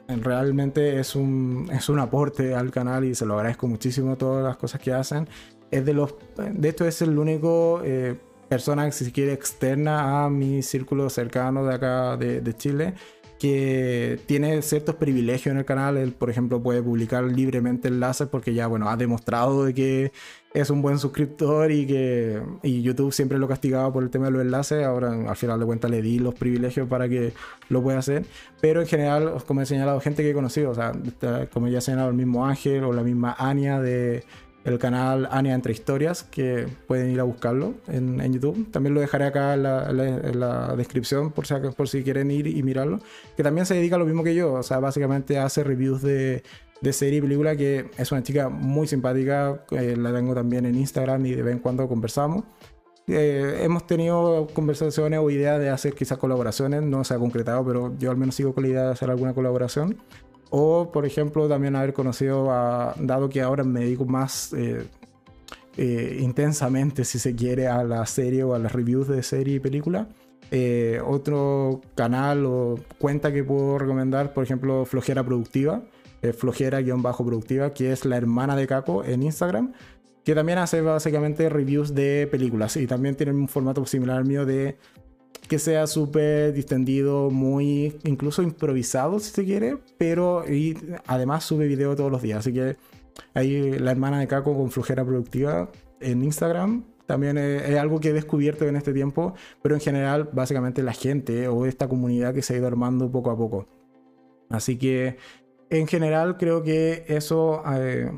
realmente 0.08 0.99
es 0.99 1.16
un, 1.16 1.68
es 1.74 1.89
un 1.89 1.97
aporte 1.97 2.53
al 2.53 2.70
canal 2.70 3.05
y 3.05 3.16
se 3.16 3.26
lo 3.26 3.34
agradezco 3.34 3.68
muchísimo 3.68 4.18
todas 4.18 4.43
las 4.43 4.58
cosas 4.58 4.80
que 4.80 4.93
hacen. 4.93 5.28
Es 5.72 5.84
de 5.84 5.95
los, 5.95 6.14
de 6.38 6.70
esto 6.70 6.86
es 6.86 7.01
el 7.01 7.18
único 7.18 7.82
eh, 7.84 8.16
persona, 8.47 8.91
si 8.91 9.05
se 9.05 9.12
quiere, 9.12 9.34
externa 9.34 10.26
a 10.26 10.30
mi 10.30 10.62
círculo 10.62 11.10
cercano 11.10 11.66
de 11.66 11.74
acá 11.74 12.16
de, 12.18 12.41
de 12.41 12.53
Chile 12.53 12.93
que 13.39 14.19
tiene 14.25 14.61
ciertos 14.61 14.95
privilegios 14.95 15.53
en 15.53 15.59
el 15.59 15.65
canal. 15.65 15.97
Él, 15.97 16.13
por 16.13 16.29
ejemplo, 16.29 16.61
puede 16.61 16.81
publicar 16.81 17.23
libremente 17.23 17.88
enlaces 17.88 18.27
porque 18.27 18.53
ya, 18.53 18.67
bueno, 18.67 18.89
ha 18.89 18.97
demostrado 18.97 19.65
de 19.65 19.73
que 19.73 20.11
es 20.53 20.69
un 20.69 20.81
buen 20.81 20.97
suscriptor 20.97 21.71
y 21.71 21.85
que 21.85 22.41
y 22.63 22.81
YouTube 22.81 23.13
siempre 23.13 23.38
lo 23.38 23.47
castigaba 23.47 23.93
por 23.93 24.03
el 24.03 24.09
tema 24.09 24.25
de 24.25 24.31
los 24.31 24.41
enlaces. 24.41 24.83
Ahora, 24.85 25.13
al 25.13 25.35
final 25.35 25.59
de 25.59 25.65
cuentas, 25.65 25.91
le 25.91 26.01
di 26.01 26.19
los 26.19 26.33
privilegios 26.33 26.88
para 26.88 27.07
que 27.07 27.33
lo 27.69 27.83
pueda 27.83 27.99
hacer. 27.99 28.25
Pero 28.59 28.81
en 28.81 28.88
general, 28.88 29.35
como 29.45 29.61
he 29.61 29.65
señalado, 29.65 29.99
gente 29.99 30.23
que 30.23 30.31
he 30.31 30.33
conocido, 30.33 30.71
o 30.71 30.75
sea, 30.75 30.93
como 31.53 31.67
ya 31.67 31.77
he 31.77 31.81
señalado, 31.81 32.09
el 32.09 32.15
mismo 32.15 32.45
Ángel 32.45 32.83
o 32.83 32.93
la 32.93 33.03
misma 33.03 33.35
Ania 33.38 33.79
de 33.79 34.23
el 34.66 34.80
canal 34.80 35.28
Ania 35.32 35.53
Entre 35.53 35.72
Historias, 35.72 36.24
que 36.24 36.68
pueden 36.88 37.10
ir 37.12 37.20
a 37.20 37.24
buscarlo 37.24 37.76
en, 37.88 38.34
YouTube. 38.34 38.70
También 38.72 38.93
lo 38.93 39.01
dejaré 39.01 39.26
acá 39.26 39.53
en 39.53 39.64
la, 39.64 40.76
descripción 40.76 41.32
por 41.32 41.47
si, 41.47 41.53
por 41.76 41.88
si 41.88 42.03
quieren 42.03 42.32
ir 42.32 42.47
y 42.47 42.62
mirarlo. 42.64 42.99
Que 43.36 43.43
también 43.43 43.66
se 43.66 43.76
dedica 43.76 43.95
a 43.95 43.99
lo 43.99 44.05
mismo 44.05 44.24
que 44.24 44.36
yo, 44.36 44.53
o 44.53 44.64
sea, 44.64 44.80
básicamente 44.80 45.39
hace 45.39 45.64
reviews 45.64 46.01
de, 46.01 46.43
de 46.82 46.93
serie 46.93 47.20
y 47.20 47.22
película, 47.22 47.55
que 47.55 47.89
es 47.97 48.12
una 48.12 48.24
chica 48.24 48.49
muy 48.49 48.88
simpática, 48.88 49.64
eh, 49.72 49.95
la 49.97 50.14
tengo 50.14 50.34
también 50.36 50.66
en 50.66 50.76
Instagram 50.76 51.26
y 51.26 51.36
de 51.36 51.43
vez 51.43 51.53
en 51.53 51.60
cuando 51.60 51.88
conversamos. 51.88 52.43
Eh, 53.08 53.62
hemos 53.64 53.88
tenido 53.88 54.47
conversaciones 54.53 55.20
o 55.20 55.30
ideas 55.30 55.60
de 55.60 55.70
hacer 55.70 55.93
quizás 55.93 56.18
colaboraciones, 56.18 56.84
no 56.84 57.05
se 57.05 57.14
ha 57.14 57.18
concretado, 57.18 57.66
pero 57.66 57.97
yo 57.97 58.12
al 58.12 58.18
menos 58.18 58.36
sigo 58.36 58.53
con 58.53 58.64
la 58.64 58.70
idea 58.70 58.84
de 58.84 58.91
hacer 58.91 59.10
alguna 59.10 59.34
colaboración. 59.34 59.97
O, 60.50 60.91
por 60.91 61.06
ejemplo, 61.06 61.48
también 61.48 61.76
haber 61.76 61.93
conocido 61.93 62.52
a, 62.52 62.95
dado 63.00 63.30
que 63.30 63.41
ahora 63.41 63.64
me 63.64 63.82
dedico 63.82 64.06
más 64.06 64.54
eh, 64.54 64.86
eh, 65.76 66.20
intensamente, 66.22 67.04
si 67.04 67.20
se 67.20 67.36
quiere, 67.36 67.68
a 67.68 67.84
la 67.84 68.06
serie 68.06 68.43
o 68.43 68.54
a 68.54 68.60
las 68.60 68.72
reviews 68.72 69.08
de 69.08 69.24
serie 69.24 69.56
y 69.56 69.60
película. 69.60 70.08
Eh, 70.50 71.02
otro 71.06 71.82
canal 71.95 72.45
o 72.45 72.80
cuenta 72.98 73.34
que 73.34 73.43
puedo 73.43 73.78
recomendar, 73.78 74.34
por 74.34 74.43
ejemplo, 74.43 74.86
Flojera 74.86 75.24
Productiva, 75.24 75.84
Flojera-Productiva, 76.22 77.74
que 77.74 77.91
es 77.91 78.04
la 78.06 78.18
hermana 78.18 78.56
de 78.56 78.68
Caco 78.68 79.04
en 79.04 79.24
Instagram, 79.24 79.74
que 80.24 80.36
también 80.36 80.58
hace 80.58 80.82
básicamente 80.82 81.48
reviews 81.48 81.93
de 81.93 82.28
películas 82.30 82.76
y 82.76 82.88
también 82.88 83.16
tiene 83.16 83.32
un 83.34 83.48
formato 83.48 83.86
similar 83.86 84.18
al 84.18 84.26
mío 84.26 84.45
de 84.45 84.78
que 85.48 85.60
sea 85.60 85.88
súper 85.88 86.54
distendido, 86.54 87.30
muy 87.30 87.98
incluso 88.04 88.41
improvisado 88.43 89.20
si 89.20 89.32
se 89.32 89.45
quiere, 89.45 89.78
pero 89.98 90.43
y 90.48 90.78
además 91.06 91.43
sube 91.43 91.68
video 91.68 91.95
todos 91.95 92.12
los 92.12 92.22
días. 92.22 92.39
Así 92.39 92.54
que 92.54 92.76
ahí 93.34 93.78
la 93.80 93.91
hermana 93.91 94.20
de 94.20 94.28
Caco 94.28 94.56
con 94.56 94.72
flujera 94.72 95.04
productiva 95.04 95.70
en 96.00 96.24
Instagram 96.24 96.84
también 97.08 97.38
es, 97.38 97.76
algo 97.78 98.00
que 98.00 98.10
he 98.10 98.14
descubierto 98.14 98.66
en 98.66 98.76
este 98.76 98.93
tiempo, 98.93 99.34
pero 99.62 99.76
en 99.76 99.82
general 99.82 100.30
básicamente 100.34 100.84
la 100.84 100.93
gente 100.93 101.48
o 101.48 101.66
esta 101.66 101.88
comunidad 101.88 102.34
que 102.34 102.41
se 102.41 102.54
ha 102.54 102.58
ido 102.58 102.68
armando 102.68 103.10
poco 103.10 103.32
a 103.32 103.38
poco. 103.38 103.68
Así 104.50 104.78
que 104.78 105.18
en 105.70 105.88
general 105.88 106.38
creo 106.38 106.64
que 106.64 107.06
eso... 107.08 107.64
Eh, 107.74 108.12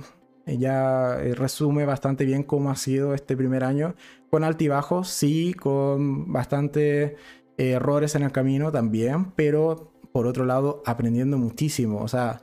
ya 0.57 1.17
eh, 1.21 1.35
resume 1.35 1.85
bastante 1.85 2.25
bien 2.25 2.43
cómo 2.43 2.71
ha 2.71 2.75
sido 2.75 3.13
este 3.13 3.37
primer 3.37 3.63
año, 3.63 3.95
con 4.29 4.43
altibajos, 4.43 5.09
sí, 5.09 5.53
con 5.53 6.31
bastantes 6.31 7.13
eh, 7.57 7.71
errores 7.71 8.15
en 8.15 8.23
el 8.23 8.31
camino 8.31 8.71
también, 8.71 9.31
pero 9.31 9.91
por 10.11 10.27
otro 10.27 10.45
lado 10.45 10.81
aprendiendo 10.85 11.37
muchísimo. 11.37 12.01
O 12.01 12.07
sea, 12.07 12.41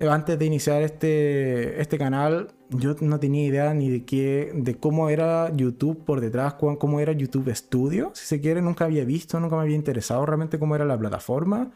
antes 0.00 0.38
de 0.38 0.46
iniciar 0.46 0.82
este, 0.82 1.80
este 1.80 1.98
canal, 1.98 2.48
yo 2.70 2.96
no 3.00 3.20
tenía 3.20 3.46
idea 3.46 3.74
ni 3.74 3.90
de 3.90 4.04
qué, 4.04 4.52
de 4.54 4.76
cómo 4.76 5.08
era 5.08 5.54
YouTube 5.54 6.04
por 6.04 6.20
detrás, 6.20 6.54
cómo 6.54 7.00
era 7.00 7.12
YouTube 7.12 7.54
Studio, 7.54 8.10
si 8.14 8.26
se 8.26 8.40
quiere, 8.40 8.62
nunca 8.62 8.86
había 8.86 9.04
visto, 9.04 9.38
nunca 9.38 9.56
me 9.56 9.62
había 9.62 9.76
interesado 9.76 10.24
realmente 10.26 10.58
cómo 10.58 10.74
era 10.74 10.84
la 10.84 10.98
plataforma. 10.98 11.70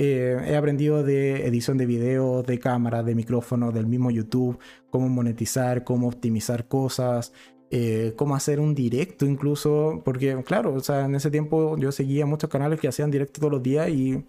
Eh, 0.00 0.40
he 0.46 0.56
aprendido 0.56 1.02
de 1.02 1.44
edición 1.48 1.76
de 1.76 1.84
video, 1.84 2.44
de 2.44 2.60
cámara, 2.60 3.02
de 3.02 3.16
micrófono, 3.16 3.72
del 3.72 3.88
mismo 3.88 4.12
YouTube, 4.12 4.56
cómo 4.90 5.08
monetizar, 5.08 5.82
cómo 5.82 6.06
optimizar 6.06 6.68
cosas, 6.68 7.32
eh, 7.72 8.14
cómo 8.16 8.36
hacer 8.36 8.60
un 8.60 8.76
directo 8.76 9.26
incluso, 9.26 10.00
porque 10.04 10.40
claro, 10.44 10.74
o 10.74 10.80
sea, 10.80 11.06
en 11.06 11.16
ese 11.16 11.32
tiempo 11.32 11.76
yo 11.78 11.90
seguía 11.90 12.26
muchos 12.26 12.48
canales 12.48 12.78
que 12.78 12.86
hacían 12.86 13.10
directo 13.10 13.40
todos 13.40 13.52
los 13.54 13.62
días 13.62 13.88
y 13.88 14.24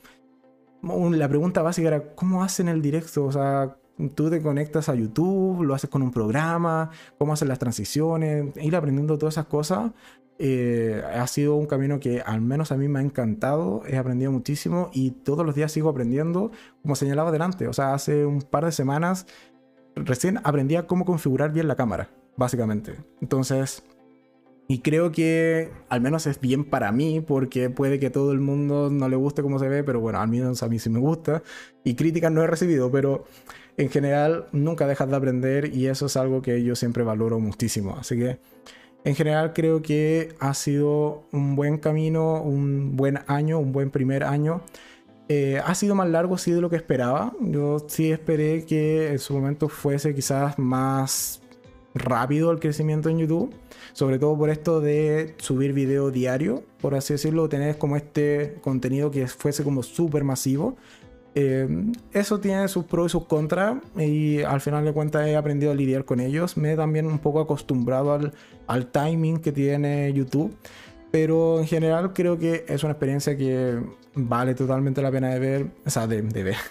la 0.82 1.30
pregunta 1.30 1.62
básica 1.62 1.90
era, 1.90 2.16
¿cómo 2.16 2.44
hacen 2.44 2.68
el 2.68 2.82
directo? 2.82 3.26
O 3.26 3.32
sea, 3.32 3.78
tú 4.16 4.32
te 4.32 4.42
conectas 4.42 4.90
a 4.90 4.96
YouTube, 4.96 5.64
lo 5.64 5.76
haces 5.76 5.90
con 5.92 6.02
un 6.02 6.10
programa, 6.10 6.90
cómo 7.20 7.34
hacen 7.34 7.48
las 7.48 7.60
transiciones, 7.60 8.58
ir 8.58 8.76
aprendiendo 8.76 9.20
todas 9.20 9.36
esas 9.36 9.46
cosas 9.46 9.92
eh, 10.40 11.04
ha 11.14 11.28
sido 11.28 11.56
un 11.56 11.66
camino 11.66 12.00
que 12.00 12.22
al 12.22 12.40
menos 12.40 12.72
a 12.72 12.78
mí 12.78 12.88
me 12.88 13.00
ha 13.00 13.02
encantado, 13.02 13.84
he 13.86 13.98
aprendido 13.98 14.32
muchísimo 14.32 14.90
y 14.94 15.12
todos 15.12 15.46
los 15.46 15.54
días 15.54 15.72
sigo 15.72 15.90
aprendiendo, 15.90 16.52
como 16.82 16.96
señalaba 16.96 17.32
delante, 17.32 17.68
o 17.68 17.74
sea, 17.74 17.94
hace 17.94 18.26
un 18.26 18.42
par 18.42 18.64
de 18.66 18.72
semanas 18.72 19.28
recién 19.96 20.40
aprendí 20.46 20.78
a 20.78 20.88
cómo 20.88 21.04
configurar 21.04 21.52
bien 21.52 21.68
la 21.68 21.76
cámara, 21.76 22.10
básicamente. 22.38 22.96
Entonces, 23.22 23.84
y 24.68 24.80
creo 24.80 25.12
que 25.12 25.72
al 25.90 26.00
menos 26.00 26.26
es 26.28 26.40
bien 26.40 26.64
para 26.64 26.92
mí, 26.92 27.22
porque 27.22 27.70
puede 27.70 28.00
que 28.00 28.10
todo 28.10 28.32
el 28.32 28.40
mundo 28.40 28.90
no 28.90 29.10
le 29.10 29.16
guste 29.16 29.42
cómo 29.42 29.60
se 29.60 29.68
ve, 29.68 29.84
pero 29.84 30.00
bueno, 30.00 30.20
al 30.20 30.30
menos 30.30 30.64
a 30.64 30.70
mí 30.70 30.80
sí 30.80 30.90
me 30.90 31.00
gusta. 31.00 31.44
Y 31.84 31.96
críticas 31.96 32.32
no 32.32 32.44
he 32.44 32.48
recibido, 32.48 32.92
pero 32.92 33.26
en 33.78 33.90
general 33.90 34.46
nunca 34.52 34.86
dejas 34.88 35.10
de 35.10 35.16
aprender 35.16 35.74
y 35.74 35.88
eso 35.88 36.06
es 36.06 36.16
algo 36.18 36.42
que 36.42 36.64
yo 36.64 36.76
siempre 36.76 37.04
valoro 37.04 37.40
muchísimo. 37.40 37.98
Así 38.00 38.16
que 38.18 38.40
en 39.04 39.16
general 39.16 39.54
creo 39.54 39.82
que 39.82 40.36
ha 40.40 40.54
sido 40.54 41.24
un 41.32 41.56
buen 41.56 41.78
camino, 41.78 42.42
un 42.42 42.96
buen 42.96 43.20
año, 43.28 43.60
un 43.60 43.72
buen 43.72 43.92
primer 43.92 44.24
año. 44.24 44.62
Eh, 45.30 45.62
ha 45.64 45.76
sido 45.76 45.96
más 45.96 46.10
largo, 46.10 46.38
de 46.38 46.62
lo 46.62 46.70
que 46.70 46.76
esperaba. 46.76 47.34
Yo 47.40 47.86
sí 47.88 48.12
esperé 48.12 48.66
que 48.66 49.12
en 49.12 49.20
su 49.20 49.34
momento 49.34 49.70
fuese 49.70 50.14
quizás 50.16 50.58
más 50.58 51.42
rápido 51.94 52.52
el 52.52 52.60
crecimiento 52.60 53.10
en 53.10 53.20
YouTube. 53.20 53.54
Sobre 53.94 54.20
todo 54.20 54.38
por 54.38 54.50
esto 54.50 54.82
de 54.82 55.36
subir 55.38 55.74
video 55.74 56.12
diario, 56.12 56.64
por 56.82 56.96
así 56.96 57.14
decirlo, 57.14 57.50
tener 57.50 57.78
como 57.78 57.96
este 57.96 58.58
contenido 58.62 59.12
que 59.12 59.28
fuese 59.28 59.64
como 59.64 59.84
súper 59.84 60.24
masivo. 60.24 60.78
Eh, 61.36 61.68
eso 62.12 62.40
tiene 62.40 62.68
sus 62.68 62.86
pros 62.86 63.08
y 63.08 63.10
sus 63.12 63.26
contras 63.26 63.78
y 63.96 64.42
al 64.42 64.62
final 64.62 64.84
de 64.84 64.92
cuentas 64.94 65.28
he 65.28 65.36
aprendido 65.36 65.72
a 65.72 65.76
lidiar 65.76 66.06
con 66.06 66.20
ellos. 66.20 66.58
Me 66.58 66.74
he 66.74 66.76
también 66.76 67.06
un 67.06 67.20
poco 67.20 67.40
acostumbrado 67.40 68.14
al, 68.14 68.34
al 68.68 68.88
timing 68.88 69.40
que 69.40 69.52
tiene 69.52 70.12
YouTube. 70.14 70.56
Pero 71.12 71.60
en 71.60 71.68
general 71.68 72.14
creo 72.14 72.38
que 72.38 72.66
es 72.68 72.84
una 72.84 72.92
experiencia 72.92 73.36
que 73.36 73.80
vale 74.14 74.54
totalmente 74.54 75.02
la 75.02 75.12
pena 75.12 75.30
de 75.30 75.40
ver. 75.40 75.68
O 75.86 75.90
sea, 75.90 76.08
de, 76.08 76.22
ver. 76.22 76.56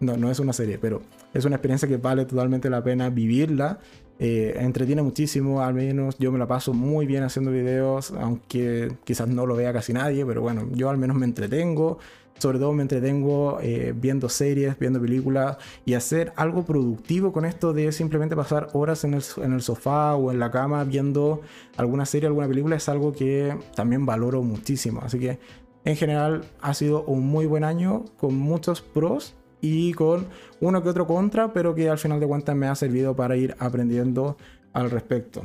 No, 0.00 0.16
no 0.16 0.30
es 0.30 0.38
una 0.40 0.52
serie, 0.52 0.76
pero 0.76 1.00
es 1.32 1.44
una 1.44 1.56
experiencia 1.56 1.88
que 1.88 1.96
vale 1.96 2.26
totalmente 2.26 2.68
la 2.68 2.82
pena 2.82 3.08
vivirla. 3.10 3.78
Eh, 4.18 4.54
entretiene 4.58 5.02
muchísimo, 5.02 5.62
al 5.62 5.72
menos 5.72 6.18
yo 6.18 6.30
me 6.30 6.38
la 6.38 6.46
paso 6.46 6.74
muy 6.74 7.06
bien 7.06 7.22
haciendo 7.22 7.52
videos, 7.52 8.12
aunque 8.12 8.92
quizás 9.04 9.28
no 9.28 9.46
lo 9.46 9.56
vea 9.56 9.72
casi 9.72 9.92
nadie, 9.92 10.26
pero 10.26 10.42
bueno, 10.42 10.68
yo 10.72 10.90
al 10.90 10.98
menos 10.98 11.16
me 11.16 11.24
entretengo 11.24 11.98
sobre 12.38 12.58
todo 12.58 12.72
me 12.72 12.82
entretengo 12.82 13.58
eh, 13.62 13.94
viendo 13.96 14.28
series, 14.28 14.78
viendo 14.78 15.00
películas 15.00 15.56
y 15.84 15.94
hacer 15.94 16.32
algo 16.36 16.64
productivo 16.64 17.32
con 17.32 17.44
esto 17.44 17.72
de 17.72 17.92
simplemente 17.92 18.36
pasar 18.36 18.68
horas 18.72 19.04
en 19.04 19.14
el, 19.14 19.22
en 19.42 19.52
el, 19.52 19.62
sofá 19.62 20.14
o 20.14 20.30
en 20.30 20.38
la 20.38 20.50
cama 20.50 20.84
viendo 20.84 21.40
alguna 21.76 22.06
serie, 22.06 22.26
alguna 22.26 22.48
película 22.48 22.76
es 22.76 22.88
algo 22.88 23.12
que 23.12 23.56
también 23.74 24.04
valoro 24.04 24.42
muchísimo. 24.42 25.00
Así 25.02 25.18
que 25.18 25.38
en 25.84 25.96
general 25.96 26.44
ha 26.60 26.74
sido 26.74 27.04
un 27.04 27.26
muy 27.26 27.46
buen 27.46 27.64
año 27.64 28.04
con 28.18 28.36
muchos 28.36 28.80
pros 28.80 29.34
y 29.60 29.92
con 29.92 30.26
uno 30.60 30.82
que 30.82 30.88
otro 30.90 31.06
contra, 31.06 31.52
pero 31.52 31.74
que 31.74 31.88
al 31.88 31.98
final 31.98 32.20
de 32.20 32.26
cuentas 32.26 32.54
me 32.56 32.66
ha 32.66 32.74
servido 32.74 33.16
para 33.16 33.36
ir 33.36 33.54
aprendiendo 33.58 34.36
al 34.72 34.90
respecto. 34.90 35.42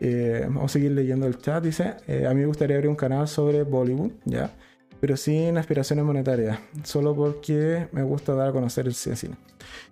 Eh, 0.00 0.44
vamos 0.46 0.64
a 0.64 0.68
seguir 0.68 0.92
leyendo 0.92 1.26
el 1.26 1.36
chat. 1.36 1.62
Dice, 1.62 1.96
eh, 2.06 2.26
a 2.26 2.32
mí 2.32 2.40
me 2.40 2.46
gustaría 2.46 2.76
abrir 2.76 2.88
un 2.88 2.96
canal 2.96 3.28
sobre 3.28 3.62
Bollywood, 3.64 4.12
¿ya? 4.24 4.54
Pero 5.00 5.16
sin 5.16 5.56
aspiraciones 5.56 6.04
monetarias, 6.04 6.58
solo 6.84 7.14
porque 7.14 7.88
me 7.92 8.02
gusta 8.02 8.34
dar 8.34 8.48
a 8.48 8.52
conocer 8.52 8.86
el 8.86 8.94
cine. 8.94 9.36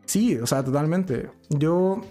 Sí, 0.05 0.37
o 0.37 0.47
sea, 0.47 0.63
totalmente. 0.63 1.31
Yo 1.49 2.03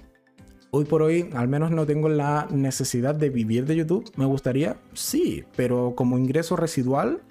hoy 0.72 0.86
por 0.86 1.02
hoy 1.04 1.30
al 1.34 1.48
menos 1.48 1.72
no 1.72 1.86
tengo 1.86 2.10
la 2.10 2.48
necesidad 2.52 3.16
de 3.16 3.30
vivir 3.30 3.66
de 3.66 3.76
YouTube. 3.76 4.12
Me 4.16 4.26
gustaría, 4.26 4.78
sí, 4.94 5.44
pero 5.56 5.94
como 5.96 6.18
ingreso 6.18 6.56
residual, 6.56 7.22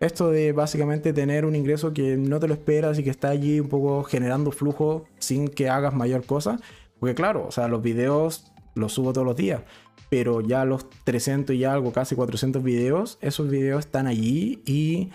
esto 0.00 0.30
de 0.30 0.52
básicamente 0.52 1.12
tener 1.12 1.44
un 1.44 1.54
ingreso 1.54 1.92
que 1.92 2.16
no 2.16 2.40
te 2.40 2.48
lo 2.48 2.54
esperas 2.54 2.98
y 2.98 3.04
que 3.04 3.10
está 3.10 3.28
allí 3.28 3.60
un 3.60 3.68
poco 3.68 4.02
generando 4.02 4.50
flujo 4.50 5.04
sin 5.18 5.46
que 5.46 5.68
hagas 5.68 5.94
mayor 5.94 6.26
cosa. 6.26 6.58
Porque 6.98 7.14
claro, 7.14 7.46
o 7.46 7.52
sea, 7.52 7.68
los 7.68 7.82
videos 7.82 8.52
los 8.74 8.92
subo 8.92 9.12
todos 9.12 9.26
los 9.26 9.36
días 9.36 9.62
pero 10.12 10.42
ya 10.42 10.66
los 10.66 10.90
300 11.04 11.56
y 11.56 11.64
algo, 11.64 11.90
casi 11.90 12.14
400 12.14 12.62
videos, 12.62 13.16
esos 13.22 13.48
videos 13.48 13.86
están 13.86 14.06
allí 14.06 14.62
y 14.66 15.08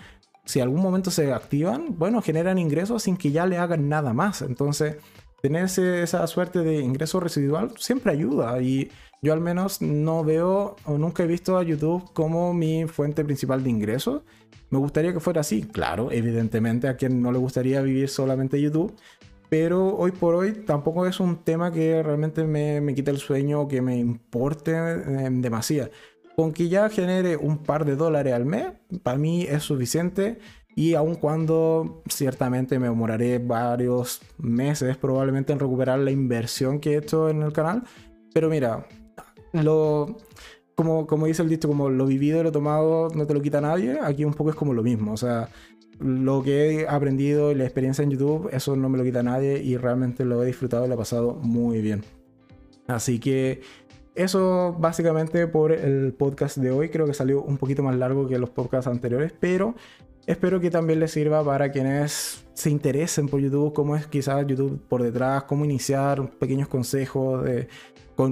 si 0.44 0.58
algún 0.58 0.82
momento 0.82 1.12
se 1.12 1.32
activan, 1.32 1.96
bueno, 1.96 2.20
generan 2.20 2.58
ingresos 2.58 3.04
sin 3.04 3.16
que 3.16 3.30
ya 3.30 3.46
le 3.46 3.58
hagan 3.58 3.88
nada 3.88 4.12
más. 4.12 4.42
Entonces, 4.42 4.96
tener 5.40 5.66
esa 5.66 6.26
suerte 6.26 6.64
de 6.64 6.80
ingreso 6.80 7.20
residual 7.20 7.70
siempre 7.78 8.10
ayuda 8.10 8.60
y 8.60 8.90
yo 9.22 9.32
al 9.32 9.40
menos 9.40 9.82
no 9.82 10.24
veo 10.24 10.74
o 10.84 10.98
nunca 10.98 11.22
he 11.22 11.28
visto 11.28 11.58
a 11.58 11.62
YouTube 11.62 12.12
como 12.12 12.52
mi 12.52 12.88
fuente 12.88 13.24
principal 13.24 13.62
de 13.62 13.70
ingresos. 13.70 14.22
Me 14.70 14.78
gustaría 14.80 15.12
que 15.12 15.20
fuera 15.20 15.42
así, 15.42 15.62
claro, 15.62 16.10
evidentemente 16.10 16.88
a 16.88 16.96
quien 16.96 17.22
no 17.22 17.30
le 17.30 17.38
gustaría 17.38 17.80
vivir 17.82 18.08
solamente 18.08 18.60
YouTube, 18.60 18.96
pero 19.48 19.96
hoy 19.96 20.12
por 20.12 20.34
hoy 20.34 20.52
tampoco 20.52 21.06
es 21.06 21.20
un 21.20 21.38
tema 21.44 21.72
que 21.72 22.02
realmente 22.02 22.44
me, 22.44 22.80
me 22.80 22.94
quite 22.94 23.10
el 23.10 23.18
sueño 23.18 23.62
o 23.62 23.68
que 23.68 23.80
me 23.80 23.96
importe 23.96 24.72
eh, 24.72 25.28
demasiado. 25.30 25.90
Con 26.36 26.52
que 26.52 26.68
ya 26.68 26.88
genere 26.88 27.36
un 27.36 27.58
par 27.58 27.84
de 27.84 27.96
dólares 27.96 28.32
al 28.34 28.44
mes, 28.44 28.66
para 29.02 29.18
mí 29.18 29.42
es 29.42 29.62
suficiente. 29.64 30.38
Y 30.76 30.94
aun 30.94 31.16
cuando 31.16 32.04
ciertamente 32.08 32.78
me 32.78 32.86
demoraré 32.86 33.38
varios 33.40 34.20
meses 34.38 34.96
probablemente 34.96 35.52
en 35.52 35.58
recuperar 35.58 35.98
la 35.98 36.12
inversión 36.12 36.78
que 36.78 36.94
he 36.94 36.98
hecho 36.98 37.28
en 37.28 37.42
el 37.42 37.52
canal. 37.52 37.82
Pero 38.32 38.48
mira, 38.48 38.86
lo, 39.52 40.18
como, 40.76 41.08
como 41.08 41.26
dice 41.26 41.42
el 41.42 41.48
dicho, 41.48 41.66
como 41.66 41.90
lo 41.90 42.06
vivido 42.06 42.38
y 42.38 42.44
lo 42.44 42.52
tomado 42.52 43.08
no 43.08 43.26
te 43.26 43.34
lo 43.34 43.42
quita 43.42 43.60
nadie, 43.60 43.98
aquí 44.00 44.24
un 44.24 44.34
poco 44.34 44.50
es 44.50 44.56
como 44.56 44.72
lo 44.72 44.84
mismo. 44.84 45.12
O 45.12 45.16
sea, 45.16 45.48
lo 46.00 46.42
que 46.42 46.82
he 46.82 46.88
aprendido 46.88 47.52
y 47.52 47.54
la 47.54 47.64
experiencia 47.64 48.02
en 48.02 48.10
YouTube, 48.10 48.48
eso 48.52 48.76
no 48.76 48.88
me 48.88 48.98
lo 48.98 49.04
quita 49.04 49.22
nadie 49.22 49.62
y 49.62 49.76
realmente 49.76 50.24
lo 50.24 50.42
he 50.42 50.46
disfrutado 50.46 50.84
y 50.84 50.88
lo 50.88 50.94
he 50.94 50.98
pasado 50.98 51.34
muy 51.34 51.80
bien. 51.80 52.04
Así 52.86 53.18
que 53.18 53.60
eso 54.14 54.74
básicamente 54.78 55.46
por 55.46 55.72
el 55.72 56.12
podcast 56.12 56.56
de 56.56 56.70
hoy. 56.70 56.88
Creo 56.88 57.06
que 57.06 57.14
salió 57.14 57.42
un 57.42 57.56
poquito 57.56 57.82
más 57.82 57.96
largo 57.96 58.26
que 58.26 58.38
los 58.38 58.50
podcasts 58.50 58.88
anteriores, 58.88 59.32
pero 59.38 59.74
espero 60.26 60.60
que 60.60 60.70
también 60.70 61.00
les 61.00 61.12
sirva 61.12 61.44
para 61.44 61.70
quienes 61.70 62.44
se 62.52 62.70
interesen 62.70 63.28
por 63.28 63.40
YouTube, 63.40 63.72
cómo 63.72 63.94
es 63.94 64.06
quizás 64.08 64.44
YouTube 64.46 64.80
por 64.88 65.02
detrás, 65.02 65.44
cómo 65.44 65.64
iniciar, 65.64 66.30
pequeños 66.32 66.66
consejos 66.66 67.44
de 67.44 67.68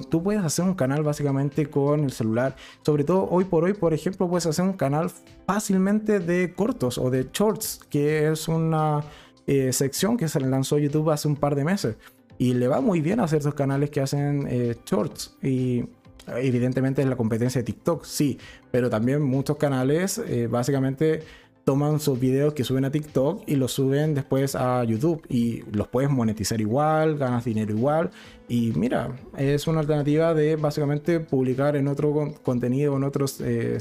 tú 0.09 0.23
puedes 0.23 0.43
hacer 0.43 0.65
un 0.65 0.75
canal 0.75 1.03
básicamente 1.03 1.67
con 1.71 2.05
el 2.05 2.11
celular. 2.11 2.57
Sobre 2.83 3.05
todo 3.05 3.29
hoy 3.31 3.45
por 3.45 3.65
hoy, 3.65 3.73
por 3.73 3.95
ejemplo, 3.95 4.29
puedes 4.29 4.47
hacer 4.47 4.65
un 4.65 4.73
canal 4.73 5.11
fácilmente 5.47 6.19
de 6.19 6.53
cortos 6.55 6.99
o 6.99 7.11
de 7.11 7.29
shorts, 7.33 7.81
que 7.89 8.29
es 8.31 8.49
una 8.49 9.03
eh, 9.47 9.73
sección 9.73 10.17
que 10.17 10.29
se 10.29 10.41
lanzó 10.41 10.79
YouTube 10.79 11.11
hace 11.11 11.29
un 11.29 11.37
par 11.37 11.55
de 11.55 11.65
meses. 11.65 11.97
Y 12.39 12.55
le 12.55 12.69
va 12.69 12.81
muy 12.81 13.01
bien 13.01 13.21
a 13.21 13.29
ciertos 13.29 13.55
canales 13.55 13.91
que 13.91 14.01
hacen 14.01 14.47
eh, 14.51 14.77
shorts. 14.85 15.37
Y 15.43 15.85
evidentemente 16.27 17.03
es 17.03 17.09
la 17.09 17.17
competencia 17.17 17.61
de 17.61 17.65
TikTok, 17.65 18.05
sí. 18.05 18.39
Pero 18.71 18.91
también 18.91 19.23
muchos 19.23 19.57
canales 19.57 20.19
eh, 20.19 20.49
básicamente 20.49 21.23
toman 21.67 21.99
sus 21.99 22.21
videos 22.21 22.55
que 22.55 22.63
suben 22.63 22.85
a 22.85 22.93
TikTok 22.93 23.43
y 23.45 23.57
los 23.57 23.73
suben 23.73 24.15
después 24.15 24.55
a 24.55 24.85
YouTube 24.85 25.27
y 25.29 25.63
los 25.73 25.89
puedes 25.89 26.09
monetizar 26.09 26.61
igual, 26.61 27.19
ganas 27.19 27.45
dinero 27.45 27.73
igual 27.73 28.11
y 28.49 28.71
mira, 28.77 29.19
es 29.37 29.67
una 29.67 29.81
alternativa 29.81 30.33
de 30.33 30.55
básicamente 30.55 31.19
publicar 31.19 31.75
en 31.75 31.89
otro 31.89 32.35
contenido, 32.45 32.97
en 32.97 33.03
otras 33.03 33.41
eh, 33.41 33.79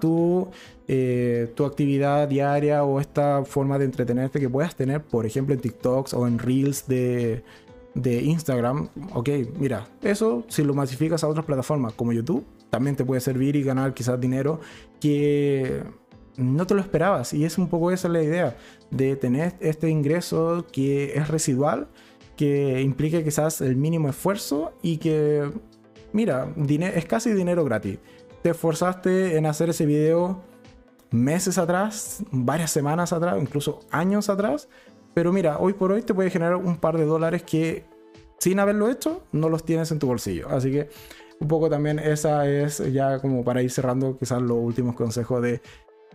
tu, 0.00 0.48
eh, 0.88 1.52
tu 1.54 1.64
actividad 1.64 2.26
diaria 2.26 2.82
o 2.82 2.98
esta 2.98 3.44
forma 3.44 3.78
de 3.78 3.84
entretenerte 3.84 4.40
que 4.40 4.48
puedas 4.48 4.74
tener, 4.74 5.04
por 5.04 5.26
ejemplo, 5.26 5.54
en 5.54 5.60
TikToks 5.60 6.12
o 6.14 6.26
en 6.26 6.40
Reels 6.40 6.88
de, 6.88 7.44
de 7.94 8.20
Instagram. 8.20 8.88
Ok, 9.14 9.28
mira, 9.60 9.86
eso 10.02 10.42
si 10.48 10.64
lo 10.64 10.74
masificas 10.74 11.22
a 11.22 11.28
otras 11.28 11.46
plataformas 11.46 11.92
como 11.92 12.12
YouTube, 12.12 12.44
también 12.68 12.96
te 12.96 13.04
puede 13.04 13.20
servir 13.20 13.54
y 13.54 13.62
ganar 13.62 13.94
quizás 13.94 14.20
dinero 14.20 14.60
que 15.00 15.84
no 16.40 16.66
te 16.66 16.74
lo 16.74 16.80
esperabas. 16.80 17.32
Y 17.32 17.44
es 17.44 17.58
un 17.58 17.68
poco 17.68 17.90
esa 17.90 18.08
la 18.08 18.22
idea, 18.22 18.56
de 18.90 19.16
tener 19.16 19.54
este 19.60 19.88
ingreso 19.88 20.66
que 20.72 21.14
es 21.14 21.28
residual, 21.28 21.88
que 22.36 22.80
implica 22.80 23.22
quizás 23.22 23.60
el 23.60 23.76
mínimo 23.76 24.08
esfuerzo 24.08 24.72
y 24.82 24.96
que, 24.96 25.50
mira, 26.12 26.52
es 26.94 27.04
casi 27.04 27.32
dinero 27.32 27.64
gratis. 27.64 27.98
Te 28.42 28.50
esforzaste 28.50 29.36
en 29.36 29.46
hacer 29.46 29.70
ese 29.70 29.86
video 29.86 30.42
meses 31.10 31.58
atrás, 31.58 32.24
varias 32.30 32.70
semanas 32.70 33.12
atrás, 33.12 33.36
incluso 33.40 33.80
años 33.90 34.28
atrás, 34.28 34.68
pero 35.12 35.32
mira, 35.32 35.58
hoy 35.58 35.72
por 35.72 35.92
hoy 35.92 36.02
te 36.02 36.14
puede 36.14 36.30
generar 36.30 36.56
un 36.56 36.76
par 36.76 36.96
de 36.96 37.04
dólares 37.04 37.42
que 37.42 37.84
sin 38.38 38.58
haberlo 38.58 38.88
hecho 38.88 39.22
no 39.32 39.48
los 39.48 39.64
tienes 39.64 39.90
en 39.90 39.98
tu 39.98 40.06
bolsillo. 40.06 40.48
Así 40.48 40.70
que 40.70 40.88
un 41.40 41.48
poco 41.48 41.68
también 41.68 41.98
esa 41.98 42.48
es 42.48 42.78
ya 42.92 43.18
como 43.18 43.44
para 43.44 43.62
ir 43.62 43.70
cerrando 43.70 44.16
quizás 44.16 44.40
los 44.40 44.58
últimos 44.58 44.94
consejos 44.94 45.42
de 45.42 45.60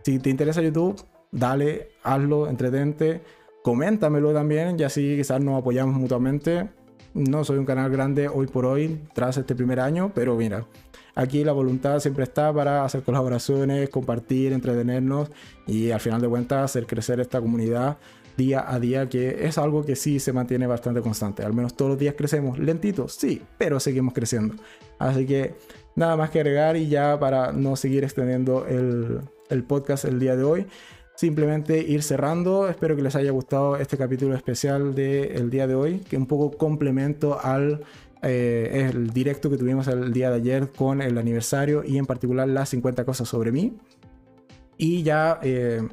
si 0.05 0.19
te 0.19 0.29
interesa 0.29 0.61
YouTube, 0.61 1.03
dale, 1.31 1.89
hazlo, 2.03 2.47
entretente, 2.47 3.23
coméntamelo 3.63 4.33
también 4.33 4.79
y 4.79 4.83
así 4.83 5.15
quizás 5.17 5.41
nos 5.41 5.59
apoyamos 5.59 5.95
mutuamente. 5.95 6.69
No 7.15 7.43
soy 7.43 7.57
un 7.57 7.65
canal 7.65 7.89
grande 7.89 8.27
hoy 8.27 8.45
por 8.45 8.67
hoy, 8.67 9.01
tras 9.15 9.37
este 9.37 9.55
primer 9.55 9.79
año, 9.79 10.11
pero 10.13 10.35
mira, 10.35 10.67
aquí 11.15 11.43
la 11.43 11.53
voluntad 11.53 11.99
siempre 12.01 12.23
está 12.23 12.53
para 12.53 12.85
hacer 12.85 13.01
colaboraciones, 13.01 13.89
compartir, 13.89 14.53
entretenernos 14.53 15.31
y 15.65 15.89
al 15.89 15.99
final 15.99 16.21
de 16.21 16.27
cuentas 16.27 16.65
hacer 16.65 16.85
crecer 16.85 17.19
esta 17.19 17.41
comunidad 17.41 17.97
día 18.37 18.63
a 18.67 18.79
día, 18.79 19.09
que 19.09 19.47
es 19.47 19.57
algo 19.57 19.83
que 19.83 19.95
sí 19.95 20.19
se 20.19 20.33
mantiene 20.33 20.67
bastante 20.67 21.01
constante. 21.01 21.41
Al 21.41 21.53
menos 21.53 21.75
todos 21.75 21.89
los 21.89 21.99
días 21.99 22.13
crecemos, 22.15 22.59
lentito, 22.59 23.07
sí, 23.07 23.41
pero 23.57 23.79
seguimos 23.79 24.13
creciendo. 24.13 24.53
Así 24.99 25.25
que 25.25 25.55
nada 25.95 26.15
más 26.15 26.29
que 26.29 26.41
agregar 26.41 26.77
y 26.77 26.89
ya 26.89 27.19
para 27.19 27.53
no 27.53 27.75
seguir 27.75 28.03
extendiendo 28.03 28.67
el, 28.67 29.21
el 29.49 29.63
podcast 29.63 30.05
el 30.05 30.19
día 30.19 30.35
de 30.35 30.43
hoy. 30.43 30.65
Simplemente 31.15 31.79
ir 31.79 32.03
cerrando. 32.03 32.67
Espero 32.67 32.95
que 32.95 33.01
les 33.01 33.15
haya 33.15 33.31
gustado 33.31 33.77
este 33.77 33.97
capítulo 33.97 34.35
especial 34.35 34.95
del 34.95 35.49
día 35.49 35.65
de 35.65 35.75
hoy, 35.75 35.99
que 35.99 36.17
un 36.17 36.25
poco 36.25 36.57
complemento 36.57 37.39
al 37.39 37.85
eh, 38.21 38.89
el 38.89 39.11
directo 39.11 39.51
que 39.51 39.57
tuvimos 39.57 39.87
el 39.87 40.11
día 40.11 40.31
de 40.31 40.37
ayer 40.37 40.71
con 40.71 41.01
el 41.01 41.17
aniversario 41.17 41.83
y 41.83 41.99
en 41.99 42.07
particular 42.07 42.47
las 42.47 42.69
50 42.69 43.05
cosas 43.05 43.29
sobre 43.29 43.51
mí. 43.51 43.77
Y 44.77 45.03
ya, 45.03 45.39
eh, 45.43 45.87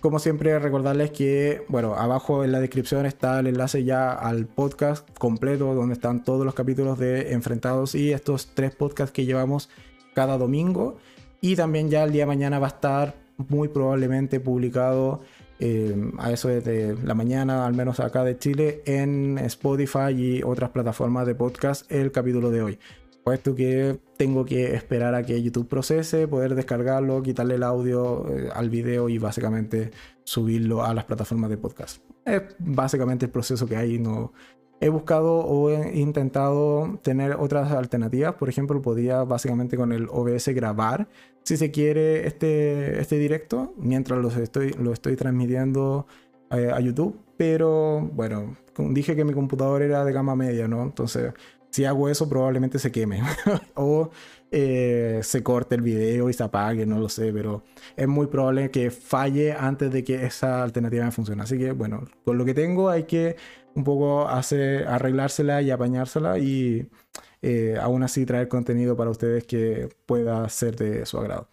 como 0.00 0.18
siempre, 0.18 0.58
recordarles 0.58 1.10
que, 1.10 1.64
bueno, 1.68 1.94
abajo 1.94 2.44
en 2.44 2.52
la 2.52 2.60
descripción 2.60 3.06
está 3.06 3.40
el 3.40 3.46
enlace 3.46 3.82
ya 3.82 4.12
al 4.12 4.46
podcast 4.46 5.08
completo 5.18 5.74
donde 5.74 5.94
están 5.94 6.22
todos 6.22 6.44
los 6.44 6.54
capítulos 6.54 6.98
de 6.98 7.32
Enfrentados 7.32 7.94
y 7.94 8.12
estos 8.12 8.50
tres 8.54 8.74
podcasts 8.74 9.12
que 9.12 9.24
llevamos 9.24 9.70
cada 10.14 10.36
domingo. 10.38 10.98
Y 11.40 11.56
también 11.56 11.90
ya 11.90 12.04
el 12.04 12.12
día 12.12 12.22
de 12.22 12.26
mañana 12.26 12.58
va 12.58 12.66
a 12.66 12.70
estar 12.70 13.14
muy 13.48 13.68
probablemente 13.68 14.40
publicado 14.40 15.20
eh, 15.58 15.94
a 16.18 16.32
eso 16.32 16.48
de 16.48 16.96
la 17.04 17.14
mañana, 17.14 17.66
al 17.66 17.74
menos 17.74 18.00
acá 18.00 18.24
de 18.24 18.38
Chile, 18.38 18.82
en 18.86 19.38
Spotify 19.38 20.12
y 20.16 20.42
otras 20.42 20.70
plataformas 20.70 21.26
de 21.26 21.34
podcast 21.34 21.90
el 21.92 22.12
capítulo 22.12 22.50
de 22.50 22.62
hoy. 22.62 22.78
Puesto 23.24 23.54
que 23.54 23.98
tengo 24.16 24.46
que 24.46 24.74
esperar 24.74 25.14
a 25.14 25.22
que 25.22 25.42
YouTube 25.42 25.68
procese, 25.68 26.26
poder 26.26 26.54
descargarlo, 26.54 27.22
quitarle 27.22 27.56
el 27.56 27.62
audio 27.62 28.26
eh, 28.28 28.48
al 28.54 28.70
video 28.70 29.10
y 29.10 29.18
básicamente 29.18 29.90
subirlo 30.24 30.82
a 30.82 30.94
las 30.94 31.04
plataformas 31.04 31.50
de 31.50 31.58
podcast. 31.58 32.02
Es 32.24 32.42
básicamente 32.58 33.26
el 33.26 33.30
proceso 33.30 33.66
que 33.66 33.76
hay. 33.76 33.98
No, 33.98 34.32
he 34.80 34.88
buscado 34.88 35.36
o 35.40 35.70
he 35.70 35.98
intentado 35.98 36.98
tener 37.02 37.36
otras 37.38 37.70
alternativas. 37.70 38.34
Por 38.34 38.48
ejemplo, 38.48 38.80
podría 38.80 39.24
básicamente 39.24 39.76
con 39.76 39.92
el 39.92 40.08
OBS 40.10 40.48
grabar, 40.48 41.06
si 41.44 41.56
se 41.56 41.70
quiere, 41.70 42.26
este, 42.26 43.00
este 43.00 43.18
directo 43.18 43.74
mientras 43.76 44.18
lo 44.20 44.28
estoy, 44.28 44.72
lo 44.72 44.92
estoy 44.92 45.16
transmitiendo 45.16 46.06
eh, 46.50 46.70
a 46.72 46.80
YouTube. 46.80 47.18
Pero 47.36 48.00
bueno, 48.12 48.56
dije 48.90 49.16
que 49.16 49.24
mi 49.24 49.32
computador 49.32 49.82
era 49.82 50.04
de 50.04 50.12
gama 50.12 50.34
media, 50.34 50.68
¿no? 50.68 50.82
Entonces, 50.82 51.32
si 51.70 51.84
hago 51.84 52.08
eso, 52.08 52.28
probablemente 52.28 52.78
se 52.78 52.90
queme. 52.90 53.22
o 53.74 54.10
eh, 54.52 55.20
se 55.22 55.42
corte 55.42 55.76
el 55.76 55.82
video 55.82 56.28
y 56.28 56.32
se 56.32 56.42
apague, 56.42 56.86
no 56.86 56.98
lo 56.98 57.08
sé, 57.08 57.32
pero 57.32 57.62
es 57.96 58.08
muy 58.08 58.26
probable 58.26 58.70
que 58.70 58.90
falle 58.90 59.52
antes 59.52 59.92
de 59.92 60.02
que 60.04 60.24
esa 60.26 60.62
alternativa 60.62 61.04
me 61.04 61.12
funcione. 61.12 61.42
Así 61.42 61.58
que 61.58 61.72
bueno, 61.72 62.04
con 62.24 62.38
lo 62.38 62.44
que 62.44 62.54
tengo 62.54 62.88
hay 62.90 63.04
que 63.04 63.36
un 63.74 63.84
poco 63.84 64.28
hacer, 64.28 64.86
arreglársela 64.88 65.62
y 65.62 65.70
apañársela 65.70 66.38
y 66.38 66.88
eh, 67.42 67.76
aún 67.80 68.02
así 68.02 68.26
traer 68.26 68.48
contenido 68.48 68.96
para 68.96 69.10
ustedes 69.10 69.44
que 69.44 69.88
pueda 70.06 70.48
ser 70.48 70.76
de 70.76 71.06
su 71.06 71.18
agrado. 71.18 71.48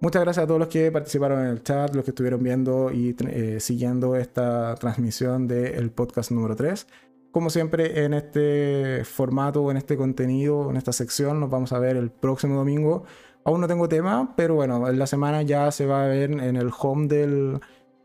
Muchas 0.00 0.22
gracias 0.22 0.44
a 0.44 0.46
todos 0.46 0.60
los 0.60 0.68
que 0.68 0.92
participaron 0.92 1.40
en 1.40 1.46
el 1.46 1.62
chat, 1.64 1.92
los 1.92 2.04
que 2.04 2.12
estuvieron 2.12 2.40
viendo 2.40 2.92
y 2.92 3.16
eh, 3.30 3.58
siguiendo 3.58 4.14
esta 4.14 4.76
transmisión 4.76 5.48
del 5.48 5.90
podcast 5.90 6.30
número 6.30 6.54
3. 6.54 6.86
Como 7.30 7.50
siempre, 7.50 8.04
en 8.04 8.14
este 8.14 9.04
formato, 9.04 9.70
en 9.70 9.76
este 9.76 9.96
contenido, 9.96 10.70
en 10.70 10.76
esta 10.76 10.92
sección, 10.92 11.40
nos 11.40 11.50
vamos 11.50 11.72
a 11.72 11.78
ver 11.78 11.96
el 11.96 12.10
próximo 12.10 12.56
domingo. 12.56 13.04
Aún 13.44 13.60
no 13.60 13.68
tengo 13.68 13.88
tema, 13.88 14.34
pero 14.36 14.54
bueno, 14.54 14.88
en 14.88 14.98
la 14.98 15.06
semana 15.06 15.42
ya 15.42 15.70
se 15.70 15.86
va 15.86 16.04
a 16.04 16.08
ver 16.08 16.30
en 16.30 16.56
el 16.56 16.70
home 16.78 17.06
del, 17.06 17.60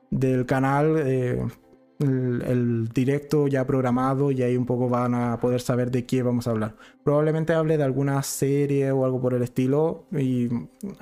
del 0.10 0.46
canal 0.46 0.96
eh, 0.98 1.44
el, 2.00 2.90
directo 2.94 3.48
ya 3.48 3.66
programado 3.66 4.32
y 4.32 4.42
ahí 4.42 4.58
un 4.58 4.66
poco 4.66 4.90
van 4.90 5.16
a 5.16 5.40
poder 5.40 5.62
saber 5.62 5.92
de 5.92 6.06
qué 6.06 6.24
vamos 6.24 6.48
a 6.48 6.52
hablar. 6.52 6.76
Probablemente 7.04 7.54
hable 7.54 7.78
de 7.78 7.84
alguna 7.84 8.22
serie 8.24 8.92
o 8.92 9.06
algo 9.06 9.22
por 9.22 9.34
el 9.34 9.42
estilo 9.42 10.06
y 10.12 10.50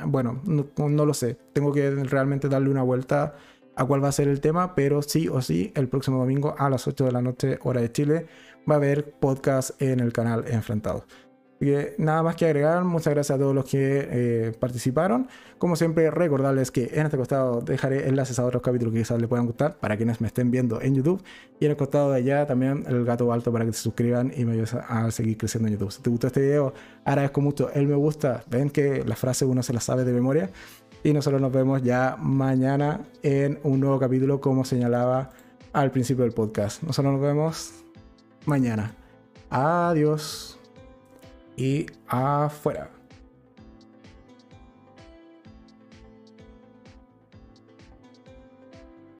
bueno, 0.05 0.41
no, 0.45 0.67
no 0.77 1.05
lo 1.05 1.13
sé. 1.13 1.37
Tengo 1.53 1.71
que 1.71 1.89
realmente 1.91 2.49
darle 2.49 2.69
una 2.69 2.83
vuelta 2.83 3.35
a 3.75 3.85
cuál 3.85 4.03
va 4.03 4.09
a 4.09 4.11
ser 4.11 4.27
el 4.27 4.41
tema, 4.41 4.75
pero 4.75 5.01
sí 5.01 5.27
o 5.27 5.41
sí, 5.41 5.71
el 5.75 5.87
próximo 5.87 6.19
domingo 6.19 6.55
a 6.57 6.69
las 6.69 6.87
8 6.87 7.05
de 7.05 7.11
la 7.11 7.21
noche, 7.21 7.59
hora 7.63 7.81
de 7.81 7.91
Chile, 7.91 8.27
va 8.69 8.75
a 8.75 8.77
haber 8.77 9.11
podcast 9.11 9.81
en 9.81 9.99
el 9.99 10.13
canal 10.13 10.45
Enfrentados 10.47 11.03
nada 11.97 12.23
más 12.23 12.35
que 12.35 12.45
agregar, 12.45 12.83
muchas 12.83 13.13
gracias 13.13 13.35
a 13.35 13.39
todos 13.39 13.53
los 13.53 13.65
que 13.65 14.07
eh, 14.09 14.51
participaron. 14.59 15.27
Como 15.59 15.75
siempre, 15.75 16.09
recordarles 16.09 16.71
que 16.71 16.89
en 16.93 17.05
este 17.05 17.17
costado 17.17 17.61
dejaré 17.61 18.07
enlaces 18.07 18.39
a 18.39 18.45
otros 18.45 18.63
capítulos 18.63 18.93
que 18.93 19.01
quizás 19.01 19.19
les 19.19 19.29
puedan 19.29 19.45
gustar 19.45 19.77
para 19.77 19.95
quienes 19.95 20.21
me 20.21 20.27
estén 20.27 20.49
viendo 20.49 20.81
en 20.81 20.95
YouTube. 20.95 21.23
Y 21.59 21.65
en 21.65 21.71
el 21.71 21.77
costado 21.77 22.11
de 22.11 22.17
allá 22.17 22.47
también 22.47 22.83
el 22.87 23.05
gato 23.05 23.31
alto 23.31 23.51
para 23.51 23.65
que 23.65 23.73
se 23.73 23.81
suscriban 23.81 24.33
y 24.35 24.43
me 24.43 24.53
ayuden 24.53 24.81
a 24.87 25.11
seguir 25.11 25.37
creciendo 25.37 25.67
en 25.67 25.73
YouTube. 25.73 25.91
Si 25.91 26.01
te 26.01 26.09
gustó 26.09 26.27
este 26.27 26.41
video, 26.41 26.73
agradezco 27.05 27.41
mucho 27.41 27.69
el 27.73 27.87
me 27.87 27.95
gusta. 27.95 28.43
Ven 28.49 28.71
que 28.71 29.03
la 29.05 29.15
frase 29.15 29.45
uno 29.45 29.61
se 29.61 29.73
la 29.73 29.81
sabe 29.81 30.03
de 30.03 30.13
memoria. 30.13 30.49
Y 31.03 31.13
nosotros 31.13 31.41
nos 31.41 31.51
vemos 31.51 31.81
ya 31.81 32.15
mañana 32.19 33.01
en 33.23 33.59
un 33.63 33.79
nuevo 33.79 33.99
capítulo, 33.99 34.39
como 34.39 34.63
señalaba 34.63 35.29
al 35.73 35.91
principio 35.91 36.23
del 36.23 36.33
podcast. 36.33 36.83
Nosotros 36.83 37.13
nos 37.13 37.21
vemos 37.21 37.71
mañana. 38.45 38.93
Adiós 39.49 40.59
y 41.57 41.87
afuera. 42.07 43.00